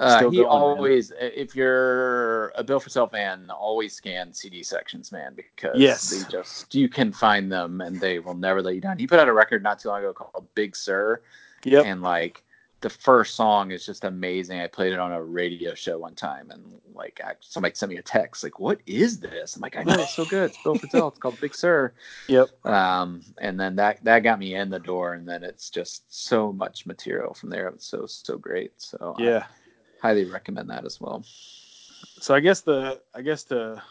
Uh, 0.00 0.16
he 0.30 0.36
going, 0.36 0.36
man. 0.38 0.46
always, 0.46 1.12
if 1.20 1.54
you're 1.54 2.48
a 2.56 2.64
Bill 2.64 2.80
Frisell 2.80 3.10
fan, 3.10 3.50
always 3.50 3.92
scan 3.92 4.32
CD 4.32 4.62
sections, 4.62 5.12
man, 5.12 5.34
because 5.34 5.78
Yes. 5.78 6.08
they 6.08 6.30
just 6.32 6.74
you 6.74 6.88
can 6.88 7.12
find 7.12 7.52
them 7.52 7.80
and 7.82 8.00
they 8.00 8.18
will 8.18 8.34
never 8.34 8.62
let 8.62 8.74
you 8.74 8.80
down. 8.80 8.98
He 8.98 9.06
put 9.06 9.20
out 9.20 9.28
a 9.28 9.32
record 9.32 9.62
not 9.62 9.78
too 9.78 9.88
long 9.88 9.98
ago 10.00 10.12
called 10.14 10.46
Big 10.54 10.74
Sur, 10.74 11.20
Yep. 11.64 11.84
and 11.84 12.00
like 12.02 12.42
the 12.80 12.88
first 12.88 13.34
song 13.34 13.72
is 13.72 13.84
just 13.84 14.04
amazing. 14.04 14.58
I 14.58 14.66
played 14.66 14.94
it 14.94 14.98
on 14.98 15.12
a 15.12 15.22
radio 15.22 15.74
show 15.74 15.98
one 15.98 16.14
time, 16.14 16.50
and 16.50 16.80
like 16.94 17.20
I, 17.22 17.34
somebody 17.40 17.74
sent 17.74 17.92
me 17.92 17.98
a 17.98 18.02
text 18.02 18.42
like, 18.42 18.58
"What 18.58 18.80
is 18.86 19.20
this?" 19.20 19.54
I'm 19.54 19.60
like, 19.60 19.76
"I 19.76 19.82
know 19.82 20.00
it's 20.00 20.14
so 20.16 20.24
good. 20.24 20.44
It's 20.46 20.58
Bill 20.64 20.76
Frisell. 20.76 21.10
It's 21.10 21.18
called 21.18 21.38
Big 21.42 21.54
Sur." 21.54 21.92
Yep. 22.28 22.48
Um, 22.64 23.20
and 23.36 23.60
then 23.60 23.76
that 23.76 24.02
that 24.04 24.20
got 24.20 24.38
me 24.38 24.54
in 24.54 24.70
the 24.70 24.78
door, 24.78 25.12
and 25.12 25.28
then 25.28 25.44
it's 25.44 25.68
just 25.68 26.04
so 26.08 26.54
much 26.54 26.86
material 26.86 27.34
from 27.34 27.50
there. 27.50 27.68
It's 27.68 27.84
so 27.84 28.06
so 28.06 28.38
great. 28.38 28.72
So 28.80 29.14
Yeah. 29.18 29.44
Highly 30.00 30.24
recommend 30.24 30.70
that 30.70 30.84
as 30.84 31.00
well. 31.00 31.22
so 32.20 32.34
I 32.34 32.40
guess 32.40 32.60
the 32.62 33.00
I 33.14 33.22
guess 33.22 33.44
to 33.44 33.82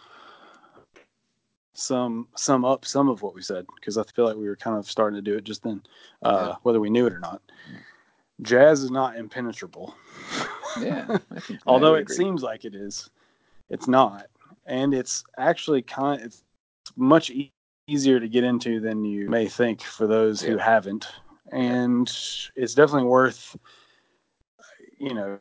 sum 1.74 2.28
sum 2.36 2.66
up 2.66 2.86
some 2.86 3.10
of 3.10 3.22
what 3.22 3.34
we 3.36 3.42
said 3.42 3.66
because 3.76 3.98
I 3.98 4.04
feel 4.04 4.26
like 4.26 4.36
we 4.36 4.48
were 4.48 4.56
kind 4.56 4.78
of 4.78 4.90
starting 4.90 5.16
to 5.16 5.22
do 5.22 5.38
it 5.38 5.44
just 5.44 5.64
then, 5.64 5.82
uh, 6.24 6.48
Yeah. 6.50 6.56
whether 6.64 6.80
we 6.80 6.90
knew 6.90 7.06
it 7.06 7.14
or 7.14 7.20
not. 7.20 7.42
Jazz 8.42 8.84
is 8.84 8.92
not 8.92 9.18
impenetrable, 9.18 9.96
Yeah, 10.80 11.18
I 11.32 11.40
think 11.42 11.60
I 11.68 11.72
although 11.72 11.96
it 11.96 12.02
agree. 12.04 12.16
seems 12.16 12.42
like 12.44 12.66
it 12.66 12.74
is. 12.76 13.10
It's 13.70 13.88
not, 13.88 14.28
and 14.66 14.94
it's 14.94 15.24
actually 15.38 15.82
kind. 15.82 16.22
It's 16.22 16.44
much 16.96 17.30
e- 17.30 17.52
easier 17.88 18.20
to 18.20 18.28
get 18.28 18.44
into 18.44 18.80
than 18.80 19.04
you 19.04 19.30
may 19.30 19.48
think 19.48 19.82
for 19.82 20.08
those 20.08 20.42
who 20.42 20.58
haven't, 20.58 21.08
and 21.52 22.08
it's 22.56 22.74
definitely 22.74 23.08
worth, 23.10 23.56
you 24.98 25.14
know, 25.14 25.38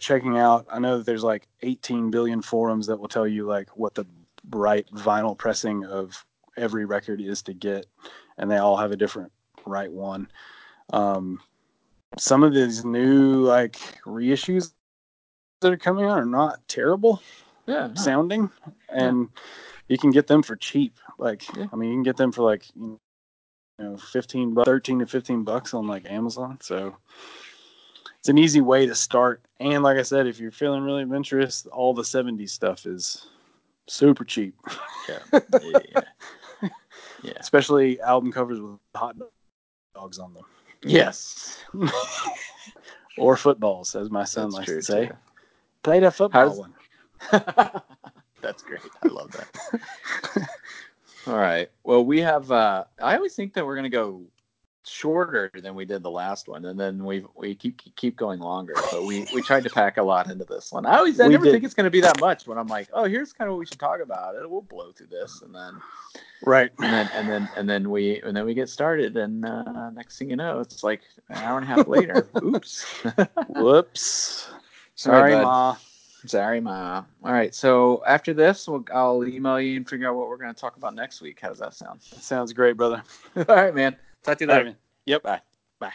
checking 0.00 0.38
out. 0.38 0.66
I 0.70 0.78
know 0.78 0.98
that 0.98 1.06
there's 1.06 1.24
like 1.24 1.46
18 1.62 2.10
billion 2.10 2.42
forums 2.42 2.86
that 2.86 2.98
will 2.98 3.08
tell 3.08 3.26
you 3.26 3.46
like 3.46 3.76
what 3.76 3.94
the 3.94 4.06
right 4.50 4.86
vinyl 4.92 5.36
pressing 5.36 5.84
of 5.84 6.24
every 6.56 6.84
record 6.84 7.20
is 7.20 7.42
to 7.42 7.54
get, 7.54 7.86
and 8.38 8.50
they 8.50 8.58
all 8.58 8.76
have 8.76 8.92
a 8.92 8.96
different 8.96 9.32
right 9.64 9.90
one. 9.90 10.28
Um, 10.92 11.40
some 12.18 12.42
of 12.42 12.54
these 12.54 12.84
new 12.84 13.42
like 13.42 13.76
reissues 14.04 14.72
that 15.60 15.72
are 15.72 15.76
coming 15.76 16.04
out 16.04 16.18
are 16.18 16.24
not 16.24 16.66
terrible 16.68 17.20
yeah, 17.66 17.92
sounding, 17.94 18.50
and 18.88 19.28
you 19.88 19.98
can 19.98 20.10
get 20.10 20.26
them 20.26 20.42
for 20.42 20.56
cheap. 20.56 20.98
Like, 21.18 21.44
Yeah. 21.56 21.66
I 21.72 21.76
mean, 21.76 21.90
you 21.90 21.96
can 21.96 22.02
get 22.04 22.16
them 22.16 22.32
for 22.32 22.42
like 22.42 22.64
you 22.76 22.98
know, 23.78 23.96
15, 23.96 24.54
bu- 24.54 24.64
13 24.64 25.00
to 25.00 25.06
15 25.06 25.42
bucks 25.42 25.74
on 25.74 25.86
like 25.86 26.08
Amazon. 26.10 26.58
So 26.62 26.96
it's 28.26 28.30
an 28.30 28.38
easy 28.38 28.60
way 28.60 28.86
to 28.86 28.94
start. 28.96 29.40
And 29.60 29.84
like 29.84 29.98
I 29.98 30.02
said, 30.02 30.26
if 30.26 30.40
you're 30.40 30.50
feeling 30.50 30.82
really 30.82 31.02
adventurous, 31.02 31.64
all 31.66 31.94
the 31.94 32.02
70s 32.02 32.50
stuff 32.50 32.84
is 32.84 33.28
super 33.86 34.24
cheap, 34.24 34.52
yeah, 35.08 35.40
yeah, 35.62 36.00
yeah. 37.22 37.32
especially 37.38 38.00
album 38.00 38.32
covers 38.32 38.60
with 38.60 38.80
hot 38.96 39.14
dogs 39.94 40.18
on 40.18 40.34
them 40.34 40.42
Yes, 40.82 41.60
or 43.16 43.36
footballs, 43.36 43.94
as 43.94 44.10
my 44.10 44.24
son 44.24 44.46
that's 44.50 44.54
likes 44.56 44.66
to 44.72 44.82
say. 44.82 45.06
too. 45.06 45.12
Play 45.84 46.00
that 46.00 46.14
football 46.14 46.48
does- 46.48 46.58
one. 46.58 46.74
that's 48.42 48.62
great. 48.64 48.80
I 49.04 49.08
love 49.08 49.30
that. 49.32 50.48
All 51.28 51.38
right. 51.38 51.70
Well, 51.84 52.04
we 52.04 52.20
have. 52.22 52.50
Uh, 52.50 52.84
I 53.00 53.14
always 53.16 53.36
think 53.36 53.54
that 53.54 53.64
we're 53.64 53.76
gonna 53.76 53.88
go 53.88 54.22
shorter 54.88 55.50
than 55.54 55.74
we 55.74 55.84
did 55.84 56.02
the 56.02 56.10
last 56.10 56.48
one, 56.48 56.64
and 56.64 56.78
then 56.78 57.04
we 57.04 57.24
we 57.34 57.54
keep 57.54 57.80
keep 57.96 58.16
going 58.16 58.40
longer. 58.40 58.74
But 58.90 59.04
we 59.04 59.26
we 59.34 59.42
tried 59.42 59.64
to 59.64 59.70
pack 59.70 59.96
a 59.96 60.02
lot 60.02 60.30
into 60.30 60.44
this 60.44 60.72
one. 60.72 60.86
I 60.86 60.96
always 60.98 61.18
I 61.20 61.26
We 61.26 61.32
never 61.32 61.44
did. 61.44 61.52
think 61.52 61.64
it's 61.64 61.74
gonna 61.74 61.90
be 61.90 62.00
that 62.02 62.20
much. 62.20 62.46
When 62.46 62.58
I'm 62.58 62.66
like, 62.68 62.88
oh, 62.92 63.04
here's 63.04 63.32
kind 63.32 63.48
of 63.48 63.54
what 63.54 63.60
we 63.60 63.66
should 63.66 63.78
talk 63.80 64.00
about. 64.00 64.34
It 64.34 64.48
we'll 64.48 64.62
blow 64.62 64.92
through 64.92 65.08
this, 65.08 65.42
and 65.42 65.54
then 65.54 65.80
Right. 66.44 66.70
and 66.78 66.92
then 66.92 67.10
and 67.14 67.28
then 67.28 67.48
and 67.56 67.68
then 67.68 67.90
we 67.90 68.20
and 68.22 68.36
then 68.36 68.44
we 68.44 68.54
get 68.54 68.68
started, 68.68 69.16
and 69.16 69.44
uh, 69.44 69.90
next 69.90 70.18
thing 70.18 70.30
you 70.30 70.36
know, 70.36 70.60
it's 70.60 70.84
like 70.84 71.00
an 71.30 71.42
hour 71.42 71.58
and 71.58 71.64
a 71.64 71.68
half 71.68 71.88
later. 71.88 72.28
Oops. 72.42 72.84
Whoops. 73.48 74.48
Sorry, 74.94 75.32
Sorry. 75.32 75.44
Ma. 75.44 75.76
Sorry, 76.24 76.60
ma. 76.60 77.04
All 77.24 77.32
right. 77.32 77.54
So 77.54 78.02
after 78.06 78.32
this, 78.34 78.66
we'll, 78.66 78.84
I'll 78.92 79.24
email 79.26 79.60
you 79.60 79.76
and 79.76 79.88
figure 79.88 80.08
out 80.08 80.16
what 80.16 80.28
we're 80.28 80.38
going 80.38 80.52
to 80.52 80.58
talk 80.60 80.76
about 80.76 80.94
next 80.94 81.20
week. 81.20 81.38
How 81.40 81.50
does 81.50 81.58
that 81.58 81.74
sound? 81.74 82.02
Sounds 82.02 82.52
great, 82.52 82.76
brother. 82.76 83.02
All 83.36 83.44
right, 83.54 83.74
man. 83.74 83.96
Talk 84.26 84.38
to 84.38 84.44
you 84.44 84.48
later. 84.50 84.64
right. 84.64 84.76
Yep. 85.06 85.22
Bye. 85.22 85.40
Bye. 85.78 85.92